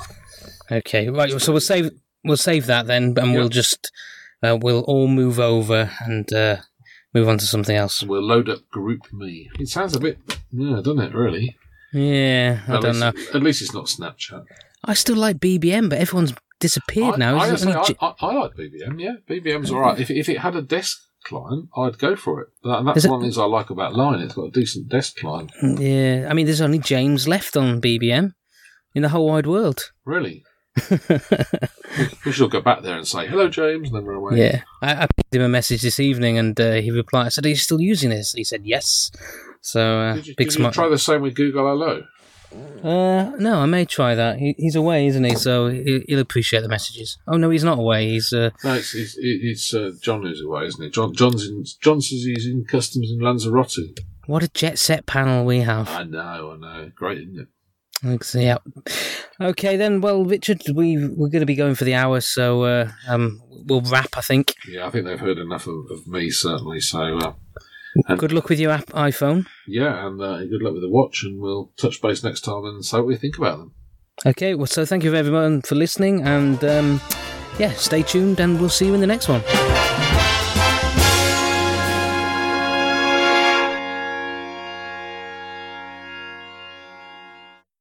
Okay, 0.71 1.09
right. 1.09 1.31
So 1.41 1.51
we'll 1.51 1.61
save 1.61 1.89
we'll 2.23 2.37
save 2.37 2.67
that 2.67 2.85
then, 2.85 3.15
and 3.17 3.33
we'll 3.33 3.49
just 3.49 3.91
uh, 4.43 4.59
we'll 4.61 4.81
all 4.81 5.07
move 5.07 5.39
over 5.39 5.89
and 6.01 6.31
uh, 6.31 6.57
move 7.15 7.27
on 7.27 7.39
to 7.39 7.45
something 7.45 7.75
else. 7.75 8.03
We'll 8.03 8.21
load 8.21 8.47
up 8.47 8.59
GroupMe. 8.71 9.47
It 9.59 9.69
sounds 9.69 9.95
a 9.95 9.99
bit, 9.99 10.19
yeah, 10.51 10.81
doesn't 10.83 10.99
it? 10.99 11.15
Really? 11.15 11.57
Yeah, 11.93 12.59
I 12.67 12.75
at 12.75 12.81
don't 12.81 12.99
least, 12.99 12.99
know. 12.99 13.23
At 13.33 13.43
least 13.43 13.61
it's 13.63 13.73
not 13.73 13.85
Snapchat. 13.85 14.45
I 14.83 14.93
still 14.93 15.15
like 15.15 15.37
BBM, 15.37 15.89
but 15.89 15.97
everyone's 15.97 16.35
disappeared 16.67 17.15
I, 17.15 17.17
now. 17.17 17.37
I, 17.37 17.53
Isn't 17.53 17.69
it? 17.69 17.85
say 17.85 17.95
I, 18.01 18.07
I, 18.07 18.13
I 18.19 18.33
like 18.33 18.51
BBM. 18.55 18.99
Yeah, 18.99 19.15
BBM's 19.29 19.71
all 19.71 19.79
right. 19.81 19.99
If 19.99 20.09
if 20.09 20.27
it 20.29 20.39
had 20.39 20.55
a 20.55 20.61
desk 20.61 20.97
client, 21.23 21.69
I'd 21.75 21.97
go 21.97 22.15
for 22.15 22.41
it. 22.41 22.47
That, 22.63 22.79
and 22.79 22.87
that's 22.87 23.05
it- 23.05 23.09
one 23.09 23.17
of 23.17 23.21
the 23.21 23.25
things 23.27 23.37
I 23.37 23.45
like 23.45 23.69
about 23.69 23.95
Line. 23.95 24.19
It's 24.21 24.33
got 24.35 24.45
a 24.45 24.51
decent 24.51 24.89
desk 24.89 25.17
client. 25.17 25.51
Yeah, 25.61 26.27
I 26.29 26.33
mean, 26.33 26.45
there's 26.45 26.61
only 26.61 26.79
James 26.79 27.27
left 27.27 27.55
on 27.57 27.81
BBM 27.81 28.33
in 28.93 29.01
the 29.01 29.09
whole 29.09 29.27
wide 29.27 29.47
world. 29.47 29.91
Really. 30.05 30.43
we 30.89 32.31
should 32.31 32.43
all 32.43 32.49
go 32.49 32.59
back 32.61 32.81
there 32.83 32.97
and 32.97 33.07
say 33.07 33.27
hello, 33.27 33.47
James, 33.47 33.87
and 33.87 33.95
then 33.97 34.05
run 34.05 34.17
away. 34.17 34.37
Yeah, 34.37 34.61
I, 34.81 35.03
I 35.03 35.07
him 35.31 35.41
a 35.41 35.49
message 35.49 35.81
this 35.81 35.99
evening, 35.99 36.37
and 36.37 36.59
uh, 36.59 36.73
he 36.73 36.91
replied. 36.91 37.27
I 37.27 37.29
said, 37.29 37.45
"Are 37.45 37.49
you 37.49 37.55
still 37.55 37.79
using 37.81 38.09
this?" 38.09 38.33
He 38.33 38.43
said, 38.43 38.65
"Yes." 38.65 39.11
So 39.61 39.99
uh, 39.99 40.15
Did 40.15 40.27
you, 40.27 40.35
big 40.37 40.47
did 40.49 40.53
you 40.55 40.61
smile. 40.61 40.71
try 40.71 40.89
the 40.89 40.97
same 40.97 41.21
with 41.21 41.33
Google 41.35 41.67
Allo? 41.67 42.03
Uh, 42.83 43.31
no, 43.39 43.59
I 43.59 43.65
may 43.65 43.85
try 43.85 44.15
that. 44.15 44.37
He, 44.37 44.55
he's 44.57 44.75
away, 44.75 45.07
isn't 45.07 45.23
he? 45.23 45.35
So 45.35 45.67
he, 45.69 46.03
he'll 46.07 46.19
appreciate 46.19 46.61
the 46.61 46.69
messages. 46.69 47.17
Oh 47.27 47.37
no, 47.37 47.49
he's 47.49 47.63
not 47.63 47.79
away. 47.79 48.09
He's 48.09 48.31
uh, 48.31 48.51
No, 48.63 48.73
it's 48.75 48.93
it's, 48.95 49.15
it's 49.17 49.73
uh, 49.73 49.91
John 50.01 50.21
who's 50.23 50.41
away, 50.41 50.65
isn't 50.65 50.83
it? 50.83 50.93
John 50.93 51.13
John's 51.13 51.47
in, 51.47 51.63
John 51.81 52.01
says 52.01 52.23
he's 52.23 52.45
in 52.45 52.65
customs 52.65 53.11
in 53.11 53.19
Lanzarote. 53.19 53.99
what 54.27 54.43
a 54.43 54.47
jet 54.49 54.77
set 54.77 55.05
panel 55.05 55.45
we 55.45 55.59
have. 55.61 55.89
I 55.89 56.03
know, 56.03 56.53
I 56.53 56.57
know. 56.57 56.91
Great, 56.95 57.19
isn't 57.19 57.39
it? 57.39 57.47
Thanks, 58.03 58.35
yeah. 58.35 58.57
Okay 59.41 59.77
then. 59.77 60.01
Well, 60.01 60.25
Richard, 60.25 60.61
we 60.75 60.97
we're 60.97 61.29
going 61.29 61.39
to 61.41 61.45
be 61.45 61.55
going 61.55 61.75
for 61.75 61.85
the 61.85 61.95
hour, 61.95 62.21
so 62.21 62.63
uh, 62.63 62.91
um, 63.07 63.41
we'll 63.65 63.81
wrap. 63.81 64.17
I 64.17 64.21
think. 64.21 64.53
Yeah, 64.67 64.85
I 64.85 64.91
think 64.91 65.05
they've 65.05 65.19
heard 65.19 65.39
enough 65.39 65.65
of, 65.65 65.89
of 65.89 66.05
me 66.05 66.29
certainly. 66.29 66.81
So 66.81 67.17
uh, 67.17 67.33
And- 68.07 68.19
Good 68.19 68.31
luck 68.33 68.49
with 68.49 68.59
your 68.59 68.71
app, 68.71 68.87
iPhone. 68.87 69.45
yeah, 69.67 70.05
and 70.05 70.21
uh, 70.21 70.39
good 70.45 70.61
luck 70.61 70.73
with 70.73 70.81
the 70.81 70.89
watch, 70.89 71.23
and 71.23 71.39
we'll 71.41 71.71
touch 71.77 72.01
base 72.01 72.23
next 72.23 72.41
time 72.41 72.65
and 72.65 72.83
say 72.83 72.97
what 72.97 73.07
we 73.07 73.15
think 73.15 73.37
about 73.37 73.57
them. 73.57 73.73
Okay, 74.25 74.53
well, 74.55 74.67
so 74.67 74.85
thank 74.85 75.03
you 75.03 75.13
everyone 75.15 75.61
for 75.61 75.75
listening, 75.75 76.21
and 76.21 76.63
um, 76.63 77.01
yeah, 77.59 77.71
stay 77.71 78.01
tuned, 78.03 78.39
and 78.39 78.59
we'll 78.59 78.69
see 78.69 78.85
you 78.87 78.93
in 78.93 79.01
the 79.01 79.07
next 79.07 79.27
one. 79.29 79.41